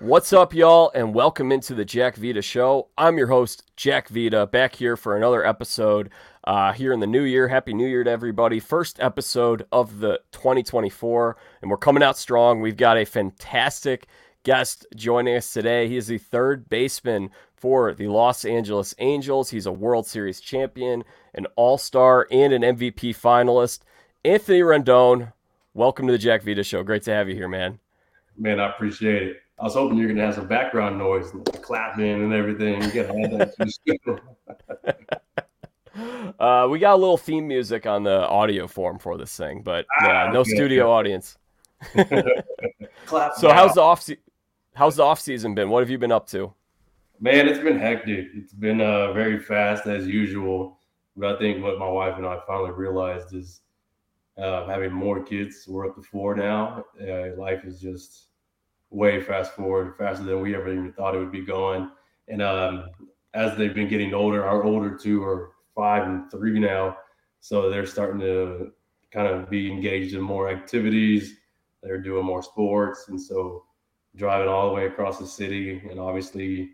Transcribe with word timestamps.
What's 0.00 0.32
up, 0.32 0.54
y'all, 0.54 0.90
and 0.94 1.12
welcome 1.12 1.52
into 1.52 1.74
the 1.74 1.84
Jack 1.84 2.16
Vita 2.16 2.40
Show. 2.40 2.88
I'm 2.96 3.18
your 3.18 3.26
host, 3.26 3.70
Jack 3.76 4.08
Vita, 4.08 4.46
back 4.46 4.74
here 4.74 4.96
for 4.96 5.14
another 5.14 5.44
episode 5.44 6.08
uh, 6.44 6.72
here 6.72 6.94
in 6.94 7.00
the 7.00 7.06
new 7.06 7.24
year. 7.24 7.48
Happy 7.48 7.74
New 7.74 7.86
Year 7.86 8.02
to 8.02 8.10
everybody. 8.10 8.60
First 8.60 8.98
episode 8.98 9.66
of 9.72 10.00
the 10.00 10.18
2024, 10.32 11.36
and 11.60 11.70
we're 11.70 11.76
coming 11.76 12.02
out 12.02 12.16
strong. 12.16 12.62
We've 12.62 12.78
got 12.78 12.96
a 12.96 13.04
fantastic 13.04 14.06
guest 14.42 14.86
joining 14.96 15.36
us 15.36 15.52
today. 15.52 15.86
He 15.86 15.98
is 15.98 16.06
the 16.06 16.16
third 16.16 16.70
baseman 16.70 17.28
for 17.54 17.92
the 17.92 18.08
Los 18.08 18.46
Angeles 18.46 18.94
Angels. 19.00 19.50
He's 19.50 19.66
a 19.66 19.72
World 19.72 20.06
Series 20.06 20.40
champion, 20.40 21.04
an 21.34 21.46
All 21.56 21.76
Star, 21.76 22.26
and 22.30 22.54
an 22.54 22.62
MVP 22.62 23.14
finalist. 23.14 23.80
Anthony 24.24 24.60
Rendon, 24.60 25.34
welcome 25.74 26.06
to 26.06 26.12
the 26.12 26.18
Jack 26.18 26.42
Vita 26.42 26.64
Show. 26.64 26.82
Great 26.82 27.02
to 27.02 27.12
have 27.12 27.28
you 27.28 27.34
here, 27.34 27.48
man. 27.48 27.80
Man, 28.38 28.58
I 28.58 28.70
appreciate 28.70 29.24
it. 29.24 29.36
I 29.60 29.64
was 29.64 29.74
hoping 29.74 29.98
you're 29.98 30.08
gonna 30.08 30.24
have 30.24 30.36
some 30.36 30.46
background 30.46 30.96
noise, 30.96 31.32
clapping 31.60 32.22
and 32.22 32.32
everything. 32.32 32.82
You 32.82 32.90
that. 32.90 33.52
uh, 36.40 36.66
we 36.70 36.78
got 36.78 36.94
a 36.94 36.96
little 36.96 37.18
theme 37.18 37.46
music 37.46 37.84
on 37.84 38.02
the 38.02 38.26
audio 38.26 38.66
form 38.66 38.98
for 38.98 39.18
this 39.18 39.36
thing, 39.36 39.60
but 39.60 39.84
ah, 40.00 40.06
yeah, 40.06 40.32
no 40.32 40.40
okay, 40.40 40.50
studio 40.52 40.84
okay. 40.84 40.92
audience. 40.92 41.36
so 41.94 43.50
how's 43.50 43.74
the 43.74 43.82
off 43.82 44.00
se- 44.00 44.20
how's 44.74 44.96
the 44.96 45.02
off 45.02 45.20
season 45.20 45.54
been? 45.54 45.68
What 45.68 45.80
have 45.80 45.90
you 45.90 45.98
been 45.98 46.12
up 46.12 46.26
to? 46.28 46.54
Man, 47.20 47.46
it's 47.46 47.58
been 47.58 47.78
hectic. 47.78 48.28
It's 48.34 48.54
been 48.54 48.80
uh, 48.80 49.12
very 49.12 49.38
fast 49.38 49.86
as 49.86 50.06
usual. 50.06 50.78
But 51.18 51.36
I 51.36 51.38
think 51.38 51.62
what 51.62 51.78
my 51.78 51.88
wife 51.88 52.16
and 52.16 52.24
I 52.24 52.38
finally 52.46 52.70
realized 52.70 53.34
is 53.34 53.60
uh, 54.38 54.66
having 54.66 54.92
more 54.92 55.22
kids. 55.22 55.66
We're 55.68 55.86
up 55.86 55.96
to 55.96 56.02
four 56.02 56.34
now. 56.34 56.86
Uh, 56.98 57.36
life 57.36 57.66
is 57.66 57.78
just 57.78 58.29
way 58.90 59.22
fast 59.22 59.52
forward, 59.52 59.94
faster 59.96 60.24
than 60.24 60.40
we 60.40 60.54
ever 60.54 60.72
even 60.72 60.92
thought 60.92 61.14
it 61.14 61.18
would 61.18 61.32
be 61.32 61.44
going. 61.44 61.90
And 62.28 62.42
um, 62.42 62.90
as 63.34 63.56
they've 63.56 63.74
been 63.74 63.88
getting 63.88 64.14
older, 64.14 64.44
our 64.44 64.64
older 64.64 64.96
two 64.96 65.22
are 65.22 65.52
five 65.74 66.06
and 66.06 66.30
three 66.30 66.58
now, 66.58 66.96
so 67.40 67.70
they're 67.70 67.86
starting 67.86 68.20
to 68.20 68.72
kind 69.10 69.26
of 69.26 69.48
be 69.48 69.70
engaged 69.70 70.14
in 70.14 70.20
more 70.20 70.50
activities. 70.50 71.34
They're 71.82 72.00
doing 72.00 72.24
more 72.24 72.42
sports, 72.42 73.06
and 73.08 73.20
so 73.20 73.64
driving 74.16 74.48
all 74.48 74.68
the 74.68 74.74
way 74.74 74.86
across 74.86 75.18
the 75.18 75.26
city, 75.26 75.80
and 75.88 75.98
obviously 75.98 76.70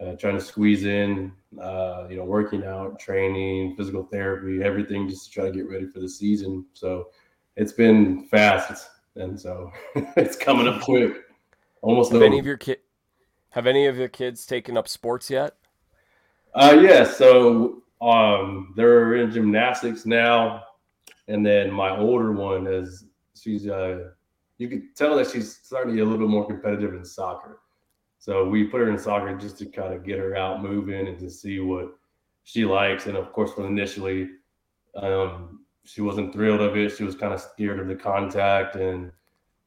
uh, 0.00 0.12
trying 0.16 0.38
to 0.38 0.44
squeeze 0.44 0.84
in, 0.84 1.32
uh, 1.60 2.06
you 2.08 2.16
know, 2.16 2.24
working 2.24 2.64
out, 2.64 2.98
training, 2.98 3.74
physical 3.76 4.04
therapy, 4.04 4.62
everything 4.62 5.08
just 5.08 5.26
to 5.26 5.30
try 5.30 5.44
to 5.44 5.52
get 5.52 5.68
ready 5.68 5.86
for 5.86 6.00
the 6.00 6.08
season. 6.08 6.64
So 6.74 7.08
it's 7.56 7.72
been 7.72 8.26
fast, 8.28 8.88
and 9.16 9.38
so 9.38 9.70
it's 10.16 10.36
coming 10.36 10.68
up 10.68 10.82
quick. 10.82 11.25
Almost 11.86 12.10
have 12.10 12.22
any 12.22 12.40
of 12.40 12.44
your 12.46 12.56
kid 12.56 12.78
have 13.50 13.68
any 13.68 13.86
of 13.86 13.96
your 13.96 14.08
kids 14.08 14.44
taken 14.44 14.76
up 14.76 14.88
sports 14.88 15.30
yet? 15.30 15.54
Uh 16.52 16.78
yeah, 16.82 17.04
so 17.04 17.84
um 18.02 18.74
they're 18.76 19.14
in 19.14 19.30
gymnastics 19.30 20.04
now, 20.04 20.64
and 21.28 21.46
then 21.46 21.70
my 21.70 21.96
older 21.96 22.32
one 22.32 22.66
is 22.66 23.04
she's 23.40 23.68
uh 23.68 24.08
you 24.58 24.68
can 24.68 24.90
tell 24.96 25.14
that 25.14 25.30
she's 25.30 25.60
starting 25.62 25.92
to 25.92 25.96
get 25.96 26.08
a 26.08 26.10
little 26.10 26.26
bit 26.26 26.30
more 26.30 26.44
competitive 26.44 26.92
in 26.92 27.04
soccer. 27.04 27.60
So 28.18 28.48
we 28.48 28.64
put 28.64 28.80
her 28.80 28.90
in 28.90 28.98
soccer 28.98 29.36
just 29.36 29.56
to 29.58 29.66
kind 29.66 29.94
of 29.94 30.04
get 30.04 30.18
her 30.18 30.34
out 30.34 30.64
moving 30.64 31.06
and 31.06 31.18
to 31.20 31.30
see 31.30 31.60
what 31.60 31.96
she 32.42 32.64
likes. 32.64 33.06
And 33.06 33.16
of 33.16 33.32
course, 33.32 33.52
when 33.54 33.68
initially 33.68 34.30
um, 34.96 35.60
she 35.84 36.00
wasn't 36.00 36.32
thrilled 36.32 36.62
of 36.62 36.76
it, 36.76 36.96
she 36.96 37.04
was 37.04 37.14
kind 37.14 37.32
of 37.32 37.40
scared 37.40 37.78
of 37.78 37.86
the 37.86 37.94
contact 37.94 38.74
and 38.74 39.12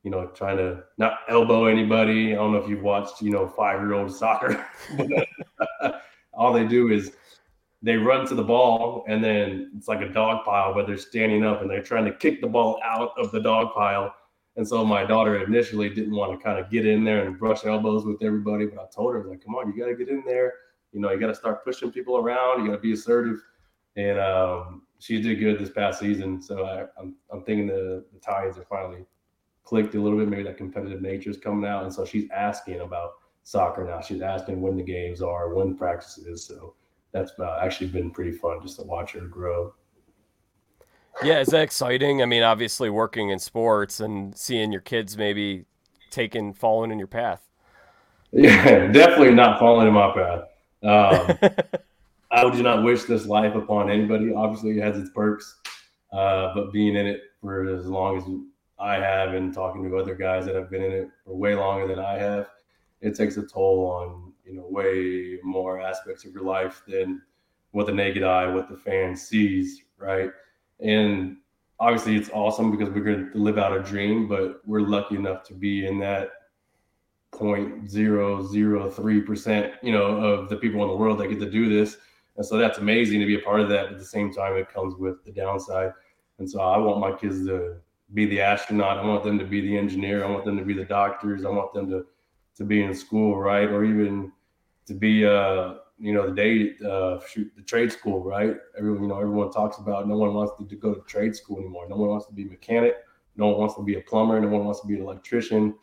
you 0.04 0.12
know, 0.12 0.28
trying 0.28 0.58
to 0.58 0.84
not 0.98 1.20
elbow 1.28 1.66
anybody. 1.66 2.34
I 2.34 2.36
don't 2.36 2.54
know 2.54 2.60
if 2.60 2.70
you've 2.70 2.84
watched, 2.84 3.22
you 3.22 3.32
know, 3.32 3.48
five 3.48 3.82
year 3.82 3.94
old 3.94 4.14
soccer. 4.14 4.66
All 6.34 6.54
they 6.54 6.66
do 6.66 6.90
is 6.90 7.12
they 7.82 7.96
run 7.96 8.26
to 8.28 8.36
the 8.36 8.44
ball 8.44 9.06
and 9.08 9.24
then 9.24 9.72
it's 9.76 9.88
like 9.88 10.02
a 10.02 10.10
dog 10.10 10.46
pile, 10.46 10.74
but 10.74 10.88
they're 10.88 10.98
standing 10.98 11.46
up 11.46 11.62
and 11.62 11.70
they're 11.70 11.84
trying 11.84 12.06
to 12.06 12.14
kick 12.14 12.42
the 12.42 12.48
ball 12.48 12.80
out 12.84 13.12
of 13.18 13.32
the 13.32 13.42
dog 13.42 13.74
pile. 13.74 14.14
And 14.56 14.68
so 14.68 14.86
my 14.86 15.06
daughter 15.06 15.44
initially 15.44 15.90
didn't 15.90 16.16
want 16.16 16.38
to 16.38 16.44
kind 16.44 16.60
of 16.60 16.70
get 16.70 16.86
in 16.86 17.04
there 17.04 17.26
and 17.26 17.38
brush 17.38 17.66
elbows 17.66 18.06
with 18.06 18.22
everybody, 18.22 18.66
but 18.66 18.80
I 18.80 18.86
told 18.94 19.14
her, 19.14 19.24
like, 19.24 19.44
come 19.44 19.56
on, 19.56 19.72
you 19.72 19.80
got 19.80 19.90
to 19.90 19.96
get 19.96 20.10
in 20.10 20.24
there. 20.26 20.54
You 20.92 21.00
know, 21.00 21.12
you 21.12 21.20
got 21.20 21.28
to 21.28 21.36
start 21.36 21.64
pushing 21.64 21.92
people 21.92 22.18
around. 22.18 22.62
You 22.62 22.72
got 22.72 22.76
to 22.76 22.82
be 22.82 22.92
assertive. 22.92 23.42
And 23.96 24.20
um, 24.20 24.82
she 24.98 25.22
did 25.22 25.40
good 25.40 25.60
this 25.60 25.70
past 25.70 26.00
season. 26.00 26.42
So 26.42 26.66
I, 26.66 26.82
am 26.82 26.88
I'm, 26.98 27.16
I'm 27.32 27.44
thinking 27.44 27.68
the, 27.68 28.04
the 28.12 28.20
Tides 28.20 28.58
are 28.58 28.66
finally 28.66 29.06
clicked 29.70 29.94
a 29.94 30.02
little 30.02 30.18
bit. 30.18 30.28
Maybe 30.28 30.44
that 30.44 30.58
competitive 30.58 31.00
nature 31.00 31.30
is 31.30 31.38
coming 31.38 31.70
out, 31.70 31.84
and 31.84 31.94
so 31.94 32.04
she's 32.04 32.28
asking 32.32 32.82
about 32.82 33.12
soccer 33.44 33.86
now. 33.86 34.02
She's 34.02 34.22
asking 34.22 34.62
when 34.62 34.76
the 34.76 34.84
games 34.84 35.22
are, 35.22 35.54
when 35.54 35.76
practice 35.76 36.18
is. 36.18 36.44
So 36.44 36.74
that's 37.12 37.32
actually 37.62 37.88
been 37.88 38.10
pretty 38.10 38.32
fun 38.32 38.62
just 38.64 38.78
to 38.78 38.84
watch 38.84 39.12
her 39.12 39.22
grow. 39.22 39.76
Yeah, 41.24 41.40
is 41.40 41.50
that 41.50 41.62
exciting? 41.62 42.24
I 42.24 42.26
mean, 42.26 42.42
obviously 42.42 42.90
working 42.90 43.30
in 43.30 43.38
sports 43.38 44.00
and 44.00 44.36
seeing 44.36 44.72
your 44.72 44.82
kids 44.82 45.18
maybe 45.18 45.66
taking 46.10 46.54
following 46.54 46.92
in 46.92 46.98
your 46.98 47.08
path. 47.08 47.46
Yeah, 48.32 48.86
definitely 48.92 49.34
not 49.34 49.58
following 49.58 49.88
in 49.88 49.94
my 49.96 50.14
path. 50.14 50.44
Um, 50.84 51.52
I 52.32 52.46
would 52.46 52.54
not 52.60 52.84
wish 52.84 53.06
this 53.06 53.26
life 53.26 53.56
upon 53.56 53.90
anybody. 53.90 54.32
Obviously, 54.32 54.78
it 54.78 54.84
has 54.84 55.00
its 55.00 55.10
perks, 55.16 55.58
uh, 56.14 56.54
but 56.54 56.72
being 56.72 56.96
in 56.96 57.08
it 57.08 57.22
for 57.42 57.68
as 57.76 57.88
long 57.88 58.18
as 58.20 58.24
I 58.80 58.96
have 58.96 59.34
and 59.34 59.54
talking 59.54 59.84
to 59.84 59.98
other 59.98 60.16
guys 60.16 60.46
that 60.46 60.56
have 60.56 60.70
been 60.70 60.84
in 60.84 60.92
it 60.92 61.10
for 61.26 61.36
way 61.36 61.56
longer 61.56 61.88
than 61.88 62.00
I 62.00 62.18
have, 62.18 62.48
it 63.02 63.16
takes 63.16 63.38
a 63.38 63.44
toll 63.44 63.88
on, 63.88 64.34
you 64.46 64.54
know, 64.54 64.68
way 64.70 65.40
more 65.44 65.82
aspects 65.82 66.26
of 66.26 66.34
your 66.34 66.44
life 66.44 66.84
than 66.88 67.22
what 67.72 67.86
the 67.86 67.94
naked 67.94 68.24
eye, 68.24 68.48
what 68.48 68.70
the 68.70 68.78
fan 68.78 69.16
sees, 69.16 69.84
right? 69.98 70.32
And 70.80 71.38
obviously 71.80 72.16
it's 72.16 72.30
awesome 72.32 72.72
because 72.72 72.90
we're 72.90 73.04
going 73.04 73.32
to 73.32 73.38
live 73.38 73.58
out 73.58 73.76
a 73.76 73.84
dream, 73.84 74.28
but 74.28 74.62
we're 74.66 74.82
lucky 74.82 75.16
enough 75.16 75.44
to 75.48 75.54
be 75.54 75.86
in 75.86 76.00
that 76.00 76.30
0.003%, 77.32 79.74
you 79.84 79.92
know, 79.92 80.06
of 80.06 80.50
the 80.50 80.58
people 80.58 80.82
in 80.84 80.90
the 80.90 80.96
world 80.96 81.20
that 81.20 81.28
get 81.28 81.40
to 81.40 81.50
do 81.50 81.70
this. 81.70 81.98
And 82.38 82.46
so 82.46 82.58
that's 82.58 82.80
amazing 82.80 83.20
to 83.20 83.26
be 83.26 83.36
a 83.36 83.40
part 83.40 83.60
of 83.60 83.70
that. 83.70 83.88
At 83.88 84.00
the 84.00 84.06
same 84.06 84.34
time, 84.34 84.56
it 84.56 84.74
comes 84.74 84.96
with 84.96 85.24
the 85.26 85.32
downside. 85.32 85.92
And 86.40 86.50
so 86.50 86.62
I 86.62 86.78
want 86.78 87.00
my 87.00 87.12
kids 87.12 87.46
to 87.46 87.76
be 88.14 88.26
the 88.26 88.42
astronaut. 88.42 88.98
I 88.98 89.06
want 89.06 89.24
them 89.24 89.38
to 89.40 89.46
be 89.46 89.62
the 89.62 89.78
engineer. 89.78 90.24
I 90.24 90.30
want 90.30 90.46
them 90.46 90.58
to 90.58 90.66
be 90.66 90.74
the 90.74 90.86
doctors. 90.86 91.46
I 91.46 91.50
want 91.50 91.74
them 91.74 91.90
to 91.90 92.06
to 92.56 92.64
be 92.66 92.84
in 92.84 92.94
school, 92.94 93.38
right? 93.38 93.70
Or 93.70 93.84
even 93.84 94.32
to 94.88 94.94
be 94.94 95.26
uh 95.26 95.76
you 95.98 96.14
know 96.14 96.30
the 96.30 96.36
day 96.36 96.76
uh 96.86 97.20
shoot 97.28 97.52
the 97.56 97.62
trade 97.62 97.92
school, 97.92 98.24
right? 98.24 98.56
Everyone 98.78 99.04
you 99.04 99.10
know 99.10 99.20
everyone 99.20 99.52
talks 99.52 99.78
about. 99.78 100.08
No 100.08 100.18
one 100.18 100.34
wants 100.34 100.54
to, 100.58 100.66
to 100.68 100.76
go 100.76 100.94
to 100.94 101.02
trade 101.02 101.36
school 101.36 101.60
anymore. 101.60 101.88
No 101.88 101.98
one 101.98 102.10
wants 102.10 102.26
to 102.28 102.34
be 102.34 102.44
a 102.44 102.50
mechanic. 102.50 102.96
No 103.36 103.48
one 103.48 103.60
wants 103.60 103.76
to 103.76 103.84
be 103.84 103.96
a 103.96 104.02
plumber. 104.02 104.40
No 104.40 104.50
one 104.50 104.66
wants 104.66 104.82
to 104.82 104.88
be 104.88 104.96
an 104.96 105.02
electrician. 105.02 105.76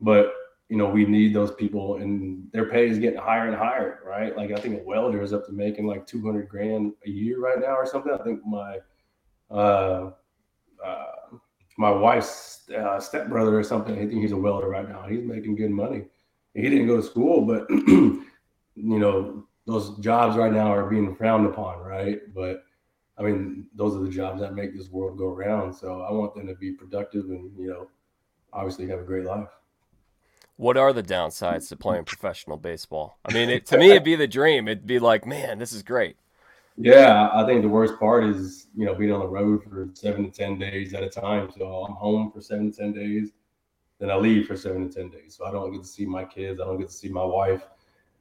But 0.00 0.32
you 0.68 0.76
know 0.76 0.88
we 0.88 1.04
need 1.04 1.34
those 1.34 1.54
people, 1.54 1.96
and 1.96 2.48
their 2.52 2.70
pay 2.70 2.88
is 2.88 2.98
getting 2.98 3.20
higher 3.20 3.46
and 3.46 3.56
higher, 3.56 4.00
right? 4.04 4.34
Like 4.36 4.50
I 4.50 4.56
think 4.56 4.80
a 4.80 4.84
welder 4.84 5.22
is 5.22 5.32
up 5.32 5.46
to 5.46 5.52
making 5.52 5.86
like 5.86 6.06
two 6.06 6.24
hundred 6.24 6.48
grand 6.48 6.94
a 7.06 7.10
year 7.10 7.38
right 7.38 7.60
now 7.60 7.76
or 7.76 7.86
something. 7.86 8.12
I 8.12 8.22
think 8.24 8.40
my 8.46 8.78
uh, 9.50 10.10
uh 10.82 11.13
my 11.76 11.90
wife's 11.90 12.68
uh, 12.70 13.00
stepbrother 13.00 13.58
or 13.58 13.62
something. 13.62 13.94
I 13.94 14.06
think 14.06 14.22
he's 14.22 14.32
a 14.32 14.36
welder 14.36 14.68
right 14.68 14.88
now. 14.88 15.02
He's 15.02 15.24
making 15.24 15.56
good 15.56 15.70
money. 15.70 16.04
He 16.54 16.62
didn't 16.62 16.86
go 16.86 16.96
to 16.96 17.02
school, 17.02 17.44
but 17.44 17.68
you 17.70 18.22
know 18.76 19.44
those 19.66 19.96
jobs 19.98 20.36
right 20.36 20.52
now 20.52 20.72
are 20.72 20.88
being 20.88 21.14
frowned 21.16 21.46
upon, 21.46 21.80
right? 21.80 22.20
But 22.34 22.64
I 23.18 23.22
mean, 23.22 23.66
those 23.74 23.96
are 23.96 24.00
the 24.00 24.10
jobs 24.10 24.40
that 24.40 24.54
make 24.54 24.76
this 24.76 24.88
world 24.88 25.18
go 25.18 25.28
round. 25.28 25.74
So 25.74 26.02
I 26.02 26.12
want 26.12 26.34
them 26.34 26.46
to 26.46 26.54
be 26.54 26.72
productive 26.72 27.26
and 27.26 27.50
you 27.58 27.68
know, 27.68 27.88
obviously 28.52 28.86
have 28.88 29.00
a 29.00 29.04
great 29.04 29.24
life. 29.24 29.48
What 30.56 30.76
are 30.76 30.92
the 30.92 31.02
downsides 31.02 31.68
to 31.70 31.76
playing 31.76 32.04
professional 32.04 32.56
baseball? 32.56 33.18
I 33.24 33.34
mean, 33.34 33.50
it, 33.50 33.66
to 33.66 33.78
me, 33.78 33.90
it'd 33.90 34.04
be 34.04 34.14
the 34.14 34.28
dream. 34.28 34.68
It'd 34.68 34.86
be 34.86 35.00
like, 35.00 35.26
man, 35.26 35.58
this 35.58 35.72
is 35.72 35.82
great. 35.82 36.16
Yeah, 36.76 37.30
I 37.32 37.46
think 37.46 37.62
the 37.62 37.68
worst 37.68 37.98
part 38.00 38.24
is 38.24 38.66
you 38.74 38.84
know 38.84 38.94
being 38.94 39.12
on 39.12 39.20
the 39.20 39.28
road 39.28 39.62
for 39.62 39.88
seven 39.94 40.24
to 40.24 40.30
ten 40.30 40.58
days 40.58 40.92
at 40.92 41.04
a 41.04 41.08
time. 41.08 41.50
So 41.56 41.84
I'm 41.84 41.94
home 41.94 42.32
for 42.32 42.40
seven 42.40 42.72
to 42.72 42.76
ten 42.76 42.92
days, 42.92 43.30
then 44.00 44.10
I 44.10 44.16
leave 44.16 44.46
for 44.46 44.56
seven 44.56 44.88
to 44.88 44.94
ten 44.94 45.08
days. 45.08 45.36
So 45.36 45.46
I 45.46 45.52
don't 45.52 45.72
get 45.72 45.82
to 45.82 45.88
see 45.88 46.04
my 46.04 46.24
kids. 46.24 46.60
I 46.60 46.64
don't 46.64 46.78
get 46.78 46.88
to 46.88 46.94
see 46.94 47.08
my 47.08 47.24
wife 47.24 47.62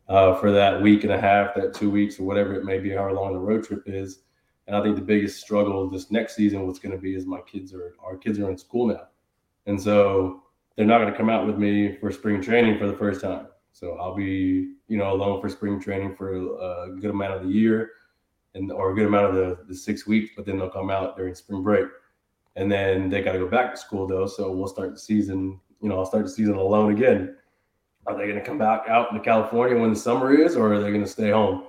uh, 0.07 0.35
for 0.35 0.51
that 0.51 0.81
week 0.81 1.03
and 1.03 1.11
a 1.13 1.19
half, 1.19 1.55
that 1.55 1.73
two 1.73 1.89
weeks, 1.89 2.19
or 2.19 2.23
whatever 2.23 2.53
it 2.53 2.63
may 2.63 2.77
be, 2.77 2.91
however 2.91 3.13
long 3.13 3.33
the 3.33 3.39
road 3.39 3.63
trip 3.63 3.83
is. 3.87 4.19
And 4.67 4.75
I 4.75 4.83
think 4.83 4.95
the 4.95 5.01
biggest 5.01 5.41
struggle 5.41 5.89
this 5.89 6.11
next 6.11 6.35
season, 6.35 6.65
what's 6.65 6.79
going 6.79 6.95
to 6.95 7.01
be, 7.01 7.15
is 7.15 7.25
my 7.25 7.41
kids 7.41 7.73
are 7.73 7.95
our 8.03 8.17
kids 8.17 8.37
are 8.39 8.49
in 8.51 8.57
school 8.57 8.87
now, 8.87 9.07
and 9.65 9.81
so 9.81 10.43
they're 10.75 10.85
not 10.85 10.99
going 10.99 11.11
to 11.11 11.17
come 11.17 11.29
out 11.29 11.47
with 11.47 11.57
me 11.57 11.97
for 11.97 12.11
spring 12.11 12.39
training 12.39 12.77
for 12.77 12.85
the 12.85 12.97
first 12.97 13.21
time. 13.21 13.47
So 13.71 13.97
I'll 13.99 14.15
be 14.15 14.75
you 14.87 14.97
know 14.97 15.11
alone 15.11 15.41
for 15.41 15.49
spring 15.49 15.81
training 15.81 16.15
for 16.15 16.35
a 16.35 16.91
good 16.91 17.09
amount 17.09 17.33
of 17.33 17.41
the 17.41 17.49
year 17.49 17.89
and 18.55 18.71
or 18.71 18.91
a 18.91 18.95
good 18.95 19.07
amount 19.07 19.25
of 19.27 19.35
the, 19.35 19.65
the 19.67 19.75
six 19.75 20.05
weeks, 20.05 20.31
but 20.35 20.45
then 20.45 20.57
they'll 20.57 20.69
come 20.69 20.89
out 20.89 21.17
during 21.17 21.33
spring 21.35 21.63
break. 21.63 21.87
And 22.55 22.71
then 22.71 23.09
they 23.09 23.21
got 23.21 23.33
to 23.33 23.39
go 23.39 23.47
back 23.47 23.71
to 23.71 23.77
school 23.77 24.07
though. 24.07 24.27
So 24.27 24.51
we'll 24.51 24.67
start 24.67 24.93
the 24.93 24.99
season, 24.99 25.59
you 25.81 25.89
know, 25.89 25.97
I'll 25.97 26.05
start 26.05 26.23
the 26.23 26.29
season 26.29 26.55
alone 26.55 26.91
again. 26.91 27.35
are 28.05 28.17
they 28.17 28.25
going 28.25 28.35
to 28.39 28.45
come 28.45 28.57
back 28.57 28.87
out 28.87 29.11
into 29.11 29.23
California 29.23 29.79
when 29.79 29.91
the 29.91 29.99
summer 29.99 30.33
is, 30.33 30.55
or 30.55 30.73
are 30.73 30.79
they 30.79 30.89
going 30.89 31.03
to 31.03 31.09
stay 31.09 31.31
home? 31.31 31.67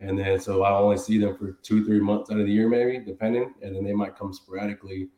And 0.00 0.18
then 0.18 0.40
so 0.40 0.62
I 0.62 0.72
only 0.72 0.96
see 0.96 1.18
them 1.18 1.36
for 1.36 1.58
two, 1.62 1.84
three 1.84 2.00
months 2.00 2.30
out 2.30 2.38
of 2.38 2.46
the 2.46 2.52
year, 2.52 2.68
maybe 2.68 3.04
depending, 3.04 3.54
and 3.62 3.74
then 3.74 3.84
they 3.84 3.92
might 3.92 4.16
come 4.16 4.32
sporadically 4.32 5.10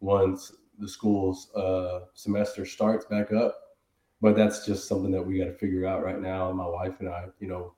once 0.00 0.52
the 0.78 0.88
school's 0.88 1.54
uh, 1.54 2.00
semester 2.14 2.64
starts 2.64 3.04
back 3.04 3.32
up. 3.32 3.56
But 4.22 4.36
that's 4.36 4.64
just 4.64 4.86
something 4.86 5.10
that 5.12 5.22
we 5.22 5.38
got 5.38 5.46
to 5.46 5.54
figure 5.54 5.86
out 5.86 6.04
right 6.04 6.20
now. 6.20 6.50
My 6.52 6.66
wife 6.66 7.00
and 7.00 7.08
I, 7.08 7.26
you 7.38 7.48
know, 7.48 7.74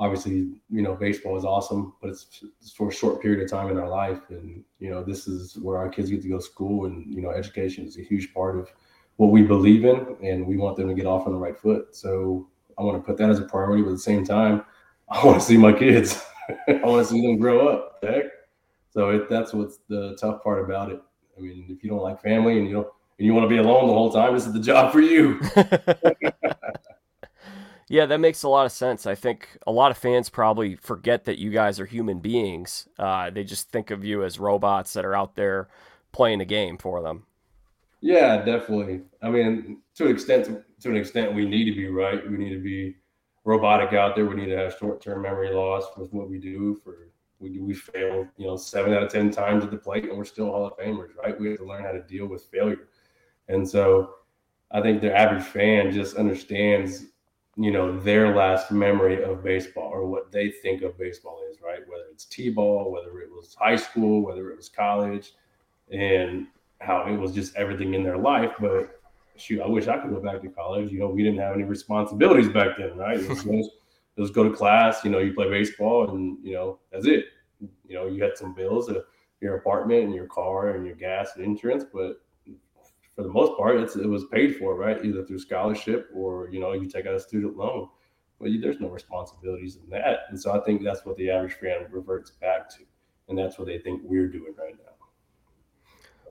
obviously, 0.00 0.48
you 0.70 0.80
know, 0.80 0.94
baseball 0.94 1.36
is 1.36 1.44
awesome, 1.44 1.92
but 2.00 2.08
it's, 2.08 2.42
it's, 2.60 2.72
for 2.72 2.88
a 2.88 2.92
short 2.92 3.20
period 3.20 3.44
of 3.44 3.50
time 3.50 3.70
in 3.70 3.78
our 3.78 3.88
life. 3.88 4.18
And, 4.30 4.64
you 4.78 4.90
know, 4.90 5.04
this 5.04 5.28
is 5.28 5.58
where 5.58 5.76
our 5.76 5.90
kids 5.90 6.10
get 6.10 6.22
to 6.22 6.28
go 6.28 6.38
to 6.38 6.42
school 6.42 6.86
and, 6.86 7.06
you 7.14 7.20
know, 7.20 7.30
education 7.30 7.86
is 7.86 7.98
a 7.98 8.02
huge 8.02 8.32
part 8.32 8.58
of 8.58 8.72
what 9.16 9.30
we 9.30 9.42
believe 9.42 9.84
in 9.84 10.16
and 10.22 10.46
we 10.46 10.56
want 10.56 10.78
them 10.78 10.88
to 10.88 10.94
get 10.94 11.04
off 11.04 11.26
on 11.26 11.34
the 11.34 11.38
right 11.38 11.56
foot. 11.56 11.94
So 11.94 12.48
I 12.78 12.82
want 12.82 12.96
to 12.96 13.06
put 13.06 13.18
that 13.18 13.28
as 13.28 13.38
a 13.38 13.44
priority, 13.44 13.82
but 13.82 13.90
at 13.90 13.96
the 13.96 13.98
same 13.98 14.24
time, 14.24 14.64
I 15.10 15.24
want 15.24 15.38
to 15.38 15.46
see 15.46 15.58
my 15.58 15.72
kids. 15.72 16.24
I 16.68 16.80
want 16.82 17.06
to 17.06 17.12
see 17.12 17.20
them 17.20 17.38
grow 17.38 17.68
up. 17.68 17.98
Heck. 18.02 18.24
So 18.88 19.10
it, 19.10 19.28
that's 19.28 19.52
what's 19.52 19.80
the 19.88 20.16
tough 20.18 20.42
part 20.42 20.64
about 20.64 20.90
it. 20.90 21.02
I 21.36 21.42
mean, 21.42 21.66
if 21.68 21.84
you 21.84 21.90
don't 21.90 22.00
like 22.00 22.22
family 22.22 22.58
and 22.58 22.66
you 22.66 22.72
don't 22.74 22.88
and 23.18 23.26
you 23.26 23.34
want 23.34 23.44
to 23.44 23.48
be 23.48 23.58
alone 23.58 23.86
the 23.86 23.92
whole 23.92 24.10
time, 24.10 24.32
this 24.32 24.46
is 24.46 24.54
the 24.54 24.60
job 24.60 24.92
for 24.92 25.00
you. 25.00 25.38
yeah, 27.90 28.06
that 28.06 28.20
makes 28.20 28.44
a 28.44 28.48
lot 28.48 28.66
of 28.66 28.72
sense. 28.72 29.04
I 29.04 29.16
think 29.16 29.58
a 29.66 29.72
lot 29.72 29.90
of 29.90 29.98
fans 29.98 30.30
probably 30.30 30.76
forget 30.76 31.24
that 31.24 31.38
you 31.38 31.50
guys 31.50 31.80
are 31.80 31.86
human 31.86 32.20
beings. 32.20 32.88
Uh, 32.96 33.30
they 33.30 33.42
just 33.42 33.70
think 33.70 33.90
of 33.90 34.04
you 34.04 34.22
as 34.22 34.38
robots 34.38 34.92
that 34.92 35.04
are 35.04 35.16
out 35.16 35.34
there 35.34 35.66
playing 36.12 36.40
a 36.40 36.44
game 36.44 36.78
for 36.78 37.02
them. 37.02 37.26
Yeah, 38.00 38.44
definitely. 38.44 39.00
I 39.20 39.28
mean, 39.28 39.78
to 39.96 40.04
an 40.04 40.12
extent, 40.12 40.48
to 40.80 40.88
an 40.88 40.96
extent, 40.96 41.34
we 41.34 41.44
need 41.44 41.64
to 41.64 41.74
be 41.74 41.88
right. 41.88 42.30
We 42.30 42.38
need 42.38 42.54
to 42.54 42.62
be 42.62 42.94
robotic 43.44 43.92
out 43.92 44.14
there. 44.14 44.24
We 44.24 44.36
need 44.36 44.50
to 44.50 44.56
have 44.56 44.76
short-term 44.78 45.22
memory 45.22 45.52
loss 45.52 45.84
with 45.96 46.12
what 46.12 46.30
we 46.30 46.38
do. 46.38 46.80
For 46.84 47.08
we 47.40 47.58
we 47.58 47.74
fail, 47.74 48.24
you 48.36 48.46
know, 48.46 48.56
seven 48.56 48.94
out 48.94 49.02
of 49.02 49.10
ten 49.10 49.32
times 49.32 49.64
at 49.64 49.72
the 49.72 49.76
plate, 49.76 50.04
and 50.04 50.16
we're 50.16 50.24
still 50.24 50.46
Hall 50.46 50.64
of 50.64 50.78
Famers, 50.78 51.16
right? 51.20 51.38
We 51.38 51.48
have 51.48 51.58
to 51.58 51.66
learn 51.66 51.82
how 51.82 51.90
to 51.90 52.02
deal 52.02 52.26
with 52.28 52.44
failure, 52.44 52.88
and 53.48 53.68
so 53.68 54.14
I 54.70 54.80
think 54.80 55.00
the 55.00 55.12
average 55.12 55.42
fan 55.42 55.90
just 55.90 56.14
understands, 56.16 57.06
you 57.60 57.70
know, 57.70 58.00
their 58.00 58.34
last 58.34 58.72
memory 58.72 59.22
of 59.22 59.44
baseball 59.44 59.90
or 59.92 60.06
what 60.06 60.32
they 60.32 60.50
think 60.50 60.80
of 60.80 60.96
baseball 60.96 61.42
is, 61.50 61.60
right? 61.60 61.80
Whether 61.86 62.04
it's 62.10 62.24
t-ball, 62.24 62.90
whether 62.90 63.20
it 63.20 63.30
was 63.30 63.54
high 63.54 63.76
school, 63.76 64.22
whether 64.22 64.50
it 64.50 64.56
was 64.56 64.70
college, 64.70 65.34
and 65.92 66.46
how 66.80 67.02
it 67.06 67.16
was 67.16 67.32
just 67.34 67.54
everything 67.56 67.92
in 67.92 68.02
their 68.02 68.16
life. 68.16 68.52
But 68.58 69.02
shoot, 69.36 69.60
I 69.60 69.66
wish 69.66 69.88
I 69.88 69.98
could 69.98 70.10
go 70.10 70.20
back 70.20 70.40
to 70.40 70.48
college. 70.48 70.90
You 70.90 71.00
know, 71.00 71.08
we 71.08 71.22
didn't 71.22 71.40
have 71.40 71.54
any 71.54 71.64
responsibilities 71.64 72.48
back 72.48 72.78
then, 72.78 72.96
right? 72.96 73.18
Just, 73.18 74.34
go 74.34 74.44
to 74.44 74.54
class, 74.54 75.04
you 75.04 75.10
know, 75.10 75.18
you 75.18 75.34
play 75.34 75.48
baseball 75.50 76.10
and, 76.10 76.38
you 76.42 76.54
know, 76.54 76.78
that's 76.90 77.06
it. 77.06 77.26
You 77.60 77.94
know, 77.94 78.06
you 78.06 78.22
had 78.22 78.38
some 78.38 78.54
bills, 78.54 78.88
uh, 78.88 79.00
your 79.42 79.56
apartment 79.56 80.04
and 80.04 80.14
your 80.14 80.26
car 80.26 80.70
and 80.70 80.86
your 80.86 80.96
gas 80.96 81.32
and 81.36 81.44
insurance, 81.44 81.84
but 81.92 82.22
for 83.20 83.24
the 83.24 83.32
most 83.34 83.54
part, 83.58 83.76
it 83.76 84.08
was 84.08 84.24
paid 84.32 84.56
for, 84.56 84.74
right? 84.74 85.04
Either 85.04 85.22
through 85.22 85.40
scholarship 85.40 86.08
or, 86.14 86.48
you 86.50 86.58
know, 86.58 86.72
you 86.72 86.88
take 86.88 87.04
out 87.04 87.14
a 87.14 87.20
student 87.20 87.54
loan. 87.54 87.86
Well, 88.38 88.50
there's 88.62 88.80
no 88.80 88.88
responsibilities 88.88 89.76
in 89.76 89.90
that. 89.90 90.20
And 90.30 90.40
so 90.40 90.52
I 90.52 90.64
think 90.64 90.82
that's 90.82 91.04
what 91.04 91.18
the 91.18 91.30
average 91.30 91.52
fan 91.52 91.86
reverts 91.90 92.30
back 92.30 92.70
to. 92.70 92.78
And 93.28 93.36
that's 93.36 93.58
what 93.58 93.66
they 93.66 93.78
think 93.78 94.00
we're 94.04 94.28
doing 94.28 94.54
right 94.58 94.74
now. 94.74 95.06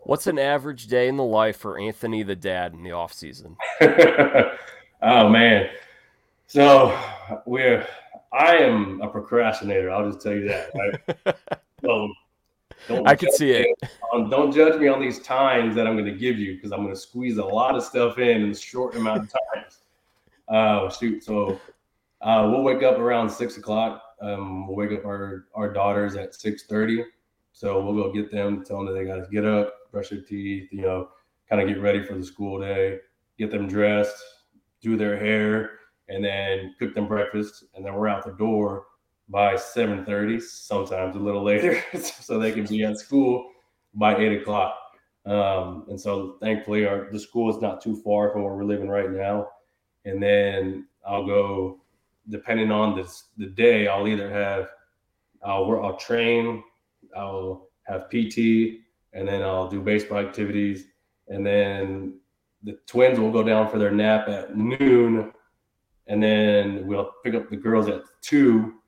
What's 0.02 0.26
an 0.26 0.40
average 0.40 0.88
day 0.88 1.08
in 1.08 1.18
the 1.18 1.24
life 1.24 1.58
for 1.58 1.78
Anthony 1.78 2.24
the 2.24 2.36
dad 2.36 2.74
in 2.74 2.82
the 2.82 2.94
off 2.94 3.14
season? 3.14 3.56
oh 3.82 5.30
man. 5.30 5.70
So 6.48 7.00
we're 7.46 7.86
I 8.34 8.58
am 8.58 9.00
a 9.02 9.08
procrastinator. 9.08 9.92
I'll 9.92 10.10
just 10.10 10.24
tell 10.24 10.34
you 10.34 10.48
that. 10.48 10.72
Right? 10.74 11.36
so 11.84 12.12
I 13.06 13.16
can 13.16 13.32
see 13.32 13.52
it. 13.52 13.68
On, 14.14 14.30
don't 14.30 14.52
judge 14.52 14.80
me 14.80 14.88
on 14.88 15.00
these 15.00 15.20
times 15.20 15.76
that 15.76 15.88
I'm 15.88 15.94
going 15.94 16.12
to 16.12 16.18
give 16.18 16.40
you 16.40 16.56
because 16.56 16.72
I'm 16.72 16.84
going 16.84 16.94
to 16.94 17.00
squeeze 17.00 17.38
a 17.38 17.46
lot 17.46 17.76
of 17.76 17.84
stuff 17.84 18.18
in 18.18 18.42
in 18.42 18.52
a 18.52 18.56
short 18.56 18.96
amount 18.96 19.24
of 19.24 19.30
time. 19.30 19.66
Uh, 20.48 20.90
shoot. 20.90 21.24
So 21.24 21.60
uh, 22.22 22.48
we'll 22.52 22.64
wake 22.64 22.84
up 22.84 22.98
around 22.98 23.30
six 23.30 23.58
o'clock. 23.58 24.02
Um, 24.22 24.68
we'll 24.68 24.76
wake 24.76 24.98
up 24.98 25.06
our, 25.06 25.46
our 25.54 25.72
daughters 25.72 26.16
at 26.16 26.34
six 26.34 26.64
thirty. 26.64 27.04
So 27.52 27.82
we'll 27.82 27.96
go 27.96 28.12
get 28.12 28.32
them, 28.32 28.64
tell 28.64 28.78
them 28.78 28.88
that 28.88 28.94
they 28.94 29.06
got 29.06 29.18
to 29.18 29.28
get 29.32 29.46
up, 29.46 29.92
brush 29.92 30.10
their 30.10 30.22
teeth, 30.22 30.70
you 30.72 30.82
know, 30.82 31.10
kind 31.50 31.62
of 31.62 31.68
get 31.68 31.82
ready 31.82 32.04
for 32.04 32.14
the 32.16 32.24
school 32.24 32.60
day, 32.60 33.00
get 33.38 33.52
them 33.52 33.68
dressed, 33.68 34.16
do 34.82 34.96
their 34.96 35.18
hair, 35.18 35.72
and 36.08 36.24
then 36.24 36.74
cook 36.80 36.96
them 36.96 37.08
breakfast, 37.08 37.66
and 37.76 37.86
then 37.86 37.94
we're 37.94 38.08
out 38.08 38.24
the 38.24 38.32
door 38.32 38.86
by 39.30 39.56
7:30, 39.56 40.42
sometimes 40.42 41.16
a 41.16 41.20
little 41.20 41.44
later, 41.44 41.82
so 42.02 42.40
they 42.40 42.52
can 42.52 42.66
be 42.66 42.84
at 42.84 42.98
school 42.98 43.52
by 43.94 44.18
eight 44.18 44.42
o'clock. 44.42 44.76
Um, 45.26 45.86
and 45.90 46.00
so 46.00 46.38
thankfully, 46.42 46.86
our 46.86 47.10
the 47.12 47.20
school 47.20 47.50
is 47.50 47.62
not 47.62 47.82
too 47.82 47.96
far 48.04 48.32
from 48.32 48.44
where 48.44 48.56
we're 48.56 48.64
living 48.64 48.90
right 48.90 49.10
now. 49.10 49.48
And 50.06 50.22
then 50.22 50.88
I'll 51.06 51.26
go, 51.26 51.82
depending 52.30 52.72
on 52.72 52.96
this 52.96 53.26
the 53.38 53.48
day, 53.48 53.88
I'll 53.88 54.08
either 54.08 54.32
have 54.32 54.70
I'll 55.44 55.80
I'll 55.84 55.98
train, 55.98 56.64
I'll 57.16 57.70
have 57.84 58.10
PT, 58.10 58.80
and 59.14 59.28
then 59.28 59.44
I'll 59.44 59.70
do 59.70 59.82
baseball 59.82 60.20
activities, 60.20 60.86
and 61.28 61.46
then 61.46 62.20
the 62.64 62.78
twins 62.88 63.20
will 63.20 63.32
go 63.32 63.44
down 63.44 63.70
for 63.70 63.78
their 63.78 63.92
nap 63.92 64.28
at 64.28 64.58
noon, 64.58 65.32
and 66.08 66.22
then 66.22 66.88
we'll 66.88 67.12
pick 67.24 67.36
up 67.36 67.50
the 67.50 67.56
girls 67.56 67.88
at 67.88 68.02
two, 68.22 68.79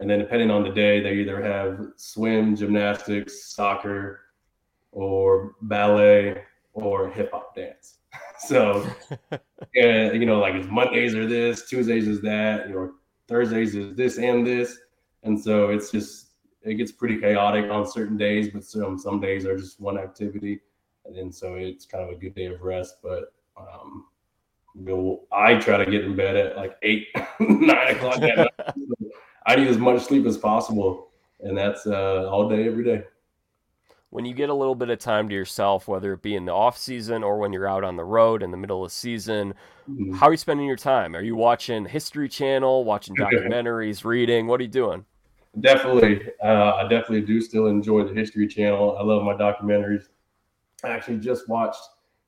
and 0.00 0.08
then 0.08 0.18
depending 0.18 0.50
on 0.50 0.62
the 0.62 0.70
day, 0.70 1.00
they 1.00 1.14
either 1.14 1.42
have 1.42 1.92
swim, 1.96 2.56
gymnastics, 2.56 3.44
soccer, 3.54 4.20
or 4.92 5.54
ballet, 5.62 6.42
or 6.72 7.10
hip 7.10 7.30
hop 7.32 7.54
dance. 7.54 7.98
so, 8.38 8.86
yeah, 9.74 10.12
you 10.12 10.24
know, 10.24 10.38
like 10.38 10.54
it's 10.54 10.66
Mondays 10.68 11.14
are 11.14 11.26
this, 11.26 11.68
Tuesdays 11.68 12.08
is 12.08 12.22
that, 12.22 12.66
you 12.66 12.74
know, 12.74 12.94
Thursdays 13.28 13.74
is 13.74 13.94
this 13.94 14.18
and 14.18 14.44
this, 14.44 14.78
and 15.22 15.38
so 15.38 15.68
it's 15.68 15.90
just 15.90 16.30
it 16.62 16.74
gets 16.74 16.92
pretty 16.92 17.18
chaotic 17.18 17.70
on 17.70 17.86
certain 17.86 18.16
days, 18.16 18.48
but 18.48 18.64
some 18.64 18.98
some 18.98 19.20
days 19.20 19.44
are 19.44 19.56
just 19.56 19.80
one 19.80 19.98
activity, 19.98 20.60
and 21.04 21.14
then 21.14 21.30
so 21.30 21.54
it's 21.54 21.86
kind 21.86 22.02
of 22.02 22.10
a 22.10 22.18
good 22.18 22.34
day 22.34 22.46
of 22.46 22.60
rest. 22.62 22.96
But 23.02 23.32
um, 23.56 24.06
you 24.74 24.84
know, 24.84 25.20
I 25.30 25.54
try 25.56 25.76
to 25.82 25.88
get 25.88 26.04
in 26.04 26.16
bed 26.16 26.36
at 26.36 26.56
like 26.56 26.76
eight, 26.82 27.08
nine 27.40 27.94
o'clock 27.94 28.20
at 28.22 28.36
night. 28.36 28.74
I 29.46 29.56
need 29.56 29.68
as 29.68 29.78
much 29.78 30.02
sleep 30.02 30.26
as 30.26 30.36
possible, 30.36 31.08
and 31.40 31.56
that's 31.56 31.86
uh, 31.86 32.28
all 32.30 32.48
day, 32.48 32.66
every 32.66 32.84
day. 32.84 33.04
When 34.10 34.24
you 34.24 34.34
get 34.34 34.50
a 34.50 34.54
little 34.54 34.74
bit 34.74 34.90
of 34.90 34.98
time 34.98 35.28
to 35.28 35.34
yourself, 35.34 35.86
whether 35.86 36.12
it 36.12 36.22
be 36.22 36.34
in 36.34 36.44
the 36.44 36.52
off 36.52 36.76
season 36.76 37.22
or 37.22 37.38
when 37.38 37.52
you're 37.52 37.68
out 37.68 37.84
on 37.84 37.96
the 37.96 38.04
road 38.04 38.42
in 38.42 38.50
the 38.50 38.56
middle 38.56 38.84
of 38.84 38.90
the 38.90 38.94
season, 38.94 39.54
mm-hmm. 39.88 40.14
how 40.14 40.26
are 40.26 40.32
you 40.32 40.36
spending 40.36 40.66
your 40.66 40.76
time? 40.76 41.14
Are 41.14 41.22
you 41.22 41.36
watching 41.36 41.84
History 41.84 42.28
Channel, 42.28 42.84
watching 42.84 43.14
documentaries, 43.16 44.04
reading? 44.04 44.48
What 44.48 44.60
are 44.60 44.64
you 44.64 44.68
doing? 44.68 45.04
Definitely, 45.58 46.30
uh, 46.42 46.74
I 46.74 46.82
definitely 46.82 47.22
do 47.22 47.40
still 47.40 47.66
enjoy 47.66 48.04
the 48.04 48.14
History 48.14 48.46
Channel. 48.46 48.96
I 48.98 49.02
love 49.02 49.22
my 49.24 49.34
documentaries. 49.34 50.04
I 50.84 50.88
actually 50.88 51.18
just 51.18 51.48
watched 51.48 51.82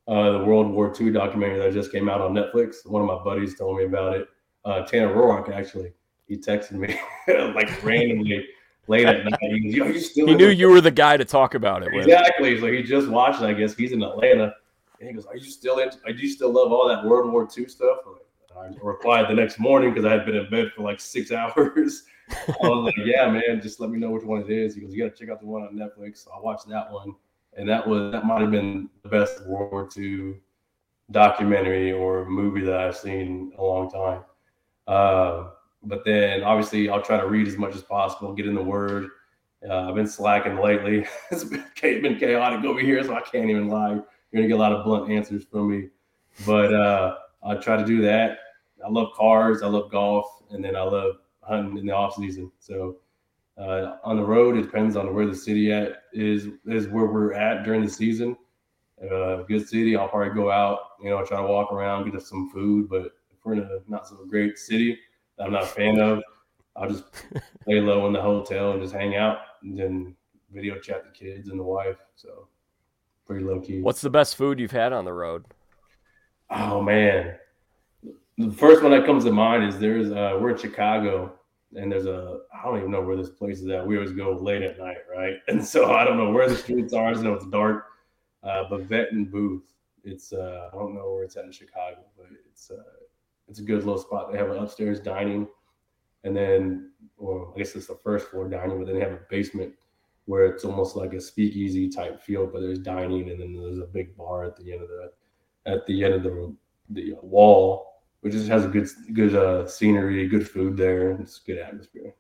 uh, 0.09 0.33
the 0.33 0.45
World 0.45 0.71
War 0.71 0.93
II 0.99 1.13
documentary 1.13 1.59
that 1.61 1.73
just 1.73 1.93
came 1.93 2.09
out 2.09 2.21
on 2.21 2.33
Netflix. 2.33 2.85
One 2.85 3.03
of 3.03 3.09
my 3.09 3.23
buddies 3.23 3.57
told 3.57 3.79
me 3.79 3.85
about 3.85 4.17
it. 4.17 4.29
Uh, 4.65 4.83
Tanner 4.83 5.15
Roark 5.15 5.51
actually, 5.51 5.93
he 6.33 6.39
texted 6.39 6.73
me 6.73 6.99
like 7.55 7.85
randomly 7.85 8.49
late 8.87 9.07
at 9.07 9.25
night. 9.25 9.39
He, 9.43 9.61
goes, 9.61 9.75
Yo, 9.75 9.87
you 9.87 10.01
still 10.01 10.27
he 10.29 10.35
knew 10.35 10.49
you 10.49 10.71
were 10.71 10.81
the 10.81 10.91
guy 10.91 11.19
to 11.19 11.27
talk 11.27 11.55
about 11.55 11.83
it. 11.83 11.93
Exactly. 11.93 12.55
With. 12.55 12.61
So 12.63 12.73
he 12.73 12.83
just 12.83 13.09
watched. 13.09 13.43
I 13.43 13.53
guess 13.53 13.75
he's 13.75 13.93
in 13.93 14.03
Atlanta. 14.03 14.55
And 14.99 15.09
he 15.09 15.15
goes, 15.15 15.27
"Are 15.27 15.37
you 15.37 15.51
still 15.51 15.79
in? 15.81 15.91
Are 16.07 16.11
you 16.11 16.29
still 16.29 16.51
love 16.51 16.73
all 16.73 16.89
that 16.89 17.05
World 17.05 17.31
War 17.31 17.47
II 17.57 17.69
stuff?" 17.69 17.99
I 18.59 18.71
replied 18.83 19.29
the 19.29 19.35
next 19.35 19.59
morning 19.59 19.91
because 19.91 20.07
I 20.07 20.13
had 20.13 20.25
been 20.25 20.37
in 20.37 20.49
bed 20.49 20.73
for 20.75 20.83
like 20.83 21.01
six 21.01 21.33
hours. 21.33 22.05
I 22.31 22.55
was 22.61 22.85
like, 22.85 22.95
yeah, 23.05 23.31
man, 23.31 23.61
just 23.61 23.81
let 23.81 23.91
me 23.91 23.99
know 23.99 24.11
which 24.11 24.25
one 24.25 24.41
it 24.41 24.51
is. 24.51 24.75
He 24.75 24.81
goes, 24.81 24.95
you 24.95 25.03
got 25.03 25.15
to 25.15 25.21
check 25.21 25.31
out 25.31 25.41
the 25.41 25.47
one 25.47 25.63
on 25.63 25.75
Netflix. 25.75 26.25
So 26.25 26.31
I 26.35 26.41
watched 26.41 26.67
that 26.69 26.91
one, 26.91 27.15
and 27.57 27.69
that 27.69 27.87
was 27.87 28.13
that 28.13 28.25
might 28.25 28.41
have 28.41 28.51
been 28.51 28.89
the 29.03 29.09
best 29.09 29.45
World 29.47 29.73
War 29.73 29.89
II 29.97 30.37
documentary 31.11 31.93
or 31.93 32.25
movie 32.25 32.63
that 32.63 32.79
I've 32.79 32.97
seen 32.97 33.21
in 33.21 33.53
a 33.59 33.63
long 33.63 33.91
time. 33.91 34.23
Uh, 34.87 35.51
but 35.85 36.05
then 36.05 36.43
obviously 36.43 36.89
I'll 36.89 37.03
try 37.03 37.19
to 37.19 37.27
read 37.27 37.49
as 37.49 37.57
much 37.57 37.75
as 37.75 37.83
possible, 37.83 38.33
get 38.33 38.47
in 38.47 38.55
the 38.55 38.63
Word. 38.63 39.09
Uh, 39.69 39.89
I've 39.89 39.95
been 39.95 40.07
slacking 40.07 40.57
lately. 40.57 41.07
it's 41.31 41.45
been, 41.45 41.65
chaotic 42.19 42.65
over 42.65 42.81
here, 42.81 43.03
so 43.05 43.15
I 43.15 43.21
can't 43.21 43.49
even 43.49 43.69
lie. 43.69 43.93
You're 43.93 44.43
gonna 44.43 44.49
get 44.49 44.57
a 44.57 44.57
lot 44.57 44.73
of 44.73 44.85
blunt 44.85 45.11
answers 45.11 45.45
from 45.45 45.71
me, 45.71 45.89
but 46.47 46.73
uh, 46.73 47.17
I 47.45 47.55
try 47.57 47.77
to 47.77 47.85
do 47.85 48.01
that. 48.03 48.39
I 48.85 48.89
love 48.89 49.13
cars. 49.15 49.63
I 49.63 49.69
love 49.69 49.91
golf, 49.91 50.27
and 50.51 50.65
then 50.65 50.75
I 50.75 50.83
love 50.83 51.17
hunting 51.43 51.79
in 51.79 51.87
the 51.87 51.93
off 51.93 52.17
season. 52.17 52.51
So 52.59 52.97
uh, 53.59 53.97
on 54.03 54.17
the 54.17 54.25
road, 54.25 54.57
it 54.57 54.63
depends 54.63 54.97
on 54.97 55.15
where 55.15 55.27
the 55.27 55.35
city 55.35 55.73
at 55.73 56.05
is 56.13 56.49
is 56.67 56.89
where 56.89 57.07
we're 57.07 57.35
at 57.35 57.65
during 57.65 57.85
the 57.85 57.91
season. 57.91 58.37
Uh, 59.03 59.43
good 59.43 59.69
city, 59.69 59.97
I'll 59.97 60.09
probably 60.09 60.33
go 60.33 60.51
out, 60.51 60.79
you 61.03 61.11
know, 61.11 61.25
try 61.25 61.41
to 61.41 61.47
walk 61.47 61.73
around, 61.73 62.05
get 62.05 62.15
us 62.15 62.29
some 62.29 62.51
food. 62.51 62.89
But 62.89 63.07
if 63.33 63.45
we're 63.45 63.55
in 63.55 63.61
a 63.61 63.79
not 63.89 64.07
so 64.09 64.25
great 64.29 64.59
city 64.59 64.99
I'm 65.43 65.53
not 65.53 65.65
a 65.65 65.67
fan 65.67 65.99
of, 65.99 66.23
I'll 66.77 66.89
just 66.89 67.05
lay 67.67 67.81
low 67.81 68.07
in 68.07 68.13
the 68.13 68.21
hotel 68.21 68.73
and 68.73 68.83
just 68.83 68.95
hang 68.95 69.17
out 69.17 69.39
and 69.63 69.79
then 69.79 70.17
video 70.53 70.79
chat 70.79 71.05
the 71.05 71.11
kids 71.11 71.49
and 71.49 71.59
the 71.59 71.65
wife. 71.65 71.99
So 72.17 72.49
pretty 73.27 73.45
low 73.45 73.61
key. 73.61 73.81
What's 73.81 74.01
the 74.01 74.11
best 74.11 74.37
food 74.37 74.59
you've 74.61 74.71
had 74.71 74.93
on 74.93 75.05
the 75.05 75.13
road? 75.13 75.45
Oh 76.51 76.83
man, 76.83 77.37
the 78.39 78.53
first 78.53 78.83
one 78.83 78.93
that 78.93 79.07
comes 79.07 79.25
to 79.25 79.33
mind 79.33 79.65
is 79.65 79.79
there's 79.79 80.11
uh, 80.11 80.39
we're 80.41 80.51
in 80.51 80.59
Chicago 80.59 81.33
and 81.75 81.91
there's 81.91 82.07
a 82.07 82.41
I 82.55 82.65
don't 82.65 82.79
even 82.79 82.91
know 82.91 83.01
where 83.01 83.17
this 83.17 83.31
place 83.31 83.61
is 83.61 83.69
at. 83.69 83.87
We 83.87 83.97
always 83.97 84.13
go 84.13 84.33
late 84.33 84.63
at 84.63 84.79
night, 84.79 84.99
right? 85.15 85.37
And 85.49 85.65
so 85.65 85.93
I 85.93 86.05
don't 86.05 86.19
know 86.19 86.31
where 86.31 86.49
the 86.49 86.57
streets 86.57 86.93
are. 86.93 87.09
I 87.09 87.13
just 87.13 87.25
know 87.25 87.35
it's 87.35 87.47
dark. 87.47 87.87
Uh, 88.43 88.65
but 88.69 88.83
Vet 88.83 89.13
and 89.13 89.31
Booth, 89.31 89.73
it's 90.05 90.33
uh, 90.33 90.69
I 90.73 90.77
don't 90.77 90.95
know 90.95 91.13
where 91.13 91.25
it's 91.25 91.37
at 91.37 91.45
in 91.45 91.53
Chicago, 91.53 91.99
but 92.17 92.27
it's 92.51 92.71
uh, 92.71 92.83
it's 93.53 93.61
a 93.61 93.65
good 93.65 93.85
little 93.85 93.99
spot. 93.99 94.33
They 94.33 94.39
have 94.39 94.49
an 94.49 94.57
upstairs 94.57 94.99
dining, 94.99 95.47
and 96.25 96.35
then 96.35 96.93
well, 97.19 97.53
I 97.55 97.59
guess 97.59 97.77
it's 97.77 97.87
the 97.87 97.99
first 98.03 98.29
floor 98.29 98.49
dining, 98.49 98.79
but 98.79 98.87
then 98.87 98.99
they 98.99 99.05
have 99.05 99.13
a 99.13 99.21
basement 99.29 99.75
where 100.25 100.47
it's 100.47 100.65
almost 100.65 100.97
like 100.97 101.13
a 101.13 101.21
speakeasy 101.21 101.91
type 101.91 102.23
feel, 102.23 102.47
but 102.47 102.63
there's 102.63 102.79
dining, 102.79 103.29
and 103.29 103.39
then 103.39 103.53
there's 103.53 103.79
a 103.79 103.85
big 103.85 104.17
bar 104.17 104.45
at 104.45 104.57
the 104.57 104.73
end 104.73 104.81
of 104.81 104.89
the 104.89 105.13
at 105.67 105.85
the 105.85 106.03
end 106.03 106.15
of 106.15 106.23
the 106.23 106.57
the 106.89 107.15
wall, 107.21 108.01
which 108.23 108.33
just 108.33 108.49
has 108.49 108.65
a 108.65 108.69
good 108.69 108.89
good 109.13 109.35
uh, 109.35 109.69
scenery, 109.69 110.27
good 110.29 110.49
food 110.49 110.75
there. 110.75 111.11
And 111.11 111.21
it's 111.21 111.39
good 111.39 111.59
atmosphere. 111.59 112.15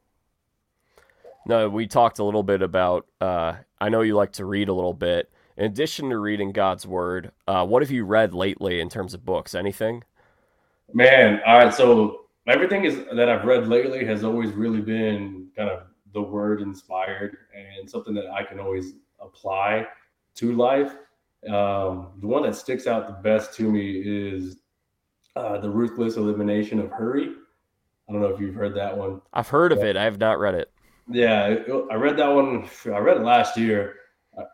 No, 1.47 1.67
we 1.67 1.87
talked 1.87 2.19
a 2.19 2.25
little 2.25 2.43
bit 2.43 2.61
about. 2.61 3.07
Uh, 3.23 3.55
I 3.81 3.89
know 3.89 4.03
you 4.03 4.17
like 4.17 4.33
to 4.33 4.45
read 4.45 4.69
a 4.69 4.75
little 4.75 4.93
bit. 4.93 5.33
In 5.57 5.65
addition 5.65 6.11
to 6.11 6.19
reading 6.19 6.53
God's 6.53 6.87
Word, 6.87 7.33
uh, 7.49 7.65
what 7.65 7.81
have 7.81 7.91
you 7.91 8.05
read 8.05 8.35
lately 8.35 8.81
in 8.81 8.91
terms 8.91 9.15
of 9.15 9.25
books? 9.25 9.55
Anything? 9.55 10.05
Man, 10.92 11.40
all 11.46 11.58
right. 11.58 11.75
So 11.75 12.26
everything 12.46 12.84
is 12.84 13.04
that 13.14 13.28
I've 13.28 13.44
read 13.44 13.68
lately 13.68 14.04
has 14.04 14.25
always 14.25 14.52
really 14.52 14.80
been 14.80 15.49
kind 15.56 15.70
of 15.70 15.84
the 16.12 16.22
Word 16.22 16.61
inspired 16.61 17.37
and 17.54 17.88
something 17.88 18.14
that 18.14 18.30
I 18.30 18.44
can 18.44 18.61
always 18.61 18.94
apply 19.20 19.87
to 20.37 20.52
life. 20.52 20.92
Um, 21.49 22.12
the 22.20 22.26
one 22.26 22.42
that 22.42 22.54
sticks 22.54 22.87
out 22.87 23.06
the 23.06 23.28
best 23.28 23.54
to 23.54 23.70
me 23.70 24.02
is 24.04 24.56
uh, 25.34 25.58
the 25.58 25.70
ruthless 25.70 26.16
elimination 26.16 26.78
of 26.78 26.90
hurry. 26.90 27.32
I 28.08 28.12
don't 28.12 28.20
know 28.20 28.28
if 28.28 28.40
you've 28.40 28.54
heard 28.54 28.75
that 28.76 28.96
one. 28.96 29.22
I've 29.32 29.49
heard 29.49 29.72
of 29.72 29.78
it. 29.82 29.96
I 29.96 30.04
have 30.04 30.18
not 30.18 30.38
read 30.38 30.54
it. 30.54 30.70
Yeah, 31.11 31.56
I 31.90 31.94
read 31.94 32.16
that 32.18 32.28
one. 32.28 32.68
I 32.87 32.99
read 32.99 33.16
it 33.16 33.22
last 33.22 33.56
year, 33.56 33.94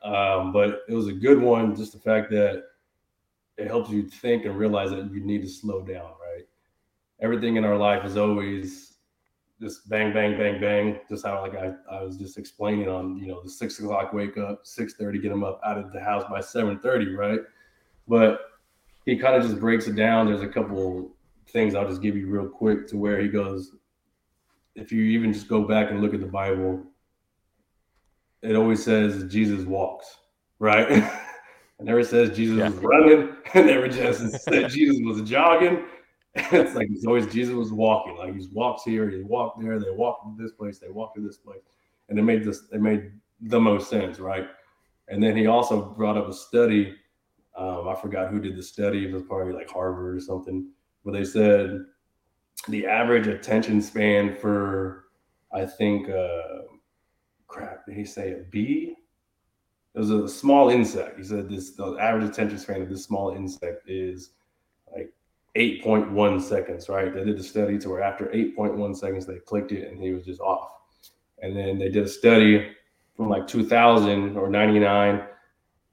um, 0.02 0.52
but 0.52 0.83
it 0.88 0.95
was 0.95 1.09
a 1.09 1.12
good 1.12 1.40
one. 1.40 1.75
Just 1.76 1.92
the 1.92 1.99
fact 1.99 2.30
that 2.30 2.64
it 3.57 3.66
helps 3.66 3.90
you 3.90 4.04
think 4.04 4.45
and 4.45 4.57
realize 4.57 4.90
that 4.90 5.12
you 5.12 5.21
need 5.21 5.42
to 5.42 5.49
slow 5.49 5.83
down. 5.83 6.12
Right, 6.21 6.28
everything 7.21 7.57
in 7.57 7.65
our 7.65 7.77
life 7.77 8.05
is 8.05 8.17
always 8.17 8.95
just 9.61 9.89
bang, 9.89 10.13
bang, 10.13 10.39
bang, 10.39 10.61
bang. 10.61 11.01
Just 11.09 11.27
how 11.27 11.41
like 11.41 11.57
I, 11.57 11.75
I 11.91 12.03
was 12.03 12.17
just 12.17 12.39
explaining 12.39 12.89
on 12.89 13.17
you 13.19 13.29
know 13.29 13.43
the 13.43 13.51
six 13.51 13.79
o'clock 13.79 14.13
wake 14.13 14.39
up, 14.39 14.61
six 14.65 14.95
thirty, 14.95 15.19
get 15.19 15.31
them 15.31 15.45
up 15.45 15.61
out 15.65 15.79
of 15.79 15.93
the 15.93 16.01
house 16.01 16.25
by 16.31 16.41
seven 16.41 16.79
thirty, 16.79 17.15
right? 17.15 17.41
But 18.07 18.41
he 19.05 19.17
kind 19.17 19.37
of 19.37 19.43
just 19.43 19.59
breaks 19.59 19.87
it 19.87 19.97
down. 19.97 20.27
There's 20.27 20.43
a 20.43 20.49
couple 20.49 21.11
things 21.49 21.75
I'll 21.75 21.89
just 21.89 22.03
give 22.03 22.17
you 22.17 22.29
real 22.29 22.49
quick 22.49 22.87
to 22.89 22.97
where 22.97 23.21
he 23.21 23.29
goes, 23.29 23.73
if 24.75 24.93
you 24.93 25.03
even 25.05 25.33
just 25.33 25.49
go 25.49 25.63
back 25.63 25.91
and 25.91 26.01
look 26.01 26.15
at 26.15 26.21
the 26.21 26.27
Bible, 26.27 26.83
it 28.43 28.55
always 28.55 28.83
says 28.83 29.25
Jesus 29.25 29.65
walks, 29.65 30.19
right? 30.59 30.91
it 30.91 31.05
never 31.81 32.05
says 32.05 32.37
Jesus 32.37 32.59
yeah. 32.59 32.69
was 32.69 32.79
running. 32.79 33.35
It 33.55 33.65
never 33.65 33.89
just 33.89 34.43
said 34.43 34.69
Jesus 34.69 34.99
was 35.03 35.23
jogging. 35.23 35.83
It's 36.52 36.75
like 36.75 36.88
he's 36.88 37.07
always 37.07 37.26
Jesus 37.26 37.54
was 37.54 37.73
walking. 37.73 38.16
Like 38.16 38.35
he 38.35 38.47
walks 38.52 38.85
here, 38.85 39.09
he 39.11 39.23
walked 39.23 39.61
there, 39.61 39.78
they 39.78 39.90
walk 39.90 40.23
to 40.23 40.42
this 40.42 40.52
place, 40.52 40.78
they 40.78 40.88
walk 40.88 41.14
to 41.14 41.21
this 41.21 41.37
place. 41.37 41.62
And 42.09 42.18
it 42.18 42.23
made 42.23 42.45
this 42.45 42.64
it 42.73 42.80
made 42.80 43.12
the 43.40 43.61
most 43.61 43.90
sense, 43.90 44.18
right? 44.18 44.49
And 45.09 45.23
then 45.23 45.37
he 45.37 45.47
also 45.47 45.83
brought 45.83 46.18
up 46.18 46.28
a 46.28 46.33
study 46.33 46.95
um, 47.59 47.88
I 47.88 47.95
forgot 47.97 48.30
who 48.30 48.40
did 48.40 48.57
the 48.57 48.62
study. 48.62 49.04
It 49.04 49.12
was 49.12 49.25
probably 49.25 49.52
like 49.52 49.68
Harvard 49.68 50.16
or 50.16 50.21
something, 50.21 50.68
where 51.02 51.12
they 51.12 51.25
said 51.25 51.85
the 52.68 52.87
average 52.87 53.26
attention 53.26 53.83
span 53.83 54.37
for, 54.37 55.07
I 55.52 55.66
think, 55.66 56.09
uh, 56.09 56.62
crap, 57.49 57.85
did 57.85 57.97
he 57.97 58.04
say 58.04 58.33
a 58.33 58.45
bee? 58.50 58.95
It 59.95 59.99
was 59.99 60.11
a 60.11 60.28
small 60.28 60.71
insect. 60.71 61.18
He 61.18 61.25
said 61.25 61.49
this 61.49 61.73
the 61.73 61.97
average 62.00 62.30
attention 62.30 62.59
span 62.59 62.83
of 62.83 62.88
this 62.88 63.04
small 63.04 63.30
insect 63.35 63.90
is 63.90 64.30
8.1 65.59 66.41
seconds, 66.41 66.88
right? 66.88 67.12
They 67.12 67.25
did 67.25 67.38
the 67.38 67.43
study 67.43 67.79
to 67.79 67.91
where 67.91 68.03
after 68.03 68.27
8.1 68.27 68.97
seconds 68.97 69.27
they 69.27 69.38
clicked 69.38 69.73
it 69.73 69.91
and 69.91 70.00
he 70.00 70.12
was 70.12 70.25
just 70.25 70.41
off. 70.41 70.71
And 71.43 71.57
then 71.57 71.79
they 71.79 71.88
did 71.88 72.05
a 72.05 72.09
study 72.09 72.71
from 73.17 73.29
like 73.29 73.47
2000 73.47 74.37
or 74.37 74.49
99 74.49 75.23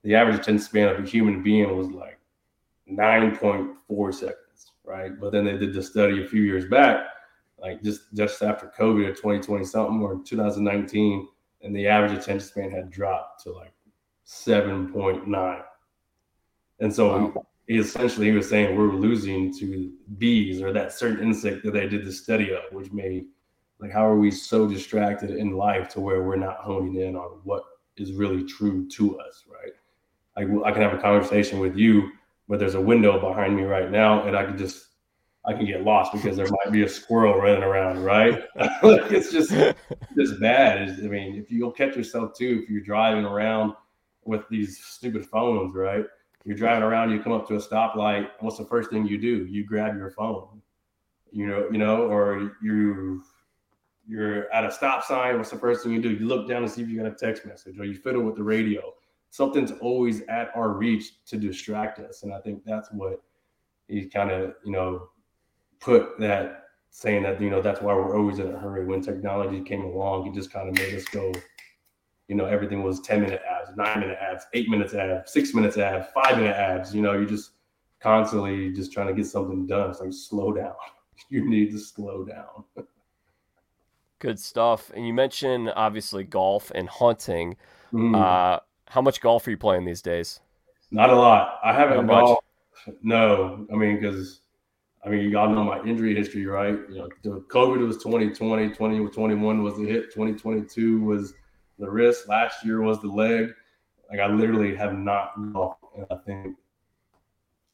the 0.05 0.13
average 0.13 0.35
attention 0.35 0.59
span 0.59 0.87
of 0.87 1.03
a 1.03 1.07
human 1.07 1.41
being 1.41 1.75
was 1.75 1.89
like 1.89 2.19
9.4 2.89 4.13
seconds, 4.13 4.71
right? 4.83 5.19
But 5.19 5.31
then 5.31 5.45
they 5.45 5.57
did 5.57 5.73
the 5.73 5.81
study 5.81 6.23
a 6.23 6.27
few 6.27 6.43
years 6.43 6.65
back, 6.65 7.07
like 7.57 7.81
just 7.81 8.13
just 8.13 8.43
after 8.43 8.71
COVID 8.77 9.07
or 9.07 9.13
2020 9.13 9.65
something 9.65 10.01
or 10.01 10.21
2019, 10.23 11.27
and 11.63 11.75
the 11.75 11.87
average 11.87 12.11
attention 12.11 12.47
span 12.47 12.69
had 12.69 12.91
dropped 12.91 13.43
to 13.43 13.51
like 13.51 13.73
7.9. 14.27 15.63
And 16.79 16.93
so 16.93 17.31
wow. 17.33 17.45
Essentially 17.67 18.27
he 18.27 18.31
was 18.31 18.49
saying 18.49 18.75
we're 18.77 18.93
losing 18.93 19.53
to 19.57 19.91
bees 20.17 20.61
or 20.61 20.71
that 20.71 20.93
certain 20.93 21.25
insect 21.25 21.63
that 21.63 21.73
they 21.73 21.87
did 21.87 22.05
the 22.05 22.11
study 22.11 22.51
of, 22.51 22.61
which 22.71 22.91
made 22.91 23.25
like 23.79 23.91
how 23.91 24.05
are 24.05 24.17
we 24.17 24.31
so 24.31 24.67
distracted 24.67 25.31
in 25.31 25.51
life 25.51 25.89
to 25.89 25.99
where 25.99 26.23
we're 26.23 26.35
not 26.35 26.57
honing 26.57 26.95
in 26.95 27.15
on 27.15 27.39
what 27.43 27.63
is 27.97 28.13
really 28.13 28.43
true 28.43 28.87
to 28.89 29.19
us, 29.19 29.43
right? 29.49 29.73
like 30.35 30.47
I 30.65 30.71
can 30.71 30.81
have 30.81 30.93
a 30.93 31.01
conversation 31.01 31.59
with 31.59 31.77
you, 31.77 32.11
but 32.47 32.59
there's 32.59 32.75
a 32.75 32.81
window 32.81 33.19
behind 33.19 33.55
me 33.55 33.63
right 33.63 33.89
now, 33.89 34.23
and 34.27 34.35
I 34.35 34.45
can 34.45 34.57
just 34.57 34.87
I 35.45 35.53
can 35.53 35.65
get 35.65 35.83
lost 35.83 36.11
because 36.11 36.35
there 36.35 36.47
might 36.47 36.71
be 36.71 36.83
a 36.83 36.89
squirrel 36.89 37.39
running 37.39 37.63
around, 37.63 38.03
right? 38.03 38.43
like 38.83 39.11
it's 39.11 39.31
just 39.31 39.51
just 40.17 40.39
bad. 40.39 40.89
I 40.89 41.07
mean, 41.07 41.35
if 41.35 41.51
you'll 41.51 41.71
catch 41.71 41.95
yourself 41.95 42.35
too, 42.35 42.61
if 42.63 42.69
you're 42.69 42.81
driving 42.81 43.25
around 43.25 43.73
with 44.25 44.47
these 44.49 44.83
stupid 44.83 45.25
phones, 45.25 45.75
right? 45.75 46.05
You're 46.45 46.55
driving 46.55 46.83
around, 46.83 47.11
you 47.11 47.21
come 47.21 47.33
up 47.33 47.47
to 47.47 47.55
a 47.55 47.59
stoplight. 47.59 48.29
What's 48.39 48.57
the 48.57 48.65
first 48.65 48.91
thing 48.91 49.05
you 49.07 49.17
do? 49.17 49.45
You 49.45 49.65
grab 49.65 49.97
your 49.97 50.11
phone, 50.11 50.61
you 51.31 51.47
know, 51.47 51.67
you 51.71 51.77
know, 51.77 52.07
or 52.07 52.51
you 52.61 53.23
you're 54.07 54.51
at 54.53 54.63
a 54.63 54.71
stop 54.71 55.03
sign. 55.03 55.37
What's 55.37 55.49
the 55.49 55.57
first 55.57 55.83
thing 55.83 55.91
you 55.91 56.01
do? 56.01 56.11
You 56.11 56.27
look 56.27 56.47
down 56.47 56.61
to 56.61 56.69
see 56.69 56.83
if 56.83 56.89
you 56.89 56.97
got 56.97 57.07
a 57.11 57.15
text 57.15 57.45
message, 57.45 57.79
or 57.79 57.85
you 57.85 57.95
fiddle 57.95 58.21
with 58.21 58.35
the 58.35 58.43
radio 58.43 58.93
something's 59.35 59.73
always 59.81 60.21
at 60.29 60.49
our 60.55 60.69
reach 60.69 61.25
to 61.25 61.35
distract 61.35 61.99
us. 61.99 62.23
And 62.23 62.33
I 62.33 62.39
think 62.39 62.63
that's 62.63 62.89
what 62.93 63.21
he 63.89 64.05
kind 64.05 64.31
of, 64.31 64.53
you 64.63 64.71
know, 64.71 65.09
put 65.81 66.17
that 66.19 66.67
saying 66.89 67.23
that, 67.23 67.41
you 67.41 67.49
know, 67.49 67.61
that's 67.61 67.81
why 67.81 67.93
we're 67.93 68.17
always 68.17 68.39
in 68.39 68.47
a 68.47 68.57
hurry. 68.57 68.85
When 68.85 69.01
technology 69.01 69.61
came 69.61 69.83
along, 69.83 70.27
it 70.27 70.33
just 70.33 70.53
kind 70.53 70.69
of 70.69 70.75
made 70.75 70.95
us 70.95 71.03
go, 71.05 71.33
you 72.27 72.35
know, 72.35 72.45
everything 72.45 72.83
was 72.83 72.99
10 73.01 73.21
minute 73.21 73.41
abs, 73.49 73.75
nine 73.75 73.99
minute 73.99 74.17
abs, 74.19 74.45
eight 74.53 74.69
minutes 74.69 74.93
abs, 74.93 75.31
six 75.31 75.53
minutes 75.53 75.77
abs, 75.77 76.07
five 76.13 76.37
minute 76.37 76.55
ads. 76.55 76.93
You 76.93 77.01
know, 77.01 77.13
you're 77.13 77.25
just 77.25 77.51
constantly 77.99 78.71
just 78.73 78.91
trying 78.91 79.07
to 79.07 79.13
get 79.13 79.25
something 79.27 79.67
done. 79.67 79.89
It's 79.91 79.99
like, 79.99 80.13
slow 80.13 80.51
down. 80.51 80.73
You 81.29 81.49
need 81.49 81.71
to 81.71 81.79
slow 81.79 82.25
down. 82.25 82.65
Good 84.19 84.37
stuff. 84.37 84.91
And 84.93 85.07
you 85.07 85.13
mentioned 85.13 85.71
obviously 85.73 86.25
golf 86.25 86.73
and 86.75 86.89
hunting. 86.89 87.55
Mm. 87.93 88.15
Uh, 88.15 88.59
how 88.87 89.01
much 89.01 89.21
golf 89.21 89.47
are 89.47 89.51
you 89.51 89.57
playing 89.57 89.85
these 89.85 90.01
days? 90.01 90.41
Not 90.91 91.09
a 91.09 91.15
lot. 91.15 91.59
I 91.63 91.71
haven't 91.71 92.05
golfed. 92.07 92.43
No, 93.01 93.65
I 93.71 93.75
mean 93.75 93.95
because 93.99 94.41
I 95.05 95.09
mean 95.09 95.29
y'all 95.29 95.49
know 95.49 95.63
my 95.63 95.81
injury 95.83 96.13
history, 96.13 96.45
right? 96.45 96.77
You 96.89 96.97
know, 96.97 97.09
the 97.23 97.45
COVID 97.49 97.85
was 97.85 97.97
2020, 97.97 98.69
2021 98.69 99.63
was 99.63 99.77
the 99.77 99.85
hit, 99.85 100.11
2022 100.13 101.01
was 101.01 101.33
the 101.79 101.89
wrist, 101.89 102.27
last 102.27 102.65
year 102.65 102.81
was 102.81 103.01
the 103.01 103.07
leg. 103.07 103.53
Like 104.09 104.19
I 104.19 104.27
literally 104.27 104.75
have 104.75 104.93
not 104.93 105.31
golfed. 105.53 105.83
And 105.95 106.05
I 106.11 106.15
think 106.25 106.55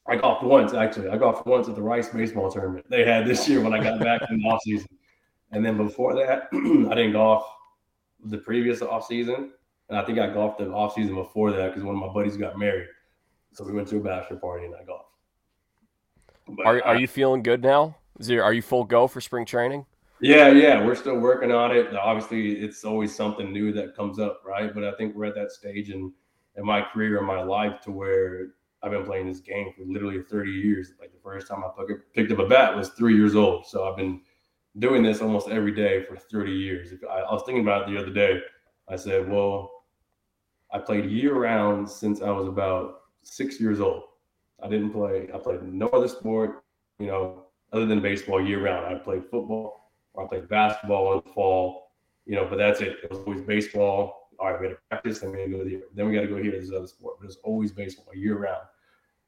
I 0.06 0.16
golfed 0.16 0.44
once 0.44 0.74
actually. 0.74 1.08
I 1.08 1.16
golfed 1.16 1.46
once 1.46 1.68
at 1.68 1.74
the 1.74 1.82
Rice 1.82 2.08
baseball 2.08 2.50
tournament 2.50 2.86
they 2.88 3.04
had 3.04 3.26
this 3.26 3.48
year 3.48 3.60
when 3.60 3.72
I 3.72 3.82
got 3.82 4.00
back 4.00 4.22
in 4.30 4.38
the 4.38 4.44
off 4.48 4.62
season. 4.62 4.88
And 5.52 5.64
then 5.64 5.76
before 5.76 6.14
that, 6.14 6.48
I 6.52 6.94
didn't 6.94 7.12
golf 7.12 7.44
the 8.24 8.38
previous 8.38 8.82
off 8.82 9.06
season. 9.06 9.52
And 9.88 9.98
I 9.98 10.04
think 10.04 10.18
I 10.18 10.28
golfed 10.28 10.58
the 10.58 10.70
off 10.70 10.94
season 10.94 11.14
before 11.14 11.52
that 11.52 11.68
because 11.68 11.84
one 11.84 11.94
of 11.94 12.00
my 12.00 12.12
buddies 12.12 12.36
got 12.36 12.58
married. 12.58 12.88
So 13.52 13.64
we 13.64 13.72
went 13.72 13.88
to 13.88 13.98
a 13.98 14.00
bachelor 14.00 14.38
party 14.38 14.64
and 14.64 14.74
I 14.74 14.84
golfed. 14.84 15.08
But 16.48 16.66
are 16.66 16.82
are 16.82 16.96
you 16.96 17.06
feeling 17.06 17.42
good 17.42 17.62
now? 17.62 17.96
Is 18.18 18.26
there, 18.26 18.44
are 18.44 18.52
you 18.52 18.62
full 18.62 18.84
go 18.84 19.06
for 19.06 19.20
spring 19.20 19.44
training? 19.44 19.86
Yeah, 20.22 20.52
yeah, 20.52 20.86
we're 20.86 20.94
still 20.94 21.18
working 21.18 21.50
on 21.50 21.76
it. 21.76 21.92
Obviously, 21.96 22.52
it's 22.52 22.84
always 22.84 23.12
something 23.12 23.52
new 23.52 23.72
that 23.72 23.96
comes 23.96 24.20
up, 24.20 24.40
right? 24.46 24.72
But 24.72 24.84
I 24.84 24.92
think 24.92 25.16
we're 25.16 25.24
at 25.24 25.34
that 25.34 25.50
stage 25.50 25.90
in 25.90 26.12
in 26.54 26.64
my 26.64 26.80
career 26.80 27.18
in 27.18 27.24
my 27.24 27.42
life 27.42 27.80
to 27.80 27.90
where 27.90 28.50
I've 28.84 28.92
been 28.92 29.04
playing 29.04 29.26
this 29.26 29.40
game 29.40 29.72
for 29.76 29.82
literally 29.84 30.22
30 30.22 30.52
years. 30.52 30.92
Like 31.00 31.12
the 31.12 31.18
first 31.24 31.48
time 31.48 31.64
I 31.64 31.70
picked 32.14 32.30
up 32.30 32.38
a 32.38 32.46
bat 32.46 32.76
was 32.76 32.90
three 32.90 33.16
years 33.16 33.34
old. 33.34 33.66
So 33.66 33.90
I've 33.90 33.96
been 33.96 34.20
doing 34.78 35.02
this 35.02 35.22
almost 35.22 35.48
every 35.48 35.72
day 35.74 36.04
for 36.04 36.16
30 36.16 36.52
years. 36.52 36.90
I, 37.10 37.22
was 37.22 37.42
thinking 37.44 37.64
about 37.64 37.88
it 37.88 37.92
the 37.92 38.00
other 38.00 38.12
day. 38.12 38.42
I 38.88 38.94
said, 38.94 39.28
well, 39.28 39.72
I 40.70 40.78
played 40.78 41.10
year 41.10 41.34
round 41.34 41.90
since 41.90 42.22
I 42.22 42.30
was 42.30 42.46
about 42.46 43.00
six 43.24 43.58
years 43.58 43.80
old. 43.80 44.04
I 44.62 44.68
didn't 44.68 44.92
play, 44.92 45.30
I 45.34 45.38
played 45.38 45.64
no 45.64 45.88
other 45.88 46.06
sport, 46.06 46.62
you 47.00 47.08
know, 47.08 47.46
other 47.72 47.86
than 47.86 48.00
baseball 48.00 48.40
year 48.40 48.62
round. 48.62 48.86
I 48.86 48.98
played 48.98 49.24
football 49.24 49.81
I 50.18 50.26
played 50.26 50.48
basketball 50.48 51.12
in 51.14 51.22
the 51.24 51.32
fall, 51.32 51.92
you 52.26 52.36
know, 52.36 52.46
but 52.46 52.56
that's 52.56 52.80
it. 52.80 52.98
It 53.02 53.10
was 53.10 53.20
always 53.20 53.40
baseball. 53.42 54.28
All 54.38 54.50
right, 54.50 54.60
we 54.60 54.66
had 54.66 54.74
to 54.74 54.78
practice, 54.90 55.20
then 55.20 55.30
we 55.30 55.38
got 55.38 55.44
to 55.44 55.50
go 55.50 55.64
here. 55.64 55.82
Then 55.94 56.08
we 56.08 56.14
got 56.14 56.22
to 56.22 56.26
go 56.26 56.42
here 56.42 56.52
to 56.52 56.60
this 56.60 56.72
other 56.72 56.86
sport. 56.86 57.16
But 57.20 57.26
it's 57.26 57.38
always 57.44 57.72
baseball 57.72 58.14
year 58.14 58.38
round. 58.38 58.62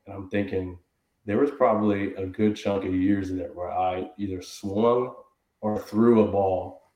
And 0.07 0.15
I'm 0.15 0.29
thinking 0.29 0.79
there 1.25 1.39
was 1.39 1.51
probably 1.51 2.15
a 2.15 2.27
good 2.27 2.57
chunk 2.57 2.85
of 2.85 2.95
years 2.95 3.31
in 3.31 3.39
there 3.39 3.53
where 3.53 3.71
I 3.71 4.11
either 4.19 4.43
swung 4.43 5.15
or 5.61 5.79
threw 5.79 6.23
a 6.23 6.31
ball 6.31 6.91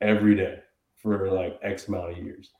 every 0.00 0.36
day 0.36 0.60
for 0.96 1.30
like 1.30 1.58
X 1.62 1.88
amount 1.88 2.12
of 2.12 2.18
years. 2.18 2.50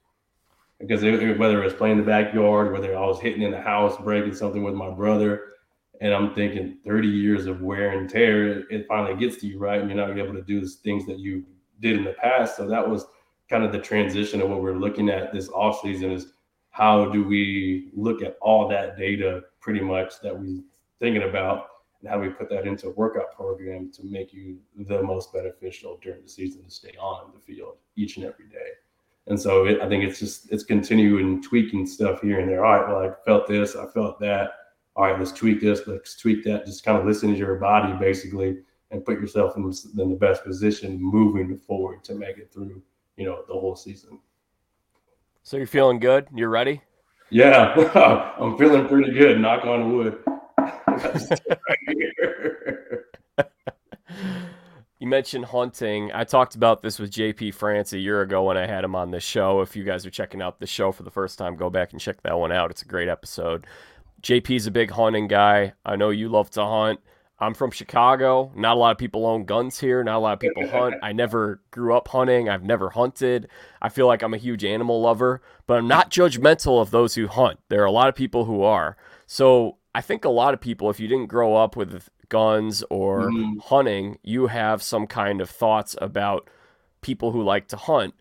Because 0.81 1.05
it, 1.05 1.39
whether 1.39 1.63
it 1.63 1.65
was 1.65 1.75
playing 1.75 1.99
in 1.99 2.05
the 2.05 2.11
backyard, 2.11 2.73
whether 2.73 2.97
I 2.97 3.07
was 3.07 3.21
hitting 3.21 3.43
in 3.43 3.53
the 3.53 3.61
house, 3.61 3.97
breaking 3.99 4.35
something 4.35 4.65
with 4.65 4.75
my 4.75 4.91
brother, 4.91 5.45
and 6.03 6.13
I'm 6.13 6.35
thinking 6.35 6.79
30 6.85 7.07
years 7.07 7.47
of 7.47 7.63
wear 7.63 7.97
and 7.97 8.11
tear, 8.11 8.69
it, 8.69 8.89
finally 8.89 9.15
gets 9.15 9.37
to 9.41 9.47
you, 9.47 9.61
right? 9.61 9.81
And 9.81 9.89
you're 9.89 9.97
not 9.97 10.19
able 10.19 10.35
to 10.35 10.43
do 10.43 10.61
the 10.61 10.67
things 10.67 11.07
that 11.07 11.21
you 11.21 11.45
did 11.79 11.97
in 11.97 12.03
the 12.03 12.15
past. 12.15 12.57
So 12.57 12.67
that 12.67 12.87
was 12.87 13.07
kind 13.49 13.63
of 13.63 13.71
the 13.71 13.79
transition 13.79 14.43
of 14.43 14.51
what 14.51 14.61
we're 14.61 14.75
looking 14.75 15.09
at 15.09 15.33
this 15.33 15.49
off 15.51 15.81
season 15.81 16.11
is 16.11 16.33
how 16.71 17.05
do 17.05 17.23
we 17.23 17.91
look 17.95 18.21
at 18.21 18.37
all 18.43 18.67
that 18.67 18.99
data 18.99 19.45
pretty 19.61 19.81
much 19.81 20.15
that 20.25 20.37
we're 20.37 20.59
thinking 20.99 21.23
about 21.23 21.69
and 22.01 22.11
how 22.11 22.19
we 22.19 22.31
put 22.31 22.51
that 22.51 22.67
into 22.67 22.89
a 22.89 22.93
workout 22.95 23.33
program 23.37 23.93
to 23.93 24.05
make 24.05 24.33
you 24.33 24.59
the 24.89 25.01
most 25.05 25.33
beneficial 25.33 26.01
during 26.03 26.23
the 26.23 26.29
season 26.29 26.65
to 26.65 26.71
stay 26.71 26.97
on 27.01 27.31
the 27.33 27.39
field 27.39 27.77
each 27.95 28.17
and 28.17 28.27
every 28.27 28.47
day. 28.47 28.71
And 29.29 29.41
so 29.41 29.67
it, 29.67 29.81
I 29.81 29.89
think 29.89 30.03
it's 30.03 30.19
just 30.19 30.51
it's 30.51 30.65
continuing 30.65 31.41
tweaking 31.41 31.87
stuff 31.87 32.23
here 32.23 32.41
and 32.41 32.49
there. 32.49 32.65
All 32.65 32.77
right, 32.77 32.89
well, 32.89 33.09
I 33.09 33.25
felt 33.25 33.47
this, 33.47 33.77
I 33.77 33.87
felt 33.87 34.19
that. 34.19 34.55
All 34.95 35.05
right, 35.05 35.19
let's 35.19 35.33
tweak 35.33 35.61
this, 35.61 35.81
let's 35.87 36.17
tweak 36.17 36.45
that. 36.45 36.67
Just 36.67 36.85
kind 36.85 36.99
of 36.99 37.07
listen 37.07 37.33
to 37.33 37.39
your 37.39 37.57
body 37.57 37.95
basically 37.99 38.59
and 38.91 39.05
put 39.05 39.19
yourself 39.19 39.57
in, 39.57 39.65
in 39.99 40.11
the 40.11 40.17
best 40.17 40.45
position 40.45 40.99
moving 41.01 41.57
forward 41.57 42.05
to 42.05 42.15
make 42.15 42.37
it 42.37 42.53
through, 42.53 42.83
you 43.17 43.25
know, 43.25 43.43
the 43.49 43.55
whole 43.55 43.75
season. 43.75 44.19
So 45.43 45.57
you're 45.57 45.67
feeling 45.67 45.99
good? 45.99 46.29
You're 46.35 46.51
ready? 46.51 46.83
Yeah, 47.31 47.73
I'm 48.39 48.59
feeling 48.59 48.87
pretty 48.87 49.13
good. 49.13 49.41
Knock 49.41 49.65
on 49.65 49.97
wood. 49.97 50.19
you 54.99 55.07
mentioned 55.07 55.47
hunting. 55.47 56.11
I 56.13 56.25
talked 56.25 56.55
about 56.55 56.83
this 56.83 56.99
with 56.99 57.11
JP 57.11 57.55
France 57.55 57.95
a 57.95 57.99
year 57.99 58.21
ago 58.21 58.45
when 58.45 58.59
I 58.59 58.67
had 58.67 58.85
him 58.85 58.95
on 58.95 59.11
the 59.11 59.19
show. 59.19 59.63
If 59.63 59.75
you 59.75 59.83
guys 59.83 60.05
are 60.05 60.11
checking 60.11 60.43
out 60.43 60.61
the 60.61 60.67
show 60.67 60.93
for 60.93 61.03
the 61.03 61.11
first 61.11 61.39
time, 61.39 61.57
go 61.57 61.71
back 61.71 61.93
and 61.93 62.01
check 62.01 62.23
that 62.23 62.39
one 62.39 62.53
out. 62.53 62.71
It's 62.71 62.83
a 62.83 62.87
great 62.87 63.09
episode. 63.09 63.67
JP's 64.23 64.67
a 64.67 64.71
big 64.71 64.91
hunting 64.91 65.29
guy. 65.29 65.73
I 65.85 65.97
know 65.97 66.11
you 66.11 66.29
love 66.29 66.51
to 66.51 66.65
hunt. 66.65 67.01
I'm 67.39 67.55
from 67.55 67.73
Chicago. 67.73 68.53
Not 68.55 68.77
a 68.77 68.79
lot 68.79 68.93
of 68.93 68.99
people 68.99 69.27
own 69.27 69.45
guns 69.45 69.81
here. 69.81 70.05
Not 70.05 70.19
a 70.19 70.21
lot 70.21 70.35
of 70.35 70.39
people 70.39 70.69
hunt. 70.69 70.95
I 71.03 71.13
never 71.13 71.61
grew 71.73 71.97
up 71.97 72.07
hunting. 72.07 72.49
I've 72.49 72.63
never 72.63 72.91
hunted. 72.91 73.49
I 73.81 73.89
feel 73.89 74.07
like 74.07 74.23
I'm 74.23 74.33
a 74.33 74.39
huge 74.39 74.65
animal 74.65 75.01
lover, 75.01 75.43
but 75.67 75.79
I'm 75.79 75.89
not 75.89 76.11
judgmental 76.11 76.81
of 76.81 76.93
those 76.93 77.17
who 77.17 77.27
hunt. 77.27 77.59
There 77.69 77.83
are 77.83 77.87
a 77.87 77.91
lot 77.91 78.09
of 78.09 78.15
people 78.15 78.45
who 78.45 78.63
are. 78.63 78.97
So 79.27 79.79
I 79.93 80.03
think 80.03 80.25
a 80.25 80.31
lot 80.31 80.55
of 80.55 80.61
people, 80.61 80.89
if 80.89 81.01
you 81.01 81.09
didn't 81.09 81.27
grow 81.27 81.57
up 81.57 81.75
with 81.75 82.09
guns 82.29 82.85
or 82.91 83.23
mm-hmm. 83.23 83.59
hunting, 83.59 84.19
you 84.23 84.47
have 84.47 84.81
some 84.81 85.09
kind 85.09 85.41
of 85.41 85.51
thoughts 85.51 85.97
about 86.01 86.49
people 87.01 87.33
who 87.33 87.43
like 87.43 87.67
to 87.69 87.77
hunt. 87.77 88.15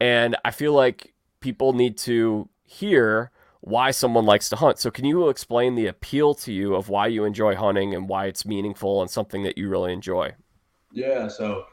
And 0.00 0.34
I 0.46 0.50
feel 0.50 0.72
like 0.72 1.12
people 1.40 1.74
need 1.74 1.98
to 1.98 2.48
hear 2.64 3.30
why 3.62 3.92
someone 3.92 4.26
likes 4.26 4.48
to 4.48 4.56
hunt. 4.56 4.78
So, 4.78 4.90
can 4.90 5.04
you 5.04 5.28
explain 5.28 5.76
the 5.76 5.86
appeal 5.86 6.34
to 6.34 6.52
you 6.52 6.74
of 6.74 6.88
why 6.88 7.06
you 7.06 7.24
enjoy 7.24 7.54
hunting 7.54 7.94
and 7.94 8.08
why 8.08 8.26
it's 8.26 8.44
meaningful 8.44 9.00
and 9.00 9.10
something 9.10 9.44
that 9.44 9.56
you 9.56 9.68
really 9.68 9.92
enjoy? 9.92 10.34
Yeah, 10.92 11.28
so 11.28 11.64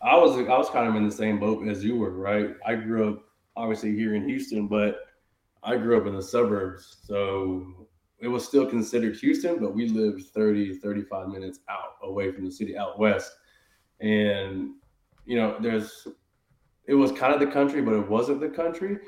I 0.00 0.16
was 0.16 0.38
I 0.38 0.56
was 0.56 0.70
kind 0.70 0.88
of 0.88 0.94
in 0.94 1.04
the 1.04 1.14
same 1.14 1.38
boat 1.38 1.66
as 1.68 1.84
you 1.84 1.96
were, 1.96 2.12
right? 2.12 2.54
I 2.64 2.76
grew 2.76 3.12
up 3.12 3.24
obviously 3.56 3.94
here 3.96 4.14
in 4.14 4.28
Houston, 4.28 4.68
but 4.68 5.00
I 5.64 5.76
grew 5.76 6.00
up 6.00 6.06
in 6.06 6.14
the 6.14 6.22
suburbs. 6.22 6.98
So 7.02 7.88
it 8.20 8.28
was 8.28 8.46
still 8.46 8.66
considered 8.66 9.16
Houston, 9.16 9.58
but 9.58 9.74
we 9.74 9.88
lived 9.88 10.26
30, 10.26 10.78
35 10.78 11.28
minutes 11.28 11.60
out 11.68 11.96
away 12.02 12.30
from 12.30 12.44
the 12.44 12.50
city 12.50 12.76
out 12.76 12.98
west. 12.98 13.32
And, 14.00 14.70
you 15.26 15.36
know, 15.36 15.56
there's, 15.60 16.06
it 16.86 16.94
was 16.94 17.12
kind 17.12 17.34
of 17.34 17.40
the 17.40 17.46
country, 17.46 17.82
but 17.82 17.94
it 17.94 18.08
wasn't 18.08 18.40
the 18.40 18.48
country. 18.48 18.98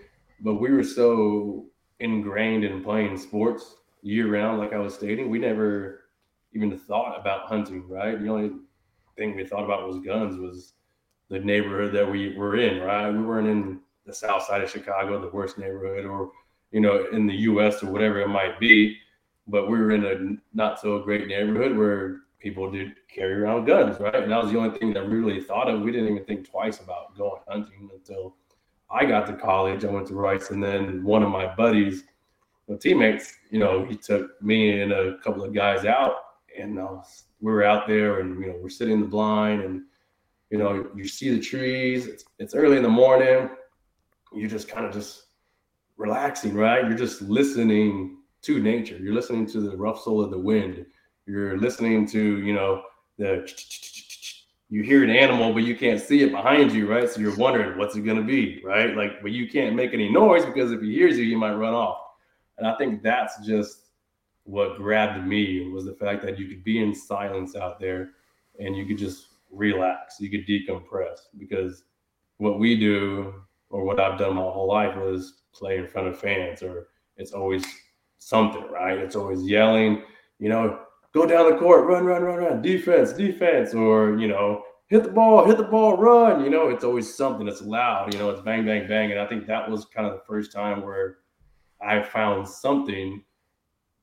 But 0.40 0.56
we 0.56 0.70
were 0.70 0.84
so 0.84 1.66
ingrained 2.00 2.64
in 2.64 2.82
playing 2.82 3.16
sports 3.16 3.76
year 4.02 4.30
round, 4.32 4.58
like 4.58 4.72
I 4.72 4.78
was 4.78 4.94
stating, 4.94 5.30
we 5.30 5.38
never 5.38 6.04
even 6.52 6.78
thought 6.78 7.18
about 7.20 7.46
hunting, 7.46 7.88
right? 7.88 8.20
The 8.20 8.28
only 8.28 8.52
thing 9.16 9.36
we 9.36 9.44
thought 9.44 9.64
about 9.64 9.86
was 9.86 9.98
guns, 9.98 10.38
was 10.38 10.74
the 11.28 11.38
neighborhood 11.38 11.92
that 11.94 12.10
we 12.10 12.36
were 12.36 12.56
in, 12.56 12.80
right? 12.80 13.10
We 13.10 13.22
weren't 13.22 13.48
in 13.48 13.80
the 14.04 14.14
south 14.14 14.44
side 14.44 14.62
of 14.62 14.70
Chicago, 14.70 15.20
the 15.20 15.34
worst 15.34 15.58
neighborhood, 15.58 16.04
or, 16.04 16.30
you 16.70 16.80
know, 16.80 17.06
in 17.12 17.26
the 17.26 17.34
US 17.34 17.82
or 17.82 17.90
whatever 17.90 18.20
it 18.20 18.28
might 18.28 18.60
be. 18.60 18.96
But 19.48 19.68
we 19.70 19.78
were 19.78 19.92
in 19.92 20.04
a 20.04 20.36
not 20.56 20.80
so 20.80 21.00
great 21.00 21.26
neighborhood 21.26 21.76
where 21.76 22.20
people 22.38 22.70
did 22.70 22.94
carry 23.12 23.34
around 23.34 23.64
guns, 23.64 23.98
right? 23.98 24.14
And 24.14 24.30
that 24.30 24.42
was 24.42 24.52
the 24.52 24.58
only 24.58 24.78
thing 24.78 24.92
that 24.94 25.08
we 25.08 25.16
really 25.16 25.40
thought 25.40 25.68
of. 25.68 25.80
We 25.80 25.90
didn't 25.92 26.10
even 26.10 26.24
think 26.24 26.48
twice 26.48 26.80
about 26.80 27.16
going 27.16 27.42
hunting 27.48 27.90
until 27.92 28.36
I 28.90 29.04
got 29.04 29.26
to 29.26 29.32
college, 29.34 29.84
I 29.84 29.90
went 29.90 30.06
to 30.08 30.14
Rice, 30.14 30.50
and 30.50 30.62
then 30.62 31.02
one 31.02 31.22
of 31.22 31.30
my 31.30 31.54
buddies, 31.54 32.04
my 32.68 32.76
teammates, 32.76 33.34
you 33.50 33.58
know, 33.58 33.84
he 33.84 33.96
took 33.96 34.40
me 34.42 34.80
and 34.80 34.92
a 34.92 35.18
couple 35.18 35.42
of 35.44 35.52
guys 35.52 35.84
out, 35.84 36.16
and 36.58 36.78
uh, 36.78 36.98
we 37.40 37.52
were 37.52 37.64
out 37.64 37.86
there, 37.86 38.20
and 38.20 38.40
you 38.40 38.48
know, 38.48 38.58
we're 38.60 38.68
sitting 38.68 38.94
in 38.94 39.00
the 39.00 39.06
blind, 39.06 39.62
and 39.62 39.82
you 40.50 40.58
know, 40.58 40.88
you 40.94 41.06
see 41.08 41.30
the 41.30 41.40
trees. 41.40 42.06
It's, 42.06 42.24
it's 42.38 42.54
early 42.54 42.76
in 42.76 42.82
the 42.82 42.88
morning. 42.88 43.50
You're 44.32 44.48
just 44.48 44.68
kind 44.68 44.86
of 44.86 44.92
just 44.92 45.24
relaxing, 45.96 46.54
right? 46.54 46.84
You're 46.84 46.98
just 46.98 47.22
listening 47.22 48.18
to 48.42 48.60
nature. 48.60 48.96
You're 48.96 49.14
listening 49.14 49.46
to 49.46 49.60
the 49.60 49.94
soul 50.02 50.22
of 50.22 50.30
the 50.30 50.38
wind. 50.38 50.86
You're 51.26 51.58
listening 51.58 52.06
to, 52.08 52.38
you 52.38 52.54
know, 52.54 52.82
the 53.18 53.50
you 54.68 54.82
hear 54.82 55.04
an 55.04 55.10
animal, 55.10 55.52
but 55.52 55.62
you 55.62 55.76
can't 55.76 56.00
see 56.00 56.22
it 56.22 56.32
behind 56.32 56.72
you, 56.72 56.90
right? 56.90 57.08
So 57.08 57.20
you're 57.20 57.36
wondering 57.36 57.78
what's 57.78 57.94
it 57.96 58.00
gonna 58.00 58.22
be, 58.22 58.60
right? 58.64 58.96
Like, 58.96 59.22
but 59.22 59.30
you 59.30 59.48
can't 59.48 59.76
make 59.76 59.94
any 59.94 60.10
noise 60.10 60.44
because 60.44 60.72
if 60.72 60.80
he 60.80 60.92
hears 60.92 61.18
you, 61.18 61.24
he 61.24 61.36
might 61.36 61.54
run 61.54 61.74
off. 61.74 61.98
And 62.58 62.66
I 62.66 62.76
think 62.76 63.02
that's 63.02 63.46
just 63.46 63.90
what 64.44 64.76
grabbed 64.76 65.26
me 65.26 65.68
was 65.70 65.84
the 65.84 65.94
fact 65.94 66.22
that 66.24 66.38
you 66.38 66.48
could 66.48 66.64
be 66.64 66.82
in 66.82 66.94
silence 66.94 67.54
out 67.56 67.78
there 67.78 68.10
and 68.58 68.76
you 68.76 68.86
could 68.86 68.98
just 68.98 69.28
relax, 69.50 70.20
you 70.20 70.30
could 70.30 70.46
decompress 70.46 71.18
because 71.38 71.84
what 72.38 72.58
we 72.58 72.78
do 72.78 73.34
or 73.70 73.84
what 73.84 74.00
I've 74.00 74.18
done 74.18 74.34
my 74.34 74.42
whole 74.42 74.68
life 74.68 74.96
was 74.96 75.42
play 75.52 75.78
in 75.78 75.86
front 75.86 76.08
of 76.08 76.18
fans 76.18 76.62
or 76.62 76.88
it's 77.16 77.32
always 77.32 77.64
something, 78.18 78.64
right? 78.70 78.98
It's 78.98 79.16
always 79.16 79.42
yelling, 79.42 80.02
you 80.38 80.48
know, 80.48 80.80
go 81.12 81.26
down 81.26 81.50
the 81.50 81.56
court, 81.56 81.86
run, 81.86 82.04
run, 82.04 82.22
run, 82.22 82.38
run, 82.38 82.62
defense, 82.62 83.12
defense, 83.12 83.74
or 83.74 84.18
you 84.18 84.28
know, 84.28 84.62
hit 84.88 85.02
the 85.02 85.10
ball, 85.10 85.44
hit 85.44 85.56
the 85.56 85.64
ball, 85.64 85.96
run. 85.96 86.44
You 86.44 86.50
know, 86.50 86.68
it's 86.68 86.84
always 86.84 87.12
something 87.12 87.46
that's 87.46 87.62
loud. 87.62 88.12
You 88.12 88.18
know, 88.18 88.30
it's 88.30 88.42
bang, 88.42 88.64
bang, 88.64 88.86
bang. 88.86 89.10
And 89.10 89.20
I 89.20 89.26
think 89.26 89.46
that 89.46 89.70
was 89.70 89.84
kind 89.86 90.06
of 90.06 90.14
the 90.14 90.22
first 90.26 90.52
time 90.52 90.82
where 90.82 91.18
I 91.80 92.02
found 92.02 92.48
something, 92.48 93.22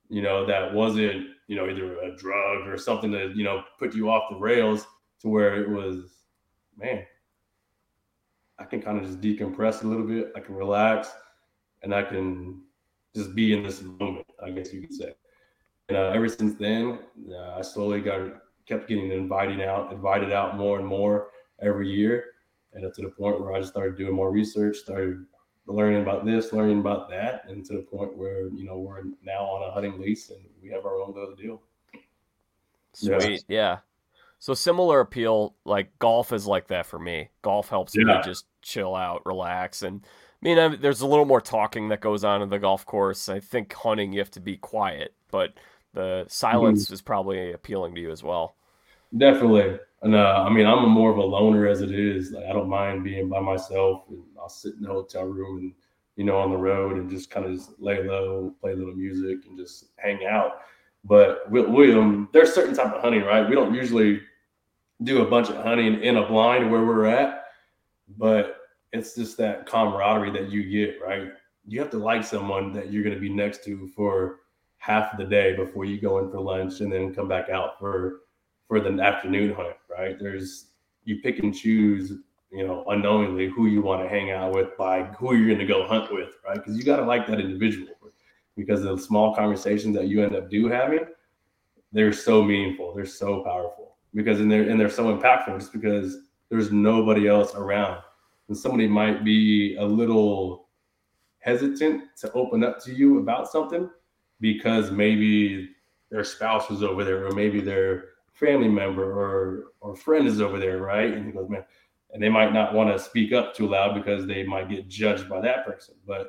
you 0.09 0.21
know, 0.21 0.45
that 0.45 0.73
wasn't, 0.73 1.27
you 1.47 1.55
know, 1.55 1.69
either 1.69 1.97
a 1.99 2.15
drug 2.15 2.67
or 2.67 2.77
something 2.77 3.11
that 3.11 3.35
you 3.35 3.43
know 3.43 3.63
put 3.79 3.95
you 3.95 4.09
off 4.09 4.29
the 4.29 4.37
rails 4.37 4.85
to 5.21 5.29
where 5.29 5.61
it 5.61 5.69
was, 5.69 6.25
man, 6.77 7.05
I 8.59 8.65
can 8.65 8.81
kind 8.81 8.97
of 8.97 9.05
just 9.05 9.21
decompress 9.21 9.83
a 9.83 9.87
little 9.87 10.05
bit. 10.05 10.31
I 10.35 10.39
can 10.39 10.55
relax, 10.55 11.09
and 11.81 11.93
I 11.93 12.03
can 12.03 12.61
just 13.15 13.35
be 13.35 13.53
in 13.53 13.63
this 13.63 13.81
moment. 13.81 14.27
I 14.43 14.51
guess 14.51 14.73
you 14.73 14.81
could 14.81 14.93
say. 14.93 15.13
And 15.89 15.97
uh, 15.97 16.11
ever 16.13 16.29
since 16.29 16.55
then, 16.55 16.99
uh, 17.29 17.55
I 17.57 17.61
slowly 17.61 18.01
got 18.01 18.41
kept 18.67 18.87
getting 18.87 19.11
invited 19.11 19.61
out, 19.61 19.91
invited 19.91 20.31
out 20.31 20.57
more 20.57 20.79
and 20.79 20.87
more 20.87 21.27
every 21.61 21.89
year, 21.89 22.25
and 22.73 22.91
to 22.93 23.01
the 23.01 23.09
point 23.09 23.41
where 23.41 23.53
I 23.53 23.59
just 23.59 23.71
started 23.71 23.97
doing 23.97 24.13
more 24.13 24.31
research, 24.31 24.77
started 24.77 25.25
learning 25.67 26.01
about 26.01 26.25
this, 26.25 26.53
learning 26.53 26.79
about 26.79 27.09
that, 27.09 27.43
and 27.47 27.65
to 27.65 27.73
the 27.73 27.81
point 27.81 28.17
where 28.17 28.47
you 28.49 28.63
know 28.65 28.77
we're 28.77 29.03
now 29.23 29.43
on 29.43 29.67
a 29.69 29.71
hunting 29.71 29.99
lease 29.99 30.29
and 30.29 30.39
we 30.61 30.69
have 30.69 30.85
our 30.85 31.01
own 31.01 31.13
little 31.13 31.35
deal. 31.35 31.61
Sweet, 32.93 33.43
yeah. 33.47 33.57
yeah. 33.57 33.77
So 34.39 34.53
similar 34.53 35.01
appeal, 35.01 35.55
like 35.65 35.97
golf 35.99 36.31
is 36.31 36.47
like 36.47 36.67
that 36.67 36.85
for 36.85 36.99
me. 36.99 37.29
Golf 37.41 37.69
helps 37.69 37.95
yeah. 37.95 38.03
me 38.03 38.21
just 38.23 38.45
chill 38.61 38.95
out, 38.95 39.25
relax, 39.25 39.81
and 39.81 40.01
I 40.05 40.45
mean, 40.45 40.59
I, 40.59 40.75
there's 40.75 41.01
a 41.01 41.07
little 41.07 41.25
more 41.25 41.41
talking 41.41 41.89
that 41.89 41.99
goes 41.99 42.23
on 42.23 42.41
in 42.41 42.49
the 42.49 42.59
golf 42.59 42.85
course. 42.85 43.27
I 43.27 43.41
think 43.41 43.73
hunting, 43.73 44.13
you 44.13 44.19
have 44.19 44.31
to 44.31 44.41
be 44.41 44.55
quiet 44.55 45.13
but 45.33 45.55
the 45.93 46.25
silence 46.27 46.85
mm-hmm. 46.85 46.93
is 46.93 47.01
probably 47.01 47.51
appealing 47.53 47.95
to 47.95 48.01
you 48.01 48.11
as 48.11 48.23
well. 48.23 48.55
Definitely. 49.15 49.79
And 50.01 50.15
uh, 50.15 50.43
I 50.45 50.49
mean, 50.49 50.65
I'm 50.65 50.89
more 50.89 51.11
of 51.11 51.17
a 51.17 51.23
loner 51.23 51.67
as 51.67 51.81
it 51.81 51.91
is. 51.91 52.31
Like, 52.31 52.45
I 52.45 52.53
don't 52.53 52.69
mind 52.69 53.03
being 53.03 53.29
by 53.29 53.39
myself, 53.39 54.03
and 54.09 54.23
I'll 54.39 54.49
sit 54.49 54.73
in 54.75 54.81
the 54.81 54.89
hotel 54.89 55.23
room 55.23 55.59
and 55.59 55.73
you 56.15 56.23
know 56.23 56.37
on 56.37 56.51
the 56.51 56.57
road 56.57 56.97
and 56.97 57.09
just 57.09 57.29
kind 57.29 57.45
of 57.45 57.53
just 57.53 57.71
lay 57.79 58.03
low, 58.03 58.53
play 58.59 58.73
a 58.73 58.75
little 58.75 58.95
music, 58.95 59.45
and 59.47 59.57
just 59.57 59.85
hang 59.97 60.25
out. 60.25 60.61
But 61.05 61.49
William, 61.51 62.29
there's 62.33 62.53
certain 62.53 62.75
type 62.75 62.93
of 62.93 63.01
hunting, 63.01 63.23
right? 63.23 63.47
We 63.47 63.55
don't 63.55 63.73
usually 63.73 64.21
do 65.03 65.21
a 65.21 65.29
bunch 65.29 65.49
of 65.49 65.57
hunting 65.57 66.01
in 66.01 66.17
a 66.17 66.27
blind 66.27 66.71
where 66.71 66.83
we're 66.85 67.05
at, 67.05 67.45
but 68.17 68.57
it's 68.93 69.15
just 69.15 69.37
that 69.37 69.65
camaraderie 69.65 70.31
that 70.31 70.49
you 70.49 70.63
get, 70.69 71.01
right? 71.01 71.29
You 71.65 71.79
have 71.79 71.89
to 71.91 71.97
like 71.97 72.23
someone 72.23 72.71
that 72.73 72.91
you're 72.91 73.03
going 73.03 73.15
to 73.15 73.21
be 73.21 73.29
next 73.29 73.63
to 73.65 73.87
for 73.95 74.39
half 74.83 75.13
of 75.13 75.17
the 75.17 75.23
day 75.23 75.55
before 75.55 75.85
you 75.85 75.97
go 75.97 76.19
in 76.19 76.29
for 76.29 76.41
lunch 76.41 76.81
and 76.81 76.91
then 76.91 77.15
come 77.15 77.25
back 77.25 77.47
out 77.47 77.79
for 77.79 78.23
for 78.67 78.81
the 78.81 78.89
afternoon 79.01 79.53
hunt, 79.53 79.77
right? 79.89 80.17
There's 80.19 80.71
you 81.05 81.21
pick 81.21 81.39
and 81.39 81.55
choose, 81.55 82.11
you 82.51 82.67
know, 82.67 82.83
unknowingly 82.89 83.47
who 83.47 83.67
you 83.67 83.81
want 83.81 84.03
to 84.03 84.09
hang 84.09 84.31
out 84.31 84.53
with 84.53 84.75
by 84.77 85.03
who 85.17 85.35
you're 85.35 85.47
going 85.47 85.59
to 85.59 85.65
go 85.65 85.87
hunt 85.87 86.13
with, 86.13 86.31
right? 86.45 86.55
Because 86.55 86.75
you 86.75 86.83
got 86.83 86.97
to 86.97 87.05
like 87.05 87.25
that 87.27 87.39
individual 87.39 87.87
because 88.57 88.83
the 88.83 88.97
small 88.97 89.33
conversations 89.33 89.95
that 89.95 90.09
you 90.09 90.21
end 90.21 90.35
up 90.35 90.49
do 90.49 90.67
having, 90.67 91.05
they're 91.93 92.11
so 92.11 92.43
meaningful, 92.43 92.93
they're 92.93 93.05
so 93.05 93.41
powerful 93.41 93.95
because 94.13 94.41
and 94.41 94.51
they're 94.51 94.69
and 94.69 94.77
they're 94.77 94.89
so 94.89 95.17
impactful 95.17 95.57
just 95.59 95.71
because 95.71 96.17
there's 96.49 96.73
nobody 96.73 97.29
else 97.29 97.55
around, 97.55 98.01
and 98.49 98.57
somebody 98.57 98.87
might 98.87 99.23
be 99.23 99.77
a 99.77 99.85
little 99.85 100.67
hesitant 101.39 102.03
to 102.17 102.29
open 102.33 102.65
up 102.65 102.83
to 102.83 102.93
you 102.93 103.19
about 103.19 103.49
something 103.49 103.89
because 104.43 104.91
maybe 104.91 105.69
their 106.11 106.25
spouse 106.25 106.69
is 106.69 106.83
over 106.83 107.05
there 107.05 107.25
or 107.25 107.31
maybe 107.31 107.61
their 107.61 108.09
family 108.33 108.67
member 108.67 109.03
or 109.03 109.71
or 109.79 109.95
friend 109.95 110.27
is 110.27 110.41
over 110.41 110.59
there, 110.59 110.79
right? 110.79 111.13
And 111.13 111.25
he 111.25 111.31
goes, 111.31 111.49
man, 111.49 111.63
and 112.11 112.21
they 112.21 112.29
might 112.29 112.51
not 112.51 112.73
want 112.73 112.91
to 112.91 113.03
speak 113.03 113.31
up 113.31 113.55
too 113.55 113.67
loud 113.67 113.95
because 113.95 114.27
they 114.27 114.43
might 114.43 114.69
get 114.69 114.89
judged 114.89 115.29
by 115.29 115.39
that 115.41 115.65
person. 115.65 115.95
But 116.05 116.27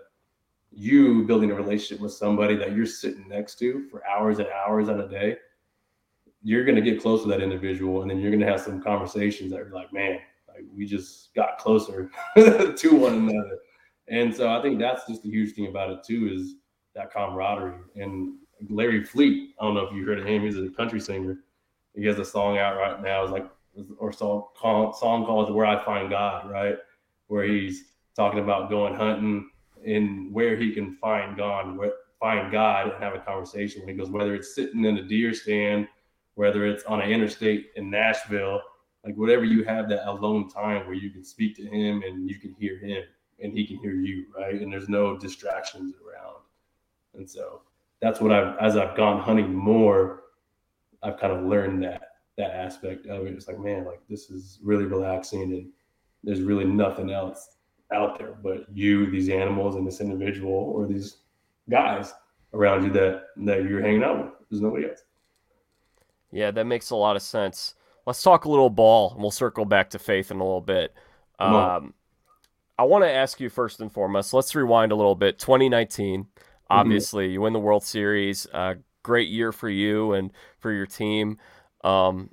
you 0.70 1.24
building 1.24 1.50
a 1.50 1.54
relationship 1.54 2.00
with 2.00 2.12
somebody 2.12 2.54
that 2.56 2.74
you're 2.74 2.86
sitting 2.86 3.28
next 3.28 3.58
to 3.58 3.88
for 3.90 4.06
hours 4.06 4.38
and 4.38 4.48
hours 4.48 4.88
on 4.88 5.00
a 5.00 5.08
day, 5.08 5.36
you're 6.42 6.64
to 6.64 6.80
get 6.80 7.02
close 7.02 7.22
to 7.22 7.28
that 7.28 7.42
individual, 7.42 8.02
and 8.02 8.10
then 8.10 8.20
you're 8.20 8.30
to 8.30 8.46
have 8.46 8.60
some 8.60 8.80
conversations 8.80 9.50
that 9.50 9.60
are 9.60 9.70
like, 9.70 9.92
man, 9.92 10.20
like 10.48 10.64
we 10.72 10.86
just 10.86 11.34
got 11.34 11.58
closer 11.58 12.10
to 12.36 12.96
one 12.96 13.14
another. 13.14 13.58
And 14.06 14.32
so 14.34 14.50
I 14.50 14.62
think 14.62 14.78
that's 14.78 15.06
just 15.08 15.24
the 15.24 15.30
huge 15.30 15.56
thing 15.56 15.66
about 15.66 15.90
it 15.90 16.04
too 16.04 16.30
is 16.32 16.54
that 16.94 17.12
camaraderie. 17.12 17.78
And 17.96 18.34
Larry 18.68 19.04
Fleet, 19.04 19.54
I 19.60 19.64
don't 19.64 19.74
know 19.74 19.86
if 19.86 19.94
you 19.94 20.06
heard 20.06 20.20
of 20.20 20.26
him. 20.26 20.42
He's 20.42 20.56
a 20.56 20.68
country 20.70 21.00
singer. 21.00 21.38
He 21.94 22.04
has 22.06 22.18
a 22.18 22.24
song 22.24 22.58
out 22.58 22.76
right 22.76 23.02
now. 23.02 23.22
It's 23.22 23.32
like 23.32 23.48
or 23.98 24.12
song 24.12 24.44
song 24.54 25.26
called 25.26 25.52
"Where 25.52 25.66
I 25.66 25.84
Find 25.84 26.10
God," 26.10 26.50
right? 26.50 26.76
Where 27.26 27.44
he's 27.44 27.84
talking 28.16 28.38
about 28.38 28.70
going 28.70 28.94
hunting 28.94 29.50
and 29.84 30.32
where 30.32 30.56
he 30.56 30.72
can 30.72 30.96
find 30.96 31.36
God, 31.36 31.78
find 32.20 32.50
God, 32.50 32.92
and 32.92 33.02
have 33.02 33.14
a 33.14 33.18
conversation. 33.18 33.82
When 33.82 33.90
he 33.90 33.96
goes, 33.96 34.10
whether 34.10 34.34
it's 34.34 34.54
sitting 34.54 34.84
in 34.84 34.96
a 34.98 35.02
deer 35.02 35.34
stand, 35.34 35.88
whether 36.34 36.66
it's 36.66 36.84
on 36.84 37.00
an 37.00 37.10
interstate 37.10 37.66
in 37.76 37.90
Nashville, 37.90 38.60
like 39.04 39.16
whatever 39.16 39.44
you 39.44 39.64
have 39.64 39.88
that 39.88 40.08
alone 40.08 40.48
time 40.48 40.86
where 40.86 40.94
you 40.94 41.10
can 41.10 41.24
speak 41.24 41.54
to 41.56 41.66
him 41.66 42.02
and 42.06 42.28
you 42.28 42.38
can 42.38 42.54
hear 42.58 42.78
him 42.78 43.02
and 43.40 43.52
he 43.52 43.66
can 43.66 43.78
hear 43.78 43.94
you, 43.94 44.26
right? 44.36 44.60
And 44.60 44.72
there's 44.72 44.88
no 44.88 45.18
distractions 45.18 45.92
around. 45.94 46.43
And 47.14 47.28
so 47.28 47.62
that's 48.00 48.20
what 48.20 48.32
I've 48.32 48.56
as 48.58 48.76
I've 48.76 48.96
gone 48.96 49.20
hunting 49.20 49.54
more, 49.54 50.24
I've 51.02 51.18
kind 51.18 51.32
of 51.32 51.44
learned 51.44 51.82
that 51.84 52.02
that 52.36 52.50
aspect 52.50 53.06
of 53.06 53.26
it. 53.26 53.34
It's 53.34 53.48
like, 53.48 53.58
man, 53.58 53.84
like 53.84 54.00
this 54.08 54.30
is 54.30 54.58
really 54.62 54.84
relaxing 54.84 55.52
and 55.52 55.68
there's 56.22 56.40
really 56.40 56.64
nothing 56.64 57.12
else 57.12 57.56
out 57.92 58.18
there 58.18 58.34
but 58.42 58.64
you, 58.72 59.10
these 59.10 59.28
animals, 59.28 59.76
and 59.76 59.86
this 59.86 60.00
individual 60.00 60.52
or 60.52 60.86
these 60.86 61.18
guys 61.70 62.12
around 62.52 62.84
you 62.84 62.90
that 62.92 63.24
that 63.36 63.64
you're 63.64 63.82
hanging 63.82 64.02
out 64.02 64.24
with. 64.24 64.32
There's 64.50 64.62
nobody 64.62 64.88
else. 64.88 65.02
Yeah, 66.30 66.50
that 66.50 66.64
makes 66.64 66.90
a 66.90 66.96
lot 66.96 67.16
of 67.16 67.22
sense. 67.22 67.74
Let's 68.06 68.22
talk 68.22 68.44
a 68.44 68.50
little 68.50 68.70
ball, 68.70 69.12
and 69.12 69.20
we'll 69.20 69.30
circle 69.30 69.64
back 69.64 69.90
to 69.90 69.98
faith 69.98 70.30
in 70.30 70.40
a 70.40 70.44
little 70.44 70.60
bit. 70.60 70.92
Um, 71.38 71.94
I 72.78 72.82
want 72.84 73.04
to 73.04 73.10
ask 73.10 73.40
you 73.40 73.48
first 73.48 73.80
and 73.80 73.90
foremost. 73.90 74.34
Let's 74.34 74.54
rewind 74.54 74.92
a 74.92 74.96
little 74.96 75.14
bit. 75.14 75.38
2019, 75.38 76.20
mm-hmm. 76.20 76.28
Obviously, 76.70 77.26
mm-hmm. 77.26 77.32
you 77.32 77.40
win 77.42 77.52
the 77.52 77.58
World 77.58 77.84
Series. 77.84 78.46
Uh, 78.52 78.74
great 79.02 79.28
year 79.28 79.52
for 79.52 79.68
you 79.68 80.12
and 80.12 80.32
for 80.58 80.72
your 80.72 80.86
team. 80.86 81.38
Um, 81.82 82.30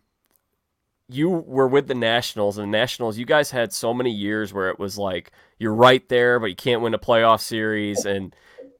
you 1.09 1.29
were 1.29 1.67
with 1.67 1.87
the 1.87 1.95
Nationals, 1.95 2.57
and 2.57 2.73
the 2.73 2.77
Nationals, 2.77 3.17
you 3.17 3.25
guys 3.25 3.51
had 3.51 3.73
so 3.73 3.93
many 3.93 4.11
years 4.11 4.53
where 4.53 4.69
it 4.69 4.79
was 4.79 4.97
like 4.97 5.31
you're 5.59 5.73
right 5.73 6.07
there, 6.09 6.39
but 6.39 6.47
you 6.47 6.55
can't 6.55 6.81
win 6.81 6.93
a 6.93 6.99
playoff 6.99 7.41
series, 7.41 8.05
and 8.05 8.33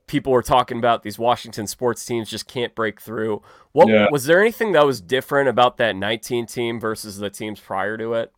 people 0.07 0.31
were 0.31 0.41
talking 0.41 0.77
about 0.77 1.03
these 1.03 1.19
Washington 1.19 1.67
sports 1.67 2.05
teams 2.05 2.29
just 2.29 2.47
can't 2.47 2.73
break 2.73 3.01
through. 3.01 3.41
What 3.73 3.89
yeah. 3.89 4.07
was 4.11 4.25
there 4.25 4.41
anything 4.41 4.71
that 4.73 4.85
was 4.85 5.01
different 5.01 5.49
about 5.49 5.77
that 5.77 5.95
19 5.95 6.45
team 6.45 6.79
versus 6.79 7.17
the 7.17 7.29
teams 7.29 7.59
prior 7.59 7.97
to 7.97 8.13
it? 8.13 8.31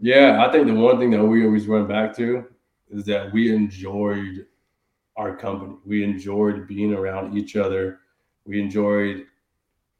Yeah, 0.00 0.44
I 0.46 0.50
think 0.50 0.66
the 0.66 0.74
one 0.74 0.98
thing 0.98 1.10
that 1.10 1.24
we 1.24 1.44
always 1.44 1.66
run 1.66 1.86
back 1.86 2.16
to 2.16 2.44
is 2.88 3.04
that 3.04 3.32
we 3.32 3.54
enjoyed 3.54 4.46
our 5.20 5.36
company. 5.36 5.76
We 5.84 6.02
enjoyed 6.02 6.66
being 6.66 6.94
around 6.94 7.36
each 7.36 7.56
other. 7.56 8.00
We 8.46 8.60
enjoyed 8.60 9.26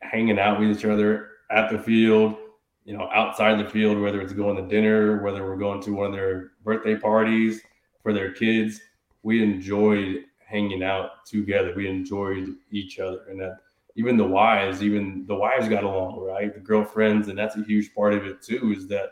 hanging 0.01 0.39
out 0.39 0.59
with 0.59 0.71
each 0.71 0.85
other 0.85 1.29
at 1.51 1.71
the 1.71 1.79
field 1.79 2.37
you 2.85 2.97
know, 2.97 3.09
outside 3.13 3.65
the 3.65 3.71
field, 3.71 4.01
whether 4.01 4.21
it's 4.21 4.33
going 4.33 4.57
to 4.57 4.63
dinner, 4.63 5.23
whether 5.23 5.45
we're 5.45 5.57
going 5.57 5.83
to 5.83 5.95
one 5.95 6.07
of 6.07 6.13
their 6.13 6.53
birthday 6.65 6.97
parties 6.97 7.61
for 8.03 8.13
their 8.13 8.33
kids, 8.33 8.81
we 9.23 9.43
enjoyed 9.43 10.25
hanging 10.45 10.83
out 10.83 11.25
together. 11.27 11.73
We 11.77 11.89
enjoyed 11.89 12.49
each 12.73 12.99
other, 12.99 13.21
and 13.29 13.41
that 13.41 13.59
even 13.97 14.17
the 14.17 14.27
wives, 14.27 14.83
even 14.83 15.27
the 15.27 15.35
wives 15.35 15.69
got 15.69 15.85
along, 15.85 16.19
right? 16.21 16.53
The 16.53 16.61
girlfriends, 16.61 17.29
and 17.29 17.39
that's 17.39 17.57
a 17.57 17.63
huge 17.63 17.95
part 17.95 18.15
of 18.15 18.25
it 18.25 18.43
too. 18.43 18.73
Is 18.77 18.89
that 18.89 19.11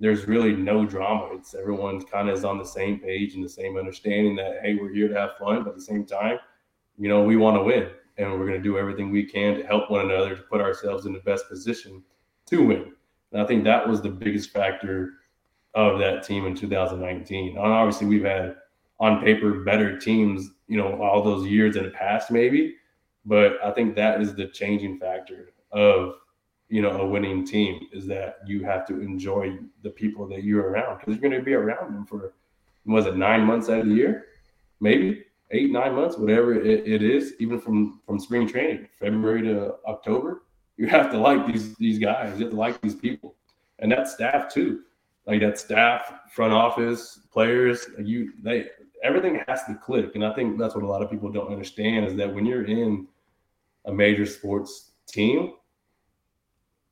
there's 0.00 0.26
really 0.26 0.54
no 0.54 0.84
drama. 0.84 1.34
It's 1.34 1.54
everyone 1.54 2.02
kind 2.02 2.28
of 2.28 2.36
is 2.36 2.44
on 2.44 2.58
the 2.58 2.64
same 2.64 2.98
page 2.98 3.34
and 3.34 3.44
the 3.44 3.48
same 3.48 3.76
understanding 3.76 4.36
that 4.36 4.60
hey, 4.62 4.74
we're 4.74 4.92
here 4.92 5.08
to 5.08 5.14
have 5.14 5.36
fun, 5.38 5.62
but 5.62 5.70
at 5.70 5.76
the 5.76 5.82
same 5.82 6.04
time, 6.04 6.38
you 6.98 7.08
know, 7.08 7.22
we 7.22 7.36
want 7.36 7.56
to 7.56 7.62
win, 7.62 7.88
and 8.18 8.30
we're 8.32 8.46
going 8.46 8.52
to 8.52 8.62
do 8.62 8.78
everything 8.78 9.10
we 9.10 9.24
can 9.24 9.56
to 9.56 9.66
help 9.66 9.90
one 9.90 10.02
another 10.02 10.36
to 10.36 10.42
put 10.42 10.60
ourselves 10.60 11.06
in 11.06 11.12
the 11.12 11.20
best 11.20 11.48
position 11.48 12.02
to 12.46 12.64
win. 12.64 12.92
And 13.32 13.42
I 13.42 13.46
think 13.46 13.64
that 13.64 13.88
was 13.88 14.00
the 14.00 14.10
biggest 14.10 14.50
factor 14.50 15.14
of 15.74 15.98
that 15.98 16.22
team 16.22 16.46
in 16.46 16.54
2019. 16.54 17.56
And 17.56 17.58
obviously, 17.58 18.06
we've 18.06 18.24
had 18.24 18.56
on 19.00 19.20
paper 19.22 19.64
better 19.64 19.98
teams, 19.98 20.50
you 20.68 20.76
know, 20.76 21.00
all 21.02 21.22
those 21.22 21.46
years 21.46 21.76
in 21.76 21.84
the 21.84 21.90
past, 21.90 22.30
maybe. 22.30 22.76
But 23.24 23.54
I 23.64 23.72
think 23.72 23.96
that 23.96 24.20
is 24.20 24.34
the 24.34 24.46
changing 24.48 24.98
factor 24.98 25.52
of, 25.72 26.14
you 26.74 26.82
know, 26.82 27.02
a 27.02 27.06
winning 27.06 27.46
team 27.46 27.86
is 27.92 28.06
that 28.06 28.38
you 28.46 28.64
have 28.64 28.86
to 28.88 29.00
enjoy 29.00 29.56
the 29.82 29.90
people 29.90 30.26
that 30.28 30.42
you're 30.42 30.68
around 30.70 30.98
because 30.98 31.14
you're 31.14 31.30
going 31.30 31.40
to 31.40 31.44
be 31.44 31.54
around 31.54 31.94
them 31.94 32.04
for, 32.04 32.34
was 32.84 33.06
it 33.06 33.16
nine 33.16 33.42
months 33.44 33.68
out 33.68 33.80
of 33.80 33.86
the 33.86 33.94
year? 33.94 34.26
Maybe 34.80 35.24
eight, 35.50 35.70
nine 35.70 35.94
months, 35.94 36.16
whatever 36.18 36.54
it, 36.54 36.86
it 36.86 37.02
is, 37.02 37.34
even 37.38 37.60
from 37.60 38.00
from 38.06 38.18
spring 38.18 38.46
training, 38.48 38.88
February 38.98 39.42
to 39.42 39.74
October 39.86 40.42
you 40.76 40.86
have 40.88 41.10
to 41.12 41.18
like 41.18 41.46
these 41.46 41.74
these 41.76 41.98
guys. 41.98 42.38
You 42.38 42.44
have 42.44 42.52
to 42.52 42.58
like 42.58 42.80
these 42.80 42.94
people, 42.94 43.34
and 43.78 43.90
that 43.92 44.08
staff 44.08 44.52
too. 44.52 44.82
Like 45.26 45.40
that 45.40 45.58
staff, 45.58 46.12
front 46.30 46.52
office, 46.52 47.20
players. 47.32 47.86
You 47.98 48.32
they 48.42 48.68
everything 49.02 49.40
has 49.46 49.64
to 49.64 49.74
click, 49.74 50.14
and 50.14 50.24
I 50.24 50.34
think 50.34 50.58
that's 50.58 50.74
what 50.74 50.84
a 50.84 50.86
lot 50.86 51.02
of 51.02 51.10
people 51.10 51.30
don't 51.30 51.52
understand 51.52 52.06
is 52.06 52.16
that 52.16 52.32
when 52.32 52.44
you're 52.44 52.64
in 52.64 53.06
a 53.86 53.92
major 53.92 54.26
sports 54.26 54.92
team, 55.06 55.52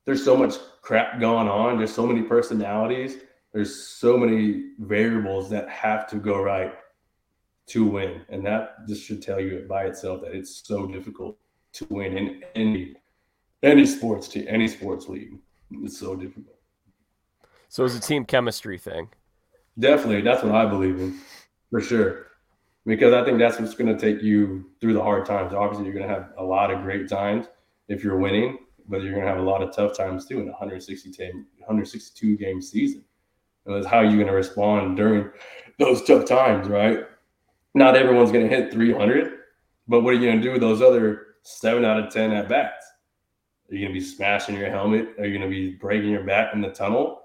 there's 0.05 0.23
so 0.23 0.35
much 0.35 0.55
crap 0.81 1.19
going 1.19 1.47
on. 1.47 1.77
There's 1.77 1.93
so 1.93 2.05
many 2.05 2.23
personalities. 2.23 3.17
There's 3.53 3.75
so 3.75 4.17
many 4.17 4.71
variables 4.79 5.49
that 5.51 5.69
have 5.69 6.07
to 6.09 6.17
go 6.17 6.41
right 6.41 6.73
to 7.67 7.85
win, 7.85 8.21
and 8.29 8.45
that 8.45 8.87
just 8.87 9.03
should 9.03 9.21
tell 9.21 9.39
you 9.39 9.65
by 9.69 9.85
itself 9.85 10.21
that 10.21 10.33
it's 10.33 10.63
so 10.65 10.85
difficult 10.87 11.37
to 11.73 11.87
win 11.89 12.17
in 12.17 12.43
any 12.55 12.95
any 13.61 13.85
sports 13.85 14.27
team, 14.27 14.45
any 14.49 14.67
sports 14.67 15.07
league. 15.07 15.37
It's 15.71 15.97
so 15.97 16.15
difficult. 16.15 16.57
So 17.69 17.85
it's 17.85 17.95
a 17.95 18.01
team 18.01 18.25
chemistry 18.25 18.77
thing. 18.77 19.09
Definitely, 19.79 20.21
that's 20.21 20.43
what 20.43 20.53
I 20.53 20.65
believe 20.65 20.99
in, 20.99 21.19
for 21.69 21.79
sure. 21.79 22.27
Because 22.85 23.13
I 23.13 23.23
think 23.23 23.39
that's 23.39 23.59
what's 23.59 23.73
going 23.75 23.95
to 23.95 23.99
take 23.99 24.21
you 24.21 24.65
through 24.81 24.93
the 24.93 25.01
hard 25.01 25.25
times. 25.25 25.53
Obviously, 25.53 25.85
you're 25.85 25.95
going 25.95 26.07
to 26.07 26.13
have 26.13 26.33
a 26.37 26.43
lot 26.43 26.69
of 26.69 26.81
great 26.81 27.07
times 27.07 27.45
if 27.87 28.03
you're 28.03 28.17
winning, 28.17 28.57
but 28.87 29.01
you're 29.01 29.13
going 29.13 29.25
to 29.25 29.29
have 29.31 29.39
a 29.39 29.43
lot 29.43 29.61
of 29.61 29.75
tough 29.75 29.95
times 29.97 30.25
too 30.25 30.39
in 30.39 30.47
a 30.47 30.51
160 30.51 31.11
team, 31.11 31.45
162 31.57 32.37
game 32.37 32.61
season. 32.61 33.03
And 33.65 33.75
that's 33.75 33.87
how 33.87 34.01
you're 34.01 34.15
going 34.15 34.27
to 34.27 34.33
respond 34.33 34.97
during 34.97 35.29
those 35.79 36.03
tough 36.03 36.25
times, 36.25 36.67
right? 36.67 37.05
Not 37.73 37.95
everyone's 37.95 38.31
going 38.31 38.47
to 38.47 38.55
hit 38.55 38.71
300, 38.71 39.39
but 39.87 40.01
what 40.01 40.13
are 40.13 40.17
you 40.17 40.27
going 40.27 40.37
to 40.37 40.43
do 40.43 40.51
with 40.51 40.61
those 40.61 40.81
other 40.81 41.33
seven 41.43 41.85
out 41.85 41.99
of 41.99 42.11
10 42.11 42.31
at 42.31 42.49
bats. 42.49 42.87
Are 43.69 43.75
you 43.75 43.85
going 43.85 43.93
to 43.93 43.99
be 43.99 44.05
smashing 44.05 44.55
your 44.55 44.69
helmet? 44.69 45.13
Are 45.19 45.25
you 45.25 45.37
going 45.37 45.49
to 45.49 45.55
be 45.55 45.71
breaking 45.75 46.09
your 46.09 46.23
back 46.23 46.53
in 46.53 46.61
the 46.61 46.69
tunnel? 46.69 47.21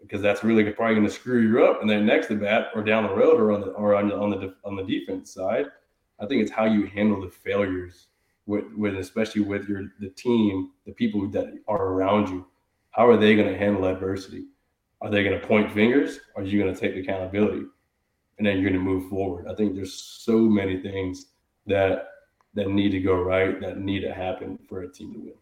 Because 0.00 0.20
that's 0.20 0.44
really 0.44 0.64
probably 0.70 0.96
going 0.96 1.06
to 1.06 1.12
screw 1.12 1.40
you 1.40 1.64
up. 1.64 1.80
And 1.80 1.88
then 1.88 2.04
next 2.04 2.26
to 2.28 2.34
bat 2.34 2.68
or 2.74 2.82
down 2.82 3.04
the 3.04 3.14
road 3.14 3.40
or 3.40 3.52
on 3.52 3.60
the 3.60 3.68
or 3.68 3.94
on 3.94 4.08
the 4.08 4.16
on 4.16 4.30
the 4.30 4.54
on 4.64 4.76
the 4.76 4.82
defense 4.82 5.32
side, 5.32 5.66
I 6.20 6.26
think 6.26 6.42
it's 6.42 6.50
how 6.50 6.66
you 6.66 6.86
handle 6.86 7.20
the 7.20 7.30
failures 7.30 8.08
with, 8.46 8.64
with 8.76 8.96
especially 8.96 9.42
with 9.42 9.68
your 9.68 9.84
the 10.00 10.10
team, 10.10 10.70
the 10.86 10.92
people 10.92 11.28
that 11.30 11.46
are 11.68 11.86
around 11.86 12.28
you. 12.28 12.46
How 12.90 13.08
are 13.08 13.16
they 13.16 13.34
going 13.34 13.52
to 13.52 13.58
handle 13.58 13.86
adversity? 13.86 14.44
Are 15.00 15.10
they 15.10 15.24
going 15.24 15.38
to 15.38 15.46
point 15.46 15.72
fingers? 15.72 16.20
Or 16.34 16.42
are 16.42 16.46
you 16.46 16.62
going 16.62 16.72
to 16.72 16.80
take 16.80 16.96
accountability? 16.96 17.64
And 18.38 18.46
then 18.46 18.58
you're 18.58 18.70
going 18.70 18.84
to 18.84 18.90
move 18.90 19.08
forward. 19.08 19.46
I 19.48 19.54
think 19.54 19.74
there's 19.74 19.94
so 19.94 20.38
many 20.38 20.80
things 20.80 21.26
that 21.66 22.08
that 22.54 22.68
need 22.68 22.90
to 22.90 23.00
go 23.00 23.20
right, 23.20 23.60
that 23.60 23.78
need 23.78 24.00
to 24.00 24.14
happen 24.14 24.58
for 24.68 24.82
a 24.82 24.88
team 24.88 25.12
to 25.12 25.18
win. 25.18 25.34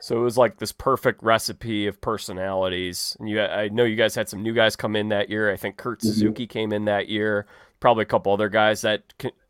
So 0.00 0.16
it 0.16 0.22
was 0.22 0.38
like 0.38 0.58
this 0.58 0.72
perfect 0.72 1.22
recipe 1.22 1.86
of 1.86 2.00
personalities. 2.00 3.16
And 3.20 3.28
you, 3.28 3.40
I 3.40 3.68
know 3.68 3.84
you 3.84 3.96
guys 3.96 4.14
had 4.14 4.28
some 4.28 4.42
new 4.42 4.54
guys 4.54 4.74
come 4.74 4.96
in 4.96 5.10
that 5.10 5.28
year. 5.28 5.52
I 5.52 5.56
think 5.56 5.76
Kurt 5.76 6.00
mm-hmm. 6.00 6.08
Suzuki 6.08 6.44
mm-hmm. 6.44 6.52
came 6.52 6.72
in 6.72 6.86
that 6.86 7.08
year. 7.08 7.46
Probably 7.78 8.02
a 8.02 8.06
couple 8.06 8.32
other 8.32 8.48
guys 8.48 8.80
that 8.80 9.02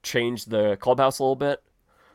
changed 0.02 0.50
the 0.50 0.76
clubhouse 0.80 1.18
a 1.18 1.22
little 1.22 1.36
bit. 1.36 1.62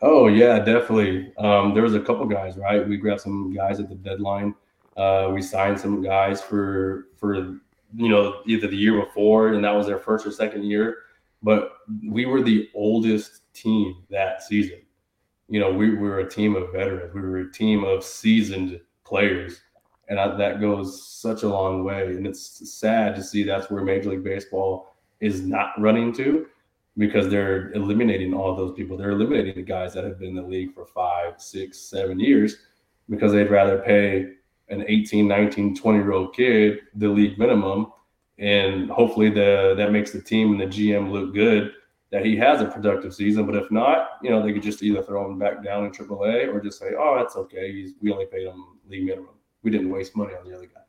Oh 0.08 0.28
yeah, 0.28 0.60
definitely. 0.60 1.34
Um, 1.36 1.74
there 1.74 1.82
was 1.82 1.96
a 1.96 2.00
couple 2.00 2.28
guys, 2.28 2.58
right? 2.58 2.88
We 2.88 2.96
grabbed 2.96 3.22
some 3.22 3.52
guys 3.52 3.80
at 3.80 3.90
the 3.90 3.96
deadline. 3.96 4.54
Uh, 4.96 5.32
we 5.34 5.42
signed 5.42 5.80
some 5.80 6.04
guys 6.04 6.44
for 6.44 7.08
for 7.18 7.36
you 7.36 8.10
know 8.10 8.42
either 8.46 8.68
the 8.68 8.78
year 8.78 9.04
before, 9.04 9.54
and 9.54 9.64
that 9.64 9.74
was 9.74 9.88
their 9.88 9.98
first 9.98 10.28
or 10.28 10.32
second 10.32 10.64
year. 10.64 10.98
But 11.42 11.72
we 12.08 12.28
were 12.28 12.44
the 12.44 12.70
oldest 12.76 13.52
team 13.56 14.04
that 14.12 14.44
season. 14.44 14.78
You 15.50 15.60
know, 15.60 15.74
we, 15.74 15.90
we 15.90 16.08
were 16.08 16.20
a 16.20 16.30
team 16.30 16.56
of 16.56 16.72
veterans. 16.72 17.12
We 17.16 17.22
were 17.22 17.40
a 17.40 17.52
team 17.52 17.84
of 17.84 18.04
seasoned 18.04 18.80
players, 19.06 19.62
and 20.08 20.20
I, 20.20 20.36
that 20.38 20.62
goes 20.62 21.04
such 21.04 21.42
a 21.42 21.50
long 21.50 21.84
way. 21.84 22.06
And 22.06 22.28
it's 22.28 22.72
sad 22.72 23.16
to 23.16 23.24
see 23.24 23.42
that's 23.42 23.72
where 23.72 23.84
Major 23.84 24.12
League 24.12 24.24
Baseball 24.24 24.94
is 25.20 25.42
not 25.42 25.72
running 25.80 26.14
to 26.14 26.46
because 26.98 27.30
they're 27.30 27.72
eliminating 27.74 28.34
all 28.34 28.56
those 28.56 28.74
people. 28.74 28.96
They're 28.96 29.12
eliminating 29.12 29.56
the 29.56 29.62
guys 29.62 29.94
that 29.94 30.04
have 30.04 30.20
been 30.20 30.30
in 30.30 30.36
the 30.36 30.42
league 30.42 30.74
for 30.74 30.86
five, 30.86 31.42
six, 31.42 31.80
seven 31.80 32.20
years 32.20 32.58
because 33.10 33.34
they'd 33.34 33.50
rather 33.50 33.80
pay 33.80 34.34
an 34.70 34.86
18, 34.88 35.28
19, 35.28 35.76
20 35.76 35.98
year 35.98 36.12
old 36.14 36.36
kid 36.36 36.80
the 36.96 37.08
league 37.08 37.38
minimum. 37.38 37.92
And 38.38 38.90
hopefully 38.90 39.30
the 39.30 39.76
that 39.78 39.92
makes 39.92 40.12
the 40.12 40.22
team 40.22 40.52
and 40.52 40.62
the 40.62 40.66
GM 40.66 41.12
look 41.12 41.34
good 41.34 41.74
that 42.12 42.26
he 42.26 42.36
has 42.38 42.62
a 42.62 42.66
productive 42.66 43.14
season. 43.14 43.46
But 43.46 43.56
if 43.56 43.72
not, 43.72 44.12
you 44.22 44.30
know, 44.30 44.42
they 44.42 44.54
could 44.54 44.64
just 44.64 44.84
either 44.84 45.04
throw 45.04 45.30
him 45.30 45.38
back 45.38 45.64
down 45.64 45.86
in 45.86 45.92
AAA 45.92 46.54
or 46.54 46.62
just 46.62 46.80
say, 46.80 46.92
oh, 46.98 47.16
that's 47.18 47.36
okay. 47.36 47.72
He's, 47.72 47.94
we 48.02 48.12
only 48.12 48.26
paid 48.26 48.48
him 48.48 48.80
league 48.88 49.06
minimum. 49.06 49.36
We 49.64 49.72
didn't 49.72 49.90
waste 49.90 50.16
money 50.16 50.34
on 50.34 50.48
the 50.48 50.56
other 50.56 50.68
guy. 50.68 50.82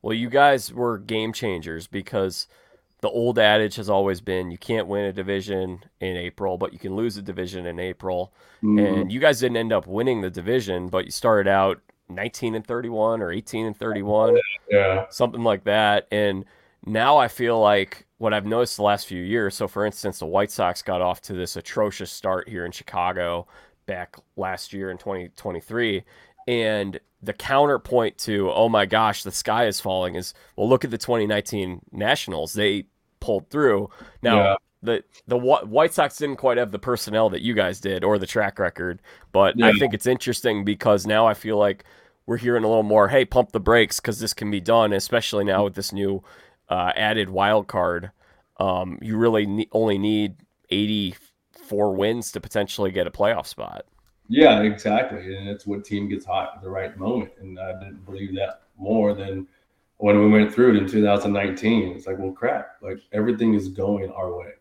Well, 0.00 0.14
you 0.14 0.30
guys 0.30 0.72
were 0.72 0.96
game 0.96 1.34
changers 1.34 1.86
because– 1.86 2.46
the 3.00 3.08
old 3.08 3.38
adage 3.38 3.76
has 3.76 3.88
always 3.88 4.20
been 4.20 4.50
you 4.50 4.58
can't 4.58 4.88
win 4.88 5.04
a 5.04 5.12
division 5.12 5.84
in 6.00 6.16
April, 6.16 6.58
but 6.58 6.72
you 6.72 6.78
can 6.78 6.96
lose 6.96 7.16
a 7.16 7.22
division 7.22 7.66
in 7.66 7.78
April. 7.78 8.32
Mm-hmm. 8.62 8.78
And 8.78 9.12
you 9.12 9.20
guys 9.20 9.40
didn't 9.40 9.56
end 9.56 9.72
up 9.72 9.86
winning 9.86 10.20
the 10.20 10.30
division, 10.30 10.88
but 10.88 11.04
you 11.04 11.10
started 11.10 11.48
out 11.48 11.80
19 12.08 12.54
and 12.54 12.66
31 12.66 13.22
or 13.22 13.30
18 13.30 13.66
and 13.66 13.76
31, 13.76 14.38
yeah, 14.70 15.04
something 15.10 15.44
like 15.44 15.64
that. 15.64 16.08
And 16.10 16.44
now 16.84 17.18
I 17.18 17.28
feel 17.28 17.60
like 17.60 18.06
what 18.18 18.34
I've 18.34 18.46
noticed 18.46 18.76
the 18.76 18.82
last 18.82 19.06
few 19.06 19.22
years. 19.22 19.54
So, 19.54 19.68
for 19.68 19.86
instance, 19.86 20.18
the 20.18 20.26
White 20.26 20.50
Sox 20.50 20.82
got 20.82 21.00
off 21.00 21.20
to 21.22 21.34
this 21.34 21.56
atrocious 21.56 22.10
start 22.10 22.48
here 22.48 22.64
in 22.64 22.72
Chicago 22.72 23.46
back 23.86 24.16
last 24.36 24.72
year 24.72 24.90
in 24.90 24.98
2023, 24.98 26.04
and 26.48 26.98
the 27.22 27.34
counterpoint 27.34 28.16
to 28.16 28.50
oh 28.50 28.68
my 28.68 28.86
gosh 28.86 29.22
the 29.22 29.30
sky 29.30 29.66
is 29.66 29.80
falling 29.80 30.14
is 30.14 30.32
well 30.56 30.68
look 30.68 30.84
at 30.84 30.90
the 30.90 30.98
2019 30.98 31.80
nationals 31.92 32.54
they 32.54 32.86
pulled 33.20 33.48
through 33.50 33.90
now 34.22 34.36
yeah. 34.36 34.56
the 34.82 35.04
the 35.26 35.36
white 35.36 35.92
sox 35.92 36.16
didn't 36.16 36.36
quite 36.36 36.56
have 36.56 36.72
the 36.72 36.78
personnel 36.78 37.28
that 37.28 37.42
you 37.42 37.52
guys 37.52 37.80
did 37.80 38.02
or 38.02 38.18
the 38.18 38.26
track 38.26 38.58
record 38.58 39.02
but 39.30 39.58
yeah. 39.58 39.66
i 39.66 39.72
think 39.74 39.92
it's 39.92 40.06
interesting 40.06 40.64
because 40.64 41.06
now 41.06 41.26
i 41.26 41.34
feel 41.34 41.58
like 41.58 41.84
we're 42.24 42.38
hearing 42.38 42.64
a 42.64 42.68
little 42.68 42.82
more 42.82 43.08
hey 43.08 43.26
pump 43.26 43.52
the 43.52 43.60
brakes 43.60 44.00
because 44.00 44.18
this 44.18 44.32
can 44.32 44.50
be 44.50 44.60
done 44.60 44.92
especially 44.94 45.44
now 45.44 45.64
with 45.64 45.74
this 45.74 45.92
new 45.92 46.22
uh, 46.70 46.92
added 46.96 47.30
wild 47.30 47.66
card 47.66 48.10
um, 48.58 48.98
you 49.00 49.16
really 49.16 49.46
ne- 49.46 49.68
only 49.72 49.98
need 49.98 50.36
84 50.70 51.94
wins 51.94 52.32
to 52.32 52.40
potentially 52.40 52.90
get 52.90 53.06
a 53.06 53.10
playoff 53.10 53.46
spot 53.46 53.86
yeah, 54.28 54.60
exactly. 54.60 55.36
And 55.36 55.48
it's 55.48 55.66
what 55.66 55.84
team 55.84 56.08
gets 56.08 56.26
hot 56.26 56.52
at 56.56 56.62
the 56.62 56.68
right 56.68 56.96
moment. 56.98 57.32
And 57.40 57.58
I 57.58 57.72
didn't 57.72 58.04
believe 58.04 58.34
that 58.36 58.62
more 58.76 59.14
than 59.14 59.48
when 59.96 60.18
we 60.20 60.28
went 60.28 60.52
through 60.52 60.76
it 60.76 60.76
in 60.76 60.86
2019. 60.86 61.96
It's 61.96 62.06
like, 62.06 62.18
well, 62.18 62.32
crap, 62.32 62.76
like 62.82 62.98
everything 63.12 63.54
is 63.54 63.68
going 63.68 64.10
our 64.10 64.36
way. 64.36 64.52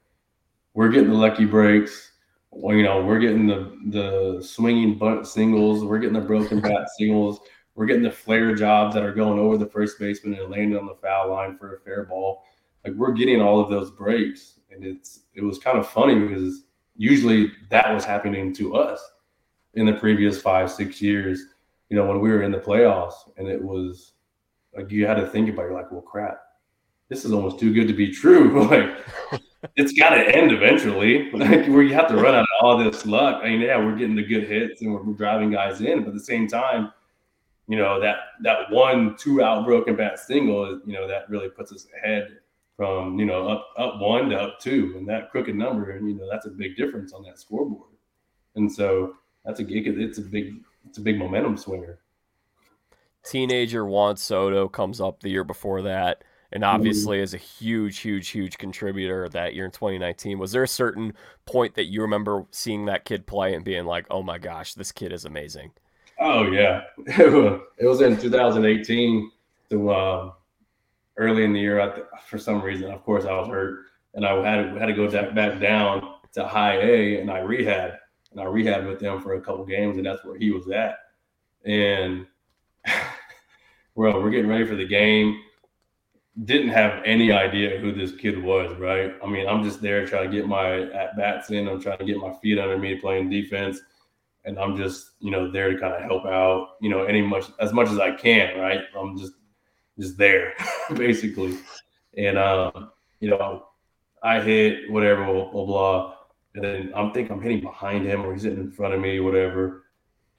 We're 0.74 0.90
getting 0.90 1.10
the 1.10 1.16
lucky 1.16 1.46
breaks. 1.46 2.12
Well, 2.52 2.76
you 2.76 2.84
know, 2.84 3.04
we're 3.04 3.20
getting 3.20 3.46
the 3.46 3.78
the 3.88 4.42
swinging 4.42 4.98
bunt 4.98 5.28
singles. 5.28 5.84
We're 5.84 6.00
getting 6.00 6.20
the 6.20 6.26
broken 6.26 6.62
bat 6.62 6.90
singles. 6.98 7.42
We're 7.76 7.86
getting 7.86 8.04
the 8.04 8.12
flare 8.12 8.56
jobs 8.56 8.96
that 8.96 9.04
are 9.04 9.14
going 9.14 9.38
over 9.38 9.58
the 9.58 9.68
first 9.68 10.00
baseman 10.00 10.40
and 10.40 10.50
landing 10.50 10.78
on 10.78 10.88
the 10.88 10.96
foul 10.96 11.30
line 11.30 11.58
for 11.58 11.76
a 11.76 11.80
fair 11.82 12.06
ball. 12.06 12.44
Like 12.86 12.96
we're 12.96 13.12
getting 13.12 13.42
all 13.42 13.60
of 13.60 13.70
those 13.70 13.92
breaks, 13.92 14.60
and 14.72 14.86
it's 14.86 15.22
it 15.36 15.44
was 15.44 15.60
kind 15.60 15.78
of 15.78 15.88
funny 15.88 16.16
because 16.18 16.64
usually 16.96 17.52
that 17.70 17.94
was 17.94 18.06
happening 18.06 18.54
to 18.54 18.76
us 18.76 19.04
in 19.78 19.86
the 19.86 19.94
previous 19.94 20.42
five, 20.42 20.72
six 20.72 21.02
years, 21.02 21.46
you 21.90 21.96
know, 21.96 22.06
when 22.06 22.20
we 22.20 22.30
were 22.30 22.42
in 22.42 22.52
the 22.52 22.58
playoffs 22.58 23.14
and 23.38 23.48
it 23.48 23.64
was 23.64 24.14
like 24.76 24.92
you 24.92 25.06
had 25.06 25.16
to 25.16 25.28
think 25.28 25.50
about, 25.50 25.64
you're 25.64 25.74
like, 25.74 25.92
well, 25.92 26.02
crap, 26.02 26.40
this 27.10 27.24
is 27.24 27.32
almost 27.32 27.60
too 27.60 27.72
good 27.72 27.88
to 27.88 27.94
be 27.94 28.12
true. 28.12 28.68
like, 28.70 28.98
it's 29.76 29.94
got 29.94 30.10
to 30.10 30.36
end 30.36 30.52
eventually. 30.52 31.32
Like, 31.34 31.68
where 31.68 31.84
you 31.84 31.94
have 31.94 32.08
to 32.08 32.16
run 32.16 32.34
out 32.34 32.42
of 32.42 32.48
all 32.62 32.78
this 32.78 33.06
luck. 33.06 33.42
I 33.44 33.50
mean, 33.50 33.62
yeah, 33.62 33.78
we're 33.78 33.96
getting 33.96 34.16
the 34.16 34.26
good 34.26 34.48
hits 34.48 34.82
and 34.82 34.92
we're, 34.92 35.04
we're 35.04 35.14
driving 35.14 35.52
guys 35.52 35.80
in, 35.80 36.00
but 36.00 36.10
at 36.10 36.14
the 36.16 36.20
same 36.20 36.48
time, 36.48 36.92
you 37.68 37.78
know, 37.78 38.00
that 38.00 38.18
that 38.44 38.72
one 38.72 39.16
two 39.18 39.44
out 39.44 39.64
broken 39.66 39.96
bat 39.96 40.18
single, 40.18 40.82
you 40.86 40.94
know, 40.94 41.08
that 41.08 41.30
really 41.30 41.50
puts 41.50 41.72
us 41.72 41.86
ahead 41.98 42.38
from 42.78 43.20
you 43.20 43.26
know 43.26 43.48
up 43.48 43.68
up 43.78 44.00
one 44.00 44.30
to 44.30 44.38
up 44.38 44.60
two, 44.60 44.94
and 44.98 45.08
that 45.10 45.30
crooked 45.30 45.56
number, 45.56 45.92
and 45.92 46.08
you 46.08 46.16
know, 46.16 46.28
that's 46.32 46.46
a 46.46 46.50
big 46.50 46.78
difference 46.78 47.14
on 47.14 47.24
that 47.24 47.40
scoreboard. 47.40 47.90
And 48.56 48.72
so 48.72 49.16
that's 49.48 49.62
a 49.62 49.64
gig. 49.64 49.88
it's 49.88 50.18
a 50.18 50.22
big 50.22 50.56
it's 50.86 50.98
a 50.98 51.02
big 51.02 51.18
momentum 51.18 51.58
swinger. 51.58 52.00
Teenager 53.24 53.86
Juan 53.86 54.18
Soto 54.18 54.68
comes 54.68 55.02
up 55.02 55.22
the 55.22 55.30
year 55.30 55.44
before 55.44 55.82
that, 55.84 56.24
and 56.52 56.64
mm-hmm. 56.64 56.76
obviously 56.76 57.18
mm-hmm. 57.18 57.24
is 57.24 57.34
a 57.34 57.38
huge, 57.38 58.00
huge, 58.00 58.30
huge 58.30 58.58
contributor 58.58 59.28
that 59.30 59.56
year 59.56 59.66
in 59.66 59.72
2019. 59.72 60.38
Was 60.38 60.52
there 60.52 60.64
a 60.64 60.68
certain 60.68 61.14
point 61.46 61.76
that 61.76 61.86
you 61.86 62.02
remember 62.02 62.46
seeing 62.52 62.86
that 62.86 63.06
kid 63.06 63.26
play 63.26 63.54
and 63.54 63.64
being 63.64 63.86
like, 63.86 64.06
"Oh 64.12 64.22
my 64.22 64.38
gosh, 64.38 64.74
this 64.74 64.92
kid 64.92 65.14
is 65.14 65.26
amazing"? 65.26 65.72
Oh 66.20 66.44
yeah, 66.52 66.84
it 67.08 67.88
was 67.88 68.02
in 68.02 68.18
2018. 68.18 69.32
To 69.70 69.94
um, 69.94 70.32
early 71.18 71.44
in 71.44 71.52
the 71.52 71.60
year, 71.60 71.82
I, 71.82 72.02
for 72.26 72.38
some 72.38 72.62
reason, 72.62 72.90
of 72.92 73.04
course, 73.04 73.26
I 73.26 73.34
was 73.34 73.48
hurt, 73.48 73.86
and 74.14 74.26
I 74.26 74.36
had 74.50 74.78
had 74.78 74.86
to 74.88 74.94
go 74.94 75.10
back 75.10 75.60
down 75.60 76.16
to 76.34 76.46
high 76.46 76.78
A, 76.78 77.22
and 77.22 77.32
I 77.32 77.40
rehab 77.40 77.94
and 78.32 78.40
I 78.40 78.46
rehabbed 78.46 78.88
with 78.88 79.00
them 79.00 79.22
for 79.22 79.36
a 79.36 79.42
couple 79.42 79.66
games, 79.66 79.98
and 79.98 80.06
that's 80.06 80.24
where 80.24 80.38
he 80.38 80.52
was 80.52 80.70
at. 80.70 81.00
And 81.66 82.26
well, 83.96 84.22
we're 84.22 84.30
getting 84.30 84.50
ready 84.50 84.66
for 84.66 84.76
the 84.76 84.88
game. 84.88 85.42
Didn't 86.44 86.70
have 86.70 87.02
any 87.04 87.32
idea 87.32 87.80
who 87.80 87.92
this 87.92 88.12
kid 88.12 88.42
was, 88.42 88.78
right? 88.78 89.14
I 89.24 89.28
mean, 89.28 89.48
I'm 89.48 89.64
just 89.64 89.82
there 89.82 90.06
trying 90.06 90.30
to 90.30 90.36
get 90.36 90.48
my 90.48 90.84
at 90.92 91.18
bats 91.18 91.50
in. 91.50 91.68
I'm 91.68 91.82
trying 91.82 91.98
to 91.98 92.06
get 92.06 92.18
my 92.18 92.34
feet 92.42 92.60
under 92.60 92.78
me 92.78 92.96
playing 92.96 93.30
defense, 93.30 93.80
and 94.46 94.60
I'm 94.60 94.78
just 94.78 95.12
you 95.20 95.32
know 95.32 95.52
there 95.52 95.72
to 95.72 95.80
kind 95.80 95.94
of 95.94 96.02
help 96.04 96.26
out, 96.26 96.76
you 96.80 96.90
know, 96.90 97.06
any 97.06 97.22
much 97.22 97.46
as 97.60 97.74
much 97.74 97.90
as 97.90 97.98
I 97.98 98.12
can, 98.12 98.60
right? 98.60 98.82
I'm 98.98 99.18
just 99.18 99.34
just 99.98 100.18
there 100.18 100.54
basically, 100.96 101.58
and 102.16 102.38
um, 102.38 102.92
you 103.20 103.32
know, 103.32 103.66
I 104.22 104.40
hit 104.40 104.92
whatever, 104.92 105.26
blah 105.26 105.50
blah. 105.52 105.66
blah 105.66 106.17
and 106.58 106.66
then 106.66 106.92
I'm 106.96 107.12
think 107.14 107.30
I'm 107.30 107.40
hitting 107.40 107.62
behind 107.62 108.04
him 108.04 108.26
or 108.26 108.34
he's 108.34 108.42
hitting 108.42 108.60
in 108.60 108.72
front 108.72 108.96
of 108.96 109.00
me, 109.00 109.20
whatever. 109.20 109.84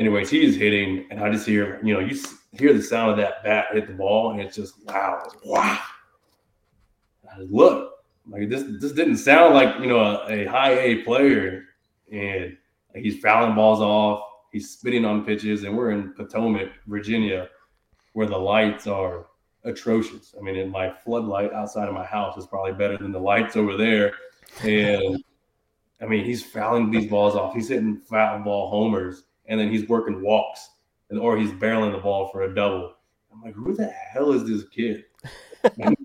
Anyways, 0.01 0.29
he's 0.29 0.57
hitting, 0.57 1.07
and 1.11 1.21
I 1.21 1.31
just 1.31 1.47
hear, 1.47 1.81
you 1.85 1.95
know, 1.95 2.01
you 2.01 2.21
hear 2.53 2.73
the 2.73 2.83
sound 2.83 3.13
of 3.13 3.17
that 3.19 3.45
bat 3.45 3.67
hit 3.73 3.87
the 3.87 3.93
ball, 3.93 4.33
and 4.33 4.41
it's 4.41 4.57
just 4.57 4.85
wow, 4.85 5.23
wow. 5.45 5.79
I 7.33 7.41
look 7.49 8.05
like 8.29 8.49
this. 8.49 8.65
This 8.81 8.93
didn't 8.93 9.19
sound 9.19 9.55
like 9.55 9.79
you 9.81 9.87
know 9.87 10.01
a, 10.01 10.43
a 10.43 10.45
high 10.47 10.79
A 10.79 11.03
player, 11.03 11.65
and 12.11 12.57
he's 12.97 13.21
fouling 13.21 13.55
balls 13.55 13.81
off. 13.81 14.25
He's 14.51 14.71
spitting 14.71 15.05
on 15.05 15.25
pitches, 15.25 15.63
and 15.63 15.77
we're 15.77 15.93
in 15.93 16.15
Potomac, 16.15 16.71
Virginia, 16.89 17.49
where 18.15 18.27
the 18.27 18.39
lights 18.39 18.89
are 18.89 19.27
atrocious. 19.65 20.35
I 20.37 20.43
mean, 20.43 20.57
in 20.57 20.69
my 20.69 20.93
floodlight 21.05 21.53
outside 21.53 21.87
of 21.87 21.95
my 21.95 22.07
house 22.07 22.37
is 22.37 22.47
probably 22.47 22.73
better 22.73 22.97
than 22.99 23.13
the 23.13 23.21
lights 23.21 23.57
over 23.57 23.77
there, 23.77 24.15
and 24.63 25.23
I 26.01 26.07
mean, 26.07 26.25
he's 26.25 26.45
fouling 26.45 26.91
these 26.91 27.11
balls 27.11 27.35
off. 27.35 27.55
He's 27.55 27.69
hitting 27.69 27.97
foul 27.97 28.41
ball 28.41 28.71
homers, 28.71 29.25
and 29.47 29.59
then 29.59 29.71
he's 29.71 29.89
working 29.89 30.23
walks, 30.23 30.71
and 31.11 31.19
or 31.19 31.37
he's 31.37 31.51
barreling 31.51 31.93
the 31.93 31.99
ball 31.99 32.29
for 32.29 32.43
a 32.43 32.55
double. 32.55 32.95
I'm 33.33 33.43
like, 33.43 33.55
who 33.55 33.75
the 33.75 33.87
hell 33.87 34.33
is 34.33 34.45
this 34.45 34.69
kid? 34.69 35.05
and, 35.81 35.97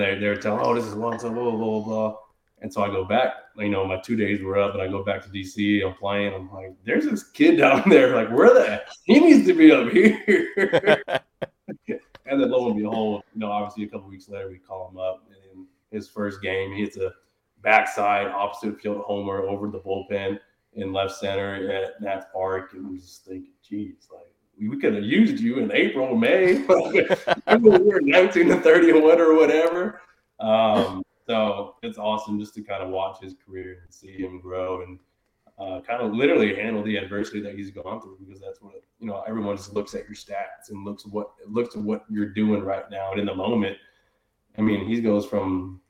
they 0.00 0.16
they're 0.18 0.36
telling, 0.36 0.64
oh, 0.64 0.74
this 0.74 0.84
is 0.84 0.94
Juan, 0.94 1.18
blah 1.18 1.30
blah 1.30 1.56
blah 1.56 1.80
blah. 1.80 2.16
And 2.62 2.70
so 2.72 2.82
I 2.82 2.88
go 2.88 3.04
back, 3.04 3.32
you 3.56 3.70
know, 3.70 3.86
my 3.86 3.98
two 4.00 4.16
days 4.16 4.42
were 4.42 4.58
up, 4.58 4.74
and 4.74 4.82
I 4.82 4.88
go 4.88 5.02
back 5.02 5.22
to 5.22 5.30
DC. 5.30 5.86
I'm 5.86 5.94
playing. 5.94 6.34
I'm 6.34 6.52
like, 6.52 6.74
there's 6.84 7.06
this 7.06 7.24
kid 7.30 7.56
down 7.56 7.88
there. 7.88 8.14
Like, 8.14 8.30
where 8.30 8.52
the 8.52 8.82
he 9.04 9.18
needs 9.18 9.46
to 9.46 9.54
be 9.54 9.72
up 9.72 9.90
here. 9.90 11.02
and 12.26 12.40
then 12.40 12.50
lo 12.50 12.68
and 12.68 12.78
behold, 12.78 13.22
you 13.32 13.40
know, 13.40 13.50
obviously 13.50 13.84
a 13.84 13.88
couple 13.88 14.08
weeks 14.08 14.28
later, 14.28 14.48
we 14.48 14.58
call 14.58 14.90
him 14.90 14.98
up, 14.98 15.24
and 15.28 15.60
in 15.60 15.66
his 15.90 16.06
first 16.06 16.42
game, 16.42 16.72
he 16.74 16.82
hits 16.82 16.98
a 16.98 17.12
backside 17.62 18.28
opposite 18.28 18.80
field 18.80 19.02
homer 19.02 19.42
over 19.42 19.68
the 19.68 19.78
bullpen 19.78 20.38
in 20.74 20.92
left 20.92 21.16
center 21.16 21.70
at 21.70 22.00
Nats 22.00 22.26
Park, 22.32 22.72
and 22.74 22.86
I'm 22.86 22.98
just 22.98 23.24
thinking, 23.24 23.52
geez, 23.68 24.08
like 24.12 24.32
we 24.68 24.78
could 24.78 24.94
have 24.94 25.04
used 25.04 25.40
you 25.40 25.58
in 25.58 25.72
April, 25.72 26.16
May. 26.16 26.58
we 27.58 27.70
were 27.70 28.00
19 28.00 28.48
to 28.48 28.60
31 28.60 29.20
or 29.20 29.34
whatever. 29.34 30.00
Um, 30.38 31.02
so 31.26 31.76
it's 31.82 31.98
awesome 31.98 32.38
just 32.38 32.54
to 32.54 32.62
kind 32.62 32.82
of 32.82 32.90
watch 32.90 33.20
his 33.22 33.34
career 33.46 33.78
and 33.84 33.94
see 33.94 34.18
him 34.18 34.40
grow 34.40 34.82
and 34.82 34.98
uh, 35.58 35.80
kind 35.82 36.02
of 36.02 36.12
literally 36.12 36.54
handle 36.54 36.82
the 36.82 36.96
adversity 36.96 37.40
that 37.40 37.54
he's 37.54 37.70
gone 37.70 38.00
through 38.00 38.16
because 38.18 38.40
that's 38.40 38.62
what 38.62 38.82
you 38.98 39.06
know 39.06 39.22
everyone 39.28 39.56
just 39.56 39.74
looks 39.74 39.94
at 39.94 40.04
your 40.08 40.14
stats 40.14 40.70
and 40.70 40.84
looks 40.84 41.04
what 41.06 41.32
looks 41.46 41.76
at 41.76 41.82
what 41.82 42.04
you're 42.08 42.30
doing 42.30 42.62
right 42.62 42.90
now 42.90 43.12
and 43.12 43.20
in 43.20 43.26
the 43.26 43.34
moment. 43.34 43.76
I 44.58 44.62
mean, 44.62 44.86
he 44.86 45.00
goes 45.00 45.26
from 45.26 45.80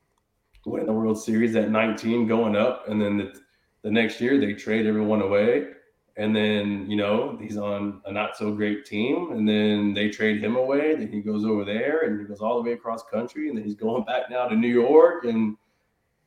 winning 0.66 0.86
the 0.86 0.92
World 0.92 1.22
Series 1.22 1.56
at 1.56 1.70
19, 1.70 2.26
going 2.26 2.56
up, 2.56 2.88
and 2.88 3.00
then 3.00 3.16
the, 3.16 3.40
the 3.82 3.90
next 3.90 4.20
year 4.20 4.38
they 4.38 4.52
trade 4.52 4.86
everyone 4.86 5.22
away. 5.22 5.68
And 6.16 6.36
then 6.36 6.90
you 6.90 6.96
know 6.96 7.38
he's 7.40 7.56
on 7.56 8.02
a 8.04 8.12
not 8.12 8.36
so 8.36 8.52
great 8.52 8.84
team 8.84 9.30
and 9.32 9.48
then 9.48 9.94
they 9.94 10.10
trade 10.10 10.42
him 10.42 10.56
away 10.56 10.96
then 10.96 11.10
he 11.10 11.20
goes 11.20 11.46
over 11.46 11.64
there 11.64 12.00
and 12.00 12.20
he 12.20 12.26
goes 12.26 12.40
all 12.40 12.56
the 12.56 12.68
way 12.68 12.74
across 12.74 13.02
country 13.04 13.48
and 13.48 13.56
then 13.56 13.64
he's 13.64 13.76
going 13.76 14.04
back 14.04 14.28
now 14.28 14.46
to 14.46 14.56
new 14.56 14.68
york. 14.68 15.24
And 15.24 15.56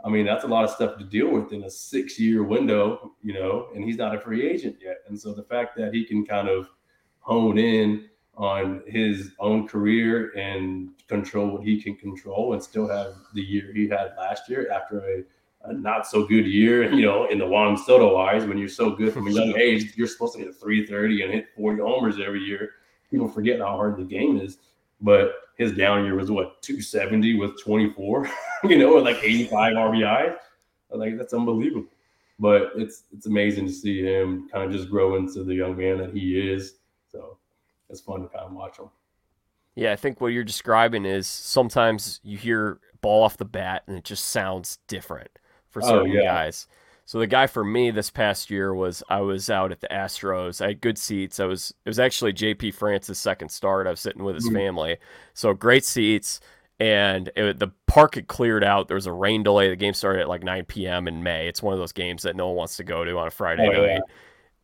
i 0.04 0.10
mean 0.10 0.26
that's 0.26 0.46
a 0.46 0.48
lot 0.48 0.64
of 0.64 0.72
stuff 0.72 0.98
to 0.98 1.04
deal 1.04 1.30
with 1.30 1.52
in 1.52 1.66
a 1.66 1.70
six 1.70 2.18
year 2.18 2.44
window 2.44 3.12
you 3.22 3.34
know 3.34 3.68
and 3.76 3.84
he's 3.84 3.98
not 3.98 4.16
a 4.16 4.22
free 4.22 4.50
agent 4.50 4.78
yet. 4.82 5.00
And 5.08 5.20
so 5.20 5.34
the 5.34 5.44
fact 5.44 5.76
that 5.78 5.94
he 5.94 6.06
can 6.06 6.26
kind 6.26 6.48
of 6.48 6.70
hone 7.20 7.58
in 7.58 8.10
on 8.36 8.82
his 8.88 9.32
own 9.40 9.68
career 9.68 10.32
and 10.36 10.90
control 11.08 11.50
what 11.50 11.64
he 11.64 11.82
can 11.82 11.96
control 11.96 12.54
and 12.54 12.64
still 12.64 12.88
have 12.88 13.14
the 13.36 13.42
year 13.42 13.72
he 13.74 13.88
had 13.88 14.14
last 14.18 14.50
year 14.50 14.72
after 14.72 15.00
a 15.00 15.24
a 15.66 15.74
not 15.74 16.08
so 16.08 16.26
good 16.26 16.46
year, 16.46 16.92
you 16.94 17.02
know, 17.02 17.26
in 17.28 17.40
the 17.40 17.48
Juan 17.48 17.78
Soto 17.78 18.18
eyes, 18.18 18.46
when 18.46 18.58
you're 18.58 18.70
so 18.70 18.92
good 18.92 19.14
from 19.14 19.28
a 19.28 19.32
young 19.32 19.56
age, 19.58 19.94
you're 19.96 20.08
supposed 20.08 20.34
to 20.36 20.40
hit 20.40 20.56
330 20.56 21.24
and 21.24 21.34
hit 21.34 21.48
40 21.56 21.82
homers 21.82 22.20
every 22.24 22.42
year. 22.42 22.72
People 23.10 23.28
forget 23.28 23.60
how 23.60 23.78
hard 23.78 23.98
the 23.98 24.04
game 24.04 24.40
is. 24.40 24.58
But 25.02 25.34
his 25.58 25.76
down 25.76 26.06
year 26.06 26.16
was 26.16 26.32
what 26.32 26.62
270 26.62 27.36
with 27.36 27.62
24, 27.62 28.30
you 28.64 28.78
know, 28.78 28.94
like 28.94 29.18
85 29.22 29.74
RBI. 29.74 30.36
Like 30.92 31.18
that's 31.18 31.34
unbelievable. 31.34 31.88
But 32.40 32.72
it's 32.76 33.04
it's 33.12 33.26
amazing 33.26 33.68
to 33.68 33.74
see 33.74 34.02
him 34.02 34.50
kind 34.50 34.64
of 34.64 34.72
just 34.72 34.90
grow 34.90 35.16
into 35.16 35.44
the 35.44 35.54
young 35.54 35.78
man 35.78 35.98
that 36.00 36.14
he 36.14 36.40
is. 36.40 36.76
So 37.12 37.38
it's 37.94 38.02
fun 38.02 38.22
to 38.22 38.28
kind 38.28 38.46
of 38.46 38.52
watch 38.52 38.78
them. 38.78 38.90
Yeah, 39.76 39.92
I 39.92 39.96
think 39.96 40.20
what 40.20 40.28
you're 40.28 40.44
describing 40.44 41.06
is 41.06 41.28
sometimes 41.28 42.20
you 42.24 42.38
hear 42.38 42.80
ball 43.02 43.24
off 43.24 43.38
the 43.38 43.46
bat 43.46 43.84
and 43.88 43.98
it 43.98 44.04
just 44.04 44.26
sounds 44.26 44.80
different 44.88 45.30
for 45.70 45.84
oh, 45.84 45.88
certain 45.88 46.12
oh, 46.12 46.16
yeah. 46.16 46.24
guys. 46.24 46.68
So 47.06 47.20
the 47.20 47.28
guy 47.28 47.48
for 47.48 47.64
me 47.64 47.92
this 47.92 48.10
past 48.10 48.50
year 48.50 48.74
was 48.74 49.04
I 49.10 49.22
was 49.22 49.50
out 49.50 49.72
at 49.72 49.82
the 49.82 49.88
Astros. 49.88 50.62
I 50.62 50.70
had 50.70 50.82
good 50.82 50.98
seats. 50.98 51.40
I 51.40 51.46
was 51.46 51.74
it 51.86 51.90
was 51.90 52.00
actually 52.00 52.34
JP 52.34 52.74
France's 52.76 53.20
second 53.20 53.50
start. 53.50 53.88
I 53.88 53.90
was 53.90 54.00
sitting 54.00 54.24
with 54.24 54.36
his 54.36 54.46
mm-hmm. 54.46 54.56
family, 54.56 54.98
so 55.34 55.54
great 55.54 55.86
seats. 55.86 56.40
And 56.80 57.30
it, 57.36 57.60
the 57.60 57.70
park 57.88 58.16
had 58.16 58.28
cleared 58.28 58.64
out. 58.64 58.88
There 58.88 58.96
was 58.96 59.06
a 59.06 59.12
rain 59.12 59.44
delay. 59.44 59.70
The 59.70 59.76
game 59.76 59.94
started 59.94 60.22
at 60.22 60.28
like 60.28 60.44
9 60.44 60.66
p.m. 60.66 61.08
in 61.08 61.24
May. 61.24 61.48
It's 61.48 61.62
one 61.62 61.74
of 61.74 61.80
those 61.80 61.92
games 61.92 62.24
that 62.24 62.36
no 62.36 62.48
one 62.48 62.56
wants 62.56 62.78
to 62.78 62.84
go 62.84 63.06
to 63.06 63.18
on 63.18 63.28
a 63.28 63.32
Friday 63.32 63.68
oh, 63.68 63.72
night. 63.72 63.88
Yeah. 63.88 64.00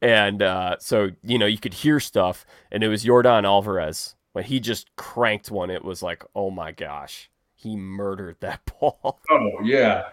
And 0.02 0.42
uh, 0.42 0.78
so 0.80 1.10
you 1.24 1.38
know 1.38 1.46
you 1.46 1.58
could 1.58 1.74
hear 1.74 2.00
stuff, 2.00 2.46
and 2.72 2.84
it 2.84 2.88
was 2.88 3.04
Yordan 3.04 3.44
Alvarez 3.44 4.16
when 4.34 4.46
he 4.46 4.60
just 4.60 4.96
cranked 4.96 5.52
one. 5.52 5.70
It 5.70 5.84
was 5.84 6.02
like, 6.02 6.24
oh 6.36 6.50
my 6.50 6.72
gosh, 6.72 7.30
he 7.56 7.76
murdered 7.76 8.38
that 8.40 8.62
ball. 8.80 9.20
Oh 9.30 9.52
yeah, 9.64 10.04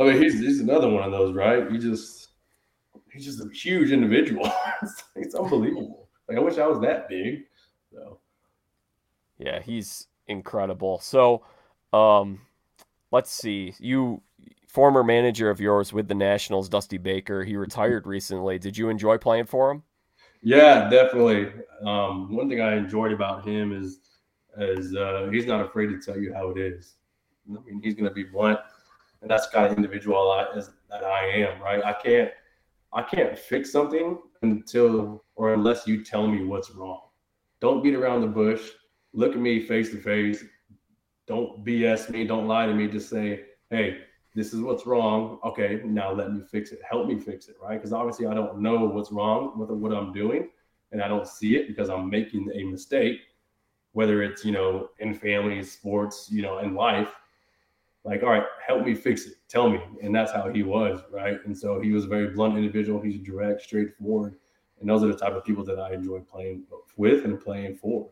I 0.00 0.04
mean, 0.04 0.22
he's 0.22 0.40
he's 0.40 0.60
another 0.60 0.88
one 0.88 1.02
of 1.02 1.12
those, 1.12 1.34
right? 1.34 1.70
He 1.70 1.78
just 1.78 2.28
he's 3.12 3.24
just 3.24 3.40
a 3.40 3.48
huge 3.50 3.90
individual. 3.90 4.50
it's, 4.82 5.04
it's, 5.14 5.34
unbelievable. 5.34 6.08
Like 6.28 6.38
I 6.38 6.40
wish 6.40 6.58
I 6.58 6.66
was 6.66 6.80
that 6.80 7.08
big. 7.08 7.44
So 7.92 8.18
yeah, 9.38 9.60
he's 9.60 10.08
incredible. 10.26 10.98
So 11.00 11.44
um 11.92 12.40
let's 13.10 13.30
see. 13.30 13.74
You 13.78 14.22
former 14.72 15.04
manager 15.04 15.50
of 15.50 15.60
yours 15.60 15.92
with 15.92 16.08
the 16.08 16.14
Nationals, 16.14 16.68
Dusty 16.68 16.98
Baker, 16.98 17.44
he 17.44 17.56
retired 17.56 18.06
recently. 18.06 18.58
Did 18.58 18.76
you 18.76 18.88
enjoy 18.88 19.18
playing 19.18 19.46
for 19.46 19.70
him? 19.70 19.82
Yeah, 20.42 20.88
definitely. 20.88 21.52
Um, 21.84 22.34
one 22.34 22.48
thing 22.48 22.60
I 22.60 22.76
enjoyed 22.76 23.12
about 23.12 23.46
him 23.46 23.72
is 23.72 24.00
is 24.58 24.94
uh, 24.94 25.28
he's 25.32 25.46
not 25.46 25.64
afraid 25.64 25.86
to 25.86 25.98
tell 25.98 26.18
you 26.18 26.34
how 26.34 26.50
it 26.50 26.58
is. 26.58 26.96
I 27.48 27.54
mean, 27.64 27.80
he's 27.82 27.94
going 27.94 28.08
to 28.08 28.14
be 28.14 28.24
blunt 28.24 28.58
and 29.22 29.30
that's 29.30 29.48
kind 29.48 29.66
of 29.66 29.76
individual 29.76 30.30
I, 30.30 30.56
is, 30.56 30.70
that 30.90 31.04
I 31.04 31.26
am. 31.26 31.60
Right? 31.62 31.82
I 31.82 31.92
can't 31.92 32.30
I 32.92 33.02
can't 33.02 33.38
fix 33.38 33.72
something 33.72 34.18
until 34.42 35.24
or 35.36 35.54
unless 35.54 35.86
you 35.86 36.04
tell 36.04 36.26
me 36.26 36.44
what's 36.44 36.70
wrong. 36.72 37.00
Don't 37.60 37.82
beat 37.82 37.94
around 37.94 38.20
the 38.20 38.26
bush. 38.26 38.68
Look 39.14 39.32
at 39.32 39.38
me 39.38 39.60
face 39.60 39.90
to 39.90 39.98
face. 39.98 40.44
Don't 41.26 41.64
BS 41.64 42.10
me. 42.10 42.26
Don't 42.26 42.48
lie 42.48 42.66
to 42.66 42.74
me. 42.74 42.88
Just 42.88 43.08
say, 43.08 43.44
hey, 43.70 43.98
this 44.34 44.52
is 44.54 44.60
what's 44.60 44.86
wrong. 44.86 45.38
Okay, 45.44 45.80
now 45.84 46.12
let 46.12 46.32
me 46.32 46.42
fix 46.42 46.72
it. 46.72 46.80
Help 46.88 47.06
me 47.06 47.18
fix 47.18 47.48
it, 47.48 47.56
right? 47.62 47.74
Because 47.74 47.92
obviously 47.92 48.26
I 48.26 48.34
don't 48.34 48.60
know 48.60 48.84
what's 48.84 49.12
wrong 49.12 49.58
with 49.58 49.70
what 49.70 49.92
I'm 49.92 50.12
doing, 50.12 50.48
and 50.90 51.02
I 51.02 51.08
don't 51.08 51.26
see 51.26 51.56
it 51.56 51.68
because 51.68 51.90
I'm 51.90 52.08
making 52.08 52.50
a 52.54 52.64
mistake. 52.64 53.20
Whether 53.92 54.22
it's 54.22 54.44
you 54.44 54.52
know 54.52 54.88
in 55.00 55.14
family, 55.14 55.62
sports, 55.62 56.28
you 56.30 56.42
know, 56.42 56.58
in 56.60 56.74
life, 56.74 57.08
like, 58.04 58.22
all 58.22 58.30
right, 58.30 58.44
help 58.66 58.84
me 58.84 58.94
fix 58.94 59.26
it. 59.26 59.34
Tell 59.48 59.70
me. 59.70 59.80
And 60.02 60.14
that's 60.14 60.32
how 60.32 60.48
he 60.48 60.62
was, 60.62 61.00
right? 61.10 61.38
And 61.44 61.56
so 61.56 61.80
he 61.80 61.92
was 61.92 62.04
a 62.04 62.08
very 62.08 62.28
blunt 62.28 62.56
individual. 62.56 63.00
He's 63.00 63.20
direct, 63.20 63.62
straightforward. 63.62 64.34
And 64.80 64.88
those 64.88 65.04
are 65.04 65.06
the 65.06 65.16
type 65.16 65.34
of 65.34 65.44
people 65.44 65.64
that 65.64 65.78
I 65.78 65.94
enjoy 65.94 66.18
playing 66.20 66.64
with 66.96 67.24
and 67.24 67.40
playing 67.40 67.76
for. 67.76 68.08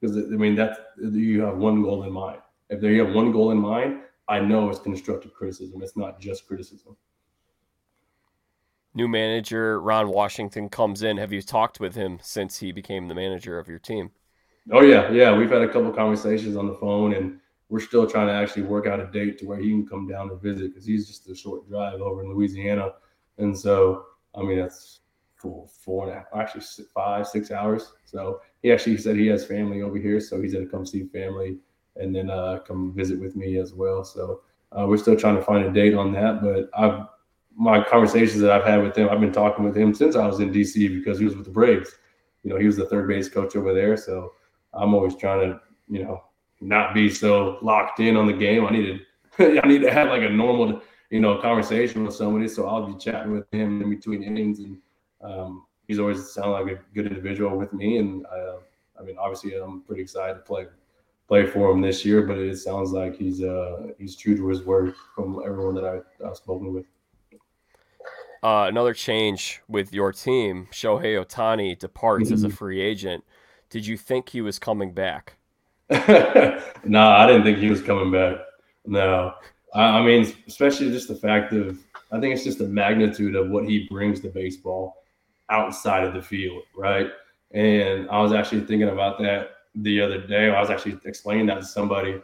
Because 0.00 0.16
I 0.16 0.36
mean, 0.36 0.54
that's 0.54 0.78
you 1.00 1.40
have 1.42 1.56
one 1.56 1.82
goal 1.82 2.04
in 2.04 2.12
mind. 2.12 2.38
If 2.70 2.82
you 2.82 3.04
have 3.04 3.14
one 3.14 3.32
goal 3.32 3.50
in 3.50 3.58
mind, 3.58 4.02
I 4.28 4.40
know 4.40 4.68
it's 4.68 4.78
constructive 4.78 5.32
criticism. 5.32 5.82
It's 5.82 5.96
not 5.96 6.20
just 6.20 6.46
criticism. 6.46 6.96
New 8.94 9.08
manager 9.08 9.80
Ron 9.80 10.08
Washington 10.08 10.68
comes 10.68 11.02
in. 11.02 11.16
Have 11.18 11.32
you 11.32 11.40
talked 11.40 11.80
with 11.80 11.94
him 11.94 12.18
since 12.22 12.58
he 12.58 12.72
became 12.72 13.08
the 13.08 13.14
manager 13.14 13.58
of 13.58 13.68
your 13.68 13.78
team? 13.78 14.10
Oh 14.72 14.82
yeah, 14.82 15.10
yeah. 15.10 15.36
We've 15.36 15.50
had 15.50 15.62
a 15.62 15.68
couple 15.68 15.90
conversations 15.92 16.56
on 16.56 16.66
the 16.66 16.74
phone, 16.74 17.14
and 17.14 17.40
we're 17.68 17.80
still 17.80 18.06
trying 18.06 18.26
to 18.26 18.32
actually 18.32 18.62
work 18.62 18.86
out 18.86 19.00
a 19.00 19.06
date 19.06 19.38
to 19.38 19.46
where 19.46 19.58
he 19.58 19.70
can 19.70 19.86
come 19.86 20.08
down 20.08 20.28
to 20.28 20.36
visit 20.36 20.70
because 20.70 20.84
he's 20.84 21.06
just 21.06 21.28
a 21.28 21.34
short 21.34 21.68
drive 21.68 22.00
over 22.00 22.22
in 22.22 22.30
Louisiana. 22.30 22.92
And 23.38 23.56
so, 23.56 24.06
I 24.34 24.42
mean, 24.42 24.58
that's 24.58 25.00
four, 25.36 25.68
four 25.68 26.04
and 26.04 26.12
a 26.12 26.16
half, 26.16 26.26
actually 26.34 26.84
five, 26.92 27.26
six 27.26 27.50
hours. 27.50 27.92
So 28.04 28.40
he 28.62 28.72
actually 28.72 28.96
said 28.98 29.16
he 29.16 29.26
has 29.28 29.46
family 29.46 29.82
over 29.82 29.96
here. 29.96 30.20
So 30.20 30.40
he's 30.40 30.54
going 30.54 30.64
to 30.64 30.70
come 30.70 30.84
see 30.84 31.04
family 31.04 31.58
and 31.98 32.14
then 32.14 32.30
uh, 32.30 32.58
come 32.66 32.92
visit 32.92 33.18
with 33.18 33.36
me 33.36 33.58
as 33.58 33.74
well. 33.74 34.04
So 34.04 34.42
uh, 34.72 34.86
we're 34.86 34.98
still 34.98 35.16
trying 35.16 35.36
to 35.36 35.42
find 35.42 35.64
a 35.64 35.72
date 35.72 35.94
on 35.94 36.12
that. 36.12 36.40
But 36.42 36.70
I've, 36.78 37.06
my 37.56 37.82
conversations 37.82 38.40
that 38.40 38.50
I've 38.50 38.64
had 38.64 38.82
with 38.82 38.96
him, 38.96 39.08
I've 39.08 39.20
been 39.20 39.32
talking 39.32 39.64
with 39.64 39.76
him 39.76 39.94
since 39.94 40.16
I 40.16 40.26
was 40.26 40.40
in 40.40 40.52
DC 40.52 40.94
because 40.94 41.18
he 41.18 41.24
was 41.24 41.34
with 41.34 41.44
the 41.44 41.50
Braves. 41.50 41.90
You 42.44 42.50
know, 42.50 42.58
he 42.58 42.66
was 42.66 42.76
the 42.76 42.86
third 42.86 43.08
base 43.08 43.28
coach 43.28 43.56
over 43.56 43.74
there. 43.74 43.96
So 43.96 44.32
I'm 44.72 44.94
always 44.94 45.16
trying 45.16 45.50
to, 45.50 45.60
you 45.88 46.04
know, 46.04 46.22
not 46.60 46.94
be 46.94 47.10
so 47.10 47.58
locked 47.62 48.00
in 48.00 48.16
on 48.16 48.26
the 48.26 48.32
game. 48.32 48.64
I 48.64 48.70
needed 48.70 49.00
I 49.38 49.66
need 49.66 49.82
to 49.82 49.92
have 49.92 50.08
like 50.08 50.22
a 50.22 50.28
normal, 50.28 50.82
you 51.10 51.20
know, 51.20 51.38
conversation 51.40 52.04
with 52.04 52.14
somebody. 52.14 52.48
So 52.48 52.66
I'll 52.66 52.86
be 52.86 52.98
chatting 52.98 53.32
with 53.32 53.46
him 53.52 53.80
in 53.82 53.90
between 53.90 54.22
innings, 54.22 54.58
and 54.58 54.78
um, 55.22 55.64
he's 55.86 56.00
always 56.00 56.28
sounded 56.30 56.50
like 56.50 56.66
a 56.66 56.80
good 56.92 57.06
individual 57.06 57.56
with 57.56 57.72
me. 57.72 57.98
And 57.98 58.26
uh, 58.26 58.56
I 58.98 59.04
mean, 59.04 59.16
obviously, 59.16 59.54
I'm 59.54 59.82
pretty 59.82 60.02
excited 60.02 60.34
to 60.34 60.40
play 60.40 60.66
play 61.28 61.46
for 61.46 61.70
him 61.70 61.80
this 61.80 62.04
year. 62.04 62.22
But 62.22 62.38
it 62.38 62.56
sounds 62.56 62.90
like 62.90 63.16
he's 63.16 63.42
uh, 63.42 63.88
he's 63.98 64.16
true 64.16 64.36
to 64.36 64.48
his 64.48 64.62
word 64.62 64.94
from 65.14 65.40
everyone 65.44 65.74
that 65.76 65.84
I, 65.84 66.26
I've 66.26 66.36
spoken 66.36 66.72
with. 66.72 66.86
Uh, 68.42 68.66
another 68.68 68.94
change 68.94 69.60
with 69.68 69.92
your 69.92 70.12
team, 70.12 70.68
Shohei 70.70 71.22
Ohtani 71.22 71.78
departs 71.78 72.26
mm-hmm. 72.26 72.34
as 72.34 72.44
a 72.44 72.46
mm-hmm. 72.48 72.56
free 72.56 72.80
agent. 72.80 73.24
Did 73.68 73.86
you 73.86 73.96
think 73.96 74.28
he 74.28 74.40
was 74.40 74.58
coming 74.58 74.92
back? 74.92 75.36
no, 75.90 77.08
I 77.08 77.26
didn't 77.26 77.42
think 77.42 77.58
he 77.58 77.68
was 77.68 77.82
coming 77.82 78.12
back. 78.12 78.38
No, 78.86 79.34
I, 79.74 79.82
I, 79.82 80.02
mean, 80.02 80.32
especially 80.46 80.90
just 80.90 81.08
the 81.08 81.16
fact 81.16 81.52
of 81.52 81.78
I 82.12 82.20
think 82.20 82.34
it's 82.34 82.44
just 82.44 82.58
the 82.58 82.68
magnitude 82.68 83.34
of 83.34 83.50
what 83.50 83.64
he 83.64 83.86
brings 83.90 84.20
to 84.20 84.28
baseball 84.28 85.02
outside 85.50 86.04
of 86.04 86.14
the 86.14 86.22
field, 86.22 86.62
right? 86.76 87.10
And 87.52 88.08
I 88.10 88.20
was 88.20 88.32
actually 88.32 88.60
thinking 88.60 88.88
about 88.88 89.18
that 89.18 89.50
the 89.82 90.00
other 90.00 90.26
day. 90.26 90.50
I 90.50 90.60
was 90.60 90.70
actually 90.70 90.98
explaining 91.04 91.46
that 91.46 91.60
to 91.60 91.64
somebody. 91.64 92.20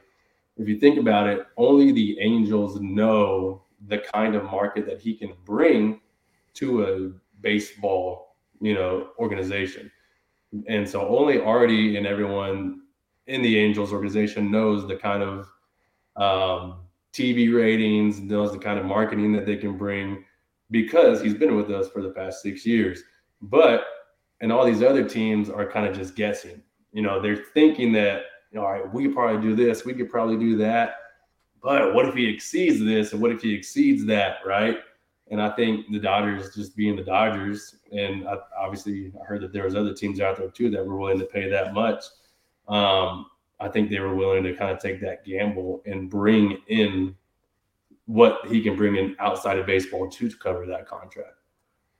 If 0.56 0.68
you 0.68 0.78
think 0.78 0.98
about 0.98 1.26
it, 1.26 1.46
only 1.56 1.92
the 1.92 2.18
Angels 2.20 2.80
know 2.80 3.62
the 3.88 3.98
kind 3.98 4.34
of 4.34 4.44
market 4.44 4.86
that 4.86 5.00
he 5.00 5.14
can 5.14 5.32
bring 5.44 6.00
to 6.54 6.84
a 6.84 7.42
baseball, 7.42 8.36
you 8.60 8.74
know, 8.74 9.08
organization. 9.18 9.90
And 10.68 10.88
so 10.88 11.08
only 11.08 11.40
Artie 11.40 11.96
and 11.96 12.06
everyone 12.06 12.82
in 13.26 13.42
the 13.42 13.58
Angels 13.58 13.92
organization 13.92 14.50
knows 14.50 14.86
the 14.86 14.96
kind 14.96 15.22
of 15.22 15.48
um, 16.16 16.80
TV 17.12 17.54
ratings, 17.54 18.20
knows 18.20 18.52
the 18.52 18.58
kind 18.58 18.78
of 18.78 18.84
marketing 18.84 19.32
that 19.32 19.46
they 19.46 19.56
can 19.56 19.76
bring 19.76 20.24
because 20.70 21.20
he's 21.20 21.34
been 21.34 21.56
with 21.56 21.70
us 21.70 21.88
for 21.88 22.02
the 22.02 22.10
past 22.10 22.42
six 22.42 22.64
years. 22.64 23.02
But 23.42 23.84
and 24.40 24.52
all 24.52 24.64
these 24.64 24.82
other 24.82 25.08
teams 25.08 25.48
are 25.48 25.70
kind 25.70 25.86
of 25.86 25.96
just 25.96 26.16
guessing. 26.16 26.62
You 26.94 27.02
know, 27.02 27.20
they're 27.20 27.44
thinking 27.52 27.92
that, 27.92 28.22
you 28.50 28.58
know, 28.58 28.64
all 28.64 28.72
right, 28.72 28.94
we 28.94 29.04
could 29.04 29.14
probably 29.14 29.42
do 29.42 29.54
this, 29.54 29.84
we 29.84 29.92
could 29.92 30.08
probably 30.08 30.38
do 30.38 30.56
that. 30.58 30.94
But 31.60 31.92
what 31.92 32.06
if 32.06 32.14
he 32.14 32.26
exceeds 32.26 32.78
this 32.78 33.12
and 33.12 33.20
what 33.20 33.32
if 33.32 33.42
he 33.42 33.52
exceeds 33.52 34.06
that, 34.06 34.36
right? 34.46 34.78
And 35.30 35.42
I 35.42 35.50
think 35.50 35.90
the 35.90 35.98
Dodgers 35.98 36.54
just 36.54 36.76
being 36.76 36.94
the 36.94 37.02
Dodgers, 37.02 37.76
and 37.90 38.28
I, 38.28 38.36
obviously 38.56 39.12
I 39.20 39.24
heard 39.24 39.40
that 39.40 39.52
there 39.52 39.64
was 39.64 39.74
other 39.74 39.92
teams 39.92 40.20
out 40.20 40.36
there 40.36 40.50
too 40.50 40.70
that 40.70 40.86
were 40.86 40.96
willing 40.96 41.18
to 41.18 41.24
pay 41.24 41.48
that 41.48 41.74
much. 41.74 42.04
Um, 42.68 43.26
I 43.58 43.68
think 43.68 43.90
they 43.90 43.98
were 43.98 44.14
willing 44.14 44.44
to 44.44 44.54
kind 44.54 44.70
of 44.70 44.78
take 44.78 45.00
that 45.00 45.24
gamble 45.24 45.82
and 45.86 46.08
bring 46.08 46.58
in 46.68 47.16
what 48.06 48.46
he 48.46 48.60
can 48.60 48.76
bring 48.76 48.96
in 48.96 49.16
outside 49.18 49.58
of 49.58 49.66
baseball 49.66 50.08
to 50.08 50.30
cover 50.36 50.66
that 50.66 50.86
contract. 50.86 51.38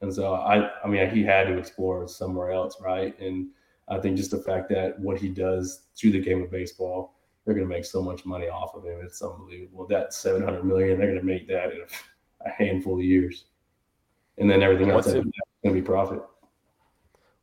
And 0.03 0.15
so 0.15 0.35
I, 0.35 0.71
I 0.83 0.87
mean, 0.87 1.09
he 1.11 1.23
had 1.25 1.49
to 1.49 1.57
explore 1.57 2.07
somewhere 2.07 2.53
else, 2.53 2.77
right? 2.81 3.19
And 3.19 3.49
I 3.89 3.99
think 3.99 4.17
just 4.17 4.31
the 4.31 4.39
fact 4.39 4.69
that 4.71 4.99
what 4.99 5.19
he 5.19 5.29
does 5.29 5.83
to 5.97 6.11
the 6.11 6.21
game 6.21 6.43
of 6.43 6.51
baseball, 6.51 7.15
they're 7.45 7.55
going 7.55 7.69
to 7.69 7.75
make 7.75 7.85
so 7.85 8.03
much 8.03 8.25
money 8.25 8.49
off 8.49 8.75
of 8.75 8.85
him. 8.85 9.01
It's 9.03 9.21
unbelievable. 9.21 9.87
That 9.87 10.15
700 10.15 10.65
million, 10.65 10.99
they're 10.99 11.09
going 11.09 11.21
to 11.21 11.27
make 11.27 11.47
that 11.49 11.73
in 11.73 11.83
a 12.47 12.51
handful 12.51 12.95
of 12.95 13.05
years. 13.05 13.45
And 14.39 14.51
then 14.51 14.63
everything 14.63 14.91
else 14.91 15.07
is 15.07 15.15
going 15.15 15.25
to 15.65 15.73
be 15.73 15.83
profit. 15.83 16.23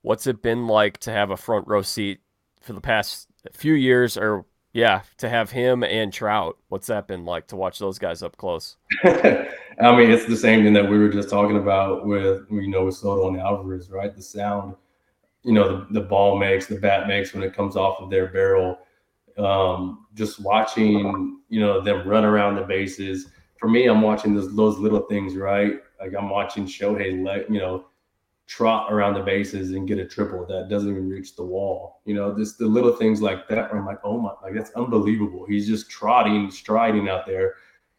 What's 0.02 0.26
it 0.26 0.42
been 0.42 0.68
like 0.68 0.98
to 1.00 1.12
have 1.12 1.30
a 1.30 1.38
front 1.38 1.68
row 1.68 1.84
seat 1.84 2.22
for 2.62 2.74
the 2.74 2.82
past 2.82 3.28
few 3.54 3.74
years 3.74 4.18
or 4.18 4.46
yeah, 4.74 5.02
to 5.18 5.28
have 5.28 5.52
him 5.52 5.84
and 5.84 6.14
Trout, 6.14 6.58
what's 6.70 6.88
that 6.88 7.08
been 7.08 7.26
like 7.26 7.48
to 7.48 7.58
watch 7.58 7.78
those 7.78 8.00
guys 8.00 8.24
up 8.24 8.38
close? 8.38 8.78
I 9.04 9.96
mean, 9.96 10.12
it's 10.12 10.26
the 10.26 10.38
same 10.38 10.64
thing 10.64 10.74
that 10.74 10.90
we 10.90 10.98
were 10.98 11.10
just 11.10 11.30
talking 11.30 11.58
about 11.58 12.06
with 12.06 12.46
you 12.50 12.70
know 12.70 12.86
with 12.86 12.96
Soto 12.96 13.28
and 13.28 13.38
Alvarez, 13.38 13.90
right? 13.90 14.16
The 14.16 14.22
sound, 14.22 14.76
you 15.44 15.54
know, 15.54 15.86
the, 15.86 16.00
the 16.00 16.06
ball 16.06 16.38
makes, 16.38 16.68
the 16.68 16.80
bat 16.80 17.08
makes 17.08 17.34
when 17.34 17.44
it 17.44 17.56
comes 17.56 17.76
off 17.76 18.00
of 18.00 18.10
their 18.10 18.28
barrel. 18.28 18.80
Um, 19.38 20.06
just 20.14 20.40
watching, 20.40 21.40
you 21.50 21.60
know, 21.60 21.82
them 21.82 22.08
run 22.08 22.26
around 22.26 22.56
the 22.56 22.64
bases. 22.64 23.30
For 23.58 23.70
me, 23.70 23.88
I'm 23.88 24.02
watching 24.02 24.36
those 24.36 24.56
those 24.56 24.78
little 24.78 25.02
things, 25.02 25.36
right? 25.36 25.76
Like 26.00 26.14
I'm 26.18 26.30
watching 26.30 26.66
Shohei 26.66 27.24
let 27.24 27.50
you 27.50 27.60
know 27.60 27.86
trot 28.48 28.92
around 28.92 29.14
the 29.14 29.22
bases 29.22 29.72
and 29.72 29.88
get 29.88 29.98
a 29.98 30.06
triple 30.06 30.46
that 30.46 30.68
doesn't 30.68 30.92
even 30.92 31.10
reach 31.10 31.38
the 31.38 31.44
wall. 31.44 32.02
You 32.04 32.14
know, 32.14 32.38
just 32.38 32.58
the 32.58 32.66
little 32.66 32.92
things 32.92 33.22
like 33.22 33.48
that. 33.48 33.74
I'm 33.74 33.86
like, 33.86 34.00
oh 34.04 34.20
my, 34.20 34.34
like 34.44 34.54
that's 34.54 34.72
unbelievable. 34.72 35.46
He's 35.48 35.68
just 35.68 35.90
trotting, 35.90 36.52
striding 36.52 37.08
out 37.08 37.26
there. 37.26 37.56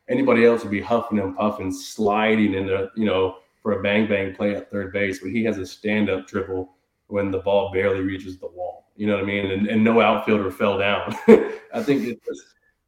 Anybody 0.09 0.45
else 0.45 0.63
would 0.63 0.71
be 0.71 0.83
huffing 0.83 1.21
and 1.21 1.35
puffing, 1.35 1.73
sliding 1.73 2.53
in 2.53 2.65
into, 2.65 2.91
you 2.95 3.07
know, 3.07 3.37
for 3.63 3.79
a 3.79 3.83
bang 3.83 4.07
bang 4.07 4.35
play 4.35 4.55
at 4.55 4.71
third 4.71 4.93
base, 4.93 5.21
but 5.21 5.31
he 5.31 5.43
has 5.45 5.57
a 5.57 5.65
stand 5.65 6.11
up 6.11 6.27
triple 6.27 6.75
when 7.13 7.31
the 7.31 7.39
ball 7.39 7.71
barely 7.71 8.01
reaches 8.01 8.39
the 8.39 8.47
wall. 8.47 8.91
You 8.97 9.07
know 9.07 9.17
what 9.17 9.25
I 9.25 9.27
mean? 9.27 9.51
And, 9.51 9.67
and 9.67 9.85
no 9.85 10.01
outfielder 10.01 10.51
fell 10.51 10.79
down. 10.79 11.15
I 11.75 11.83
think 11.83 12.05
it 12.09 12.19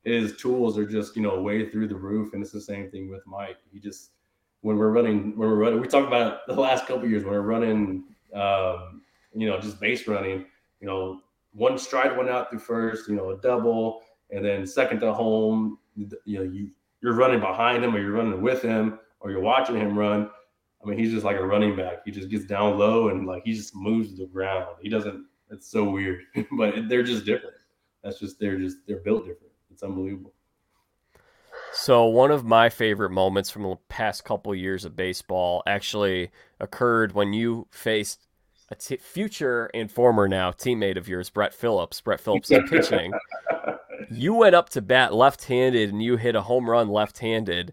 his 0.03 0.37
tools 0.37 0.79
are 0.79 0.87
just, 0.87 1.15
you 1.15 1.21
know, 1.21 1.41
way 1.41 1.69
through 1.69 1.89
the 1.89 1.95
roof. 1.95 2.33
And 2.33 2.43
it's 2.43 2.53
the 2.53 2.61
same 2.61 2.91
thing 2.91 3.11
with 3.11 3.21
Mike. 3.27 3.59
He 3.71 3.79
just, 3.79 4.13
when 4.63 4.79
we're 4.79 4.91
running 4.91 5.37
when 5.37 5.51
we're 5.51 5.57
running 5.57 5.79
we 5.79 5.87
talked 5.87 6.07
about 6.07 6.47
the 6.47 6.55
last 6.55 6.87
couple 6.87 7.07
years 7.07 7.23
when 7.23 7.35
we're 7.35 7.43
running 7.43 8.05
um, 8.33 9.03
you 9.35 9.47
know 9.47 9.61
just 9.61 9.79
base 9.79 10.09
running 10.09 10.47
you 10.81 10.87
know 10.87 11.21
one 11.53 11.77
stride 11.77 12.17
went 12.17 12.31
out 12.31 12.49
through 12.49 12.59
first 12.59 13.07
you 13.07 13.15
know 13.15 13.29
a 13.33 13.37
double 13.43 14.01
and 14.31 14.43
then 14.43 14.67
second 14.67 15.01
to 15.01 15.13
home 15.13 15.79
you 15.97 16.09
know 16.27 16.43
you 16.43 16.71
you're 17.03 17.13
running 17.13 17.41
behind 17.41 17.85
him 17.85 17.95
or 17.95 17.99
you're 17.99 18.13
running 18.13 18.41
with 18.41 18.63
him 18.63 18.99
or 19.21 19.31
you're 19.31 19.41
watching 19.41 19.77
him 19.77 19.99
run 19.99 20.31
i 20.85 20.89
mean 20.89 20.99
he's 20.99 21.13
just 21.13 21.25
like 21.25 21.37
a 21.37 21.47
running 21.47 21.75
back 21.77 21.99
he 22.05 22.11
just 22.11 22.29
gets 22.29 22.45
down 22.45 22.79
low 22.79 23.09
and 23.09 23.27
like 23.27 23.43
he 23.45 23.55
just 23.55 23.75
moves 23.75 24.11
to 24.11 24.17
the 24.17 24.27
ground 24.27 24.67
he 24.81 24.89
doesn't 24.89 25.25
it's 25.51 25.71
so 25.71 25.85
weird 25.85 26.21
but 26.59 26.75
they're 26.89 27.03
just 27.03 27.25
different 27.25 27.57
that's 28.03 28.19
just 28.19 28.39
they're 28.39 28.59
just 28.59 28.79
they're 28.87 29.01
built 29.01 29.27
different 29.27 29.53
it's 29.71 29.83
unbelievable 29.83 30.33
so 31.73 32.05
one 32.05 32.31
of 32.31 32.45
my 32.45 32.69
favorite 32.69 33.11
moments 33.11 33.51
from 33.51 33.63
the 33.63 33.77
past 33.89 34.25
couple 34.25 34.55
years 34.55 34.85
of 34.85 34.95
baseball 34.95 35.63
actually 35.67 36.31
occurred 36.61 37.13
when 37.13 37.33
you 37.33 37.67
faced 37.73 38.27
a 38.71 38.75
t- 38.77 38.97
future 38.97 39.71
and 39.75 39.91
former 39.91 40.29
now 40.29 40.51
teammate 40.51 40.97
of 40.97 41.09
yours, 41.09 41.31
Brett 41.31 41.53
Phillips. 41.53 42.01
Brett 42.01 42.21
Phillips 42.21 42.51
is 42.51 42.61
pitching. 42.71 43.13
you 44.11 44.35
went 44.35 44.55
up 44.55 44.71
to 44.71 44.83
bat 44.83 45.15
left-handed 45.15 45.91
and 45.91 46.03
you 46.03 46.17
hit 46.17 46.37
a 46.37 46.43
home 46.43 46.71
run 46.71 46.89
left-handed. 46.89 47.73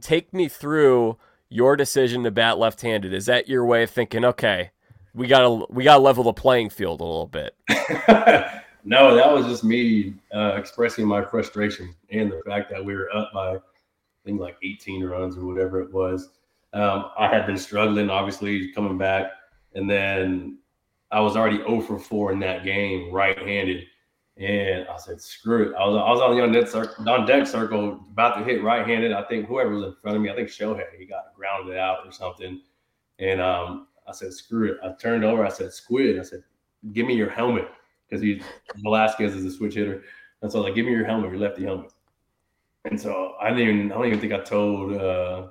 Take 0.00 0.34
me 0.34 0.48
through 0.48 1.16
your 1.48 1.76
decision 1.76 2.24
to 2.24 2.30
bat 2.30 2.58
left-handed. 2.58 3.12
Is 3.12 3.26
that 3.26 3.48
your 3.48 3.64
way 3.64 3.82
of 3.82 3.90
thinking? 3.90 4.24
Okay, 4.24 4.70
we 5.14 5.26
gotta 5.26 5.66
we 5.70 5.84
gotta 5.84 6.00
level 6.00 6.24
the 6.24 6.32
playing 6.32 6.70
field 6.70 7.00
a 7.00 7.04
little 7.04 7.26
bit. 7.26 7.54
No, 8.88 9.16
that 9.16 9.32
was 9.32 9.46
just 9.46 9.64
me 9.64 10.14
uh, 10.32 10.54
expressing 10.56 11.08
my 11.08 11.24
frustration 11.24 11.92
and 12.12 12.30
the 12.30 12.40
fact 12.46 12.70
that 12.70 12.82
we 12.82 12.94
were 12.94 13.14
up 13.14 13.32
by, 13.34 13.56
I 13.56 13.58
think, 14.24 14.40
like 14.40 14.56
18 14.62 15.02
runs 15.02 15.36
or 15.36 15.44
whatever 15.44 15.80
it 15.80 15.92
was. 15.92 16.28
Um, 16.72 17.06
I 17.18 17.26
had 17.26 17.46
been 17.46 17.58
struggling, 17.58 18.10
obviously, 18.10 18.70
coming 18.72 18.96
back. 18.96 19.32
And 19.74 19.90
then 19.90 20.58
I 21.10 21.18
was 21.18 21.36
already 21.36 21.56
0 21.56 21.80
for 21.80 21.98
4 21.98 22.30
in 22.30 22.38
that 22.40 22.62
game, 22.62 23.12
right 23.12 23.36
handed. 23.36 23.86
And 24.38 24.86
I 24.88 24.98
said, 24.98 25.20
screw 25.20 25.70
it. 25.70 25.74
I 25.76 25.86
was, 25.86 25.96
I 25.96 26.10
was 26.10 26.20
on 26.20 26.36
the 26.36 26.42
on 26.42 26.52
deck, 26.52 26.68
circle, 26.68 27.08
on 27.08 27.26
deck 27.26 27.46
circle, 27.46 28.04
about 28.10 28.36
to 28.36 28.44
hit 28.44 28.62
right 28.62 28.86
handed. 28.86 29.12
I 29.12 29.22
think 29.24 29.46
whoever 29.46 29.70
was 29.70 29.84
in 29.84 29.94
front 30.02 30.16
of 30.16 30.22
me, 30.22 30.30
I 30.30 30.34
think 30.34 30.48
Shohei, 30.48 30.84
he 30.98 31.06
got 31.06 31.34
grounded 31.34 31.78
out 31.78 32.04
or 32.04 32.12
something. 32.12 32.60
And 33.18 33.40
um, 33.40 33.86
I 34.06 34.12
said, 34.12 34.34
screw 34.34 34.72
it. 34.72 34.78
I 34.84 34.92
turned 35.00 35.24
over. 35.24 35.46
I 35.46 35.48
said, 35.48 35.72
squid. 35.72 36.18
I 36.18 36.22
said, 36.22 36.42
give 36.92 37.06
me 37.06 37.14
your 37.14 37.30
helmet 37.30 37.68
because 38.08 38.22
he 38.22 38.42
Velazquez 38.76 39.34
is 39.34 39.44
a 39.44 39.50
switch 39.50 39.74
hitter. 39.74 40.02
And 40.42 40.52
so 40.52 40.58
I 40.58 40.60
was 40.60 40.68
like, 40.68 40.74
give 40.74 40.86
me 40.86 40.92
your 40.92 41.06
helmet, 41.06 41.30
your 41.30 41.40
lefty 41.40 41.64
helmet. 41.64 41.92
And 42.84 43.00
so 43.00 43.34
I 43.40 43.50
didn't 43.50 43.62
even 43.62 43.92
I 43.92 43.96
don't 43.96 44.06
even 44.06 44.20
think 44.20 44.32
I 44.32 44.40
told 44.40 44.92
uh 44.92 45.48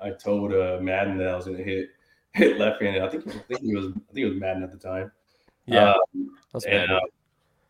I 0.00 0.10
told 0.10 0.52
uh 0.52 0.78
Maddon 0.80 1.18
that 1.18 1.28
I 1.28 1.36
was 1.36 1.46
gonna 1.46 1.58
hit 1.58 1.90
hit 2.32 2.58
left 2.58 2.80
handed. 2.80 3.02
I 3.02 3.08
think 3.08 3.26
I 3.26 3.38
think 3.48 3.60
he 3.60 3.74
was 3.74 3.86
I 3.86 4.12
think 4.12 4.26
it 4.26 4.28
was 4.28 4.38
Maddon 4.38 4.62
at 4.62 4.70
the 4.70 4.78
time. 4.78 5.10
Yeah. 5.66 5.94
Um, 6.14 6.30
and, 6.68 6.92
uh, 6.92 7.00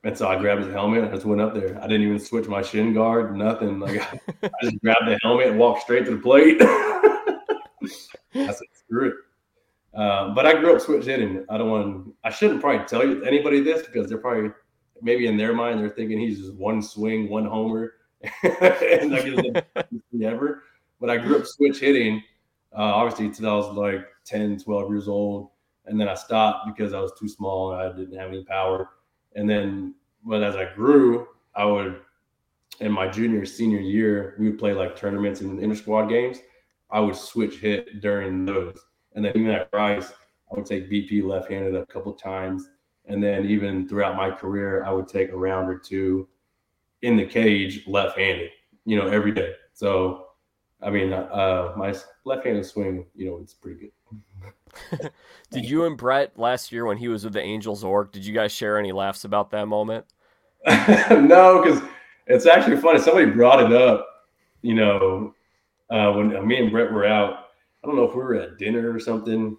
and 0.06 0.16
so 0.16 0.28
I 0.28 0.38
grabbed 0.38 0.62
his 0.62 0.72
helmet 0.72 1.00
and 1.00 1.08
I 1.08 1.14
just 1.14 1.26
went 1.26 1.40
up 1.40 1.52
there. 1.52 1.76
I 1.82 1.88
didn't 1.88 2.06
even 2.06 2.20
switch 2.20 2.46
my 2.46 2.62
shin 2.62 2.94
guard, 2.94 3.36
nothing. 3.36 3.80
Like 3.80 4.00
I 4.00 4.50
just 4.62 4.80
grabbed 4.80 5.08
the 5.08 5.18
helmet 5.20 5.48
and 5.48 5.58
walked 5.58 5.82
straight 5.82 6.04
to 6.04 6.12
the 6.12 6.22
plate. 6.22 6.58
I 6.62 8.52
said, 8.52 8.68
screw 8.72 9.08
it. 9.08 9.98
Um, 9.98 10.32
but 10.36 10.46
I 10.46 10.60
grew 10.60 10.76
up 10.76 10.80
switch 10.80 11.06
hitting. 11.06 11.44
I 11.50 11.58
don't 11.58 11.70
want. 11.70 12.14
I 12.22 12.30
shouldn't 12.30 12.60
probably 12.60 12.86
tell 12.86 13.04
you 13.04 13.24
anybody 13.24 13.60
this 13.60 13.84
because 13.84 14.08
they're 14.08 14.18
probably 14.18 14.50
maybe 15.02 15.26
in 15.26 15.36
their 15.36 15.52
mind 15.52 15.80
they're 15.80 15.90
thinking 15.90 16.20
he's 16.20 16.38
just 16.38 16.54
one 16.54 16.82
swing, 16.82 17.28
one 17.28 17.44
homer, 17.44 17.94
and 18.44 19.10
them. 19.10 20.60
But 21.00 21.10
I 21.10 21.16
grew 21.16 21.40
up 21.40 21.46
switch 21.46 21.80
hitting. 21.80 22.22
Uh, 22.72 22.94
obviously, 22.94 23.26
until 23.26 23.50
I 23.50 23.54
was 23.56 23.74
like 23.76 24.06
10, 24.24 24.60
12 24.60 24.88
years 24.88 25.08
old, 25.08 25.50
and 25.86 26.00
then 26.00 26.08
I 26.08 26.14
stopped 26.14 26.68
because 26.68 26.92
I 26.92 27.00
was 27.00 27.12
too 27.18 27.28
small 27.28 27.72
and 27.72 27.80
I 27.80 27.96
didn't 27.96 28.16
have 28.16 28.28
any 28.28 28.44
power. 28.44 28.90
And 29.36 29.48
then, 29.48 29.94
but 30.24 30.42
as 30.42 30.56
I 30.56 30.74
grew, 30.74 31.28
I 31.54 31.64
would 31.64 32.00
in 32.80 32.90
my 32.90 33.06
junior 33.08 33.46
senior 33.46 33.78
year 33.80 34.34
we 34.38 34.50
would 34.50 34.58
play 34.58 34.72
like 34.74 34.96
tournaments 34.96 35.40
and 35.40 35.62
inter 35.62 35.76
squad 35.76 36.06
games. 36.06 36.38
I 36.90 36.98
would 37.00 37.16
switch 37.16 37.58
hit 37.58 38.00
during 38.00 38.44
those 38.44 38.78
and 39.16 39.24
then 39.24 39.32
even 39.34 39.50
at 39.50 39.70
Rice, 39.72 40.12
I 40.52 40.54
would 40.54 40.66
take 40.66 40.90
BP 40.90 41.24
left-handed 41.24 41.74
a 41.74 41.86
couple 41.86 42.12
times. 42.12 42.68
And 43.06 43.22
then 43.22 43.46
even 43.46 43.88
throughout 43.88 44.14
my 44.14 44.30
career, 44.30 44.84
I 44.84 44.92
would 44.92 45.08
take 45.08 45.30
a 45.30 45.36
round 45.36 45.70
or 45.70 45.78
two 45.78 46.28
in 47.02 47.16
the 47.16 47.24
cage 47.24 47.86
left-handed, 47.86 48.50
you 48.84 48.96
know, 48.96 49.08
every 49.08 49.32
day. 49.32 49.54
So, 49.72 50.26
I 50.82 50.90
mean, 50.90 51.12
uh, 51.12 51.72
my 51.76 51.94
left-handed 52.24 52.66
swing, 52.66 53.06
you 53.14 53.30
know, 53.30 53.38
it's 53.38 53.54
pretty 53.54 53.80
good. 53.80 53.92
did 55.50 55.64
you 55.64 55.84
and 55.84 55.96
Brett 55.96 56.38
last 56.38 56.72
year 56.72 56.84
when 56.84 56.96
he 56.96 57.08
was 57.08 57.24
with 57.24 57.32
the 57.32 57.42
Angels 57.42 57.82
org, 57.84 58.12
did 58.12 58.24
you 58.24 58.34
guys 58.34 58.52
share 58.52 58.78
any 58.78 58.92
laughs 58.92 59.24
about 59.24 59.50
that 59.50 59.66
moment? 59.66 60.06
no, 60.66 61.62
because 61.62 61.82
it's 62.26 62.46
actually 62.46 62.76
funny. 62.76 62.98
Somebody 62.98 63.30
brought 63.30 63.62
it 63.62 63.72
up, 63.72 64.06
you 64.62 64.74
know, 64.74 65.34
uh, 65.90 66.12
when 66.12 66.46
me 66.46 66.58
and 66.58 66.70
Brett 66.70 66.92
were 66.92 67.06
out 67.06 67.46
I 67.86 67.88
don't 67.88 67.96
know 67.98 68.04
if 68.04 68.16
we 68.16 68.22
were 68.22 68.34
at 68.34 68.58
dinner 68.58 68.92
or 68.92 68.98
something. 68.98 69.56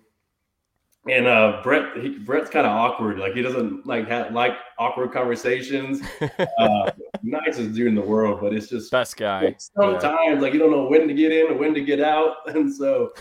And 1.10 1.28
uh, 1.28 1.62
Brett, 1.64 1.96
he, 1.96 2.10
Brett's 2.10 2.50
kind 2.50 2.68
of 2.68 2.74
awkward. 2.74 3.20
Like 3.20 3.34
he 3.34 3.42
doesn't 3.42 3.88
like 3.88 4.10
have 4.10 4.34
like 4.34 4.52
awkward 4.78 5.14
conversations. 5.14 6.02
uh, 6.60 6.92
nicest 7.24 7.74
dude 7.74 7.88
in 7.88 7.96
the 7.96 8.02
world, 8.02 8.40
but 8.42 8.54
it's 8.54 8.68
just 8.68 8.92
best 8.92 9.16
guy. 9.16 9.46
Like, 9.46 9.62
sometimes 9.62 10.04
yeah. 10.04 10.40
like 10.42 10.52
you 10.52 10.60
don't 10.60 10.72
know 10.72 10.88
when 10.88 11.08
to 11.08 11.14
get 11.14 11.32
in 11.32 11.54
or 11.54 11.58
when 11.58 11.74
to 11.74 11.80
get 11.80 12.02
out, 12.02 12.36
and 12.48 12.74
so 12.74 13.14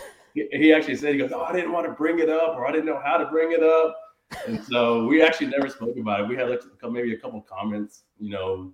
he, 0.51 0.73
actually 0.73 0.95
said 0.95 1.13
he 1.13 1.19
goes, 1.19 1.31
"Oh, 1.31 1.41
I 1.41 1.53
didn't 1.53 1.71
want 1.71 1.85
to 1.85 1.93
bring 1.93 2.19
it 2.19 2.29
up, 2.29 2.55
or 2.55 2.67
I 2.67 2.71
didn't 2.71 2.85
know 2.85 3.01
how 3.03 3.17
to 3.17 3.25
bring 3.25 3.51
it 3.51 3.63
up." 3.63 3.97
And 4.45 4.63
so 4.63 5.05
we 5.05 5.21
actually 5.21 5.47
never 5.47 5.69
spoke 5.69 5.97
about 5.97 6.21
it. 6.21 6.27
We 6.27 6.35
had 6.35 6.49
like 6.49 6.61
maybe 6.89 7.13
a 7.13 7.17
couple 7.17 7.41
comments, 7.41 8.03
you 8.19 8.31
know, 8.31 8.71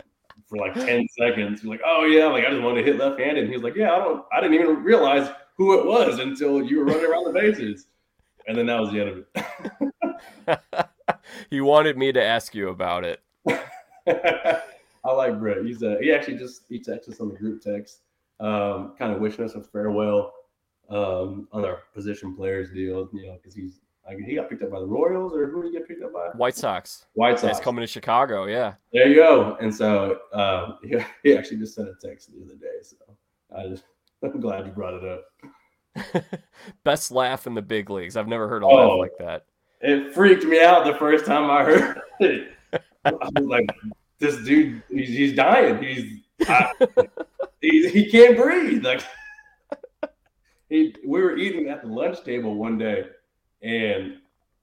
for 0.47 0.57
like 0.57 0.73
10 0.73 1.07
seconds. 1.17 1.63
We're 1.63 1.71
like, 1.71 1.81
oh 1.85 2.05
yeah, 2.05 2.25
like 2.27 2.45
I 2.45 2.49
just 2.49 2.61
wanted 2.61 2.83
to 2.83 2.91
hit 2.91 2.99
left 2.99 3.19
handed. 3.19 3.43
And 3.43 3.49
he 3.49 3.57
was 3.57 3.63
like, 3.63 3.75
Yeah, 3.75 3.93
I 3.93 3.99
don't 3.99 4.25
I 4.31 4.41
didn't 4.41 4.55
even 4.55 4.83
realize 4.83 5.29
who 5.57 5.79
it 5.79 5.85
was 5.85 6.19
until 6.19 6.63
you 6.63 6.79
were 6.79 6.85
running 6.85 7.05
around 7.05 7.25
the 7.25 7.39
bases. 7.39 7.87
And 8.47 8.57
then 8.57 8.65
that 8.65 8.79
was 8.79 8.91
the 8.91 8.99
end 8.99 9.09
of 9.09 10.59
it. 10.77 11.09
he 11.49 11.61
wanted 11.61 11.97
me 11.97 12.11
to 12.11 12.21
ask 12.21 12.53
you 12.53 12.69
about 12.69 13.05
it. 13.05 13.21
I 15.05 15.11
like 15.11 15.39
Brett. 15.39 15.63
He's 15.63 15.83
uh, 15.83 15.97
he 16.01 16.11
actually 16.11 16.37
just 16.37 16.63
he 16.67 16.79
texted 16.79 17.09
us 17.09 17.19
on 17.19 17.29
the 17.29 17.35
group 17.35 17.61
text, 17.61 17.99
um, 18.39 18.93
kind 18.97 19.13
of 19.13 19.21
wishing 19.21 19.45
us 19.45 19.55
a 19.55 19.61
farewell 19.61 20.33
um, 20.89 21.47
on 21.51 21.65
our 21.65 21.83
position 21.93 22.35
players 22.35 22.71
deal, 22.71 23.09
you 23.13 23.27
know, 23.27 23.37
because 23.41 23.55
he's 23.55 23.79
like 24.05 24.17
he 24.17 24.35
got 24.35 24.49
picked 24.49 24.63
up 24.63 24.71
by 24.71 24.79
the 24.79 24.85
Royals, 24.85 25.33
or 25.33 25.47
who 25.47 25.63
did 25.63 25.71
he 25.71 25.77
get 25.77 25.87
picked 25.87 26.03
up 26.03 26.13
by? 26.13 26.27
White 26.35 26.55
Sox. 26.55 27.05
White 27.13 27.39
Sox. 27.39 27.57
He's 27.57 27.63
coming 27.63 27.81
to 27.81 27.87
Chicago. 27.87 28.45
Yeah. 28.45 28.73
There 28.91 29.07
you 29.07 29.15
go. 29.15 29.57
And 29.61 29.73
so 29.73 30.19
uh, 30.33 30.73
he, 30.83 30.97
he 31.23 31.37
actually 31.37 31.57
just 31.57 31.75
sent 31.75 31.87
a 31.87 31.93
text 32.05 32.31
the 32.33 32.43
other 32.43 32.55
day. 32.55 32.81
So 32.81 32.97
I 33.55 33.67
just 33.67 33.85
I'm 34.23 34.39
glad 34.39 34.65
you 34.65 34.71
brought 34.71 34.93
it 34.93 35.03
up. 35.03 36.23
Best 36.83 37.11
laugh 37.11 37.47
in 37.47 37.53
the 37.53 37.61
big 37.61 37.89
leagues. 37.89 38.17
I've 38.17 38.27
never 38.27 38.47
heard 38.47 38.63
a 38.63 38.65
oh, 38.65 38.97
laugh 38.97 38.99
like 38.99 39.17
that. 39.19 39.45
It 39.81 40.13
freaked 40.13 40.45
me 40.45 40.61
out 40.61 40.85
the 40.85 40.95
first 40.95 41.25
time 41.25 41.51
I 41.51 41.63
heard 41.63 42.01
it. 42.19 42.51
I 43.05 43.11
was 43.11 43.45
like, 43.45 43.69
this 44.19 44.37
dude, 44.45 44.81
he's, 44.89 45.09
he's 45.09 45.33
dying. 45.33 45.83
He's 45.83 46.21
I, 46.47 46.71
he, 47.61 47.89
he 47.89 48.09
can't 48.09 48.37
breathe. 48.37 48.83
Like 48.83 49.03
he, 50.73 50.95
we 51.05 51.21
were 51.21 51.37
eating 51.37 51.69
at 51.69 51.81
the 51.81 51.87
lunch 51.87 52.23
table 52.23 52.55
one 52.55 52.77
day 52.77 53.05
and 53.61 54.17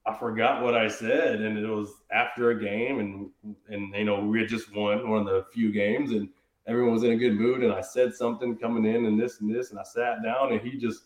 I 0.06 0.18
forgot 0.18 0.62
what 0.62 0.74
I 0.74 0.88
said, 0.88 1.42
and 1.42 1.58
it 1.58 1.68
was 1.68 1.90
after 2.10 2.50
a 2.50 2.60
game, 2.60 3.00
and 3.00 3.30
and 3.68 3.94
you 3.94 4.04
know 4.04 4.20
we 4.20 4.40
had 4.40 4.48
just 4.48 4.74
won 4.74 5.08
one 5.08 5.20
of 5.20 5.26
the 5.26 5.44
few 5.52 5.70
games, 5.70 6.12
and 6.12 6.28
everyone 6.66 6.94
was 6.94 7.04
in 7.04 7.12
a 7.12 7.16
good 7.16 7.34
mood, 7.34 7.62
and 7.62 7.72
I 7.72 7.82
said 7.82 8.14
something 8.14 8.56
coming 8.56 8.86
in, 8.86 9.06
and 9.06 9.20
this 9.20 9.40
and 9.40 9.54
this, 9.54 9.70
and 9.70 9.78
I 9.78 9.82
sat 9.82 10.22
down, 10.22 10.52
and 10.52 10.60
he 10.60 10.78
just 10.78 11.02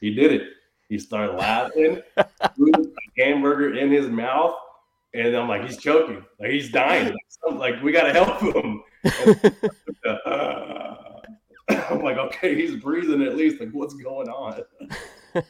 he 0.00 0.14
did 0.14 0.32
it. 0.32 0.42
He 0.88 0.98
started 0.98 1.36
laughing, 1.36 2.02
threw 2.54 2.72
a 2.72 3.22
hamburger 3.22 3.74
in 3.74 3.90
his 3.90 4.08
mouth, 4.08 4.56
and 5.14 5.34
I'm 5.34 5.48
like, 5.48 5.62
he's 5.62 5.78
choking, 5.78 6.24
like 6.38 6.50
he's 6.50 6.70
dying, 6.70 7.16
like, 7.46 7.58
like 7.58 7.82
we 7.82 7.92
gotta 7.92 8.12
help 8.12 8.40
him. 8.42 8.82
I'm 11.90 12.02
like, 12.02 12.18
okay, 12.18 12.54
he's 12.54 12.76
breathing 12.76 13.22
at 13.22 13.36
least. 13.36 13.60
Like, 13.60 13.70
what's 13.70 13.94
going 13.94 14.28
on? 14.28 14.62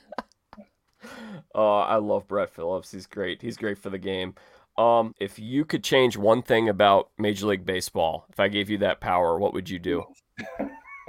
Oh, 1.54 1.78
I 1.78 1.96
love 1.96 2.28
Brett 2.28 2.50
Phillips. 2.50 2.92
He's 2.92 3.06
great. 3.06 3.42
He's 3.42 3.56
great 3.56 3.78
for 3.78 3.90
the 3.90 3.98
game. 3.98 4.34
Um, 4.76 5.14
if 5.18 5.38
you 5.38 5.64
could 5.64 5.82
change 5.82 6.16
one 6.16 6.42
thing 6.42 6.68
about 6.68 7.10
Major 7.18 7.46
League 7.46 7.64
Baseball, 7.66 8.26
if 8.30 8.38
I 8.38 8.46
gave 8.46 8.70
you 8.70 8.78
that 8.78 9.00
power, 9.00 9.38
what 9.38 9.54
would 9.54 9.68
you 9.68 9.80
do? 9.80 10.04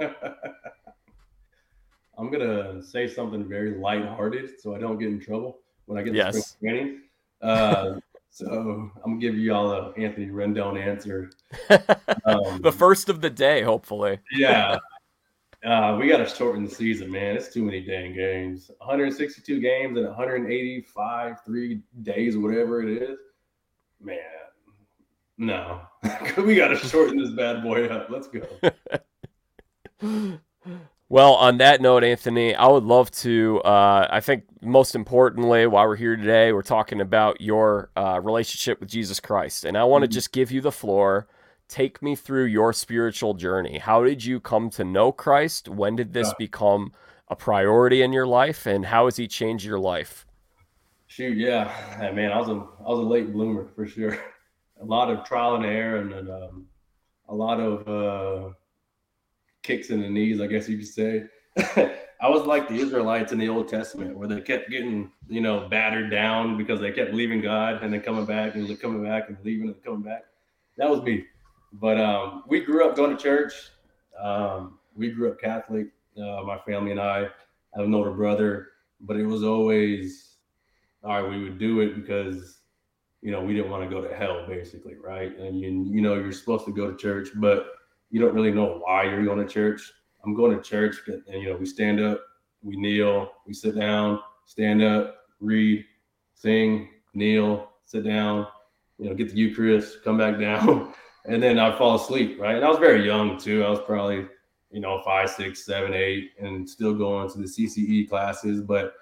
I'm 2.18 2.30
gonna 2.30 2.82
say 2.82 3.06
something 3.06 3.48
very 3.48 3.78
lighthearted 3.78 4.60
so 4.60 4.74
I 4.74 4.78
don't 4.78 4.98
get 4.98 5.08
in 5.08 5.20
trouble 5.20 5.60
when 5.86 5.98
I 5.98 6.02
get 6.02 6.14
yes. 6.14 6.34
to 6.34 6.42
spring 6.42 6.74
training. 6.74 7.00
Uh, 7.40 8.00
so 8.30 8.46
I'm 8.46 9.02
gonna 9.04 9.20
give 9.20 9.36
you 9.36 9.54
all 9.54 9.70
a 9.70 9.92
Anthony 9.92 10.26
Rendon 10.26 10.84
answer. 10.84 11.30
Um, 12.24 12.60
the 12.60 12.72
first 12.72 13.08
of 13.08 13.20
the 13.20 13.30
day, 13.30 13.62
hopefully. 13.62 14.18
yeah, 14.32 14.78
uh, 15.64 15.96
we 15.98 16.08
got 16.08 16.18
to 16.18 16.26
shorten 16.26 16.64
the 16.64 16.70
season, 16.70 17.10
man. 17.10 17.36
It's 17.36 17.52
too 17.52 17.64
many 17.64 17.80
dang 17.80 18.14
games. 18.14 18.70
162 18.78 19.60
games 19.60 19.96
and 19.96 20.06
185 20.06 21.44
three 21.44 21.80
days, 22.02 22.36
whatever 22.36 22.82
it 22.82 23.02
is. 23.02 23.18
Man, 24.02 24.18
no, 25.36 25.82
we 26.38 26.54
got 26.54 26.68
to 26.68 26.76
shorten 26.76 27.18
this 27.18 27.30
bad 27.30 27.62
boy 27.62 27.86
up. 27.86 28.08
Let's 28.08 28.28
go. 28.28 28.46
Well, 31.10 31.34
on 31.34 31.58
that 31.58 31.80
note, 31.80 32.04
Anthony, 32.04 32.54
I 32.54 32.68
would 32.68 32.84
love 32.84 33.10
to. 33.10 33.60
Uh, 33.64 34.06
I 34.08 34.20
think 34.20 34.44
most 34.62 34.94
importantly, 34.94 35.66
while 35.66 35.88
we're 35.88 35.96
here 35.96 36.14
today, 36.14 36.52
we're 36.52 36.62
talking 36.62 37.00
about 37.00 37.40
your 37.40 37.90
uh, 37.96 38.20
relationship 38.22 38.78
with 38.78 38.88
Jesus 38.88 39.18
Christ, 39.18 39.64
and 39.64 39.76
I 39.76 39.82
want 39.82 40.02
to 40.02 40.06
mm-hmm. 40.06 40.14
just 40.14 40.30
give 40.30 40.52
you 40.52 40.60
the 40.60 40.70
floor 40.70 41.26
take 41.70 42.02
me 42.02 42.14
through 42.16 42.44
your 42.44 42.72
spiritual 42.72 43.34
journey. 43.34 43.78
How 43.78 44.04
did 44.04 44.24
you 44.24 44.40
come 44.40 44.68
to 44.70 44.84
know 44.84 45.12
Christ? 45.12 45.68
When 45.68 45.96
did 45.96 46.12
this 46.12 46.28
yeah. 46.28 46.34
become 46.38 46.92
a 47.28 47.36
priority 47.36 48.02
in 48.02 48.12
your 48.12 48.26
life, 48.26 48.66
and 48.66 48.86
how 48.86 49.04
has 49.06 49.16
He 49.16 49.28
changed 49.28 49.64
your 49.64 49.78
life? 49.78 50.26
Shoot, 51.06 51.36
yeah, 51.38 51.68
hey, 51.98 52.12
man, 52.12 52.32
I 52.32 52.38
was 52.38 52.48
a 52.48 52.52
I 52.52 52.88
was 52.88 52.98
a 52.98 53.02
late 53.02 53.32
bloomer 53.32 53.68
for 53.74 53.86
sure. 53.86 54.18
A 54.80 54.84
lot 54.84 55.10
of 55.10 55.24
trial 55.24 55.56
and 55.56 55.66
error, 55.66 55.96
and, 55.98 56.12
and 56.12 56.30
um, 56.30 56.66
a 57.28 57.34
lot 57.34 57.60
of 57.60 57.88
uh, 57.88 58.54
kicks 59.62 59.90
in 59.90 60.00
the 60.00 60.08
knees, 60.08 60.40
I 60.40 60.46
guess 60.46 60.68
you 60.68 60.78
could 60.78 60.88
say. 60.88 61.24
I 62.22 62.28
was 62.28 62.42
like 62.46 62.68
the 62.68 62.74
Israelites 62.74 63.32
in 63.32 63.38
the 63.38 63.48
Old 63.48 63.68
Testament, 63.68 64.16
where 64.16 64.28
they 64.28 64.40
kept 64.40 64.70
getting, 64.70 65.10
you 65.28 65.40
know, 65.40 65.68
battered 65.68 66.10
down 66.10 66.58
because 66.58 66.80
they 66.80 66.92
kept 66.92 67.14
leaving 67.14 67.40
God 67.40 67.82
and 67.82 67.92
then 67.92 68.02
coming 68.02 68.26
back 68.26 68.54
and 68.54 68.80
coming 68.80 69.02
back 69.02 69.28
and 69.28 69.38
leaving 69.42 69.68
and 69.68 69.82
coming 69.82 70.02
back. 70.02 70.24
That 70.76 70.90
was 70.90 71.02
me. 71.02 71.24
But 71.72 72.00
um, 72.00 72.44
we 72.48 72.60
grew 72.60 72.88
up 72.88 72.96
going 72.96 73.16
to 73.16 73.22
church. 73.22 73.52
Um, 74.20 74.78
we 74.94 75.10
grew 75.10 75.30
up 75.30 75.40
Catholic. 75.40 75.88
Uh, 76.16 76.42
my 76.42 76.58
family 76.66 76.90
and 76.90 77.00
I 77.00 77.28
I 77.74 77.78
have 77.78 77.86
an 77.86 77.94
older 77.94 78.10
brother, 78.10 78.68
but 79.00 79.16
it 79.16 79.24
was 79.24 79.44
always 79.44 80.36
all 81.04 81.22
right. 81.22 81.30
We 81.30 81.42
would 81.44 81.58
do 81.58 81.80
it 81.80 81.94
because 81.94 82.58
you 83.22 83.30
know 83.30 83.40
we 83.42 83.54
didn't 83.54 83.70
want 83.70 83.88
to 83.88 83.94
go 83.94 84.06
to 84.06 84.14
hell, 84.14 84.44
basically, 84.46 84.96
right? 84.96 85.36
And 85.38 85.58
you 85.58 85.68
you 85.88 86.00
know 86.00 86.14
you're 86.14 86.32
supposed 86.32 86.64
to 86.66 86.72
go 86.72 86.90
to 86.90 86.96
church, 86.96 87.28
but 87.36 87.66
you 88.10 88.20
don't 88.20 88.34
really 88.34 88.50
know 88.50 88.80
why 88.84 89.04
you're 89.04 89.24
going 89.24 89.38
to 89.46 89.52
church. 89.52 89.80
I'm 90.24 90.34
going 90.34 90.56
to 90.56 90.62
church, 90.62 90.96
and 91.06 91.42
you 91.42 91.50
know 91.50 91.56
we 91.56 91.64
stand 91.66 92.00
up, 92.00 92.20
we 92.62 92.76
kneel, 92.76 93.30
we 93.46 93.54
sit 93.54 93.78
down, 93.78 94.20
stand 94.44 94.82
up, 94.82 95.16
read, 95.38 95.84
sing, 96.34 96.88
kneel, 97.14 97.70
sit 97.84 98.04
down, 98.04 98.46
you 98.98 99.08
know, 99.08 99.14
get 99.14 99.30
the 99.30 99.36
Eucharist, 99.36 100.02
come 100.04 100.18
back 100.18 100.38
down. 100.40 100.92
And 101.26 101.42
then 101.42 101.58
I'd 101.58 101.78
fall 101.78 101.96
asleep, 101.96 102.38
right? 102.40 102.56
And 102.56 102.64
I 102.64 102.68
was 102.68 102.78
very 102.78 103.04
young 103.04 103.38
too. 103.38 103.64
I 103.64 103.70
was 103.70 103.80
probably, 103.80 104.26
you 104.70 104.80
know, 104.80 105.00
five, 105.04 105.30
six, 105.30 105.64
seven, 105.64 105.94
eight, 105.94 106.30
and 106.40 106.68
still 106.68 106.94
going 106.94 107.30
to 107.30 107.38
the 107.38 107.44
CCE 107.44 108.08
classes, 108.08 108.60
but 108.60 108.94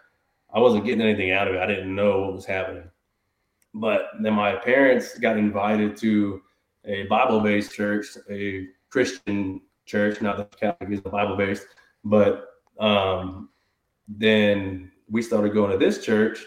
I 0.52 0.58
wasn't 0.58 0.84
getting 0.84 1.02
anything 1.02 1.32
out 1.32 1.48
of 1.48 1.54
it. 1.54 1.60
I 1.60 1.66
didn't 1.66 1.94
know 1.94 2.20
what 2.20 2.34
was 2.34 2.46
happening. 2.46 2.90
But 3.74 4.08
then 4.20 4.32
my 4.32 4.56
parents 4.56 5.18
got 5.18 5.36
invited 5.36 5.96
to 5.98 6.42
a 6.84 7.04
Bible 7.04 7.40
based 7.40 7.72
church, 7.72 8.06
a 8.30 8.66
Christian 8.88 9.60
church, 9.84 10.20
not 10.20 10.36
the 10.36 10.44
Catholic 10.44 11.02
the 11.02 11.10
Bible 11.10 11.36
based, 11.36 11.66
but 12.04 12.46
um, 12.80 13.50
then 14.08 14.90
we 15.10 15.22
started 15.22 15.52
going 15.52 15.70
to 15.70 15.78
this 15.78 16.04
church, 16.04 16.44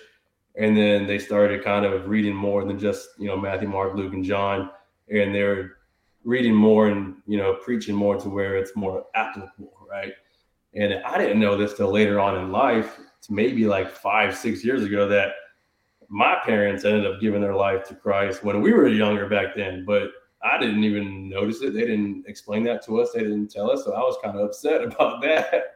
and 0.56 0.76
then 0.76 1.06
they 1.06 1.20
started 1.20 1.64
kind 1.64 1.86
of 1.86 2.10
reading 2.10 2.36
more 2.36 2.66
than 2.66 2.80
just 2.80 3.10
you 3.20 3.28
know 3.28 3.38
Matthew, 3.38 3.68
Mark, 3.68 3.96
Luke, 3.96 4.14
and 4.14 4.26
John 4.26 4.72
and 5.12 5.34
they're 5.34 5.78
reading 6.24 6.54
more 6.54 6.88
and 6.88 7.16
you 7.26 7.38
know 7.38 7.56
preaching 7.56 7.96
more 7.96 8.16
to 8.18 8.30
where 8.30 8.56
it's 8.56 8.76
more 8.76 9.06
applicable, 9.16 9.74
right? 9.90 10.14
And 10.74 10.96
I 11.06 11.18
didn't 11.18 11.40
know 11.40 11.58
this 11.58 11.74
till 11.74 11.92
later 11.92 12.20
on 12.20 12.38
in 12.38 12.52
life. 12.52 13.00
Maybe 13.30 13.66
like 13.66 13.92
five, 13.92 14.36
six 14.36 14.66
years 14.66 14.84
ago 14.84 15.08
that 15.08 15.34
my 16.10 16.38
parents 16.44 16.84
ended 16.86 17.06
up 17.06 17.22
giving 17.22 17.42
their 17.42 17.56
life 17.56 17.88
to 17.88 17.96
Christ 17.96 18.44
when 18.44 18.62
we 18.62 18.74
were 18.74 18.88
younger 18.88 19.30
back 19.30 19.56
then, 19.56 19.86
but 19.86 20.12
I 20.44 20.58
didn't 20.60 20.84
even 20.84 21.30
notice 21.30 21.62
it. 21.62 21.74
They 21.74 21.82
didn't 21.82 22.26
explain 22.28 22.64
that 22.64 22.84
to 22.86 23.00
us. 23.00 23.12
They 23.14 23.22
didn't 23.22 23.52
tell 23.52 23.70
us. 23.70 23.86
So 23.86 23.94
I 23.94 24.00
was 24.00 24.18
kind 24.24 24.38
of 24.38 24.44
upset 24.44 24.84
about 24.84 25.22
that. 25.22 25.76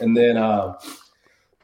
And 0.00 0.16
then, 0.16 0.36
uh, 0.36 0.74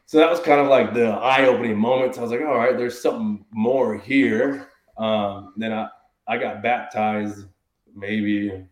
so 0.05 0.17
that 0.17 0.29
was 0.29 0.39
kind 0.39 0.59
of 0.59 0.67
like 0.67 0.93
the 0.93 1.07
eye 1.07 1.45
opening 1.45 1.77
moments. 1.77 2.17
I 2.17 2.21
was 2.21 2.31
like, 2.31 2.41
all 2.41 2.57
right, 2.57 2.77
there's 2.77 3.01
something 3.01 3.45
more 3.51 3.97
here. 3.97 4.69
Um, 4.97 5.53
then 5.55 5.71
I, 5.71 5.87
I 6.31 6.37
got 6.37 6.63
baptized 6.63 7.45
maybe 7.93 8.65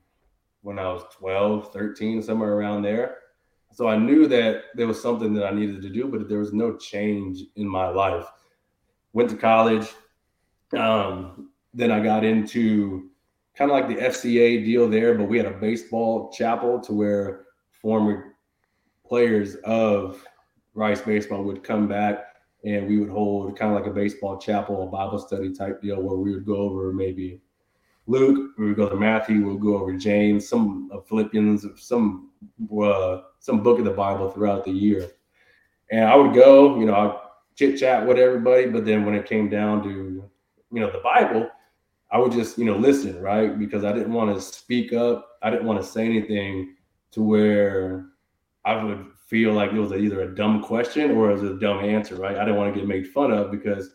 when 0.61 0.79
I 0.79 0.93
was 0.93 1.03
12, 1.17 1.73
13, 1.73 2.21
somewhere 2.21 2.53
around 2.53 2.83
there. 2.83 3.17
So 3.73 3.89
I 3.89 3.97
knew 3.97 4.27
that 4.27 4.61
there 4.75 4.87
was 4.87 5.01
something 5.01 5.33
that 5.33 5.45
I 5.45 5.51
needed 5.51 5.81
to 5.81 5.89
do, 5.89 6.07
but 6.07 6.29
there 6.29 6.39
was 6.39 6.53
no 6.53 6.77
change 6.77 7.41
in 7.57 7.67
my 7.67 7.89
life. 7.89 8.25
Went 9.11 9.29
to 9.31 9.35
college. 9.35 9.87
Um, 10.77 11.49
then 11.73 11.91
I 11.91 11.99
got 11.99 12.23
into 12.23 13.09
kind 13.57 13.69
of 13.69 13.75
like 13.75 13.89
the 13.89 14.05
FCA 14.05 14.63
deal 14.63 14.87
there, 14.87 15.15
but 15.15 15.27
we 15.27 15.35
had 15.35 15.45
a 15.45 15.51
baseball 15.51 16.31
chapel 16.31 16.79
to 16.79 16.93
where 16.93 17.41
former 17.73 18.35
players 19.05 19.55
of 19.65 20.23
Rice 20.75 21.01
Baseball 21.01 21.43
would 21.43 21.61
come 21.61 21.89
back 21.89 22.19
and 22.63 22.87
we 22.87 22.99
would 22.99 23.09
hold 23.09 23.59
kind 23.59 23.75
of 23.75 23.81
like 23.81 23.91
a 23.91 23.93
baseball 23.93 24.37
chapel, 24.37 24.83
a 24.83 24.85
Bible 24.85 25.19
study 25.19 25.51
type 25.51 25.81
deal 25.81 26.01
where 26.01 26.17
we 26.17 26.33
would 26.33 26.45
go 26.45 26.55
over 26.55 26.93
maybe 26.93 27.41
Luke, 28.09 28.53
we 28.57 28.65
would 28.65 28.75
go 28.75 28.89
to 28.89 28.95
Matthew, 28.95 29.45
we'll 29.45 29.57
go 29.57 29.77
over 29.77 29.93
James, 29.93 30.49
some 30.49 30.89
of 30.91 31.07
Philippians, 31.07 31.63
some 31.75 32.31
uh, 32.75 33.21
some 33.37 33.61
book 33.61 33.77
of 33.77 33.85
the 33.85 33.91
Bible 33.91 34.31
throughout 34.31 34.65
the 34.65 34.71
year. 34.71 35.11
And 35.91 36.05
I 36.05 36.15
would 36.15 36.33
go, 36.33 36.79
you 36.79 36.87
know, 36.87 36.95
I 36.95 37.19
chit 37.55 37.77
chat 37.79 38.07
with 38.07 38.17
everybody, 38.17 38.65
but 38.65 38.83
then 38.83 39.05
when 39.05 39.13
it 39.13 39.27
came 39.27 39.47
down 39.47 39.83
to, 39.83 39.89
you 39.89 40.79
know, 40.79 40.91
the 40.91 41.01
Bible, 41.03 41.51
I 42.11 42.17
would 42.17 42.31
just, 42.31 42.57
you 42.57 42.65
know, 42.65 42.77
listen, 42.77 43.21
right? 43.21 43.59
Because 43.59 43.83
I 43.83 43.91
didn't 43.91 44.13
want 44.13 44.35
to 44.35 44.41
speak 44.41 44.91
up. 44.91 45.37
I 45.43 45.51
didn't 45.51 45.67
want 45.67 45.79
to 45.79 45.87
say 45.87 46.03
anything 46.03 46.77
to 47.11 47.21
where 47.21 48.07
I 48.65 48.83
would 48.83 49.05
feel 49.27 49.53
like 49.53 49.71
it 49.71 49.79
was 49.79 49.91
either 49.91 50.21
a 50.21 50.35
dumb 50.35 50.63
question 50.63 51.11
or 51.11 51.29
it 51.29 51.33
was 51.33 51.43
a 51.43 51.59
dumb 51.59 51.85
answer, 51.85 52.15
right? 52.15 52.37
I 52.37 52.43
didn't 52.43 52.57
want 52.57 52.73
to 52.73 52.79
get 52.79 52.87
made 52.87 53.07
fun 53.09 53.31
of 53.31 53.51
because 53.51 53.91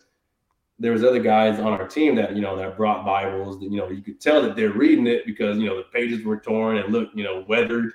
there 0.78 0.92
was 0.92 1.04
other 1.04 1.20
guys 1.20 1.60
on 1.60 1.72
our 1.72 1.86
team 1.86 2.16
that 2.16 2.34
you 2.34 2.42
know 2.42 2.56
that 2.56 2.76
brought 2.76 3.04
Bibles 3.04 3.60
that 3.60 3.70
you 3.70 3.78
know 3.78 3.88
you 3.88 4.02
could 4.02 4.20
tell 4.20 4.42
that 4.42 4.56
they're 4.56 4.72
reading 4.72 5.06
it 5.06 5.24
because 5.26 5.58
you 5.58 5.66
know 5.66 5.76
the 5.76 5.84
pages 5.84 6.24
were 6.24 6.38
torn 6.38 6.78
and 6.78 6.92
look 6.92 7.10
you 7.14 7.24
know 7.24 7.44
weathered. 7.48 7.92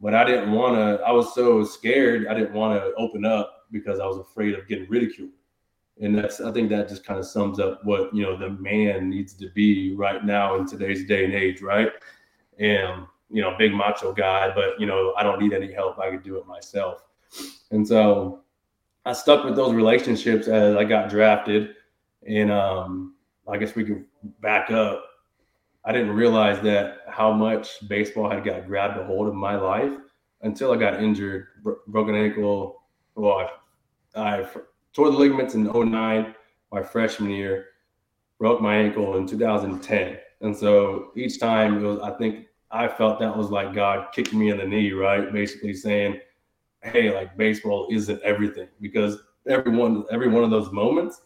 But 0.00 0.14
I 0.14 0.24
didn't 0.24 0.52
want 0.52 0.76
to. 0.76 1.02
I 1.04 1.12
was 1.12 1.34
so 1.34 1.64
scared. 1.64 2.26
I 2.26 2.34
didn't 2.34 2.52
want 2.52 2.78
to 2.78 2.92
open 2.96 3.24
up 3.24 3.66
because 3.70 3.98
I 3.98 4.06
was 4.06 4.18
afraid 4.18 4.54
of 4.54 4.68
getting 4.68 4.88
ridiculed. 4.88 5.30
And 6.00 6.16
that's 6.16 6.40
I 6.40 6.52
think 6.52 6.68
that 6.70 6.88
just 6.88 7.04
kind 7.04 7.18
of 7.18 7.26
sums 7.26 7.58
up 7.58 7.84
what 7.84 8.14
you 8.14 8.22
know 8.22 8.36
the 8.36 8.50
man 8.50 9.08
needs 9.08 9.34
to 9.34 9.50
be 9.50 9.94
right 9.94 10.24
now 10.24 10.56
in 10.56 10.66
today's 10.66 11.06
day 11.06 11.24
and 11.24 11.34
age, 11.34 11.62
right? 11.62 11.90
And 12.58 13.06
you 13.30 13.42
know, 13.42 13.54
big 13.58 13.72
macho 13.72 14.12
guy, 14.12 14.52
but 14.54 14.78
you 14.78 14.86
know, 14.86 15.14
I 15.16 15.22
don't 15.22 15.40
need 15.40 15.52
any 15.52 15.72
help. 15.72 15.98
I 15.98 16.10
could 16.10 16.22
do 16.22 16.38
it 16.38 16.46
myself. 16.46 17.04
And 17.70 17.86
so 17.86 18.40
I 19.04 19.12
stuck 19.12 19.44
with 19.44 19.56
those 19.56 19.74
relationships 19.74 20.48
as 20.48 20.76
I 20.76 20.84
got 20.84 21.08
drafted. 21.08 21.75
And 22.26 22.50
um, 22.50 23.14
I 23.48 23.56
guess 23.56 23.74
we 23.74 23.84
could 23.84 24.04
back 24.40 24.70
up. 24.70 25.04
I 25.84 25.92
didn't 25.92 26.10
realize 26.10 26.60
that 26.62 26.98
how 27.08 27.32
much 27.32 27.86
baseball 27.88 28.28
had 28.28 28.44
got 28.44 28.66
grabbed 28.66 28.98
a 28.98 29.04
hold 29.04 29.28
of 29.28 29.34
my 29.34 29.56
life 29.56 29.92
until 30.42 30.72
I 30.72 30.76
got 30.76 31.02
injured, 31.02 31.46
bro- 31.62 31.78
broken 31.86 32.14
ankle. 32.14 32.82
Well, 33.14 33.48
I, 34.16 34.20
I 34.20 34.46
tore 34.92 35.10
the 35.10 35.16
ligaments 35.16 35.54
in 35.54 35.64
09, 35.64 36.34
my 36.72 36.82
freshman 36.82 37.30
year, 37.30 37.66
broke 38.38 38.60
my 38.60 38.76
ankle 38.76 39.16
in 39.16 39.26
2010. 39.26 40.18
And 40.40 40.56
so 40.56 41.12
each 41.16 41.38
time 41.38 41.82
was, 41.82 42.00
I 42.00 42.10
think 42.18 42.46
I 42.70 42.88
felt 42.88 43.20
that 43.20 43.36
was 43.36 43.50
like 43.50 43.72
God 43.74 44.08
kicking 44.12 44.38
me 44.38 44.50
in 44.50 44.58
the 44.58 44.66
knee, 44.66 44.92
right? 44.92 45.32
Basically 45.32 45.72
saying, 45.72 46.20
hey, 46.82 47.14
like 47.14 47.36
baseball 47.36 47.88
isn't 47.90 48.20
everything 48.22 48.68
because 48.80 49.18
every 49.48 49.74
one, 49.74 50.04
every 50.10 50.28
one 50.28 50.44
of 50.44 50.50
those 50.50 50.70
moments, 50.72 51.22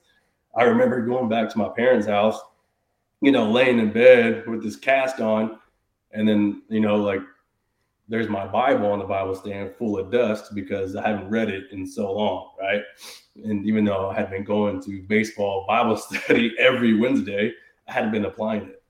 I 0.55 0.65
remember 0.65 1.01
going 1.05 1.29
back 1.29 1.49
to 1.51 1.59
my 1.59 1.69
parents' 1.69 2.07
house, 2.07 2.41
you 3.21 3.33
know, 3.33 3.51
laying 3.51 3.79
in 3.79 3.93
bed 3.93 4.47
with 4.47 4.63
this 4.63 4.77
cast 4.77 5.21
on, 5.21 5.59
and 6.13 6.29
then, 6.29 6.63
you 6.69 6.81
know, 6.81 6.97
like 6.97 7.21
there's 8.09 8.29
my 8.29 8.47
Bible 8.47 8.91
on 8.91 8.99
the 8.99 9.05
Bible 9.05 9.37
stand 9.37 9.77
full 9.77 9.97
of 9.97 10.11
dust 10.11 10.53
because 10.55 10.97
I 10.97 11.09
haven't 11.09 11.31
read 11.31 11.49
it 11.49 11.71
in 11.71 11.87
so 11.87 12.13
long, 12.13 12.51
right? 12.59 12.83
And 13.45 13.65
even 13.65 13.85
though 13.85 14.11
I 14.11 14.15
had 14.15 14.31
been 14.31 14.43
going 14.43 14.83
to 14.83 15.03
baseball 15.03 15.65
Bible 15.69 15.97
study 15.97 16.53
every 16.59 16.99
Wednesday, 16.99 17.53
I 17.87 17.93
hadn't 17.93 18.11
been 18.11 18.25
applying 18.25 18.63
it. 18.63 18.83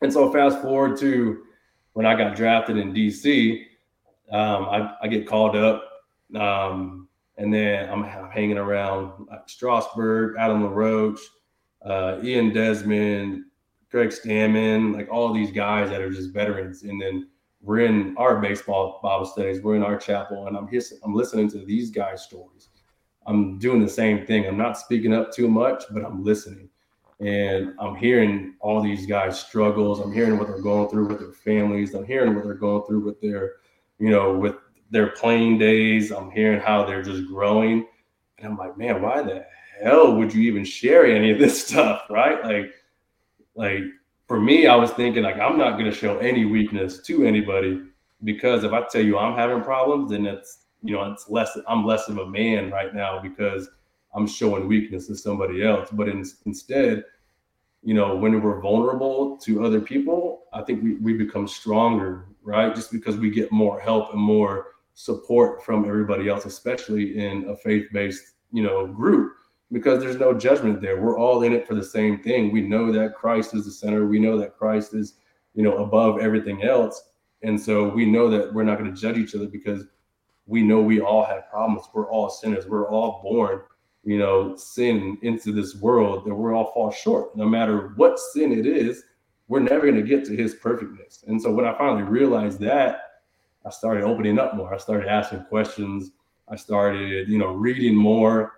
And 0.00 0.12
so 0.12 0.32
fast 0.32 0.62
forward 0.62 0.96
to 0.98 1.42
when 1.94 2.06
I 2.06 2.14
got 2.14 2.36
drafted 2.36 2.76
in 2.76 2.92
DC, 2.92 3.64
um, 4.30 4.64
I, 4.64 4.94
I, 5.02 5.08
get 5.08 5.26
called 5.26 5.56
up, 5.56 5.84
um, 6.34 7.01
and 7.42 7.52
then 7.52 7.90
I'm 7.90 8.04
hanging 8.30 8.56
around 8.56 9.26
like 9.28 9.48
Strasburg, 9.48 10.36
Adam 10.38 10.62
LaRoche, 10.62 11.20
uh, 11.84 12.18
Ian 12.22 12.52
Desmond, 12.52 13.46
Craig 13.90 14.10
Stammen, 14.10 14.94
like 14.94 15.08
all 15.10 15.32
these 15.32 15.50
guys 15.50 15.90
that 15.90 16.00
are 16.00 16.10
just 16.10 16.32
veterans. 16.32 16.84
And 16.84 17.02
then 17.02 17.28
we're 17.60 17.80
in 17.80 18.14
our 18.16 18.40
baseball 18.40 19.00
Bible 19.02 19.26
studies, 19.26 19.60
we're 19.60 19.74
in 19.74 19.82
our 19.82 19.96
chapel, 19.96 20.46
and 20.46 20.56
I'm 20.56 20.68
his, 20.68 20.94
I'm 21.02 21.14
listening 21.14 21.50
to 21.50 21.58
these 21.58 21.90
guys' 21.90 22.22
stories. 22.22 22.68
I'm 23.26 23.58
doing 23.58 23.82
the 23.82 23.88
same 23.88 24.24
thing. 24.24 24.46
I'm 24.46 24.56
not 24.56 24.78
speaking 24.78 25.12
up 25.12 25.32
too 25.32 25.48
much, 25.48 25.82
but 25.90 26.04
I'm 26.04 26.22
listening 26.22 26.68
and 27.18 27.74
I'm 27.80 27.96
hearing 27.96 28.54
all 28.60 28.80
these 28.80 29.04
guys' 29.04 29.40
struggles. 29.40 29.98
I'm 29.98 30.12
hearing 30.12 30.38
what 30.38 30.46
they're 30.46 30.60
going 30.60 30.88
through 30.88 31.08
with 31.08 31.18
their 31.18 31.32
families. 31.32 31.94
I'm 31.94 32.04
hearing 32.04 32.36
what 32.36 32.44
they're 32.44 32.54
going 32.54 32.84
through 32.84 33.04
with 33.04 33.20
their, 33.20 33.54
you 33.98 34.10
know, 34.10 34.36
with 34.36 34.56
their 34.92 35.08
playing 35.08 35.58
days. 35.58 36.12
I'm 36.12 36.30
hearing 36.30 36.60
how 36.60 36.84
they're 36.84 37.02
just 37.02 37.26
growing. 37.26 37.86
And 38.38 38.46
I'm 38.46 38.58
like, 38.58 38.76
man, 38.76 39.02
why 39.02 39.22
the 39.22 39.44
hell 39.82 40.14
would 40.14 40.32
you 40.32 40.42
even 40.42 40.64
share 40.64 41.06
any 41.06 41.32
of 41.32 41.38
this 41.38 41.66
stuff? 41.66 42.02
Right. 42.08 42.44
Like, 42.44 42.74
like 43.56 43.82
for 44.28 44.38
me, 44.38 44.66
I 44.66 44.76
was 44.76 44.90
thinking 44.92 45.22
like 45.22 45.38
I'm 45.38 45.58
not 45.58 45.78
gonna 45.78 45.92
show 45.92 46.18
any 46.18 46.44
weakness 46.44 47.00
to 47.02 47.24
anybody 47.24 47.82
because 48.22 48.64
if 48.64 48.72
I 48.72 48.82
tell 48.82 49.02
you 49.02 49.18
I'm 49.18 49.36
having 49.36 49.62
problems, 49.62 50.10
then 50.10 50.26
it's 50.26 50.58
you 50.82 50.94
know, 50.94 51.10
it's 51.10 51.28
less 51.28 51.56
I'm 51.66 51.84
less 51.84 52.08
of 52.08 52.18
a 52.18 52.28
man 52.28 52.70
right 52.70 52.94
now 52.94 53.18
because 53.20 53.68
I'm 54.14 54.26
showing 54.26 54.68
weakness 54.68 55.06
to 55.06 55.16
somebody 55.16 55.64
else. 55.64 55.88
But 55.90 56.08
in, 56.08 56.24
instead, 56.44 57.04
you 57.82 57.94
know, 57.94 58.14
when 58.14 58.40
we're 58.42 58.60
vulnerable 58.60 59.38
to 59.38 59.64
other 59.64 59.80
people, 59.80 60.44
I 60.52 60.62
think 60.62 60.82
we, 60.82 60.94
we 60.96 61.14
become 61.14 61.48
stronger, 61.48 62.26
right? 62.42 62.74
Just 62.74 62.92
because 62.92 63.16
we 63.16 63.30
get 63.30 63.50
more 63.50 63.80
help 63.80 64.12
and 64.12 64.20
more 64.20 64.72
support 64.94 65.64
from 65.64 65.84
everybody 65.84 66.28
else, 66.28 66.44
especially 66.44 67.18
in 67.18 67.48
a 67.48 67.56
faith-based, 67.56 68.34
you 68.52 68.62
know, 68.62 68.86
group, 68.86 69.32
because 69.70 70.00
there's 70.00 70.18
no 70.18 70.34
judgment 70.34 70.80
there. 70.80 71.00
We're 71.00 71.18
all 71.18 71.42
in 71.42 71.52
it 71.52 71.66
for 71.66 71.74
the 71.74 71.84
same 71.84 72.22
thing. 72.22 72.52
We 72.52 72.60
know 72.60 72.92
that 72.92 73.14
Christ 73.14 73.54
is 73.54 73.64
the 73.64 73.70
center. 73.70 74.06
We 74.06 74.18
know 74.18 74.38
that 74.38 74.56
Christ 74.56 74.94
is, 74.94 75.14
you 75.54 75.62
know, 75.62 75.78
above 75.78 76.20
everything 76.20 76.62
else. 76.62 77.10
And 77.42 77.60
so 77.60 77.88
we 77.88 78.04
know 78.04 78.28
that 78.30 78.52
we're 78.52 78.64
not 78.64 78.78
going 78.78 78.94
to 78.94 79.00
judge 79.00 79.18
each 79.18 79.34
other 79.34 79.46
because 79.46 79.84
we 80.46 80.62
know 80.62 80.80
we 80.80 81.00
all 81.00 81.24
have 81.24 81.48
problems. 81.50 81.86
We're 81.94 82.10
all 82.10 82.28
sinners. 82.28 82.66
We're 82.66 82.88
all 82.88 83.20
born 83.22 83.62
you 84.04 84.18
know, 84.18 84.56
sin 84.56 85.18
into 85.22 85.52
this 85.52 85.76
world 85.76 86.24
that 86.24 86.34
we're 86.34 86.54
all 86.54 86.72
fall 86.72 86.90
short. 86.90 87.36
No 87.36 87.46
matter 87.46 87.92
what 87.96 88.18
sin 88.18 88.52
it 88.52 88.66
is, 88.66 89.04
we're 89.48 89.60
never 89.60 89.82
going 89.82 89.94
to 89.94 90.02
get 90.02 90.24
to 90.26 90.36
his 90.36 90.54
perfectness. 90.56 91.24
And 91.26 91.40
so 91.40 91.52
when 91.52 91.64
I 91.64 91.76
finally 91.78 92.02
realized 92.02 92.58
that, 92.60 93.11
I 93.64 93.70
started 93.70 94.04
opening 94.04 94.38
up 94.38 94.56
more. 94.56 94.74
I 94.74 94.78
started 94.78 95.08
asking 95.08 95.44
questions. 95.44 96.10
I 96.48 96.56
started, 96.56 97.28
you 97.28 97.38
know, 97.38 97.52
reading 97.52 97.94
more. 97.94 98.52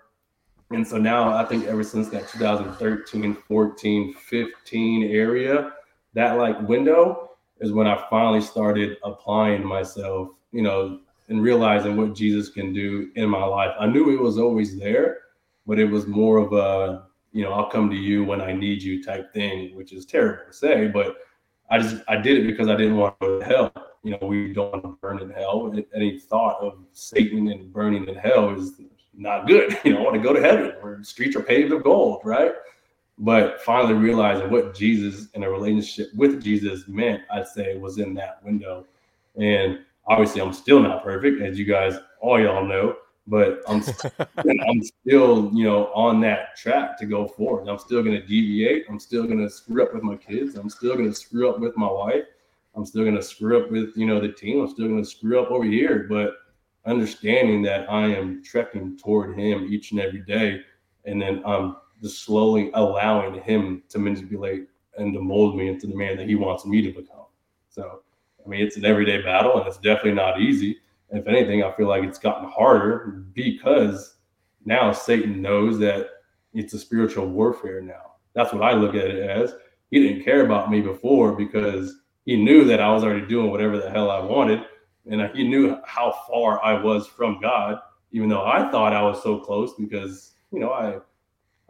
And 0.70 0.86
so 0.86 0.96
now 0.96 1.36
I 1.36 1.44
think 1.44 1.66
ever 1.66 1.84
since 1.84 2.08
that 2.08 2.28
2013, 2.28 3.34
14, 3.34 4.14
15 4.14 5.04
area, 5.04 5.72
that 6.14 6.38
like 6.38 6.60
window 6.62 7.30
is 7.60 7.72
when 7.72 7.86
I 7.86 8.04
finally 8.08 8.40
started 8.40 8.96
applying 9.04 9.64
myself, 9.64 10.30
you 10.52 10.62
know, 10.62 11.00
and 11.28 11.42
realizing 11.42 11.96
what 11.96 12.14
Jesus 12.14 12.48
can 12.48 12.72
do 12.72 13.10
in 13.14 13.28
my 13.28 13.44
life. 13.44 13.74
I 13.78 13.86
knew 13.86 14.10
it 14.10 14.20
was 14.20 14.38
always 14.38 14.78
there, 14.78 15.18
but 15.66 15.78
it 15.78 15.86
was 15.86 16.06
more 16.06 16.38
of 16.38 16.52
a 16.52 17.06
you 17.32 17.44
know 17.44 17.52
I'll 17.52 17.70
come 17.70 17.90
to 17.90 17.96
you 17.96 18.24
when 18.24 18.40
I 18.40 18.52
need 18.52 18.82
you 18.82 19.02
type 19.02 19.32
thing, 19.32 19.74
which 19.74 19.92
is 19.92 20.06
terrible 20.06 20.44
to 20.46 20.52
say, 20.52 20.88
but 20.88 21.16
I 21.70 21.78
just 21.78 22.02
I 22.08 22.16
did 22.16 22.38
it 22.38 22.46
because 22.46 22.68
I 22.68 22.76
didn't 22.76 22.96
want 22.96 23.18
to 23.20 23.26
go 23.26 23.38
to 23.40 23.44
hell. 23.44 23.72
You 24.04 24.12
know, 24.12 24.26
we 24.26 24.52
don't 24.52 24.70
want 24.70 24.84
to 24.84 24.98
burn 25.00 25.20
in 25.20 25.30
hell. 25.30 25.74
Any 25.94 26.20
thought 26.20 26.60
of 26.60 26.78
Satan 26.92 27.48
and 27.48 27.72
burning 27.72 28.06
in 28.06 28.14
hell 28.14 28.54
is 28.54 28.80
not 29.12 29.46
good. 29.46 29.76
You 29.84 29.94
know, 29.94 30.00
I 30.00 30.02
want 30.02 30.14
to 30.14 30.22
go 30.22 30.32
to 30.32 30.40
heaven 30.40 30.72
where 30.80 31.02
streets 31.02 31.34
are 31.36 31.42
paved 31.42 31.72
with 31.72 31.82
gold, 31.82 32.20
right? 32.24 32.52
But 33.18 33.60
finally 33.62 33.94
realizing 33.94 34.50
what 34.50 34.74
Jesus 34.74 35.28
and 35.34 35.42
a 35.42 35.50
relationship 35.50 36.14
with 36.14 36.42
Jesus 36.42 36.86
meant, 36.86 37.22
I'd 37.32 37.48
say 37.48 37.76
was 37.76 37.98
in 37.98 38.14
that 38.14 38.44
window. 38.44 38.86
And 39.36 39.80
obviously 40.06 40.40
I'm 40.40 40.52
still 40.52 40.80
not 40.80 41.02
perfect, 41.02 41.42
as 41.42 41.58
you 41.58 41.64
guys 41.64 41.98
all 42.20 42.40
y'all 42.40 42.66
know 42.66 42.96
but 43.26 43.62
I'm 43.68 43.82
I'm 44.36 44.82
still 44.82 45.50
you 45.52 45.64
know 45.64 45.86
on 45.94 46.20
that 46.22 46.56
track 46.56 46.98
to 46.98 47.06
go 47.06 47.26
forward. 47.26 47.68
I'm 47.68 47.78
still 47.78 48.02
going 48.02 48.20
to 48.20 48.26
deviate. 48.26 48.84
I'm 48.88 49.00
still 49.00 49.24
going 49.24 49.38
to 49.38 49.50
screw 49.50 49.82
up 49.82 49.94
with 49.94 50.02
my 50.02 50.16
kids. 50.16 50.56
I'm 50.56 50.70
still 50.70 50.94
going 50.94 51.08
to 51.08 51.14
screw 51.14 51.48
up 51.48 51.60
with 51.60 51.76
my 51.76 51.90
wife. 51.90 52.24
I'm 52.76 52.84
still 52.84 53.04
going 53.04 53.16
to 53.16 53.22
screw 53.22 53.62
up 53.62 53.70
with 53.70 53.96
you 53.96 54.06
know 54.06 54.20
the 54.20 54.32
team. 54.32 54.60
I'm 54.60 54.68
still 54.68 54.88
going 54.88 55.02
to 55.02 55.08
screw 55.08 55.40
up 55.40 55.50
over 55.50 55.64
here, 55.64 56.06
but 56.08 56.32
understanding 56.86 57.62
that 57.62 57.90
I 57.90 58.06
am 58.06 58.42
trekking 58.42 58.98
toward 58.98 59.38
Him 59.38 59.68
each 59.70 59.92
and 59.92 60.00
every 60.00 60.20
day, 60.20 60.60
and 61.04 61.20
then 61.20 61.42
I'm 61.46 61.76
just 62.02 62.24
slowly 62.24 62.70
allowing 62.74 63.40
Him 63.42 63.82
to 63.88 63.98
manipulate 63.98 64.68
and 64.96 65.12
to 65.14 65.20
mold 65.20 65.56
me 65.56 65.68
into 65.68 65.86
the 65.86 65.96
man 65.96 66.16
that 66.16 66.28
He 66.28 66.34
wants 66.34 66.66
me 66.66 66.82
to 66.82 66.92
become. 66.92 67.26
So, 67.68 68.02
I 68.44 68.48
mean, 68.48 68.64
it's 68.64 68.76
an 68.76 68.84
everyday 68.84 69.22
battle, 69.22 69.58
and 69.58 69.66
it's 69.66 69.78
definitely 69.78 70.12
not 70.14 70.40
easy 70.40 70.78
if 71.14 71.26
anything, 71.28 71.62
I 71.62 71.70
feel 71.72 71.88
like 71.88 72.02
it's 72.02 72.18
gotten 72.18 72.48
harder 72.48 73.24
because 73.34 74.16
now 74.64 74.92
Satan 74.92 75.40
knows 75.40 75.78
that 75.78 76.08
it's 76.52 76.74
a 76.74 76.78
spiritual 76.78 77.28
warfare 77.28 77.80
now. 77.80 78.14
That's 78.34 78.52
what 78.52 78.62
I 78.62 78.72
look 78.72 78.94
at 78.94 79.06
it 79.06 79.28
as. 79.28 79.54
He 79.90 80.00
didn't 80.00 80.24
care 80.24 80.44
about 80.44 80.70
me 80.70 80.80
before 80.80 81.32
because 81.32 81.94
he 82.24 82.36
knew 82.36 82.64
that 82.64 82.80
I 82.80 82.92
was 82.92 83.04
already 83.04 83.26
doing 83.26 83.50
whatever 83.50 83.78
the 83.78 83.90
hell 83.90 84.10
I 84.10 84.20
wanted. 84.20 84.62
And 85.10 85.30
he 85.34 85.46
knew 85.46 85.78
how 85.84 86.12
far 86.26 86.64
I 86.64 86.82
was 86.82 87.06
from 87.06 87.40
God, 87.40 87.78
even 88.12 88.28
though 88.28 88.44
I 88.44 88.70
thought 88.70 88.94
I 88.94 89.02
was 89.02 89.22
so 89.22 89.38
close 89.38 89.74
because 89.74 90.32
you 90.50 90.60
know 90.60 90.70
I 90.70 90.98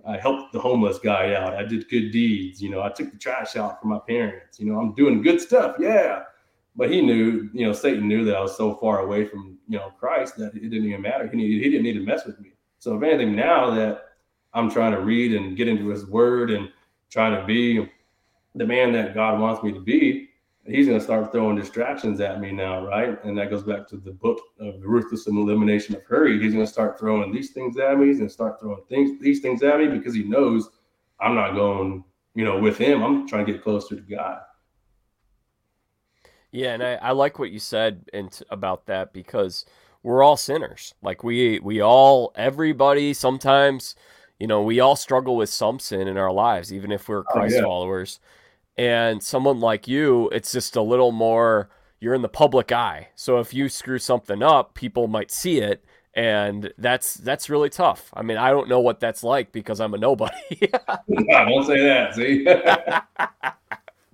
I 0.07 0.19
helped 0.19 0.53
the 0.53 0.61
homeless 0.61 0.99
guy 0.99 1.35
out. 1.35 1.55
I 1.55 1.65
did 1.65 1.89
good 1.89 2.11
deeds. 2.11 2.63
You 2.63 2.71
know, 2.71 2.83
I 2.83 2.91
took 2.91 3.11
the 3.11 3.19
trash 3.19 3.57
out 3.57 3.81
for 3.81 3.89
my 3.89 3.99
parents. 3.99 4.61
You 4.61 4.67
know, 4.67 4.79
I'm 4.79 4.95
doing 4.95 5.23
good 5.23 5.41
stuff. 5.41 5.77
Yeah. 5.81 6.25
But 6.77 6.91
he 6.91 7.01
knew, 7.01 7.49
you 7.55 7.67
know, 7.67 7.73
Satan 7.73 8.07
knew 8.07 8.25
that 8.25 8.37
I 8.37 8.41
was 8.41 8.57
so 8.57 8.75
far 8.75 9.01
away 9.01 9.25
from, 9.25 9.59
you 9.69 9.79
know, 9.79 9.93
Christ 9.99 10.37
that 10.37 10.55
it 10.55 10.69
didn't 10.69 10.87
even 10.87 11.01
matter. 11.01 11.27
He 11.27 11.37
needed, 11.37 11.63
he 11.63 11.71
didn't 11.71 11.85
need 11.85 11.95
to 11.95 12.05
mess 12.05 12.27
with 12.27 12.39
me. 12.41 12.53
So 12.79 12.97
if 12.97 13.03
anything, 13.03 13.35
now 13.35 13.71
that 13.75 14.09
I'm 14.53 14.71
trying 14.71 14.93
to 14.93 15.01
read 15.01 15.35
and 15.35 15.57
get 15.57 15.69
into 15.69 15.89
his 15.89 16.07
word 16.07 16.51
and 16.51 16.69
trying 17.11 17.41
to 17.41 17.47
be 17.47 17.91
the 18.57 18.67
man 18.67 18.93
that 18.93 19.15
God 19.15 19.41
wants 19.41 19.63
me 19.63 19.73
to 19.73 19.81
be, 19.81 20.29
he's 20.67 20.87
going 20.87 20.99
to 20.99 21.05
start 21.05 21.31
throwing 21.31 21.57
distractions 21.57 22.21
at 22.21 22.41
me 22.41 22.51
now, 22.51 22.87
right? 22.87 23.23
And 23.25 23.37
that 23.39 23.51
goes 23.51 23.62
back 23.62 23.87
to 23.89 23.97
the 23.97 24.12
book 24.12 24.41
of 24.61 24.81
the 24.81 24.89
ruthless 24.89 25.27
elimination 25.27 25.95
of 25.95 26.03
hurry. 26.05 26.41
He's 26.41 26.53
going 26.53 26.65
to 26.65 26.73
start 26.73 26.99
throwing 26.99 27.33
these 27.33 27.51
things 27.51 27.77
at 27.79 27.99
me. 27.99 28.07
He's 28.07 28.19
going 28.19 28.29
to 28.29 28.35
start 28.35 28.61
throwing 28.61 28.83
things, 28.89 29.21
these 29.21 29.41
things 29.41 29.62
at 29.62 29.79
me 29.79 29.89
because 29.89 30.15
he 30.15 30.23
knows 30.23 30.71
I'm 31.21 31.35
not 31.35 31.55
going, 31.55 32.05
you 32.35 32.45
know, 32.45 32.59
with 32.59 32.79
him. 32.79 33.03
I'm 33.03 33.29
trying 33.29 33.47
to 33.47 33.53
get 33.53 33.62
closer 33.62 33.97
to 33.97 34.03
God. 34.03 34.41
Yeah, 36.51 36.75
and 36.75 36.83
I, 36.83 36.95
I 36.95 37.11
like 37.11 37.39
what 37.39 37.51
you 37.51 37.59
said 37.59 38.09
and 38.12 38.41
about 38.49 38.87
that 38.87 39.12
because 39.12 39.67
we're 40.03 40.23
all 40.23 40.37
sinners. 40.37 40.95
Like 41.03 41.25
we 41.25 41.59
we 41.59 41.83
all 41.83 42.33
everybody 42.37 43.12
sometimes, 43.12 43.97
you 44.39 44.47
know, 44.47 44.62
we 44.62 44.79
all 44.79 44.95
struggle 44.95 45.37
with 45.37 45.49
some 45.49 45.81
sin 45.81 46.07
in 46.07 46.17
our 46.17 46.31
lives, 46.31 46.73
even 46.73 46.93
if 46.93 47.09
we're 47.09 47.25
Christ 47.25 47.57
oh, 47.57 47.59
yeah. 47.59 47.65
followers 47.65 48.21
and 48.77 49.22
someone 49.22 49.61
like 49.61 49.87
you 49.87 50.29
it's 50.31 50.53
just 50.53 50.77
a 50.77 50.83
little 50.83 51.12
more 51.12 51.70
you're 52.01 52.14
in 52.14 52.22
the 52.22 52.29
public 52.29 52.70
eye. 52.70 53.09
So 53.14 53.39
if 53.39 53.55
you 53.55 53.68
screw 53.68 53.99
something 53.99 54.43
up 54.43 54.75
people 54.75 55.07
might 55.09 55.31
see 55.31 55.59
it 55.59 55.85
and 56.14 56.72
that's 56.79 57.14
that's 57.14 57.51
really 57.51 57.70
tough. 57.70 58.11
I 58.14 58.22
mean 58.22 58.37
i 58.37 58.51
don't 58.51 58.68
know 58.68 58.81
what 58.81 59.01
that's 59.01 59.22
like 59.22 59.53
because 59.53 59.81
i'm 59.81 59.95
a 59.95 59.99
nobody. 59.99 60.35
Yeah, 61.09 61.49
don't 61.49 61.66
say 61.66 61.81
that 61.81 62.14
see? 62.14 62.45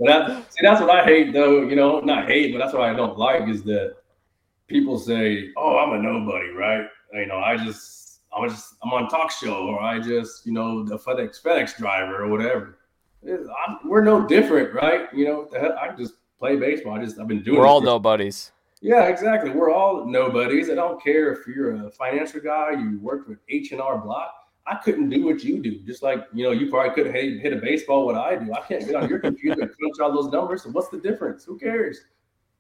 See 0.01 0.63
that's 0.63 0.81
what 0.81 0.89
i 0.89 1.05
hate 1.05 1.35
though 1.35 1.63
you 1.63 1.77
know 1.77 2.01
not 2.01 2.27
hate 2.27 2.53
but 2.53 2.59
that's 2.59 2.73
what 2.73 2.83
i 2.83 2.95
don't 2.95 3.19
like 3.19 3.47
is 3.49 3.63
that 3.65 3.97
people 4.67 4.99
say 4.99 5.51
oh 5.59 5.79
i'm 5.79 5.93
a 5.93 6.03
nobody 6.03 6.49
right? 6.51 6.87
You 7.13 7.27
know 7.27 7.37
i 7.39 7.57
just 7.57 8.21
i 8.35 8.41
was 8.41 8.53
just 8.53 8.77
i'm 8.83 8.93
on 8.93 9.09
talk 9.09 9.31
show 9.31 9.67
or 9.67 9.81
i 9.83 9.99
just 9.99 10.47
you 10.47 10.53
know 10.53 10.85
the 10.85 10.99
fedex 10.99 11.43
fedex 11.43 11.77
driver 11.77 12.23
or 12.23 12.29
whatever 12.29 12.79
I'm, 13.27 13.79
we're 13.85 14.03
no 14.03 14.27
different, 14.27 14.75
right? 14.75 15.13
You 15.13 15.25
know, 15.27 15.49
I 15.79 15.95
just 15.97 16.15
play 16.39 16.57
baseball. 16.57 16.95
I 16.95 17.05
just 17.05 17.19
I've 17.19 17.29
been 17.29 17.43
doing. 17.43 17.59
We're 17.59 17.67
all 17.67 17.81
nobodies. 17.81 18.53
Yeah, 18.81 19.09
exactly. 19.09 19.51
We're 19.51 19.71
all 19.71 20.07
nobodies. 20.07 20.71
I 20.71 20.75
don't 20.75 21.03
care 21.03 21.33
if 21.33 21.47
you're 21.47 21.87
a 21.87 21.91
financial 21.91 22.41
guy, 22.41 22.73
you 22.73 22.99
worked 23.01 23.29
with 23.29 23.39
H 23.49 23.73
and 23.73 23.81
R 23.81 23.99
Block. 23.99 24.33
I 24.67 24.77
couldn't 24.77 25.11
do 25.11 25.25
what 25.25 25.43
you 25.43 25.61
do. 25.63 25.81
Just 25.81 26.03
like 26.03 26.27
you 26.33 26.45
know, 26.45 26.53
you 26.53 26.71
probably 26.71 26.95
couldn't 26.95 27.13
hit, 27.13 27.41
hit 27.41 27.53
a 27.53 27.57
baseball 27.57 28.07
what 28.07 28.15
I 28.15 28.37
do. 28.37 28.53
I 28.53 28.61
can't 28.63 28.87
get 28.87 28.95
on 28.95 29.09
your 29.09 29.19
computer 29.19 29.61
and 29.61 29.71
crunch 29.77 30.01
all 30.01 30.13
those 30.13 30.33
numbers. 30.33 30.63
So 30.63 30.71
what's 30.71 30.89
the 30.89 30.99
difference? 30.99 31.45
Who 31.45 31.59
cares? 31.59 31.99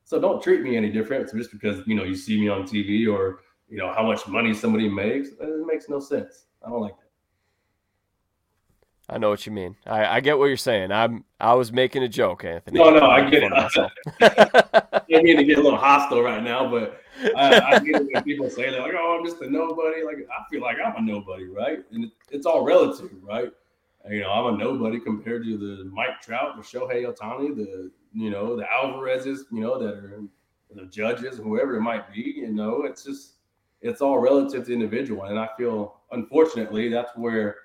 So 0.04 0.20
don't 0.20 0.42
treat 0.42 0.62
me 0.62 0.76
any 0.76 0.90
different 0.90 1.32
just 1.34 1.52
because 1.52 1.86
you 1.86 1.94
know 1.94 2.04
you 2.04 2.14
see 2.16 2.38
me 2.38 2.48
on 2.48 2.64
TV 2.64 3.10
or 3.10 3.40
you 3.68 3.78
know 3.78 3.92
how 3.92 4.02
much 4.02 4.26
money 4.26 4.52
somebody 4.52 4.88
makes. 4.88 5.28
It 5.28 5.66
makes 5.66 5.88
no 5.88 6.00
sense. 6.00 6.46
I 6.66 6.68
don't 6.68 6.80
like 6.80 6.96
that. 6.98 6.99
I 9.12 9.18
know 9.18 9.28
what 9.28 9.44
you 9.44 9.50
mean. 9.50 9.74
I, 9.86 10.06
I 10.06 10.20
get 10.20 10.38
what 10.38 10.46
you're 10.46 10.56
saying. 10.56 10.92
I'm 10.92 11.24
I 11.40 11.54
was 11.54 11.72
making 11.72 12.04
a 12.04 12.08
joke, 12.08 12.44
Anthony. 12.44 12.78
No, 12.78 12.90
no, 12.90 13.06
I 13.06 13.28
get 13.28 13.42
it. 13.42 13.52
I 15.12 15.22
mean 15.22 15.36
to 15.36 15.44
get 15.44 15.58
a 15.58 15.62
little 15.62 15.78
hostile 15.78 16.22
right 16.22 16.42
now, 16.42 16.70
but 16.70 17.02
I, 17.36 17.60
I 17.60 17.78
get 17.84 17.96
it 17.96 18.08
when 18.12 18.22
people 18.22 18.48
say 18.48 18.70
that, 18.70 18.78
like, 18.78 18.92
"Oh, 18.96 19.18
I'm 19.18 19.26
just 19.26 19.42
a 19.42 19.50
nobody." 19.50 20.04
Like, 20.04 20.18
I 20.30 20.48
feel 20.48 20.62
like 20.62 20.76
I'm 20.84 20.94
a 20.96 21.00
nobody, 21.00 21.46
right? 21.46 21.80
And 21.90 22.04
it, 22.04 22.10
it's 22.30 22.46
all 22.46 22.64
relative, 22.64 23.10
right? 23.22 23.50
You 24.08 24.20
know, 24.20 24.30
I'm 24.30 24.54
a 24.54 24.56
nobody 24.56 25.00
compared 25.00 25.44
to 25.44 25.58
the 25.58 25.84
Mike 25.92 26.20
Trout, 26.22 26.56
the 26.56 26.62
Shohei 26.62 27.04
Ohtani, 27.04 27.54
the 27.56 27.90
you 28.14 28.30
know 28.30 28.54
the 28.54 28.64
Alvarez's, 28.70 29.46
you 29.50 29.60
know, 29.60 29.76
that 29.78 29.94
are 29.94 30.22
the 30.72 30.86
judges, 30.86 31.36
whoever 31.36 31.76
it 31.76 31.82
might 31.82 32.12
be. 32.12 32.20
You 32.36 32.52
know, 32.52 32.84
it's 32.84 33.02
just 33.02 33.32
it's 33.82 34.00
all 34.00 34.18
relative 34.20 34.66
to 34.66 34.72
individual, 34.72 35.24
and 35.24 35.38
I 35.38 35.48
feel 35.58 35.96
unfortunately 36.12 36.88
that's 36.88 37.10
where 37.16 37.56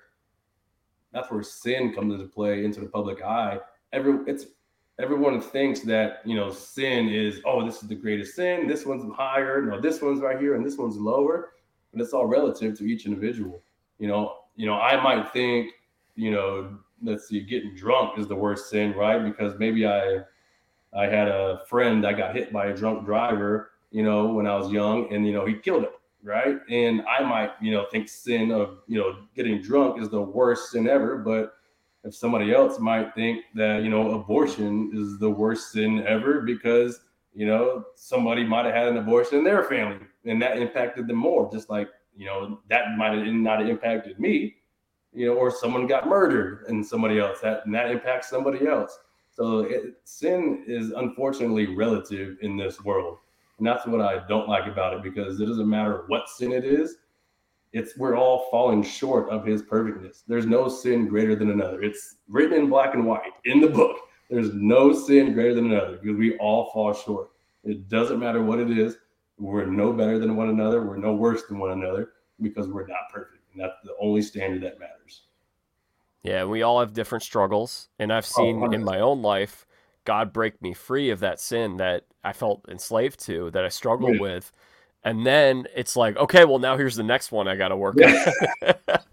that's 1.16 1.30
where 1.30 1.42
sin 1.42 1.94
comes 1.94 2.12
into 2.12 2.26
play 2.26 2.62
into 2.62 2.80
the 2.80 2.86
public 2.86 3.22
eye. 3.22 3.58
Every 3.94 4.18
it's 4.26 4.46
everyone 5.00 5.40
thinks 5.40 5.80
that 5.80 6.20
you 6.26 6.36
know 6.36 6.50
sin 6.50 7.08
is 7.08 7.40
oh 7.46 7.64
this 7.64 7.82
is 7.82 7.88
the 7.88 7.94
greatest 7.94 8.34
sin 8.34 8.66
this 8.66 8.84
one's 8.86 9.10
higher 9.14 9.62
no 9.62 9.80
this 9.80 10.00
one's 10.00 10.20
right 10.20 10.38
here 10.38 10.54
and 10.54 10.64
this 10.64 10.76
one's 10.76 10.98
lower. 10.98 11.54
But 11.92 12.02
it's 12.02 12.12
all 12.12 12.26
relative 12.26 12.76
to 12.78 12.84
each 12.84 13.06
individual. 13.06 13.62
You 13.98 14.08
know 14.08 14.36
you 14.56 14.66
know 14.66 14.74
i 14.74 15.02
might 15.02 15.32
think 15.32 15.70
you 16.16 16.30
know 16.30 16.76
let's 17.02 17.28
see 17.28 17.40
getting 17.40 17.74
drunk 17.74 18.18
is 18.18 18.26
the 18.26 18.36
worst 18.36 18.68
sin 18.68 18.92
right? 18.92 19.24
Because 19.24 19.58
maybe 19.58 19.86
i 19.86 20.18
i 20.94 21.06
had 21.06 21.28
a 21.28 21.62
friend 21.66 22.04
that 22.04 22.18
got 22.18 22.36
hit 22.36 22.52
by 22.52 22.66
a 22.66 22.76
drunk 22.76 23.06
driver 23.06 23.70
you 23.90 24.02
know 24.02 24.26
when 24.26 24.46
i 24.46 24.54
was 24.54 24.70
young 24.70 25.12
and 25.12 25.26
you 25.26 25.32
know 25.32 25.46
he 25.46 25.54
killed 25.54 25.84
him 25.84 25.90
right? 26.26 26.58
And 26.68 27.02
I 27.02 27.22
might, 27.22 27.52
you 27.60 27.70
know, 27.70 27.86
think 27.90 28.08
sin 28.08 28.50
of, 28.50 28.78
you 28.88 28.98
know, 28.98 29.20
getting 29.36 29.62
drunk 29.62 30.02
is 30.02 30.10
the 30.10 30.20
worst 30.20 30.72
sin 30.72 30.88
ever, 30.88 31.18
but 31.18 31.54
if 32.02 32.14
somebody 32.14 32.52
else 32.52 32.80
might 32.80 33.14
think 33.14 33.44
that, 33.54 33.82
you 33.84 33.88
know, 33.88 34.10
abortion 34.10 34.90
is 34.92 35.18
the 35.18 35.30
worst 35.30 35.70
sin 35.70 36.04
ever 36.06 36.40
because, 36.40 37.00
you 37.32 37.46
know, 37.46 37.84
somebody 37.94 38.44
might 38.44 38.64
have 38.64 38.74
had 38.74 38.88
an 38.88 38.96
abortion 38.96 39.38
in 39.38 39.44
their 39.44 39.64
family 39.64 40.04
and 40.24 40.42
that 40.42 40.58
impacted 40.58 41.06
them 41.06 41.16
more, 41.16 41.50
just 41.52 41.70
like, 41.70 41.88
you 42.16 42.26
know, 42.26 42.60
that 42.70 42.96
might 42.98 43.16
have 43.16 43.26
not 43.26 43.60
have 43.60 43.68
impacted 43.68 44.18
me, 44.18 44.56
you 45.12 45.26
know, 45.26 45.34
or 45.34 45.50
someone 45.50 45.86
got 45.86 46.08
murdered 46.08 46.64
and 46.66 46.84
somebody 46.84 47.20
else 47.20 47.40
that 47.40 47.64
and 47.66 47.74
that 47.74 47.90
impacts 47.90 48.28
somebody 48.28 48.66
else. 48.66 48.98
So 49.30 49.60
it, 49.60 49.94
sin 50.04 50.64
is 50.66 50.90
unfortunately 50.90 51.66
relative 51.66 52.38
in 52.40 52.56
this 52.56 52.82
world. 52.82 53.18
And 53.58 53.66
that's 53.66 53.86
what 53.86 54.00
I 54.00 54.26
don't 54.26 54.48
like 54.48 54.66
about 54.66 54.94
it 54.94 55.02
because 55.02 55.40
it 55.40 55.46
doesn't 55.46 55.68
matter 55.68 56.04
what 56.08 56.28
sin 56.28 56.52
it 56.52 56.64
is. 56.64 56.96
It's 57.72 57.96
we're 57.96 58.16
all 58.16 58.48
falling 58.50 58.82
short 58.82 59.28
of 59.30 59.44
his 59.44 59.62
perfectness. 59.62 60.24
There's 60.26 60.46
no 60.46 60.68
sin 60.68 61.08
greater 61.08 61.34
than 61.34 61.50
another. 61.50 61.82
It's 61.82 62.16
written 62.28 62.58
in 62.58 62.68
black 62.68 62.94
and 62.94 63.06
white 63.06 63.32
in 63.44 63.60
the 63.60 63.68
book. 63.68 63.96
There's 64.30 64.52
no 64.54 64.92
sin 64.92 65.32
greater 65.34 65.54
than 65.54 65.72
another 65.72 65.98
because 65.98 66.16
we 66.16 66.36
all 66.38 66.70
fall 66.72 66.92
short. 66.92 67.30
It 67.64 67.88
doesn't 67.88 68.18
matter 68.18 68.42
what 68.42 68.58
it 68.58 68.76
is. 68.76 68.96
We're 69.38 69.66
no 69.66 69.92
better 69.92 70.18
than 70.18 70.36
one 70.36 70.48
another. 70.48 70.82
We're 70.82 70.96
no 70.96 71.14
worse 71.14 71.42
than 71.44 71.58
one 71.58 71.72
another 71.72 72.12
because 72.40 72.68
we're 72.68 72.86
not 72.86 73.10
perfect. 73.12 73.42
And 73.52 73.62
that's 73.62 73.76
the 73.84 73.94
only 74.00 74.22
standard 74.22 74.62
that 74.62 74.78
matters. 74.78 75.22
Yeah, 76.22 76.44
we 76.44 76.62
all 76.62 76.80
have 76.80 76.92
different 76.92 77.22
struggles. 77.22 77.88
And 77.98 78.12
I've 78.12 78.26
oh, 78.36 78.42
seen 78.42 78.62
oh, 78.62 78.70
in 78.70 78.82
my 78.82 79.00
own 79.00 79.22
life 79.22 79.65
God 80.06 80.32
break 80.32 80.62
me 80.62 80.72
free 80.72 81.10
of 81.10 81.20
that 81.20 81.38
sin 81.38 81.76
that 81.76 82.04
I 82.24 82.32
felt 82.32 82.64
enslaved 82.68 83.20
to, 83.26 83.50
that 83.50 83.64
I 83.64 83.68
struggled 83.68 84.14
yeah. 84.14 84.22
with. 84.22 84.52
And 85.04 85.26
then 85.26 85.66
it's 85.76 85.94
like, 85.94 86.16
okay, 86.16 86.44
well 86.44 86.58
now 86.58 86.76
here's 86.76 86.96
the 86.96 87.02
next 87.02 87.30
one 87.30 87.46
I 87.46 87.56
got 87.56 87.68
to 87.68 87.76
work 87.76 87.96
yeah. 87.98 88.32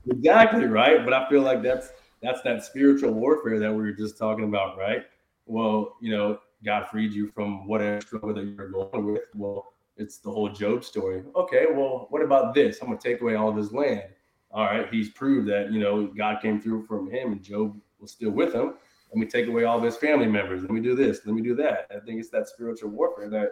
exactly 0.10 0.66
right. 0.66 1.04
But 1.04 1.14
I 1.14 1.28
feel 1.30 1.42
like 1.42 1.62
that's 1.62 1.90
that's 2.22 2.42
that 2.44 2.64
spiritual 2.64 3.12
warfare 3.12 3.60
that 3.60 3.70
we 3.70 3.84
were 3.84 3.92
just 3.92 4.18
talking 4.18 4.46
about, 4.46 4.78
right? 4.78 5.04
Well, 5.46 5.98
you 6.00 6.16
know, 6.16 6.40
God 6.64 6.88
freed 6.90 7.12
you 7.12 7.28
from 7.28 7.68
whatever 7.68 8.00
struggle 8.00 8.34
that 8.34 8.46
you're 8.46 8.70
going 8.70 9.12
with. 9.12 9.24
Well, 9.36 9.74
it's 9.98 10.20
the 10.20 10.32
whole 10.32 10.50
Job 10.50 10.86
story. 10.86 11.24
Okay, 11.36 11.66
well, 11.70 12.08
what 12.10 12.22
about 12.22 12.56
this? 12.56 12.80
I'm 12.82 12.88
gonna 12.88 13.00
take 13.00 13.22
away 13.22 13.36
all 13.36 13.50
of 13.50 13.58
his 13.58 13.74
land. 13.74 14.04
All 14.52 14.64
right, 14.64 14.88
he's 14.90 15.10
proved 15.10 15.48
that 15.50 15.72
you 15.72 15.80
know 15.80 16.08
God 16.08 16.42
came 16.42 16.62
through 16.62 16.86
from 16.86 17.12
him, 17.12 17.34
and 17.34 17.44
Job 17.44 17.78
was 18.00 18.12
still 18.12 18.32
with 18.32 18.54
him 18.54 18.76
let 19.14 19.20
me 19.20 19.28
take 19.28 19.48
away 19.48 19.64
all 19.64 19.78
of 19.78 19.84
his 19.84 19.96
family 19.96 20.26
members. 20.26 20.64
Let 20.64 20.72
me 20.72 20.82
do 20.82 20.96
this. 20.96 21.20
Let 21.24 21.36
me 21.36 21.44
do 21.44 21.56
that. 21.56 21.88
I 21.92 22.00
think 22.00 22.20
it's 22.20 22.30
that 22.30 22.48
spiritual 22.48 22.90
warfare 22.90 23.30
that 23.30 23.50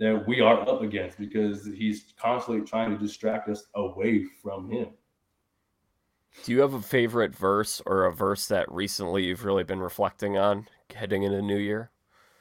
that 0.00 0.26
we 0.26 0.40
are 0.40 0.68
up 0.68 0.82
against 0.82 1.18
because 1.18 1.66
he's 1.66 2.14
constantly 2.20 2.64
trying 2.64 2.90
to 2.90 2.98
distract 2.98 3.48
us 3.48 3.66
away 3.74 4.24
from 4.42 4.70
him. 4.70 4.88
Do 6.44 6.52
you 6.52 6.60
have 6.60 6.74
a 6.74 6.82
favorite 6.82 7.34
verse 7.34 7.82
or 7.84 8.06
a 8.06 8.12
verse 8.12 8.46
that 8.46 8.70
recently 8.70 9.24
you've 9.24 9.44
really 9.44 9.64
been 9.64 9.80
reflecting 9.80 10.36
on 10.36 10.68
heading 10.94 11.24
into 11.24 11.36
the 11.36 11.42
New 11.42 11.58
Year? 11.58 11.90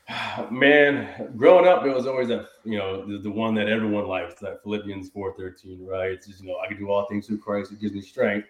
Man, 0.52 1.32
growing 1.36 1.68
up, 1.68 1.86
it 1.86 1.94
was 1.94 2.08
always 2.08 2.28
that 2.30 2.48
you 2.66 2.78
know 2.80 3.06
the, 3.06 3.20
the 3.20 3.32
one 3.32 3.54
that 3.56 3.70
everyone 3.70 4.08
likes, 4.08 4.36
that 4.42 4.64
Philippians 4.64 5.10
four 5.12 5.36
thirteen, 5.38 5.86
right? 5.86 6.12
It's 6.12 6.26
just 6.26 6.42
you 6.42 6.48
know 6.48 6.58
I 6.58 6.68
can 6.68 6.78
do 6.78 6.90
all 6.90 7.06
things 7.06 7.28
through 7.28 7.40
Christ 7.40 7.70
who 7.70 7.76
gives 7.76 7.94
me 7.94 8.02
strength. 8.02 8.48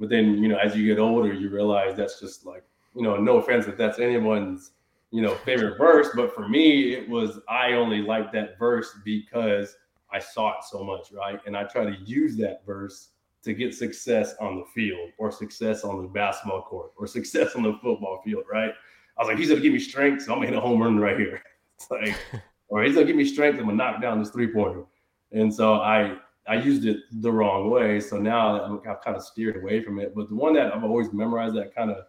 But 0.00 0.08
then 0.08 0.42
you 0.42 0.48
know 0.48 0.58
as 0.58 0.76
you 0.76 0.84
get 0.84 1.00
older, 1.00 1.32
you 1.32 1.48
realize 1.48 1.96
that's 1.96 2.18
just 2.18 2.44
like 2.44 2.64
you 2.96 3.02
know, 3.02 3.16
no 3.16 3.36
offense 3.36 3.66
if 3.66 3.76
that's 3.76 3.98
anyone's, 3.98 4.72
you 5.10 5.20
know, 5.20 5.34
favorite 5.34 5.76
verse, 5.78 6.08
but 6.16 6.34
for 6.34 6.48
me, 6.48 6.94
it 6.94 7.08
was 7.08 7.38
I 7.48 7.72
only 7.72 8.00
like 8.00 8.32
that 8.32 8.58
verse 8.58 8.98
because 9.04 9.76
I 10.10 10.18
saw 10.18 10.50
it 10.50 10.64
so 10.64 10.82
much, 10.82 11.12
right? 11.12 11.38
And 11.46 11.56
I 11.56 11.64
try 11.64 11.84
to 11.84 11.96
use 12.04 12.36
that 12.38 12.64
verse 12.64 13.10
to 13.42 13.52
get 13.52 13.74
success 13.74 14.34
on 14.40 14.56
the 14.56 14.64
field 14.74 15.10
or 15.18 15.30
success 15.30 15.84
on 15.84 16.02
the 16.02 16.08
basketball 16.08 16.62
court 16.62 16.92
or 16.96 17.06
success 17.06 17.54
on 17.54 17.62
the 17.62 17.74
football 17.74 18.20
field, 18.24 18.44
right? 18.50 18.72
I 19.16 19.22
was 19.22 19.28
like, 19.28 19.38
he's 19.38 19.50
gonna 19.50 19.60
give 19.60 19.72
me 19.72 19.78
strength, 19.78 20.24
so 20.24 20.32
I'm 20.32 20.38
gonna 20.38 20.48
hit 20.48 20.56
a 20.56 20.60
home 20.60 20.82
run 20.82 20.98
right 20.98 21.18
here. 21.18 21.42
It's 21.78 21.90
like, 21.90 22.16
or 22.68 22.82
he's 22.82 22.94
gonna 22.94 23.06
give 23.06 23.16
me 23.16 23.26
strength, 23.26 23.58
I'm 23.58 23.66
gonna 23.66 23.76
knock 23.76 24.00
down 24.00 24.18
this 24.18 24.30
three 24.30 24.50
pointer. 24.50 24.84
And 25.32 25.52
so 25.52 25.74
I 25.74 26.16
I 26.48 26.54
used 26.54 26.86
it 26.86 27.00
the 27.20 27.30
wrong 27.30 27.68
way. 27.68 28.00
So 28.00 28.16
now 28.16 28.62
I'm, 28.62 28.80
I've 28.88 29.02
kind 29.02 29.14
of 29.14 29.22
steered 29.22 29.56
away 29.56 29.82
from 29.82 29.98
it. 29.98 30.14
But 30.14 30.30
the 30.30 30.36
one 30.36 30.54
that 30.54 30.74
I've 30.74 30.84
always 30.84 31.12
memorized 31.12 31.54
that 31.56 31.74
kind 31.74 31.90
of 31.90 32.06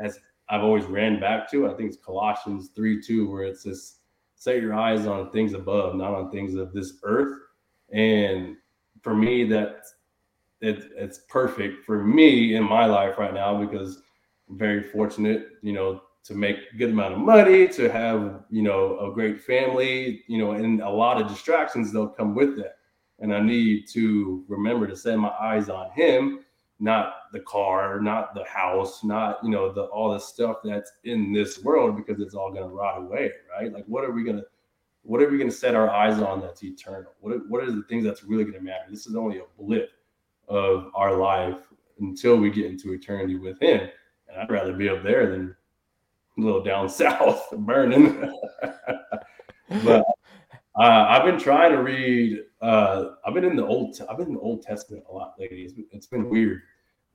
as 0.00 0.18
I've 0.48 0.62
always 0.62 0.84
ran 0.84 1.20
back 1.20 1.50
to, 1.50 1.68
I 1.68 1.74
think 1.74 1.92
it's 1.92 2.04
Colossians 2.04 2.70
3 2.74 3.00
2, 3.02 3.30
where 3.30 3.44
it's 3.44 3.64
this 3.64 3.98
set 4.34 4.60
your 4.60 4.74
eyes 4.74 5.06
on 5.06 5.30
things 5.30 5.52
above, 5.52 5.94
not 5.94 6.14
on 6.14 6.30
things 6.30 6.54
of 6.54 6.72
this 6.72 6.94
earth. 7.02 7.38
And 7.92 8.56
for 9.02 9.14
me, 9.14 9.44
that 9.44 9.84
it, 10.60 10.90
it's 10.96 11.20
perfect 11.28 11.84
for 11.84 12.02
me 12.02 12.54
in 12.54 12.64
my 12.64 12.86
life 12.86 13.18
right 13.18 13.34
now 13.34 13.62
because 13.62 14.02
I'm 14.48 14.58
very 14.58 14.82
fortunate, 14.82 15.48
you 15.62 15.72
know, 15.72 16.02
to 16.24 16.34
make 16.34 16.56
a 16.72 16.76
good 16.76 16.90
amount 16.90 17.14
of 17.14 17.20
money, 17.20 17.68
to 17.68 17.90
have, 17.90 18.44
you 18.50 18.62
know, 18.62 18.98
a 19.00 19.12
great 19.12 19.40
family, 19.40 20.22
you 20.26 20.38
know, 20.38 20.52
and 20.52 20.80
a 20.80 20.88
lot 20.88 21.20
of 21.20 21.28
distractions 21.28 21.92
that'll 21.92 22.08
come 22.08 22.34
with 22.34 22.56
that 22.56 22.76
and 23.20 23.34
I 23.34 23.40
need 23.40 23.86
to 23.88 24.44
remember 24.48 24.86
to 24.86 24.96
set 24.96 25.18
my 25.18 25.32
eyes 25.40 25.68
on 25.68 25.90
him, 25.92 26.40
not 26.80 27.30
the 27.32 27.40
car, 27.40 28.00
not 28.00 28.34
the 28.34 28.44
house, 28.44 29.04
not 29.04 29.38
you 29.44 29.50
know 29.50 29.70
the 29.70 29.82
all 29.82 30.12
the 30.12 30.18
stuff 30.18 30.56
that's 30.64 30.90
in 31.04 31.32
this 31.32 31.62
world 31.62 31.96
because 31.96 32.20
it's 32.20 32.34
all 32.34 32.50
going 32.50 32.68
to 32.68 32.74
rot 32.74 32.98
away, 32.98 33.30
right? 33.54 33.72
Like 33.72 33.84
what 33.86 34.04
are 34.04 34.10
we 34.10 34.24
going 34.24 34.38
to 34.38 34.44
what 35.02 35.22
are 35.22 35.28
we 35.28 35.38
going 35.38 35.50
to 35.50 35.56
set 35.56 35.74
our 35.74 35.90
eyes 35.90 36.20
on 36.20 36.40
that's 36.40 36.64
eternal? 36.64 37.12
What 37.20 37.48
what 37.48 37.62
are 37.62 37.70
the 37.70 37.84
things 37.88 38.04
that's 38.04 38.24
really 38.24 38.44
going 38.44 38.56
to 38.56 38.62
matter? 38.62 38.86
This 38.90 39.06
is 39.06 39.14
only 39.14 39.38
a 39.38 39.44
blip 39.58 39.90
of 40.48 40.90
our 40.94 41.14
life 41.16 41.58
until 42.00 42.36
we 42.36 42.50
get 42.50 42.66
into 42.66 42.92
eternity 42.92 43.36
with 43.36 43.60
him. 43.60 43.88
And 44.28 44.40
I'd 44.40 44.50
rather 44.50 44.72
be 44.72 44.88
up 44.88 45.02
there 45.02 45.30
than 45.30 45.54
a 46.38 46.40
little 46.40 46.62
down 46.62 46.88
south 46.88 47.46
burning. 47.58 48.32
but 49.84 50.04
uh, 50.78 51.06
I've 51.08 51.24
been 51.24 51.38
trying 51.38 51.72
to 51.72 51.82
read 51.82 52.40
uh, 52.60 53.12
I've 53.26 53.34
been 53.34 53.44
in 53.44 53.56
the 53.56 53.66
old 53.66 53.98
I've 54.08 54.18
been 54.18 54.28
in 54.28 54.34
the 54.34 54.40
Old 54.40 54.62
Testament 54.62 55.04
a 55.08 55.12
lot 55.12 55.34
lately. 55.38 55.62
it's 55.62 55.72
been, 55.72 55.86
it's 55.92 56.06
been 56.06 56.28
weird. 56.28 56.62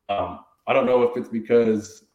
Um, 0.09 0.39
I 0.67 0.73
don't 0.73 0.85
know 0.85 1.03
if 1.03 1.15
it's 1.17 1.29
because 1.29 2.05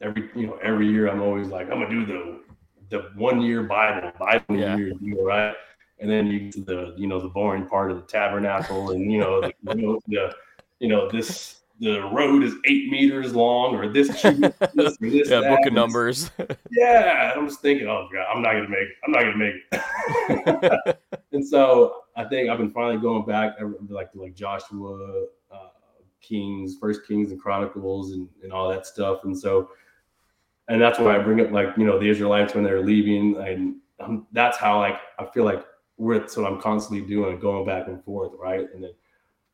every 0.00 0.30
you 0.34 0.46
know 0.46 0.58
every 0.62 0.88
year 0.88 1.08
I'm 1.08 1.22
always 1.22 1.48
like 1.48 1.70
I'm 1.70 1.80
gonna 1.80 1.90
do 1.90 2.06
the 2.06 2.40
the 2.88 3.10
one 3.16 3.40
year 3.40 3.62
Bible 3.62 4.12
Bible 4.18 4.56
yeah. 4.56 4.76
year 4.76 4.92
deal 4.92 5.24
right, 5.24 5.54
and 5.98 6.10
then 6.10 6.26
you 6.26 6.50
get 6.50 6.66
the 6.66 6.94
you 6.96 7.06
know 7.06 7.20
the 7.20 7.28
boring 7.28 7.66
part 7.66 7.90
of 7.90 7.96
the 7.96 8.04
tabernacle 8.04 8.90
and 8.90 9.10
you 9.12 9.18
know 9.18 9.40
the, 9.40 9.52
you 9.74 9.82
know, 9.82 10.00
the 10.08 10.34
you 10.80 10.88
know 10.88 11.08
this 11.10 11.62
the 11.80 12.00
road 12.12 12.44
is 12.44 12.54
eight 12.66 12.90
meters 12.90 13.34
long 13.34 13.74
or 13.74 13.88
this, 13.92 14.08
this, 14.22 14.96
this 15.00 15.30
yeah 15.30 15.40
that. 15.40 15.50
book 15.50 15.66
of 15.66 15.72
numbers 15.72 16.30
yeah 16.70 17.32
i'm 17.34 17.48
just 17.48 17.60
thinking 17.60 17.88
oh 17.88 18.08
god 18.12 18.24
i'm 18.32 18.40
not 18.40 18.52
gonna 18.52 18.68
make 18.68 18.80
it 18.80 18.96
i'm 19.04 19.10
not 19.10 19.22
gonna 19.22 19.36
make 19.36 19.54
it 19.70 20.98
and 21.32 21.46
so 21.46 22.01
i 22.16 22.24
think 22.24 22.48
i've 22.48 22.58
been 22.58 22.70
finally 22.70 23.00
going 23.00 23.24
back 23.24 23.56
like 23.88 24.08
like 24.14 24.34
joshua 24.34 25.26
uh, 25.52 25.68
kings 26.22 26.76
first 26.80 27.06
kings 27.06 27.32
and 27.32 27.40
chronicles 27.40 28.12
and, 28.12 28.28
and 28.42 28.52
all 28.52 28.68
that 28.70 28.86
stuff. 28.86 29.24
And 29.24 29.36
so 29.38 29.70
and 30.68 30.80
that's 30.80 30.98
why 30.98 31.16
i 31.16 31.18
bring 31.18 31.40
up 31.40 31.50
like 31.50 31.76
you 31.76 31.84
know 31.84 31.98
the 31.98 32.08
israelites 32.08 32.54
when 32.54 32.64
they're 32.64 32.80
leaving. 32.82 33.36
And 33.36 33.76
um, 34.00 34.26
that's 34.32 34.56
how 34.56 34.78
like 34.78 34.98
i 35.18 35.26
feel 35.26 35.44
like 35.44 35.64
we're 35.98 36.20
what 36.20 36.46
i'm 36.46 36.60
constantly 36.60 37.06
doing 37.06 37.38
going 37.38 37.66
back 37.66 37.88
and 37.88 38.02
forth 38.04 38.32
right? 38.38 38.66
And 38.72 38.84
then 38.84 38.92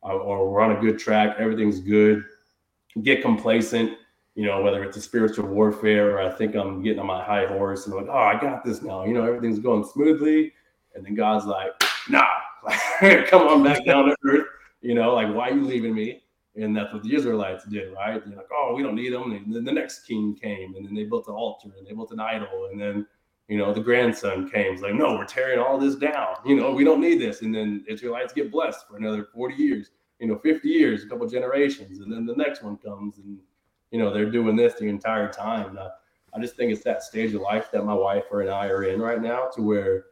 uh, 0.04 0.12
or 0.12 0.50
we're 0.50 0.60
on 0.60 0.76
a 0.76 0.80
good 0.80 0.98
track, 0.98 1.36
everything's 1.40 1.80
good, 1.80 2.24
get 3.02 3.20
complacent, 3.20 3.98
you 4.36 4.46
know, 4.46 4.62
whether 4.62 4.84
it's 4.84 4.96
a 4.96 5.00
spiritual 5.00 5.48
warfare 5.48 6.16
or 6.16 6.20
I 6.20 6.30
think 6.30 6.54
I'm 6.54 6.82
getting 6.82 7.00
on 7.00 7.06
my 7.06 7.24
high 7.24 7.46
horse 7.46 7.86
and 7.86 7.94
I'm 7.94 8.06
like, 8.06 8.14
oh, 8.14 8.18
I 8.18 8.40
got 8.40 8.64
this 8.64 8.80
now, 8.80 9.04
you 9.04 9.12
know, 9.12 9.24
everything's 9.24 9.58
going 9.58 9.84
smoothly. 9.84 10.52
And 10.94 11.04
then 11.04 11.16
God's 11.16 11.46
like, 11.46 11.72
nah, 12.08 12.24
come 13.26 13.48
on 13.48 13.62
back 13.62 13.84
down 13.84 14.06
to 14.06 14.16
earth, 14.24 14.46
you 14.80 14.94
know, 14.94 15.14
like, 15.14 15.32
why 15.34 15.48
are 15.50 15.54
you 15.54 15.64
leaving 15.64 15.94
me? 15.94 16.22
And 16.56 16.76
that's 16.76 16.92
what 16.92 17.02
the 17.02 17.14
Israelites 17.14 17.64
did, 17.64 17.92
right? 17.92 18.24
They're 18.24 18.36
like, 18.36 18.48
oh, 18.52 18.74
we 18.74 18.82
don't 18.82 18.96
need 18.96 19.12
them. 19.12 19.32
And 19.32 19.54
then 19.54 19.64
the 19.64 19.72
next 19.72 20.00
king 20.00 20.34
came, 20.34 20.74
and 20.74 20.84
then 20.84 20.94
they 20.94 21.04
built 21.04 21.28
an 21.28 21.34
altar 21.34 21.68
and 21.78 21.86
they 21.86 21.92
built 21.92 22.10
an 22.10 22.20
idol. 22.20 22.68
And 22.70 22.80
then, 22.80 23.06
you 23.46 23.58
know, 23.58 23.72
the 23.72 23.80
grandson 23.80 24.50
came. 24.50 24.72
It's 24.72 24.82
like, 24.82 24.94
no, 24.94 25.14
we're 25.14 25.24
tearing 25.24 25.60
all 25.60 25.78
this 25.78 25.94
down. 25.94 26.34
You 26.44 26.56
know, 26.56 26.72
we 26.72 26.82
don't 26.82 27.00
need 27.00 27.20
this. 27.20 27.42
And 27.42 27.54
then 27.54 27.84
Israelites 27.88 28.32
get 28.32 28.50
blessed 28.50 28.88
for 28.88 28.96
another 28.96 29.28
40 29.32 29.54
years 29.54 29.90
you 30.18 30.26
know 30.26 30.38
50 30.38 30.68
years 30.68 31.04
a 31.04 31.06
couple 31.06 31.26
generations 31.28 32.00
and 32.00 32.12
then 32.12 32.26
the 32.26 32.34
next 32.34 32.62
one 32.62 32.76
comes 32.76 33.18
and 33.18 33.38
you 33.90 33.98
know 33.98 34.12
they're 34.12 34.30
doing 34.30 34.56
this 34.56 34.74
the 34.74 34.86
entire 34.86 35.30
time 35.30 35.78
uh, 35.78 35.88
i 36.34 36.40
just 36.40 36.56
think 36.56 36.72
it's 36.72 36.84
that 36.84 37.02
stage 37.02 37.34
of 37.34 37.40
life 37.40 37.70
that 37.72 37.84
my 37.84 37.94
wife 37.94 38.24
and 38.32 38.50
i 38.50 38.66
are 38.66 38.84
in 38.84 39.00
right 39.00 39.22
now 39.22 39.48
to 39.54 39.62
where 39.62 40.06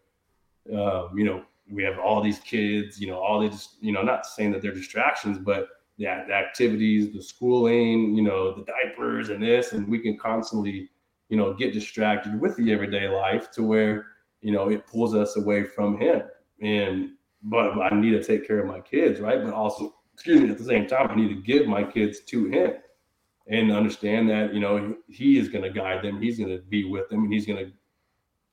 um, 0.75 1.11
you 1.17 1.25
know 1.25 1.45
we 1.71 1.83
have 1.83 1.99
all 1.99 2.23
these 2.23 2.39
kids 2.41 3.01
you 3.01 3.07
know 3.07 3.19
all 3.19 3.41
these 3.41 3.77
you 3.81 3.93
know 3.93 4.03
not 4.03 4.27
saying 4.27 4.53
that 4.53 4.63
they're 4.63 4.73
distractions 4.73 5.39
but 5.39 5.69
yeah 5.97 6.25
the 6.27 6.33
activities 6.33 7.13
the 7.13 7.23
schooling 7.23 8.15
you 8.15 8.23
know 8.23 8.55
the 8.55 8.65
diapers 8.65 9.31
and 9.31 9.43
this 9.43 9.73
and 9.73 9.89
we 9.89 9.99
can 9.99 10.17
constantly 10.19 10.89
you 11.29 11.37
know 11.37 11.53
get 11.55 11.73
distracted 11.73 12.41
with 12.41 12.57
the 12.57 12.73
everyday 12.73 13.09
life 13.09 13.51
to 13.51 13.63
where 13.63 14.07
you 14.43 14.53
know 14.53 14.69
it 14.69 14.87
pulls 14.87 15.15
us 15.15 15.37
away 15.37 15.65
from 15.65 15.99
him 15.99 16.23
and 16.61 17.11
but 17.43 17.79
I 17.81 17.95
need 17.95 18.11
to 18.11 18.23
take 18.23 18.47
care 18.47 18.59
of 18.59 18.67
my 18.67 18.81
kids, 18.81 19.21
right? 19.21 19.43
But 19.43 19.53
also, 19.53 19.95
excuse 20.13 20.41
me, 20.41 20.51
at 20.51 20.59
the 20.59 20.65
same 20.65 20.87
time, 20.87 21.09
I 21.11 21.15
need 21.15 21.29
to 21.29 21.41
give 21.41 21.67
my 21.67 21.85
kids 21.85 22.21
to 22.21 22.47
him 22.47 22.73
and 23.49 23.71
understand 23.71 24.29
that, 24.31 24.53
you 24.53 24.61
know, 24.61 24.97
he 25.09 25.39
is 25.39 25.49
going 25.49 25.63
to 25.63 25.71
guide 25.71 26.03
them, 26.03 26.21
he's 26.21 26.39
going 26.39 26.51
to 26.51 26.63
be 26.65 26.85
with 26.85 27.09
them, 27.09 27.23
and 27.25 27.33
he's 27.33 27.47
going 27.47 27.65
to 27.65 27.73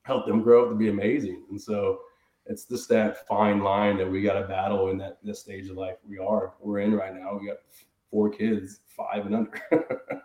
help 0.04 0.28
them 0.28 0.44
grow 0.44 0.64
up 0.64 0.70
to 0.70 0.76
be 0.76 0.90
amazing. 0.90 1.44
And 1.50 1.60
so 1.60 2.00
it's 2.46 2.66
just 2.66 2.90
that 2.90 3.28
fine 3.28 3.64
line 3.64 3.98
that 3.98 4.10
we 4.10 4.22
got 4.22 4.34
to 4.34 4.48
battle 4.48 4.90
in 4.90 4.98
that 4.98 5.18
this 5.24 5.40
stage 5.40 5.70
of 5.70 5.78
life 5.78 5.96
we 6.08 6.18
are 6.18 6.54
we're 6.60 6.80
in 6.80 6.94
right 6.94 7.16
now. 7.16 7.38
We 7.40 7.48
got 7.48 7.58
four 8.12 8.30
kids, 8.30 8.80
five 8.86 9.26
and 9.26 9.36
under. 9.36 9.62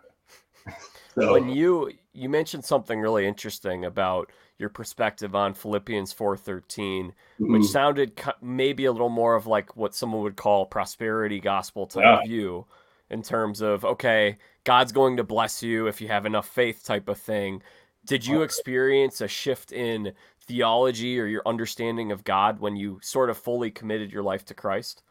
so 1.15 1.33
when 1.33 1.49
you 1.49 1.91
you 2.13 2.29
mentioned 2.29 2.65
something 2.65 2.99
really 2.99 3.25
interesting 3.25 3.85
about 3.85 4.31
your 4.57 4.69
perspective 4.69 5.35
on 5.35 5.53
Philippians 5.53 6.13
4:13, 6.13 6.67
mm-hmm. 6.77 7.53
which 7.53 7.65
sounded 7.65 8.21
maybe 8.41 8.85
a 8.85 8.91
little 8.91 9.09
more 9.09 9.35
of 9.35 9.47
like 9.47 9.75
what 9.75 9.95
someone 9.95 10.21
would 10.21 10.35
call 10.35 10.65
prosperity 10.65 11.39
gospel 11.39 11.87
type 11.87 12.03
yeah. 12.03 12.23
view 12.25 12.65
in 13.09 13.23
terms 13.23 13.61
of 13.61 13.85
okay, 13.85 14.37
God's 14.65 14.91
going 14.91 15.17
to 15.17 15.23
bless 15.23 15.63
you 15.63 15.87
if 15.87 16.01
you 16.01 16.09
have 16.09 16.25
enough 16.25 16.47
faith 16.47 16.83
type 16.83 17.07
of 17.07 17.17
thing. 17.17 17.63
Did 18.05 18.25
you 18.25 18.41
experience 18.43 19.21
a 19.21 19.27
shift 19.27 19.71
in 19.71 20.13
theology 20.49 21.19
or 21.19 21.27
your 21.27 21.43
understanding 21.45 22.11
of 22.11 22.23
God 22.23 22.59
when 22.59 22.75
you 22.75 22.99
sort 23.03 23.29
of 23.29 23.37
fully 23.37 23.69
committed 23.69 24.11
your 24.11 24.23
life 24.23 24.43
to 24.45 24.55
Christ? 24.55 25.03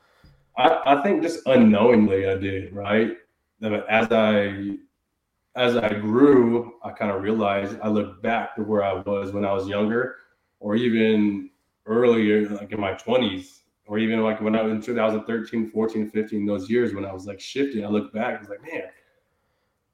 I, 0.58 0.80
I 0.84 1.02
think 1.02 1.22
just 1.22 1.46
unknowingly 1.46 2.28
I 2.28 2.34
did, 2.34 2.74
right? 2.74 3.12
As 3.62 4.08
I 4.10 4.76
as 5.56 5.76
I 5.76 5.88
grew, 5.94 6.74
I 6.84 6.90
kind 6.90 7.10
of 7.10 7.22
realized 7.22 7.78
I 7.82 7.88
looked 7.88 8.22
back 8.22 8.56
to 8.56 8.62
where 8.62 8.84
I 8.84 8.94
was 8.94 9.32
when 9.32 9.44
I 9.44 9.52
was 9.52 9.66
younger, 9.66 10.16
or 10.60 10.76
even 10.76 11.50
earlier, 11.86 12.48
like 12.48 12.72
in 12.72 12.80
my 12.80 12.94
20s, 12.94 13.60
or 13.86 13.98
even 13.98 14.22
like 14.22 14.40
when 14.40 14.54
I 14.54 14.62
was 14.62 14.72
in 14.72 14.82
2013, 14.82 15.70
14, 15.70 16.10
15, 16.10 16.46
those 16.46 16.68
years 16.68 16.94
when 16.94 17.04
I 17.04 17.12
was 17.12 17.26
like 17.26 17.40
shifting. 17.40 17.84
I 17.84 17.88
look 17.88 18.12
back, 18.12 18.36
I 18.36 18.40
was 18.40 18.48
like, 18.48 18.62
man, 18.62 18.84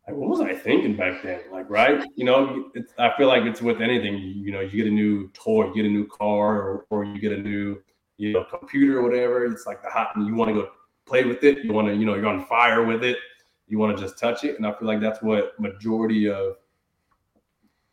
like, 0.07 0.17
what 0.17 0.29
was 0.29 0.41
I 0.41 0.55
thinking 0.55 0.97
back 0.97 1.23
then? 1.23 1.41
Like, 1.51 1.71
right? 1.71 2.05
You 2.17 2.25
know, 2.25 2.71
I 2.99 3.13
feel 3.17 3.29
like 3.29 3.45
it's 3.45 3.63
with 3.63 3.81
anything. 3.81 4.19
You, 4.19 4.29
you 4.29 4.53
know, 4.53 4.61
you 4.61 4.71
get 4.71 4.87
a 4.87 4.95
new 4.95 5.29
toy, 5.31 5.69
you 5.69 5.75
get 5.75 5.87
a 5.87 5.89
new 5.89 6.07
car, 6.07 6.61
or, 6.61 6.87
or 6.91 7.05
you 7.05 7.19
get 7.19 7.33
a 7.33 7.39
new, 7.39 7.81
you 8.19 8.33
know, 8.33 8.45
computer 8.45 8.99
or 8.99 9.03
whatever. 9.03 9.47
It's 9.47 9.67
like 9.67 9.83
the 9.83 9.89
hot, 9.89 10.15
and 10.17 10.27
you 10.27 10.35
want 10.35 10.51
to 10.51 10.55
go 10.55 10.69
play 11.07 11.25
with 11.25 11.43
it. 11.43 11.65
You 11.65 11.73
want 11.73 11.89
to, 11.89 11.95
you 11.95 12.05
know, 12.05 12.15
you're 12.15 12.27
on 12.27 12.45
fire 12.47 12.85
with 12.85 13.03
it 13.03 13.17
you 13.67 13.79
want 13.79 13.97
to 13.97 14.03
just 14.03 14.19
touch 14.19 14.45
it. 14.45 14.57
And 14.57 14.67
I 14.67 14.73
feel 14.73 14.89
like 14.89 15.01
that's 15.01 15.23
what 15.23 15.59
majority 15.59 16.29
of 16.29 16.57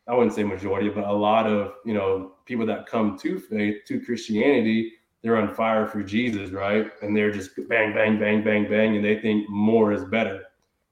I 0.07 0.15
wouldn't 0.15 0.33
say 0.33 0.43
majority, 0.43 0.89
but 0.89 1.05
a 1.05 1.13
lot 1.13 1.47
of 1.47 1.73
you 1.85 1.93
know 1.93 2.33
people 2.45 2.65
that 2.65 2.87
come 2.87 3.17
to 3.19 3.39
faith 3.39 3.85
to 3.87 4.01
Christianity, 4.01 4.93
they're 5.21 5.37
on 5.37 5.53
fire 5.53 5.87
for 5.87 6.03
Jesus, 6.03 6.49
right? 6.49 6.91
And 7.01 7.15
they're 7.15 7.31
just 7.31 7.55
bang, 7.69 7.93
bang, 7.93 8.19
bang, 8.19 8.43
bang, 8.43 8.69
bang, 8.69 8.95
and 8.95 9.05
they 9.05 9.19
think 9.19 9.47
more 9.49 9.93
is 9.93 10.03
better, 10.03 10.43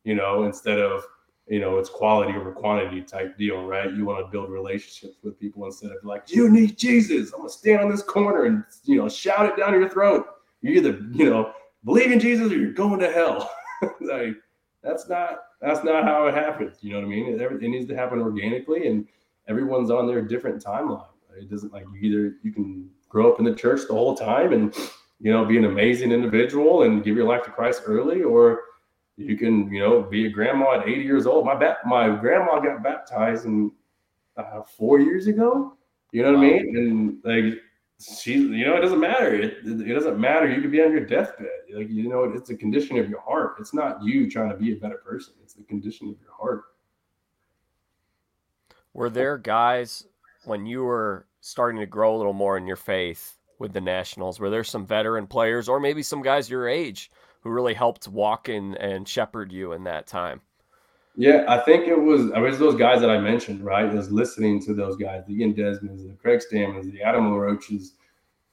you 0.03 0.15
know, 0.15 0.43
instead 0.43 0.79
of 0.79 1.03
you 1.47 1.59
know 1.59 1.77
it's 1.77 1.89
quality 1.89 2.37
over 2.37 2.51
quantity 2.51 3.01
type 3.01 3.37
deal, 3.37 3.65
right? 3.65 3.91
You 3.91 4.05
want 4.05 4.25
to 4.25 4.31
build 4.31 4.49
relationships 4.49 5.17
with 5.23 5.39
people 5.39 5.65
instead 5.65 5.91
of 5.91 6.03
like 6.03 6.31
you 6.33 6.49
need 6.49 6.77
Jesus. 6.77 7.33
I'm 7.33 7.39
gonna 7.39 7.49
stand 7.49 7.81
on 7.81 7.89
this 7.89 8.03
corner 8.03 8.45
and 8.45 8.63
you 8.83 8.97
know 8.97 9.09
shout 9.09 9.45
it 9.45 9.57
down 9.57 9.73
your 9.73 9.89
throat. 9.89 10.25
You 10.61 10.71
either 10.71 10.99
you 11.11 11.29
know 11.29 11.53
believe 11.85 12.11
in 12.11 12.19
Jesus 12.19 12.51
or 12.51 12.57
you're 12.57 12.71
going 12.71 12.99
to 12.99 13.11
hell. 13.11 13.51
like 14.01 14.35
that's 14.83 15.09
not 15.09 15.39
that's 15.61 15.83
not 15.83 16.03
how 16.03 16.27
it 16.27 16.33
happens. 16.33 16.77
You 16.81 16.93
know 16.93 16.99
what 16.99 17.05
I 17.05 17.09
mean? 17.09 17.33
It, 17.33 17.41
it 17.41 17.67
needs 17.67 17.87
to 17.87 17.95
happen 17.95 18.19
organically, 18.19 18.87
and 18.87 19.07
everyone's 19.47 19.91
on 19.91 20.07
their 20.07 20.21
different 20.21 20.63
timeline. 20.63 21.05
It 21.37 21.49
doesn't 21.49 21.73
like 21.73 21.85
you 21.93 21.99
either 22.01 22.35
you 22.43 22.51
can 22.51 22.89
grow 23.07 23.31
up 23.31 23.39
in 23.39 23.45
the 23.45 23.55
church 23.55 23.81
the 23.87 23.93
whole 23.93 24.15
time 24.15 24.53
and 24.53 24.73
you 25.19 25.31
know 25.31 25.45
be 25.45 25.57
an 25.57 25.65
amazing 25.65 26.11
individual 26.11 26.83
and 26.83 27.03
give 27.03 27.15
your 27.15 27.25
life 27.25 27.43
to 27.43 27.51
Christ 27.51 27.83
early, 27.85 28.23
or 28.23 28.61
you 29.19 29.37
can 29.37 29.71
you 29.71 29.79
know 29.79 30.01
be 30.01 30.25
a 30.25 30.29
grandma 30.29 30.79
at 30.79 30.87
80 30.87 31.01
years 31.01 31.25
old. 31.25 31.45
My 31.45 31.55
ba- 31.55 31.77
my 31.85 32.15
grandma 32.15 32.59
got 32.59 32.81
baptized 32.81 33.45
in 33.45 33.71
uh, 34.37 34.61
four 34.63 34.99
years 34.99 35.27
ago. 35.27 35.77
You 36.11 36.23
know 36.23 36.31
what 36.31 36.39
wow. 36.39 36.45
I 36.45 36.51
mean? 36.51 36.77
And 36.77 37.17
like 37.23 37.59
she, 37.99 38.33
you 38.33 38.65
know, 38.65 38.77
it 38.77 38.81
doesn't 38.81 38.99
matter. 38.99 39.35
It, 39.35 39.57
it 39.65 39.93
doesn't 39.93 40.19
matter. 40.19 40.49
You 40.49 40.61
could 40.61 40.71
be 40.71 40.81
on 40.81 40.91
your 40.91 41.05
deathbed. 41.05 41.47
Like, 41.73 41.89
you 41.89 42.07
know, 42.07 42.23
it's 42.23 42.49
a 42.49 42.55
condition 42.55 42.97
of 42.97 43.09
your 43.09 43.19
heart. 43.19 43.55
It's 43.59 43.73
not 43.73 44.01
you 44.01 44.29
trying 44.31 44.49
to 44.49 44.55
be 44.55 44.71
a 44.71 44.75
better 44.77 44.97
person. 44.97 45.33
It's 45.43 45.53
the 45.53 45.63
condition 45.63 46.07
of 46.07 46.15
your 46.21 46.31
heart. 46.31 46.63
Were 48.93 49.09
there 49.09 49.37
guys 49.37 50.05
when 50.45 50.65
you 50.65 50.83
were 50.83 51.27
starting 51.41 51.79
to 51.81 51.85
grow 51.85 52.15
a 52.15 52.17
little 52.17 52.33
more 52.33 52.57
in 52.57 52.65
your 52.65 52.77
faith 52.77 53.37
with 53.59 53.73
the 53.73 53.81
Nationals? 53.81 54.39
Were 54.39 54.49
there 54.49 54.63
some 54.63 54.85
veteran 54.85 55.27
players 55.27 55.67
or 55.67 55.79
maybe 55.79 56.01
some 56.01 56.21
guys 56.21 56.49
your 56.49 56.69
age 56.69 57.11
who 57.41 57.49
really 57.49 57.73
helped 57.73 58.07
walk 58.07 58.49
in 58.49 58.75
and 58.75 59.07
shepherd 59.07 59.51
you 59.51 59.73
in 59.73 59.83
that 59.85 60.07
time? 60.07 60.41
Yeah, 61.15 61.43
I 61.47 61.57
think 61.59 61.87
it 61.87 61.99
was 61.99 62.31
I 62.31 62.39
was 62.39 62.59
those 62.59 62.75
guys 62.75 63.01
that 63.01 63.09
I 63.09 63.19
mentioned, 63.19 63.61
right? 63.61 63.91
Was 63.93 64.11
listening 64.11 64.61
to 64.63 64.73
those 64.73 64.95
guys, 64.95 65.23
the 65.27 65.33
Ian 65.33 65.53
Desmonds, 65.53 66.07
the 66.07 66.15
Craig 66.21 66.39
Stammens, 66.39 66.91
the 66.91 67.01
Adam 67.01 67.31
LaRoches, 67.31 67.91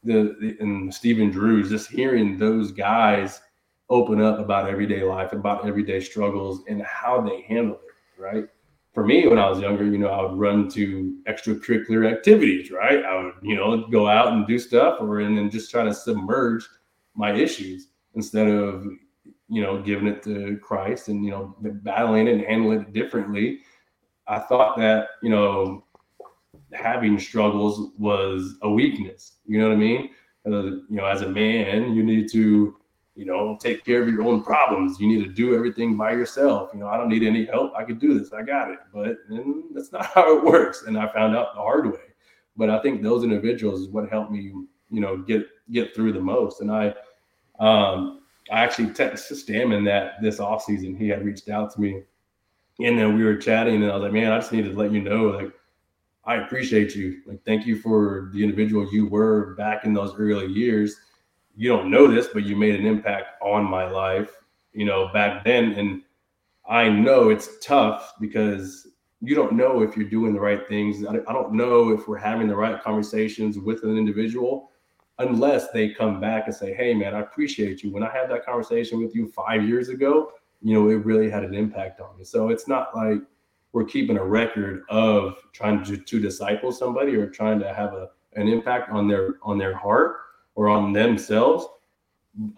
the, 0.03 0.37
the 0.41 0.57
and 0.61 0.93
Stephen 0.93 1.31
Drews, 1.31 1.71
just 1.71 1.91
hearing 1.91 2.39
those 2.39 2.73
guys 2.73 3.41
open 3.89 4.21
up 4.21 4.41
about 4.41 4.69
everyday 4.69 5.05
life, 5.05 5.33
about 5.33 5.67
everyday 5.67 6.01
struggles 6.01 6.63
and 6.69 6.83
how 6.83 7.21
they 7.21 7.43
handle 7.43 7.77
it, 7.77 8.21
right? 8.21 8.49
For 8.95 9.05
me, 9.07 9.29
when 9.29 9.39
I 9.39 9.49
was 9.49 9.61
younger, 9.61 9.85
you 9.85 9.99
know, 9.99 10.09
I 10.09 10.23
would 10.23 10.39
run 10.39 10.69
to 10.71 11.19
extracurricular 11.29 12.11
activities, 12.11 12.71
right? 12.71 13.05
I 13.05 13.23
would, 13.23 13.35
you 13.43 13.55
know, 13.55 13.87
go 13.89 14.09
out 14.09 14.33
and 14.33 14.47
do 14.47 14.59
stuff 14.59 14.97
or 15.01 15.21
and 15.21 15.37
then 15.37 15.51
just 15.51 15.71
try 15.71 15.85
to 15.85 15.95
submerge 15.95 16.67
my 17.15 17.33
issues 17.33 17.89
instead 18.17 18.49
of 18.49 18.87
you 19.49 19.63
know, 19.63 19.81
giving 19.81 20.09
it 20.09 20.23
to 20.25 20.59
Christ 20.63 21.09
and, 21.09 21.25
you 21.25 21.31
know, 21.31 21.55
battling 21.61 22.27
it 22.27 22.35
and 22.35 22.43
handling 22.43 22.81
it 22.81 22.93
differently. 22.93 23.61
I 24.27 24.41
thought 24.41 24.77
that, 24.79 25.09
you 25.23 25.31
know, 25.31 25.85
having 26.73 27.19
struggles 27.19 27.93
was 27.97 28.57
a 28.63 28.71
weakness. 28.71 29.35
You 29.47 29.61
know 29.61 29.69
what 29.69 29.75
I 29.75 29.79
mean? 29.79 30.11
Uh, 30.47 30.63
you 30.63 30.87
know, 30.91 31.07
as 31.07 31.23
a 31.23 31.29
man, 31.29 31.95
you 31.95 32.03
need 32.03 32.31
to, 32.33 32.77
you 33.15 33.25
know, 33.25 33.57
take 33.61 33.85
care 33.85 34.03
of 34.03 34.09
your 34.09 34.23
own 34.23 34.43
problems. 34.43 34.99
You 34.99 35.07
need 35.07 35.25
to 35.25 35.33
do 35.33 35.55
everything 35.55 35.97
by 35.97 36.13
yourself. 36.13 36.71
You 36.75 36.81
know, 36.81 36.89
I 36.89 36.97
don't 36.97 37.09
need 37.09 37.23
any 37.23 37.45
help. 37.47 37.73
I 37.77 37.85
can 37.85 37.99
do 37.99 38.19
this. 38.19 38.33
I 38.33 38.43
got 38.43 38.71
it. 38.71 38.79
But 38.93 39.19
that's 39.75 39.93
not 39.93 40.07
how 40.07 40.37
it 40.37 40.45
works. 40.45 40.83
And 40.87 40.99
I 40.99 41.13
found 41.13 41.37
out 41.37 41.55
the 41.55 41.61
hard 41.61 41.87
way. 41.87 42.01
But 42.57 42.69
I 42.69 42.81
think 42.81 43.03
those 43.03 43.23
individuals 43.23 43.81
is 43.81 43.89
what 43.89 44.09
helped 44.09 44.33
me, 44.33 44.53
you 44.91 45.01
know, 45.01 45.19
get 45.19 45.47
get 45.71 45.95
through 45.95 46.13
the 46.13 46.21
most. 46.21 46.61
And 46.61 46.71
I, 46.71 46.95
um, 47.59 48.21
I 48.51 48.63
actually 48.63 48.89
texted 48.89 49.33
Stammen 49.33 49.85
that 49.87 50.23
this 50.23 50.41
off 50.41 50.63
season 50.65 50.97
he 50.97 51.09
had 51.09 51.25
reached 51.25 51.49
out 51.49 51.73
to 51.75 51.81
me, 51.81 52.03
and 52.81 52.99
then 52.99 53.17
we 53.17 53.25
were 53.25 53.37
chatting, 53.37 53.83
and 53.83 53.91
I 53.91 53.95
was 53.95 54.03
like, 54.03 54.13
"Man, 54.13 54.33
I 54.33 54.39
just 54.39 54.53
needed 54.53 54.73
to 54.73 54.79
let 54.79 54.93
you 54.93 55.01
know, 55.01 55.31
like, 55.31 55.53
I 56.25 56.37
appreciate 56.37 56.95
you. 56.95 57.23
Like, 57.27 57.43
thank 57.45 57.67
you 57.67 57.79
for 57.79 58.31
the 58.33 58.43
individual 58.43 58.93
you 58.93 59.07
were 59.07 59.55
back 59.55 59.85
in 59.85 59.95
those 59.95 60.15
early 60.19 60.47
years. 60.47 60.97
You 61.57 61.69
don't 61.69 61.91
know 61.91 62.07
this, 62.09 62.29
but 62.33 62.45
you 62.45 62.57
made 62.57 62.79
an 62.79 62.85
impact 62.87 63.41
on 63.43 63.65
my 63.65 63.89
life, 63.89 64.31
you 64.73 64.85
know, 64.85 65.09
back 65.13 65.45
then, 65.45 65.73
and 65.73 66.03
I 66.69 66.89
know 66.89 67.31
it's 67.31 67.49
tough 67.63 68.15
because 68.21 68.89
you 69.21 69.35
don't 69.35 69.53
know 69.53 69.83
if 69.83 69.97
you're 69.97 70.09
doing 70.09 70.35
the 70.35 70.41
right 70.41 70.69
things. 70.69 71.05
I 71.07 71.33
don't 71.33 71.53
know 71.53 71.91
if 71.91 72.07
we're 72.07 72.19
having 72.19 72.49
the 72.49 72.57
right 72.57 72.81
conversations 72.83 73.59
with 73.59 73.83
an 73.83 73.97
individual." 73.97 74.71
Unless 75.19 75.71
they 75.71 75.89
come 75.89 76.21
back 76.21 76.45
and 76.47 76.55
say, 76.55 76.75
Hey, 76.75 76.95
man, 76.95 77.15
I 77.15 77.21
appreciate 77.21 77.83
you. 77.83 77.91
When 77.91 78.03
I 78.03 78.11
had 78.11 78.31
that 78.31 78.45
conversation 78.45 79.01
with 79.01 79.15
you 79.15 79.29
five 79.29 79.67
years 79.67 79.89
ago, 79.89 80.33
you 80.63 80.75
know, 80.75 80.89
it 80.89 81.05
really 81.05 81.31
had 81.31 81.45
an 81.45 81.55
impact 81.55 82.01
on 82.01 82.17
me. 82.19 82.25
So 82.25 82.49
it's 82.49 82.69
not 82.69 82.95
like 82.95 83.19
we're 83.73 83.85
keeping 83.85 84.17
a 84.17 84.25
record 84.25 84.85
of 84.89 85.37
trying 85.53 85.85
to, 85.85 85.97
to 85.97 86.21
disciple 86.21 86.73
somebody 86.73 87.15
or 87.15 87.29
trying 87.29 87.59
to 87.61 87.73
have 87.75 87.93
a, 87.93 88.09
an 88.35 88.49
impact 88.49 88.91
on 88.91 89.09
their 89.09 89.35
on 89.43 89.59
their 89.59 89.75
heart 89.75 90.17
or 90.55 90.69
on 90.69 90.93
themselves 90.93 91.67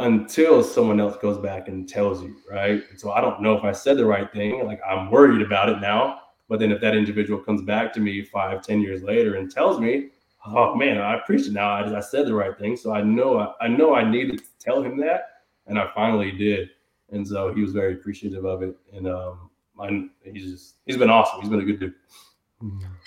until 0.01 0.63
someone 0.63 1.01
else 1.01 1.17
goes 1.19 1.39
back 1.39 1.69
and 1.69 1.89
tells 1.89 2.23
you, 2.23 2.37
right? 2.51 2.83
So 2.97 3.13
I 3.13 3.21
don't 3.21 3.41
know 3.41 3.57
if 3.57 3.63
I 3.63 3.73
said 3.73 3.97
the 3.97 4.07
right 4.07 4.33
thing. 4.33 4.65
Like 4.65 4.81
I'm 4.89 5.11
worried 5.11 5.43
about 5.43 5.69
it 5.69 5.81
now. 5.81 6.21
But 6.49 6.61
then 6.61 6.73
if 6.73 6.81
that 6.81 6.97
individual 6.97 7.41
comes 7.41 7.63
back 7.63 7.93
to 7.93 8.01
me 8.01 8.23
five, 8.23 8.63
ten 8.63 8.81
years 8.81 9.03
later 9.03 9.37
and 9.37 9.51
tells 9.51 9.79
me, 9.79 10.11
oh 10.55 10.75
man, 10.75 10.99
I 10.99 11.17
appreciate 11.17 11.53
now. 11.53 11.71
I, 11.71 11.97
I 11.97 12.01
said 12.01 12.27
the 12.27 12.35
right 12.35 12.57
thing, 12.59 12.77
so 12.77 12.93
I 12.93 13.03
know 13.03 13.39
I, 13.39 13.65
I 13.65 13.69
know 13.69 13.95
I 13.95 14.09
needed 14.09 14.39
to 14.39 14.45
tell 14.59 14.83
him 14.83 14.99
that, 14.99 15.43
and 15.67 15.79
I 15.79 15.91
finally 15.95 16.33
did. 16.33 16.71
And 17.11 17.27
so 17.27 17.55
he 17.55 17.63
was 17.63 17.73
very 17.73 17.95
appreciative 17.95 18.45
of 18.45 18.63
it, 18.63 18.77
and 18.93 19.09
um, 19.09 19.51
I, 19.81 20.09
he's 20.23 20.51
just 20.51 20.75
he's 20.87 20.97
been 20.97 21.11
awesome. 21.11 21.41
He's 21.41 21.51
been 21.51 21.61
a 21.61 21.65
good 21.65 21.81
dude. 21.81 21.95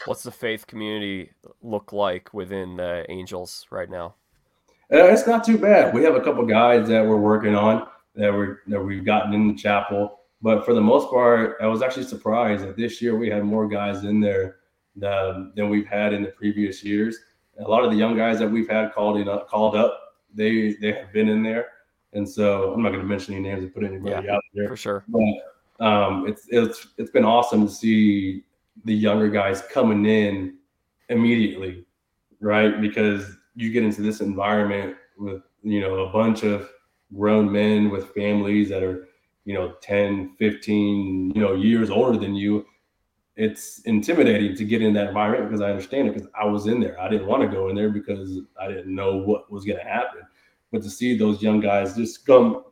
What's 0.06 0.24
the 0.24 0.32
faith 0.32 0.66
community 0.66 1.32
look 1.62 1.92
like 1.92 2.34
within 2.34 2.78
the 2.78 3.06
Angels 3.10 3.68
right 3.70 3.90
now? 3.90 4.16
Uh, 4.92 5.06
it's 5.06 5.28
not 5.28 5.44
too 5.44 5.58
bad. 5.58 5.94
We 5.94 6.04
have 6.04 6.16
a 6.16 6.22
couple 6.22 6.46
guys 6.46 6.88
that 6.88 7.06
we're 7.06 7.18
working 7.18 7.56
on 7.56 7.88
that 8.16 8.34
we're 8.34 8.60
that 8.68 8.82
we've 8.82 9.06
gotten 9.06 9.34
in 9.34 9.48
the 9.48 9.54
chapel, 9.54 10.22
but 10.42 10.66
for 10.66 10.74
the 10.74 10.82
most 10.82 11.10
part, 11.10 11.58
I 11.62 11.68
was 11.68 11.82
actually 11.82 12.06
surprised 12.06 12.64
that 12.64 12.76
this 12.76 13.02
year 13.02 13.18
we 13.18 13.30
had 13.30 13.44
more 13.44 13.68
guys 13.68 14.04
in 14.04 14.20
there 14.20 14.58
than, 14.96 15.54
than 15.56 15.70
we've 15.70 15.88
had 15.88 16.14
in 16.14 16.24
the 16.24 16.30
previous 16.30 16.84
years 16.84 17.18
a 17.60 17.68
lot 17.68 17.84
of 17.84 17.92
the 17.92 17.98
young 17.98 18.16
guys 18.16 18.40
that 18.40 18.50
we've 18.50 18.70
had 18.70 18.94
called 18.94 19.18
in, 19.18 19.28
called 19.48 19.76
up, 19.76 20.16
they 20.34 20.74
they 20.82 20.92
have 20.94 21.12
been 21.14 21.30
in 21.30 21.44
there, 21.44 21.68
and 22.14 22.28
so 22.28 22.74
I'm 22.74 22.82
not 22.82 22.90
going 22.90 23.02
to 23.02 23.08
mention 23.08 23.34
any 23.34 23.44
names 23.44 23.64
and 23.64 23.74
put 23.74 23.84
anybody 23.84 24.26
yeah, 24.26 24.36
out 24.36 24.44
there 24.54 24.68
for 24.68 24.78
sure. 24.78 25.04
But 25.08 25.86
um, 25.86 26.28
it's 26.28 26.48
it's 26.50 26.88
it's 26.98 27.12
been 27.12 27.26
awesome 27.26 27.68
to 27.68 27.74
see 27.74 28.44
the 28.86 28.94
younger 28.94 29.30
guys 29.30 29.62
coming 29.72 30.06
in 30.06 30.58
immediately, 31.10 31.86
right? 32.40 32.80
Because 32.80 33.36
you 33.56 33.72
get 33.72 33.84
into 33.84 34.02
this 34.02 34.22
environment 34.22 34.96
with 35.18 35.44
you 35.64 35.82
know 35.82 36.06
a 36.06 36.12
bunch 36.12 36.44
of 36.44 36.70
grown 37.16 37.52
men 37.52 37.90
with 37.90 38.14
families 38.14 38.70
that 38.70 38.84
are 38.84 39.08
you 39.46 39.54
know 39.54 39.74
10 39.82 40.36
15 40.38 41.32
you 41.36 41.42
know 41.42 41.54
years 41.54 41.90
older 41.90 42.18
than 42.18 42.36
you 42.36 42.66
it's 43.36 43.80
intimidating 43.80 44.56
to 44.56 44.66
get 44.66 44.82
in 44.82 44.94
that 44.94 45.08
environment 45.08 45.50
because 45.50 45.62
I 45.62 45.70
understand 45.70 46.10
it 46.10 46.14
because 46.16 46.30
I 46.40 46.46
was 46.46 46.68
in 46.68 46.80
there. 46.80 47.00
I 47.00 47.10
didn't 47.10 47.28
want 47.28 47.42
to 47.44 47.48
go 47.48 47.70
in 47.70 47.76
there 47.76 47.90
because 47.90 48.40
I 48.60 48.68
didn't 48.68 48.94
know 48.94 49.18
what 49.18 49.52
was 49.52 49.64
going 49.64 49.80
to 49.80 49.86
happen. 49.86 50.22
But 50.72 50.84
to 50.84 50.90
see 50.90 51.18
those 51.18 51.42
young 51.42 51.60
guys 51.60 51.96
just 51.96 52.26
come, 52.26 52.64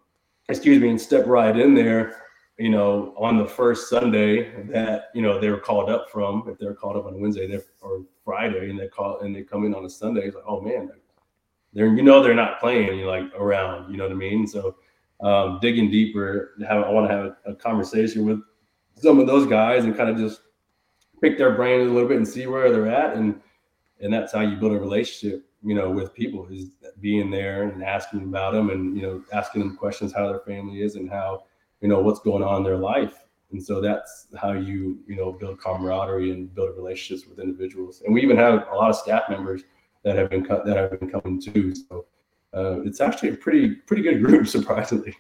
excuse 0.50 0.82
me, 0.82 0.90
and 0.90 1.00
step 1.00 1.26
right 1.26 1.58
in 1.58 1.74
there, 1.74 2.24
you 2.58 2.70
know, 2.70 3.14
on 3.18 3.38
the 3.38 3.48
first 3.48 3.90
Sunday 3.90 4.64
that 4.66 5.06
you 5.14 5.22
know 5.22 5.40
they 5.40 5.50
were 5.50 5.60
called 5.60 5.90
up 5.90 6.10
from, 6.12 6.44
if 6.48 6.58
they're 6.58 6.74
called 6.74 6.98
up 6.98 7.06
on 7.06 7.20
Wednesday 7.20 7.60
or 7.82 8.02
Friday, 8.26 8.70
and 8.70 8.78
they 8.78 8.88
call 8.88 9.22
and 9.22 9.34
they 9.34 9.44
come 9.44 9.66
in 9.66 9.74
on 9.74 9.86
a 9.86 9.90
Sunday, 9.90 10.28
it's 10.28 10.36
like, 10.36 10.44
oh 10.46 10.60
man, 10.60 10.92
they're 11.72 11.94
you 11.94 12.04
know 12.04 12.22
they're 12.22 12.36
not 12.36 12.60
playing, 12.60 13.00
you 13.00 13.08
like 13.08 13.34
around, 13.36 13.90
you 13.90 13.98
know 13.98 14.04
what 14.04 14.12
I 14.12 14.16
mean? 14.16 14.46
So 14.46 14.76
um, 15.22 15.60
digging 15.62 15.90
deeper, 15.90 16.56
have, 16.68 16.84
I 16.84 16.90
want 16.90 17.10
to 17.10 17.16
have 17.16 17.26
a, 17.46 17.52
a 17.52 17.56
conversation 17.56 18.26
with 18.26 18.42
some 18.96 19.20
of 19.20 19.28
those 19.28 19.48
guys 19.48 19.86
and 19.86 19.96
kind 19.96 20.10
of 20.10 20.18
just 20.18 20.42
pick 21.22 21.38
their 21.38 21.56
brain 21.56 21.82
a 21.82 21.84
little 21.84 22.08
bit 22.08 22.18
and 22.18 22.28
see 22.28 22.48
where 22.48 22.72
they're 22.72 22.88
at 22.88 23.16
and 23.16 23.40
and 24.02 24.14
that's 24.14 24.32
how 24.32 24.42
you 24.42 24.56
build 24.56 24.72
a 24.72 24.80
relationship 24.80 25.46
you 25.64 25.76
know 25.76 25.90
with 25.90 26.14
people 26.14 26.48
is 26.50 26.72
being 27.02 27.30
there 27.30 27.64
and 27.64 27.84
asking 27.84 28.24
about 28.24 28.54
them 28.54 28.70
and 28.70 28.96
you 28.96 29.02
know 29.02 29.24
asking 29.34 29.62
them 29.62 29.76
questions 29.76 30.14
how 30.14 30.28
their 30.28 30.40
family 30.40 30.82
is 30.82 30.96
and 30.96 31.10
how 31.10 31.44
you 31.82 31.88
know 31.88 32.00
what's 32.00 32.20
going 32.20 32.44
on 32.44 32.58
in 32.58 32.64
their 32.64 32.78
life. 32.78 33.26
And 33.52 33.62
so 33.64 33.82
that's 33.82 34.28
how 34.40 34.52
you 34.52 35.00
you 35.08 35.16
know 35.16 35.32
build 35.32 35.60
camaraderie 35.60 36.32
and 36.32 36.54
build 36.54 36.76
relationships 36.76 37.28
with 37.28 37.40
individuals. 37.40 38.04
And 38.06 38.14
we 38.14 38.22
even 38.22 38.38
have 38.38 38.68
a 38.72 38.76
lot 38.76 38.90
of 38.90 38.96
staff 38.96 39.24
members 39.30 39.64
that 40.04 40.16
have 40.16 40.30
been 40.30 40.44
that 40.44 40.78
have 40.78 41.00
been 41.00 41.10
coming 41.10 41.42
too. 41.42 41.74
So 41.76 42.06
uh, 42.54 42.82
it's 42.82 43.02
actually 43.02 43.30
a 43.30 43.36
pretty 43.36 43.72
pretty 43.76 44.04
good 44.04 44.24
group 44.24 44.48
surprisingly. 44.58 45.16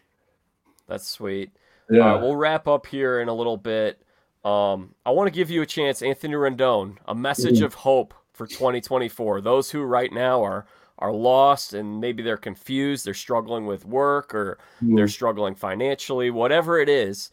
That's 0.88 1.08
sweet. 1.08 1.52
Yeah. 1.90 2.16
Uh, 2.16 2.20
we'll 2.20 2.36
wrap 2.36 2.68
up 2.68 2.86
here 2.86 3.22
in 3.22 3.30
a 3.30 3.34
little 3.34 3.58
bit 3.58 4.02
um, 4.44 4.96
I 5.06 5.12
want 5.12 5.28
to 5.28 5.32
give 5.32 5.50
you 5.50 5.62
a 5.62 5.66
chance, 5.66 6.02
Anthony 6.02 6.36
Rendon, 6.36 6.98
a 7.08 7.16
message 7.16 7.58
mm-hmm. 7.58 7.66
of 7.66 7.74
hope 7.74 8.14
for 8.34 8.48
2024. 8.48 9.42
Those 9.42 9.70
who 9.70 9.82
right 9.82 10.12
now 10.12 10.44
are 10.44 10.66
are 11.00 11.14
lost 11.14 11.74
and 11.74 12.02
maybe 12.02 12.22
they're 12.22 12.38
confused, 12.38 13.06
they're 13.06 13.14
struggling 13.14 13.66
with 13.66 13.86
work 13.86 14.36
or 14.36 14.58
mm-hmm. 14.84 14.96
they're 14.96 15.08
struggling 15.08 15.56
financially, 15.56 16.30
whatever 16.30 16.80
it 16.80 16.90
is. 16.90 17.32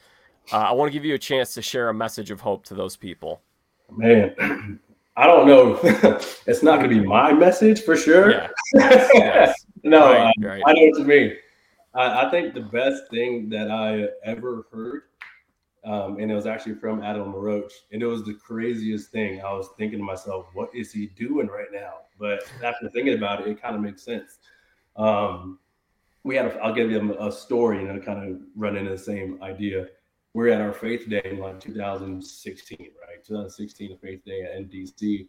Uh, 0.53 0.59
I 0.59 0.73
want 0.73 0.89
to 0.89 0.93
give 0.93 1.05
you 1.05 1.15
a 1.15 1.19
chance 1.19 1.53
to 1.55 1.63
share 1.63 1.89
a 1.89 1.95
message 1.95 2.31
of 2.31 2.41
hope 2.41 2.65
to 2.67 2.75
those 2.75 2.97
people. 2.97 3.43
Man, 3.91 4.35
I 5.17 5.27
don't 5.27 5.49
know. 5.49 5.81
it's 6.47 6.63
not 6.63 6.79
going 6.79 6.91
to 6.91 7.01
be 7.01 7.05
my 7.05 7.33
message 7.33 7.83
for 7.83 7.97
sure. 7.97 8.31
Yeah. 8.31 8.49
yes. 8.75 9.67
no, 9.83 10.13
right, 10.13 10.27
uh, 10.27 10.47
right. 10.47 10.63
I 10.65 10.73
know 10.73 10.83
what 10.91 10.99
you 11.01 11.05
mean. 11.05 11.37
I, 11.95 12.27
I 12.27 12.31
think 12.31 12.55
the 12.55 12.61
best 12.61 13.11
thing 13.11 13.49
that 13.49 13.71
I 13.71 14.07
ever 14.25 14.67
heard 14.73 15.03
um, 15.87 16.18
and 16.18 16.32
it 16.32 16.34
was 16.34 16.47
actually 16.47 16.74
from 16.74 17.03
Adam 17.03 17.32
LaRoche. 17.32 17.72
And 17.93 18.03
it 18.03 18.07
was 18.07 18.24
the 18.24 18.34
craziest 18.34 19.12
thing. 19.12 19.41
I 19.41 19.53
was 19.53 19.68
thinking 19.78 20.01
to 20.01 20.05
myself, 20.05 20.47
what 20.53 20.68
is 20.74 20.93
he 20.93 21.07
doing 21.07 21.47
right 21.47 21.72
now? 21.72 21.99
But 22.18 22.41
after 22.64 22.91
thinking 22.91 23.14
about 23.14 23.41
it, 23.41 23.47
it 23.47 23.62
kind 23.62 23.76
of 23.76 23.80
makes 23.80 24.03
sense. 24.03 24.39
Um, 24.97 25.61
we 26.24 26.34
had, 26.34 26.47
a, 26.47 26.55
I'll 26.57 26.74
give 26.74 26.91
you 26.91 27.16
a, 27.20 27.30
story, 27.30 27.78
and 27.78 27.87
you 27.87 27.93
know, 27.93 28.01
kind 28.01 28.28
of 28.28 28.41
run 28.57 28.76
into 28.76 28.91
the 28.91 28.99
same 28.99 29.41
idea. 29.45 29.87
We're 30.34 30.49
at 30.49 30.61
our 30.61 30.72
faith 30.72 31.09
day 31.09 31.22
in 31.24 31.39
like 31.39 31.61
2016, 31.61 32.78
right? 32.78 33.24
2016, 33.24 33.93
a 33.93 33.97
faith 33.97 34.24
day 34.24 34.43
at 34.43 34.59
NDC. 34.68 35.28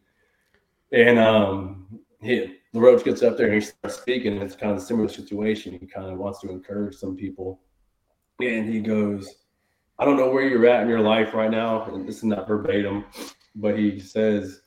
And 0.91 1.19
um, 1.19 1.99
he, 2.19 2.57
LaRoche 2.73 3.03
gets 3.03 3.21
up 3.21 3.37
there 3.37 3.45
and 3.45 3.55
he 3.55 3.61
starts 3.61 3.97
speaking, 3.97 4.33
and 4.33 4.41
it's 4.41 4.55
kind 4.55 4.71
of 4.71 4.79
a 4.79 4.81
similar 4.81 5.07
situation. 5.07 5.77
He 5.79 5.85
kind 5.85 6.11
of 6.11 6.17
wants 6.17 6.39
to 6.39 6.49
encourage 6.49 6.95
some 6.95 7.15
people. 7.15 7.59
And 8.41 8.67
he 8.67 8.79
goes, 8.79 9.35
I 9.99 10.05
don't 10.05 10.17
know 10.17 10.29
where 10.29 10.47
you're 10.47 10.67
at 10.67 10.83
in 10.83 10.89
your 10.89 11.01
life 11.01 11.33
right 11.33 11.49
now. 11.49 11.85
And 11.85 12.07
this 12.07 12.17
is 12.17 12.23
not 12.23 12.47
verbatim, 12.47 13.05
but 13.55 13.77
he 13.77 13.99
says, 13.99 14.61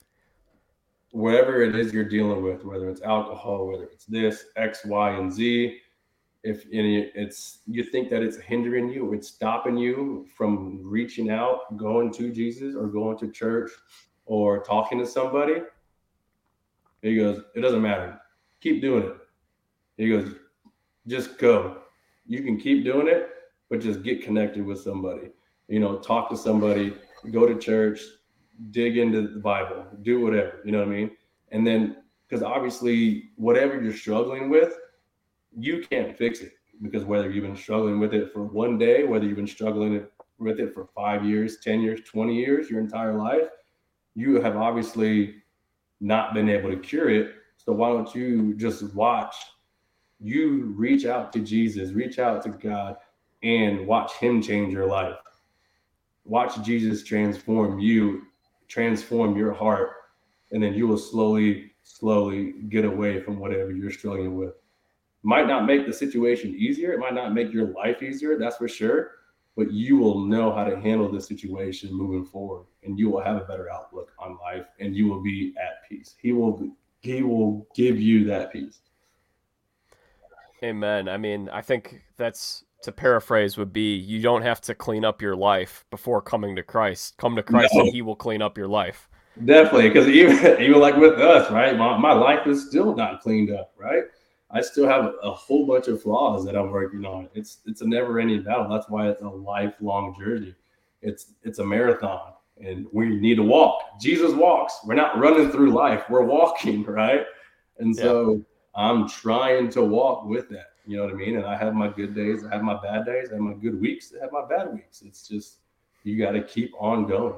whatever 1.13 1.63
it 1.63 1.75
is 1.75 1.93
you're 1.93 2.05
dealing 2.05 2.43
with, 2.43 2.65
whether 2.65 2.89
it's 2.89 3.03
alcohol, 3.03 3.67
whether 3.69 3.85
it's 3.85 4.07
this, 4.07 4.47
X, 4.57 4.85
Y, 4.85 5.11
and 5.11 5.33
Z, 5.33 5.79
if 6.43 6.65
any, 6.73 7.11
it's 7.15 7.59
you 7.67 7.85
think 7.85 8.09
that 8.11 8.23
it's 8.23 8.39
hindering 8.39 8.89
you, 8.89 9.13
it's 9.13 9.29
stopping 9.29 9.77
you 9.77 10.27
from 10.37 10.81
reaching 10.83 11.31
out, 11.31 11.77
going 11.77 12.13
to 12.15 12.33
Jesus 12.33 12.75
or 12.75 12.87
going 12.87 13.19
to 13.19 13.31
church 13.31 13.71
or 14.25 14.63
talking 14.63 14.99
to 14.99 15.07
somebody, 15.07 15.57
he 17.03 17.17
goes, 17.17 17.43
it 17.55 17.61
doesn't 17.61 17.83
matter. 17.83 18.21
Keep 18.61 18.81
doing 18.81 19.05
it. 19.05 19.17
He 19.97 20.09
goes, 20.09 20.35
just 21.07 21.39
go. 21.39 21.83
You 22.27 22.43
can 22.43 22.59
keep 22.59 22.85
doing 22.85 23.09
it, 23.09 23.30
but 23.71 23.81
just 23.81 24.03
get 24.03 24.23
connected 24.23 24.67
with 24.67 24.81
somebody. 24.81 25.31
You 25.69 25.81
know, 25.81 25.99
talk 25.99 26.29
to 26.31 26.37
somebody, 26.37 26.95
go 27.31 27.47
to 27.47 27.59
church, 27.59 28.01
dig 28.73 28.99
into 28.99 29.29
the 29.29 29.39
Bible, 29.39 29.87
do 30.03 30.21
whatever. 30.21 30.61
You 30.65 30.73
know 30.73 30.81
what 30.81 30.89
I 30.89 30.91
mean? 30.91 31.11
And 31.53 31.67
then, 31.67 31.97
because 32.29 32.43
obviously, 32.43 33.31
whatever 33.37 33.81
you're 33.81 33.95
struggling 33.95 34.51
with, 34.51 34.77
you 35.57 35.85
can't 35.91 36.17
fix 36.17 36.41
it 36.41 36.53
because 36.83 37.05
whether 37.05 37.31
you've 37.31 37.45
been 37.45 37.57
struggling 37.57 37.99
with 38.01 38.15
it 38.15 38.33
for 38.33 38.43
one 38.43 38.79
day, 38.79 39.05
whether 39.05 39.25
you've 39.25 39.37
been 39.37 39.47
struggling 39.47 40.07
with 40.39 40.61
it 40.61 40.75
for 40.75 40.89
five 40.95 41.25
years, 41.25 41.59
10 41.59 41.81
years, 41.81 42.01
20 42.07 42.35
years, 42.35 42.71
your 42.71 42.81
entire 42.81 43.15
life, 43.15 43.49
you 44.15 44.41
have 44.41 44.57
obviously 44.57 45.37
not 46.01 46.35
been 46.35 46.49
able 46.49 46.71
to 46.71 46.77
cure 46.77 47.11
it. 47.11 47.35
So 47.57 47.73
why 47.73 47.91
don't 47.91 48.15
you 48.15 48.55
just 48.55 48.95
watch 48.95 49.35
you 50.21 50.75
reach 50.77 51.07
out 51.07 51.33
to 51.33 51.41
Jesus, 51.41 51.93
reach 51.93 52.19
out 52.19 52.43
to 52.43 52.51
God, 52.51 52.97
and 53.43 53.87
watch 53.87 54.13
Him 54.15 54.43
change 54.43 54.73
your 54.73 54.87
life. 54.87 55.17
Watch 56.25 56.63
Jesus 56.63 57.03
transform 57.03 57.79
you, 57.79 58.23
transform 58.69 59.37
your 59.37 59.53
heart, 59.53 59.91
and 60.53 60.63
then 60.63 60.75
you 60.75 60.87
will 60.87 60.99
slowly, 60.99 61.73
slowly 61.83 62.55
get 62.69 62.85
away 62.85 63.21
from 63.21 63.39
whatever 63.39 63.73
you're 63.73 63.91
struggling 63.91 64.37
with. 64.37 64.55
Might 65.23 65.47
not 65.47 65.67
make 65.67 65.87
the 65.87 65.93
situation 65.93 66.55
easier, 66.57 66.93
it 66.93 66.99
might 66.99 67.15
not 67.15 67.35
make 67.35 67.53
your 67.53 67.69
life 67.69 68.03
easier, 68.03 68.39
that's 68.39 68.57
for 68.57 68.69
sure 68.69 69.13
but 69.57 69.73
you 69.73 69.99
will 69.99 70.21
know 70.21 70.51
how 70.55 70.65
to 70.65 70.81
handle 70.81 71.11
the 71.11 71.21
situation 71.21 71.93
moving 71.93 72.25
forward 72.25 72.65
and 72.83 72.99
you 72.99 73.11
will 73.11 73.21
have 73.21 73.37
a 73.37 73.45
better 73.45 73.71
outlook 73.71 74.13
on 74.19 74.39
life 74.39 74.65
and 74.79 74.95
you 74.95 75.07
will 75.07 75.23
be 75.23 75.55
at 75.61 75.87
peace 75.89 76.15
he 76.19 76.33
will 76.33 76.71
he 77.01 77.23
will 77.23 77.67
give 77.75 78.01
you 78.01 78.25
that 78.25 78.53
peace 78.53 78.81
amen 80.63 81.09
i 81.09 81.17
mean 81.17 81.49
i 81.51 81.61
think 81.61 82.01
that's 82.17 82.65
to 82.83 82.93
paraphrase 82.93 83.57
would 83.57 83.73
be 83.73 83.95
you 83.95 84.21
don't 84.21 84.43
have 84.43 84.61
to 84.61 84.75
clean 84.75 85.05
up 85.05 85.21
your 85.21 85.37
life 85.37 85.85
before 85.91 86.21
coming 86.21 86.57
to 86.57 86.63
christ 86.63 87.17
come 87.19 87.37
to 87.37 87.43
christ 87.43 87.75
no. 87.75 87.83
and 87.83 87.93
he 87.93 88.03
will 88.03 88.17
clean 88.17 88.43
up 88.43 88.57
your 88.57 88.69
life 88.69 89.09
definitely 89.45 89.89
because 89.89 90.09
even 90.09 90.37
even 90.61 90.81
like 90.81 90.97
with 90.97 91.15
us 91.15 91.51
right 91.51 91.77
my, 91.77 91.97
my 91.97 92.13
life 92.13 92.47
is 92.47 92.67
still 92.67 92.95
not 92.95 93.21
cleaned 93.21 93.51
up 93.51 93.73
right 93.79 94.05
I 94.53 94.61
still 94.63 94.89
have 94.89 95.15
a 95.23 95.31
whole 95.31 95.67
bunch 95.67 95.87
of 95.87 96.03
flaws 96.03 96.45
that 96.45 96.57
I'm 96.57 96.71
working 96.71 97.05
on. 97.05 97.29
It's 97.35 97.59
it's 97.67 97.83
a 97.83 97.87
never 97.87 98.19
ending 98.19 98.43
battle. 98.43 98.69
That's 98.69 98.89
why 98.89 99.09
it's 99.09 99.23
a 99.23 99.29
lifelong 99.29 100.17
journey. 100.19 100.55
It's 101.03 101.35
it's 101.45 101.61
a 101.61 101.65
marathon, 101.65 102.33
and 102.61 102.87
we 102.93 103.09
need 103.09 103.37
to 103.37 103.45
walk. 103.45 104.01
Jesus 104.01 104.33
walks. 104.33 104.81
We're 104.85 104.95
not 104.95 105.19
running 105.19 105.53
through 105.53 105.71
life. 105.71 106.05
We're 106.11 106.25
walking, 106.25 106.83
right? 106.85 107.27
And 107.79 107.95
so 107.95 108.33
yeah. 108.33 108.41
I'm 108.75 109.09
trying 109.09 109.71
to 109.71 109.85
walk 109.85 110.25
with 110.25 110.49
that. 110.51 110.70
You 110.87 110.97
know 110.97 111.05
what 111.05 111.13
I 111.13 111.17
mean? 111.17 111.37
And 111.37 111.47
I 111.47 111.57
have 111.57 111.75
my 111.75 111.89
good 111.89 112.15
days. 112.15 112.45
I 112.45 112.55
have 112.55 112.63
my 112.63 112.81
bad 112.81 113.05
days. 113.07 113.29
I 113.31 113.35
have 113.35 113.43
my 113.43 113.55
good 113.55 113.81
weeks. 113.81 114.13
I 114.19 114.23
have 114.23 114.33
my 114.33 114.47
bad 114.49 114.73
weeks. 114.73 115.03
It's 115.03 115.29
just 115.29 115.59
you 116.05 116.19
got 116.19 116.33
to 116.33 116.43
keep 116.43 116.73
on 116.79 117.07
going. 117.07 117.35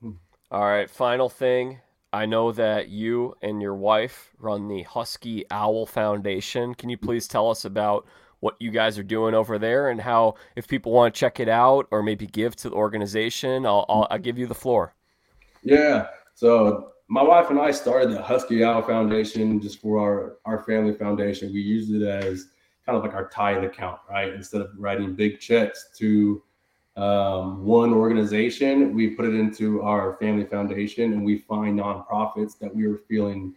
Hmm. 0.00 0.12
All 0.50 0.64
right. 0.64 0.88
Final 0.88 1.28
thing 1.28 1.80
I 2.12 2.26
know 2.26 2.52
that 2.52 2.88
you 2.88 3.36
and 3.42 3.60
your 3.60 3.74
wife 3.74 4.30
run 4.38 4.68
the 4.68 4.82
Husky 4.82 5.44
Owl 5.50 5.86
Foundation. 5.86 6.74
Can 6.74 6.88
you 6.88 6.96
please 6.96 7.26
tell 7.26 7.50
us 7.50 7.64
about 7.64 8.06
what 8.38 8.54
you 8.60 8.70
guys 8.70 8.98
are 8.98 9.02
doing 9.02 9.34
over 9.34 9.58
there 9.58 9.88
and 9.88 10.00
how, 10.00 10.34
if 10.54 10.68
people 10.68 10.92
want 10.92 11.12
to 11.12 11.18
check 11.18 11.40
it 11.40 11.48
out 11.48 11.88
or 11.90 12.02
maybe 12.02 12.26
give 12.26 12.54
to 12.56 12.68
the 12.68 12.76
organization, 12.76 13.66
I'll, 13.66 13.84
I'll, 13.88 14.06
I'll 14.10 14.18
give 14.18 14.38
you 14.38 14.46
the 14.46 14.54
floor. 14.54 14.94
Yeah. 15.62 16.06
So 16.34 16.92
my 17.08 17.22
wife 17.22 17.50
and 17.50 17.58
I 17.58 17.70
started 17.70 18.10
the 18.10 18.22
Husky 18.22 18.64
Owl 18.64 18.82
Foundation 18.82 19.60
just 19.60 19.80
for 19.80 19.98
our, 19.98 20.36
our 20.44 20.62
family 20.64 20.94
foundation. 20.94 21.52
We 21.52 21.60
use 21.60 21.90
it 21.90 22.02
as 22.02 22.48
kind 22.86 22.96
of 22.96 23.04
like 23.04 23.14
our 23.14 23.28
tithe 23.28 23.64
account, 23.64 24.00
right? 24.08 24.32
Instead 24.32 24.62
of 24.62 24.70
writing 24.78 25.14
big 25.14 25.38
checks 25.38 25.90
to 25.98 26.42
um, 26.96 27.64
one 27.64 27.92
organization, 27.92 28.94
we 28.94 29.10
put 29.10 29.26
it 29.26 29.34
into 29.34 29.82
our 29.82 30.14
family 30.14 30.44
foundation, 30.44 31.12
and 31.12 31.24
we 31.24 31.38
find 31.38 31.78
nonprofits 31.78 32.58
that 32.58 32.74
we 32.74 32.86
were 32.86 33.00
feeling 33.08 33.54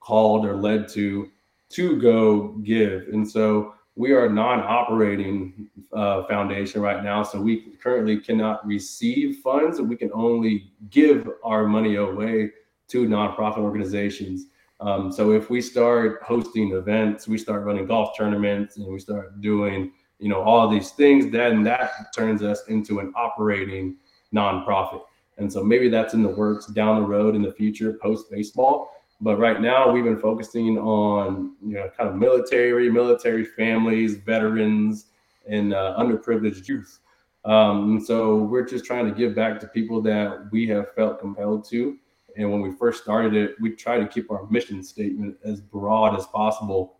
called 0.00 0.44
or 0.44 0.56
led 0.56 0.88
to 0.88 1.28
to 1.70 2.00
go 2.00 2.48
give. 2.64 3.08
And 3.12 3.28
so 3.28 3.74
we 3.94 4.12
are 4.12 4.24
a 4.24 4.30
non-operating 4.30 5.68
uh, 5.92 6.22
foundation 6.24 6.80
right 6.80 7.04
now, 7.04 7.22
so 7.22 7.40
we 7.40 7.74
currently 7.82 8.18
cannot 8.18 8.66
receive 8.66 9.38
funds, 9.38 9.78
and 9.78 9.88
we 9.88 9.96
can 9.96 10.10
only 10.14 10.70
give 10.88 11.28
our 11.44 11.66
money 11.66 11.96
away 11.96 12.52
to 12.88 13.06
nonprofit 13.06 13.58
organizations. 13.58 14.46
Um, 14.80 15.10
so 15.10 15.32
if 15.32 15.50
we 15.50 15.60
start 15.60 16.22
hosting 16.22 16.72
events, 16.72 17.26
we 17.26 17.38
start 17.38 17.64
running 17.64 17.86
golf 17.86 18.16
tournaments, 18.16 18.76
and 18.76 18.86
we 18.86 18.98
start 18.98 19.40
doing 19.40 19.92
you 20.18 20.28
know, 20.28 20.42
all 20.42 20.68
these 20.68 20.90
things, 20.90 21.30
then 21.30 21.62
that 21.62 22.14
turns 22.14 22.42
us 22.42 22.66
into 22.68 22.98
an 22.98 23.12
operating 23.16 23.96
nonprofit. 24.34 25.02
And 25.38 25.52
so 25.52 25.62
maybe 25.62 25.88
that's 25.88 26.14
in 26.14 26.22
the 26.22 26.28
works 26.28 26.66
down 26.66 27.00
the 27.00 27.06
road 27.06 27.36
in 27.36 27.42
the 27.42 27.52
future 27.52 27.98
post 28.02 28.30
baseball. 28.30 28.90
But 29.20 29.38
right 29.38 29.60
now 29.60 29.90
we've 29.90 30.04
been 30.04 30.20
focusing 30.20 30.78
on, 30.78 31.54
you 31.64 31.74
know, 31.74 31.90
kind 31.96 32.08
of 32.08 32.16
military, 32.16 32.90
military 32.90 33.44
families, 33.44 34.16
veterans, 34.16 35.06
and 35.48 35.72
uh, 35.72 35.96
underprivileged 35.98 36.68
youth. 36.68 36.98
Um, 37.44 37.96
and 37.96 38.04
so 38.04 38.36
we're 38.36 38.66
just 38.66 38.84
trying 38.84 39.06
to 39.08 39.14
give 39.14 39.34
back 39.34 39.60
to 39.60 39.68
people 39.68 40.02
that 40.02 40.48
we 40.50 40.66
have 40.68 40.92
felt 40.94 41.20
compelled 41.20 41.68
to. 41.70 41.96
And 42.38 42.50
when 42.50 42.62
we 42.62 42.72
first 42.72 43.02
started 43.02 43.34
it, 43.34 43.56
we 43.60 43.72
try 43.72 43.98
to 43.98 44.06
keep 44.06 44.30
our 44.30 44.46
mission 44.48 44.82
statement 44.82 45.36
as 45.44 45.60
broad 45.60 46.16
as 46.16 46.26
possible 46.26 46.98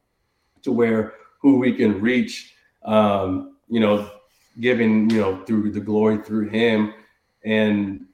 to 0.62 0.72
where 0.72 1.14
who 1.40 1.56
we 1.58 1.72
can 1.72 2.00
reach 2.00 2.54
um, 2.84 3.56
you 3.68 3.80
know, 3.80 4.10
giving, 4.60 5.08
you 5.10 5.20
know, 5.20 5.44
through 5.44 5.70
the 5.70 5.80
glory 5.80 6.18
through 6.18 6.48
him. 6.48 6.94
And 7.44 8.06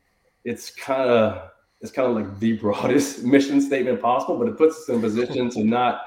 it's 0.45 0.71
kind 0.71 1.09
of 1.09 1.51
it's 1.81 1.91
kind 1.91 2.09
of 2.09 2.17
like 2.17 2.39
the 2.41 2.53
broadest 2.59 3.25
mission 3.25 3.61
statement 3.61 4.01
possible, 4.01 4.39
but 4.39 4.49
it 4.49 4.57
puts 4.57 4.79
us 4.79 4.89
in 4.89 4.97
a 4.97 5.01
position 5.01 5.51
to 5.51 5.65
not 5.65 6.03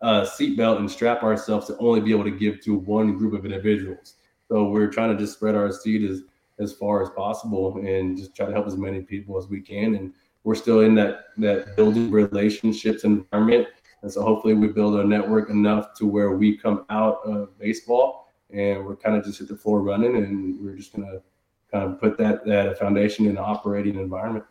uh, 0.00 0.22
seatbelt 0.22 0.78
and 0.78 0.90
strap 0.90 1.22
ourselves 1.22 1.66
to 1.66 1.76
only 1.78 2.00
be 2.00 2.10
able 2.10 2.24
to 2.24 2.30
give 2.30 2.60
to 2.62 2.74
one 2.74 3.16
group 3.16 3.34
of 3.34 3.44
individuals. 3.44 4.14
So 4.48 4.68
we're 4.68 4.88
trying 4.88 5.16
to 5.16 5.22
just 5.22 5.34
spread 5.34 5.54
our 5.54 5.72
seed 5.72 6.08
as 6.08 6.22
as 6.58 6.74
far 6.74 7.02
as 7.02 7.08
possible 7.10 7.78
and 7.78 8.18
just 8.18 8.36
try 8.36 8.44
to 8.44 8.52
help 8.52 8.66
as 8.66 8.76
many 8.76 9.00
people 9.00 9.38
as 9.38 9.48
we 9.48 9.60
can. 9.62 9.94
And 9.94 10.12
we're 10.44 10.54
still 10.54 10.80
in 10.80 10.94
that 10.94 11.26
that 11.38 11.76
building 11.76 12.10
relationships 12.10 13.04
environment 13.04 13.66
and 14.02 14.12
so 14.12 14.22
hopefully 14.22 14.54
we 14.54 14.68
build 14.68 14.94
a 14.96 15.04
network 15.04 15.50
enough 15.50 15.94
to 15.94 16.06
where 16.06 16.32
we 16.32 16.56
come 16.56 16.84
out 16.90 17.20
of 17.24 17.56
baseball 17.58 18.28
and 18.52 18.84
we're 18.84 18.96
kind 18.96 19.16
of 19.16 19.24
just 19.24 19.38
hit 19.38 19.48
the 19.48 19.56
floor 19.56 19.82
running 19.82 20.16
and 20.16 20.58
we're 20.60 20.76
just 20.76 20.94
going 20.94 21.06
to 21.06 21.22
kind 21.70 21.92
of 21.92 22.00
put 22.00 22.18
that, 22.18 22.44
that 22.46 22.78
foundation 22.78 23.26
in 23.26 23.32
an 23.32 23.38
operating 23.38 23.96
environment. 23.96 24.44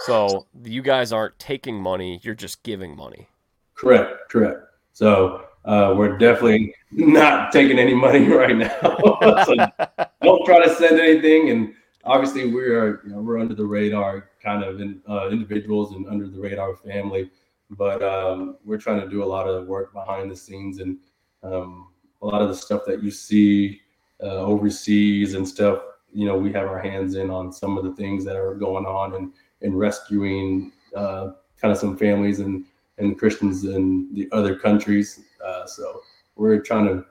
So 0.00 0.46
you 0.62 0.82
guys 0.82 1.12
aren't 1.12 1.38
taking 1.38 1.80
money, 1.80 2.20
you're 2.22 2.34
just 2.34 2.62
giving 2.62 2.96
money. 2.96 3.28
Correct, 3.74 4.28
correct. 4.28 4.60
So 4.92 5.44
uh, 5.64 5.94
we're 5.96 6.18
definitely 6.18 6.74
not 6.90 7.52
taking 7.52 7.78
any 7.78 7.94
money 7.94 8.28
right 8.28 8.56
now. 8.56 9.44
so 9.44 9.54
don't 10.22 10.44
try 10.44 10.64
to 10.64 10.74
send 10.74 11.00
anything. 11.00 11.50
And 11.50 11.74
obviously, 12.04 12.52
we 12.52 12.62
are 12.62 13.00
you 13.04 13.10
know, 13.10 13.20
we're 13.20 13.38
under 13.38 13.54
the 13.54 13.66
radar 13.66 14.30
kind 14.48 14.64
of 14.64 14.80
in, 14.80 15.00
uh, 15.08 15.28
individuals 15.30 15.92
and 15.94 16.06
under 16.08 16.26
the 16.26 16.40
radar 16.40 16.74
family 16.74 17.30
but 17.70 18.02
um, 18.02 18.56
we're 18.64 18.78
trying 18.78 19.00
to 19.00 19.08
do 19.08 19.22
a 19.22 19.30
lot 19.36 19.46
of 19.46 19.66
work 19.66 19.92
behind 19.92 20.30
the 20.30 20.36
scenes 20.36 20.78
and 20.78 20.96
um, 21.42 21.88
a 22.22 22.26
lot 22.26 22.40
of 22.40 22.48
the 22.48 22.54
stuff 22.54 22.82
that 22.86 23.02
you 23.02 23.10
see 23.10 23.80
uh, 24.22 24.40
overseas 24.52 25.34
and 25.34 25.46
stuff 25.46 25.82
you 26.12 26.24
know 26.26 26.36
we 26.36 26.50
have 26.50 26.66
our 26.66 26.80
hands 26.80 27.14
in 27.14 27.28
on 27.30 27.52
some 27.52 27.76
of 27.76 27.84
the 27.84 27.94
things 27.94 28.24
that 28.24 28.36
are 28.36 28.54
going 28.54 28.86
on 28.86 29.14
and 29.16 29.32
and 29.60 29.78
rescuing 29.78 30.72
uh, 30.96 31.28
kind 31.60 31.72
of 31.72 31.78
some 31.78 31.96
families 31.96 32.38
and 32.40 32.64
and 32.96 33.18
christians 33.18 33.64
in 33.64 34.08
the 34.14 34.26
other 34.32 34.56
countries 34.56 35.20
uh, 35.46 35.66
so 35.66 36.00
we're 36.36 36.60
trying 36.60 36.86
to 36.86 37.04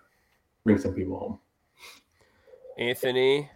bring 0.64 0.78
some 0.78 0.94
people 0.94 1.20
home. 1.20 1.40
Anthony 2.78 3.50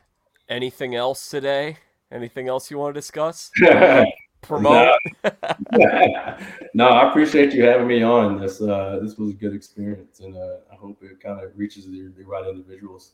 anything 0.50 0.96
else 0.96 1.30
today 1.30 1.78
anything 2.12 2.48
else 2.48 2.70
you 2.70 2.78
want 2.78 2.94
to 2.94 3.00
discuss 3.00 3.52
promote. 4.42 4.94
No, 5.24 5.32
no, 6.74 6.88
I 6.88 7.10
appreciate 7.10 7.54
you 7.54 7.64
having 7.64 7.88
me 7.88 8.04
on. 8.04 8.40
This 8.40 8.62
uh, 8.62 9.00
this 9.02 9.18
was 9.18 9.32
a 9.32 9.34
good 9.34 9.54
experience, 9.54 10.20
and 10.20 10.36
uh, 10.36 10.58
I 10.72 10.76
hope 10.76 11.02
it 11.04 11.20
kind 11.22 11.44
of 11.44 11.52
reaches 11.56 11.86
the, 11.86 12.12
the 12.18 12.24
right 12.24 12.46
individuals. 12.48 13.14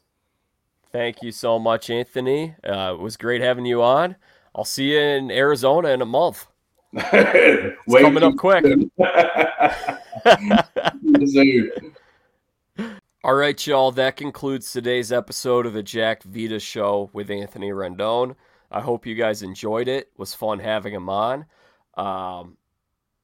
Thank 0.91 1.21
you 1.21 1.31
so 1.31 1.59
much, 1.59 1.89
Anthony. 1.89 2.55
Uh, 2.63 2.93
it 2.93 2.99
was 2.99 3.17
great 3.17 3.41
having 3.41 3.65
you 3.65 3.83
on. 3.83 4.15
I'll 4.55 4.63
see 4.63 4.93
you 4.93 4.99
in 4.99 5.29
Arizona 5.29 5.89
in 5.89 6.01
a 6.01 6.05
month. 6.05 6.47
it's 6.93 8.01
coming 8.01 8.23
up 8.23 8.37
quick. 8.37 8.65
All 13.23 13.35
right, 13.35 13.67
y'all. 13.67 13.91
That 13.91 14.15
concludes 14.15 14.71
today's 14.71 15.11
episode 15.11 15.65
of 15.65 15.73
the 15.73 15.83
Jack 15.83 16.23
Vita 16.23 16.59
Show 16.59 17.09
with 17.11 17.29
Anthony 17.29 17.71
Rendon. 17.71 18.35
I 18.71 18.81
hope 18.81 19.05
you 19.05 19.15
guys 19.15 19.41
enjoyed 19.43 19.87
it. 19.87 20.11
was 20.17 20.33
fun 20.33 20.59
having 20.59 20.93
him 20.93 21.09
on. 21.09 21.45
Um, 21.95 22.57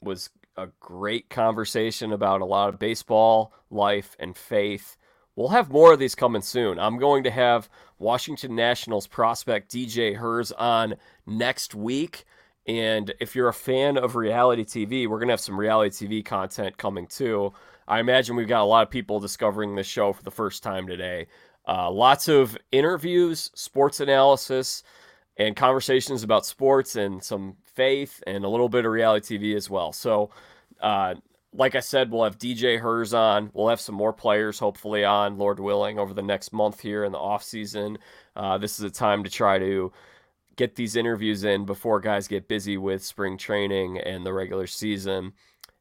was 0.02 0.30
a 0.58 0.68
great 0.80 1.30
conversation 1.30 2.12
about 2.12 2.42
a 2.42 2.46
lot 2.46 2.70
of 2.70 2.80
baseball, 2.80 3.54
life, 3.70 4.16
and 4.20 4.36
faith. 4.36 4.98
We'll 5.36 5.50
have 5.50 5.72
more 5.72 5.94
of 5.94 6.00
these 6.00 6.16
coming 6.16 6.44
soon. 6.44 6.78
I'm 6.80 7.00
going 7.00 7.24
to 7.24 7.32
have 7.32 7.70
Washington 7.98 8.56
Nationals 8.56 9.08
prospect 9.08 9.72
DJ 9.72 10.16
Herz 10.16 10.52
on 10.52 10.96
next 11.26 11.74
week. 11.74 12.26
And 12.68 13.14
if 13.20 13.36
you're 13.36 13.50
a 13.50 13.54
fan 13.54 13.98
of 13.98 14.16
reality 14.16 14.64
TV, 14.64 15.08
we're 15.08 15.18
going 15.18 15.28
to 15.28 15.34
have 15.34 15.40
some 15.40 15.60
reality 15.60 16.08
TV 16.08 16.24
content 16.24 16.78
coming 16.78 17.08
too. 17.08 17.52
I 17.88 18.00
imagine 18.00 18.36
we've 18.36 18.48
got 18.48 18.62
a 18.62 18.66
lot 18.66 18.84
of 18.84 18.92
people 18.92 19.20
discovering 19.20 19.76
this 19.76 19.88
show 19.88 20.14
for 20.14 20.24
the 20.24 20.32
first 20.32 20.64
time 20.64 20.88
today. 20.88 21.28
Uh, 21.68 21.90
lots 21.90 22.28
of 22.28 22.58
interviews, 22.72 23.52
sports 23.56 24.00
analysis, 24.00 24.84
and 25.38 25.56
conversations 25.56 26.24
about 26.24 26.46
sports 26.46 26.96
and 26.96 27.24
some 27.24 27.56
faith 27.76 28.22
and 28.28 28.44
a 28.44 28.50
little 28.50 28.70
bit 28.70 28.86
of 28.86 28.92
reality 28.92 29.38
TV 29.38 29.56
as 29.56 29.70
well. 29.70 29.92
So, 29.92 30.30
uh, 30.82 31.16
like 31.56 31.76
I 31.76 31.82
said, 31.82 32.12
we'll 32.12 32.24
have 32.24 32.38
DJ 32.38 32.80
Herz 32.80 33.14
on. 33.14 33.52
We'll 33.54 33.70
have 33.70 33.80
some 33.80 33.96
more 33.96 34.14
players 34.14 34.58
hopefully 34.58 35.04
on, 35.04 35.38
Lord 35.38 35.60
willing, 35.60 36.00
over 36.00 36.14
the 36.14 36.24
next 36.24 36.52
month 36.52 36.80
here 36.80 37.04
in 37.04 37.12
the 37.12 37.20
off 37.20 37.44
season. 37.44 38.00
Uh, 38.36 38.58
this 38.58 38.80
is 38.80 38.86
a 38.86 38.90
time 38.90 39.24
to 39.24 39.30
try 39.30 39.60
to 39.60 39.92
get 40.56 40.76
these 40.76 40.96
interviews 40.96 41.44
in 41.44 41.66
before 41.66 42.00
guys 42.00 42.28
get 42.28 42.48
busy 42.48 42.78
with 42.78 43.04
spring 43.04 43.38
training 43.38 44.00
and 44.00 44.26
the 44.26 44.34
regular 44.34 44.68
season. 44.68 45.34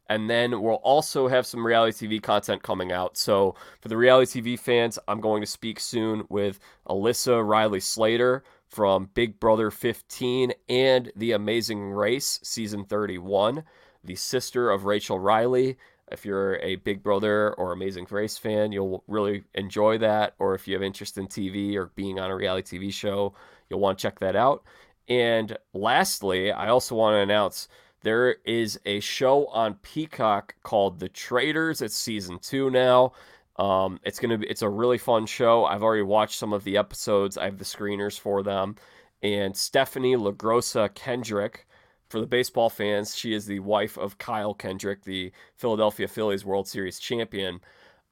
And 0.08 0.28
then 0.28 0.60
we'll 0.60 0.74
also 0.76 1.28
have 1.28 1.46
some 1.46 1.66
reality 1.66 2.06
TV 2.06 2.22
content 2.22 2.62
coming 2.62 2.92
out. 2.92 3.16
So 3.16 3.54
for 3.80 3.88
the 3.88 3.96
reality 3.96 4.42
TV 4.42 4.58
fans, 4.58 4.98
I'm 5.08 5.20
going 5.20 5.40
to 5.42 5.46
speak 5.46 5.80
soon 5.80 6.24
with 6.28 6.58
Elissa 6.88 7.42
Reilly 7.42 7.80
Slater 7.80 8.44
from 8.72 9.10
Big 9.14 9.38
Brother 9.38 9.70
15 9.70 10.52
and 10.68 11.12
The 11.14 11.32
Amazing 11.32 11.92
Race 11.92 12.40
season 12.42 12.84
31, 12.84 13.62
the 14.02 14.16
sister 14.16 14.70
of 14.70 14.84
Rachel 14.84 15.18
Reilly. 15.18 15.76
If 16.10 16.24
you're 16.24 16.56
a 16.56 16.76
Big 16.76 17.02
Brother 17.02 17.54
or 17.54 17.72
Amazing 17.72 18.06
Race 18.10 18.36
fan, 18.36 18.72
you'll 18.72 19.04
really 19.06 19.44
enjoy 19.54 19.98
that. 19.98 20.34
Or 20.38 20.54
if 20.54 20.66
you 20.66 20.74
have 20.74 20.82
interest 20.82 21.16
in 21.16 21.26
TV 21.26 21.76
or 21.76 21.86
being 21.94 22.18
on 22.18 22.30
a 22.30 22.36
reality 22.36 22.78
TV 22.78 22.92
show, 22.92 23.34
You'll 23.72 23.80
want 23.80 23.98
to 23.98 24.02
check 24.02 24.18
that 24.18 24.36
out. 24.36 24.62
And 25.08 25.56
lastly, 25.72 26.52
I 26.52 26.68
also 26.68 26.94
want 26.94 27.14
to 27.14 27.20
announce 27.20 27.68
there 28.02 28.36
is 28.44 28.78
a 28.84 29.00
show 29.00 29.46
on 29.46 29.74
Peacock 29.76 30.56
called 30.62 31.00
The 31.00 31.08
Traitors. 31.08 31.80
It's 31.80 31.96
season 31.96 32.38
two 32.38 32.68
now. 32.68 33.12
Um, 33.56 34.00
it's 34.04 34.18
gonna 34.18 34.38
be 34.38 34.46
it's 34.46 34.62
a 34.62 34.68
really 34.68 34.98
fun 34.98 35.26
show. 35.26 35.64
I've 35.64 35.82
already 35.82 36.02
watched 36.02 36.38
some 36.38 36.52
of 36.52 36.64
the 36.64 36.76
episodes. 36.76 37.36
I 37.36 37.44
have 37.44 37.58
the 37.58 37.64
screeners 37.64 38.18
for 38.18 38.42
them. 38.42 38.76
And 39.22 39.56
Stephanie 39.56 40.16
LaGrossa 40.16 40.94
Kendrick, 40.94 41.66
for 42.08 42.20
the 42.20 42.26
baseball 42.26 42.68
fans, 42.70 43.16
she 43.16 43.32
is 43.34 43.46
the 43.46 43.60
wife 43.60 43.96
of 43.96 44.18
Kyle 44.18 44.52
Kendrick, 44.54 45.04
the 45.04 45.32
Philadelphia 45.56 46.08
Phillies 46.08 46.44
World 46.44 46.66
Series 46.66 46.98
champion. 46.98 47.60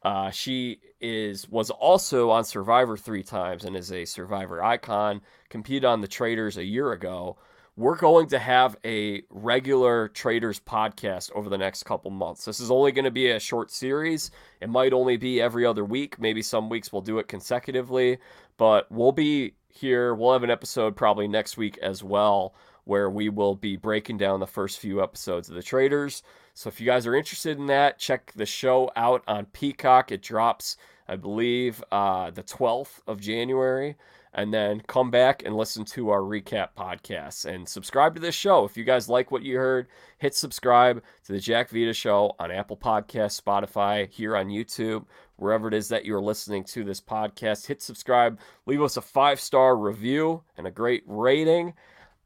Uh, 0.03 0.31
she 0.31 0.81
is 1.01 1.49
was 1.49 1.71
also 1.71 2.31
on 2.31 2.45
Survivor 2.45 2.97
three 2.97 3.23
times 3.23 3.65
and 3.65 3.77
is 3.77 3.93
a 3.93 4.05
Survivor 4.05 4.63
icon. 4.63 5.21
Competed 5.49 5.85
on 5.85 6.01
the 6.01 6.09
Traitors 6.09 6.57
a 6.57 6.65
year 6.65 6.93
ago. 6.93 7.37
We're 7.77 7.97
going 7.97 8.27
to 8.29 8.39
have 8.39 8.77
a 8.85 9.23
regular 9.31 10.09
traitors 10.09 10.61
podcast 10.61 11.31
over 11.33 11.49
the 11.49 11.57
next 11.57 11.85
couple 11.85 12.11
months. 12.11 12.45
This 12.45 12.61
is 12.61 12.71
only 12.71 12.93
going 12.93 13.05
to 13.05 13.11
be 13.11 13.31
a 13.31 13.41
short 13.41 13.71
series. 13.71 14.31
It 14.61 14.69
might 14.69 14.93
only 14.93 15.17
be 15.17 15.41
every 15.41 15.65
other 15.65 15.85
week. 15.85 16.21
Maybe 16.21 16.43
some 16.43 16.69
weeks 16.69 16.93
we'll 16.93 17.03
do 17.03 17.19
it 17.19 17.29
consecutively, 17.29 18.19
but 18.57 18.91
we'll 18.91 19.13
be 19.13 19.55
here. 19.69 20.15
We'll 20.15 20.33
have 20.33 20.43
an 20.43 20.51
episode 20.51 20.97
probably 20.97 21.29
next 21.29 21.57
week 21.57 21.79
as 21.79 22.03
well 22.03 22.55
where 22.85 23.09
we 23.09 23.29
will 23.29 23.55
be 23.55 23.77
breaking 23.77 24.19
down 24.19 24.41
the 24.41 24.47
first 24.47 24.81
few 24.81 25.03
episodes 25.03 25.49
of 25.49 25.55
the 25.55 25.63
traitors. 25.63 26.23
So 26.55 26.69
if 26.69 26.81
you 26.81 26.87
guys 26.87 27.07
are 27.07 27.15
interested 27.15 27.57
in 27.57 27.67
that, 27.67 27.99
check 27.99 28.33
the 28.35 28.47
show 28.47 28.91
out 28.97 29.23
on 29.29 29.47
Peacock. 29.47 30.11
It 30.11 30.23
drops, 30.23 30.77
I 31.07 31.17
believe, 31.17 31.83
uh, 31.93 32.31
the 32.31 32.43
12th 32.43 33.01
of 33.07 33.21
January. 33.21 33.97
And 34.33 34.55
then 34.55 34.81
come 34.87 35.11
back 35.11 35.43
and 35.45 35.57
listen 35.57 35.85
to 35.87 36.11
our 36.11 36.21
recap 36.21 36.69
podcasts 36.79 37.47
and 37.47 37.69
subscribe 37.69 38.15
to 38.15 38.21
this 38.21 38.35
show. 38.35 38.65
If 38.65 38.77
you 38.77 38.85
guys 38.85 39.09
like 39.09 39.33
what 39.33 39.43
you 39.43 39.57
heard, 39.57 39.89
hit 40.19 40.37
subscribe 40.37 41.03
to 41.25 41.33
the 41.33 41.41
Jack 41.41 41.71
Vita 41.71 41.93
Show 41.93 42.37
on 42.39 42.53
Apple 42.53 42.77
Podcasts, 42.77 43.41
Spotify, 43.41 44.09
here 44.09 44.37
on 44.37 44.47
YouTube, 44.47 45.05
wherever 45.35 45.67
it 45.67 45.75
is 45.75 45.89
that 45.89 46.05
you're 46.05 46.21
listening 46.21 46.63
to 46.65 46.85
this 46.85 47.01
podcast. 47.01 47.67
Hit 47.67 47.83
subscribe, 47.83 48.39
leave 48.67 48.83
us 48.83 48.97
a 48.97 49.03
five 49.03 49.41
star 49.41 49.77
review 49.77 50.45
and 50.57 50.67
a 50.67 50.71
great 50.71 51.03
rating. 51.07 51.75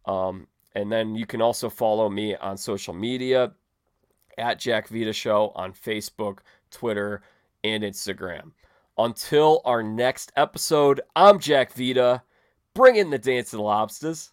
Um, 0.04 0.46
and 0.74 0.92
then 0.92 1.14
you 1.14 1.24
can 1.24 1.40
also 1.40 1.70
follow 1.70 2.10
me 2.10 2.36
on 2.36 2.58
social 2.58 2.92
media 2.92 3.52
at 4.36 4.58
Jack 4.58 4.88
Vita 4.88 5.12
Show 5.12 5.52
on 5.54 5.72
Facebook, 5.72 6.40
Twitter, 6.70 7.22
and 7.62 7.82
Instagram. 7.82 8.50
Until 8.96 9.60
our 9.64 9.82
next 9.82 10.30
episode, 10.36 11.00
I'm 11.16 11.40
Jack 11.40 11.72
Vita. 11.72 12.22
Bring 12.74 12.94
in 12.94 13.10
the 13.10 13.18
dance 13.18 13.52
of 13.52 13.56
the 13.56 13.64
lobsters. 13.64 14.30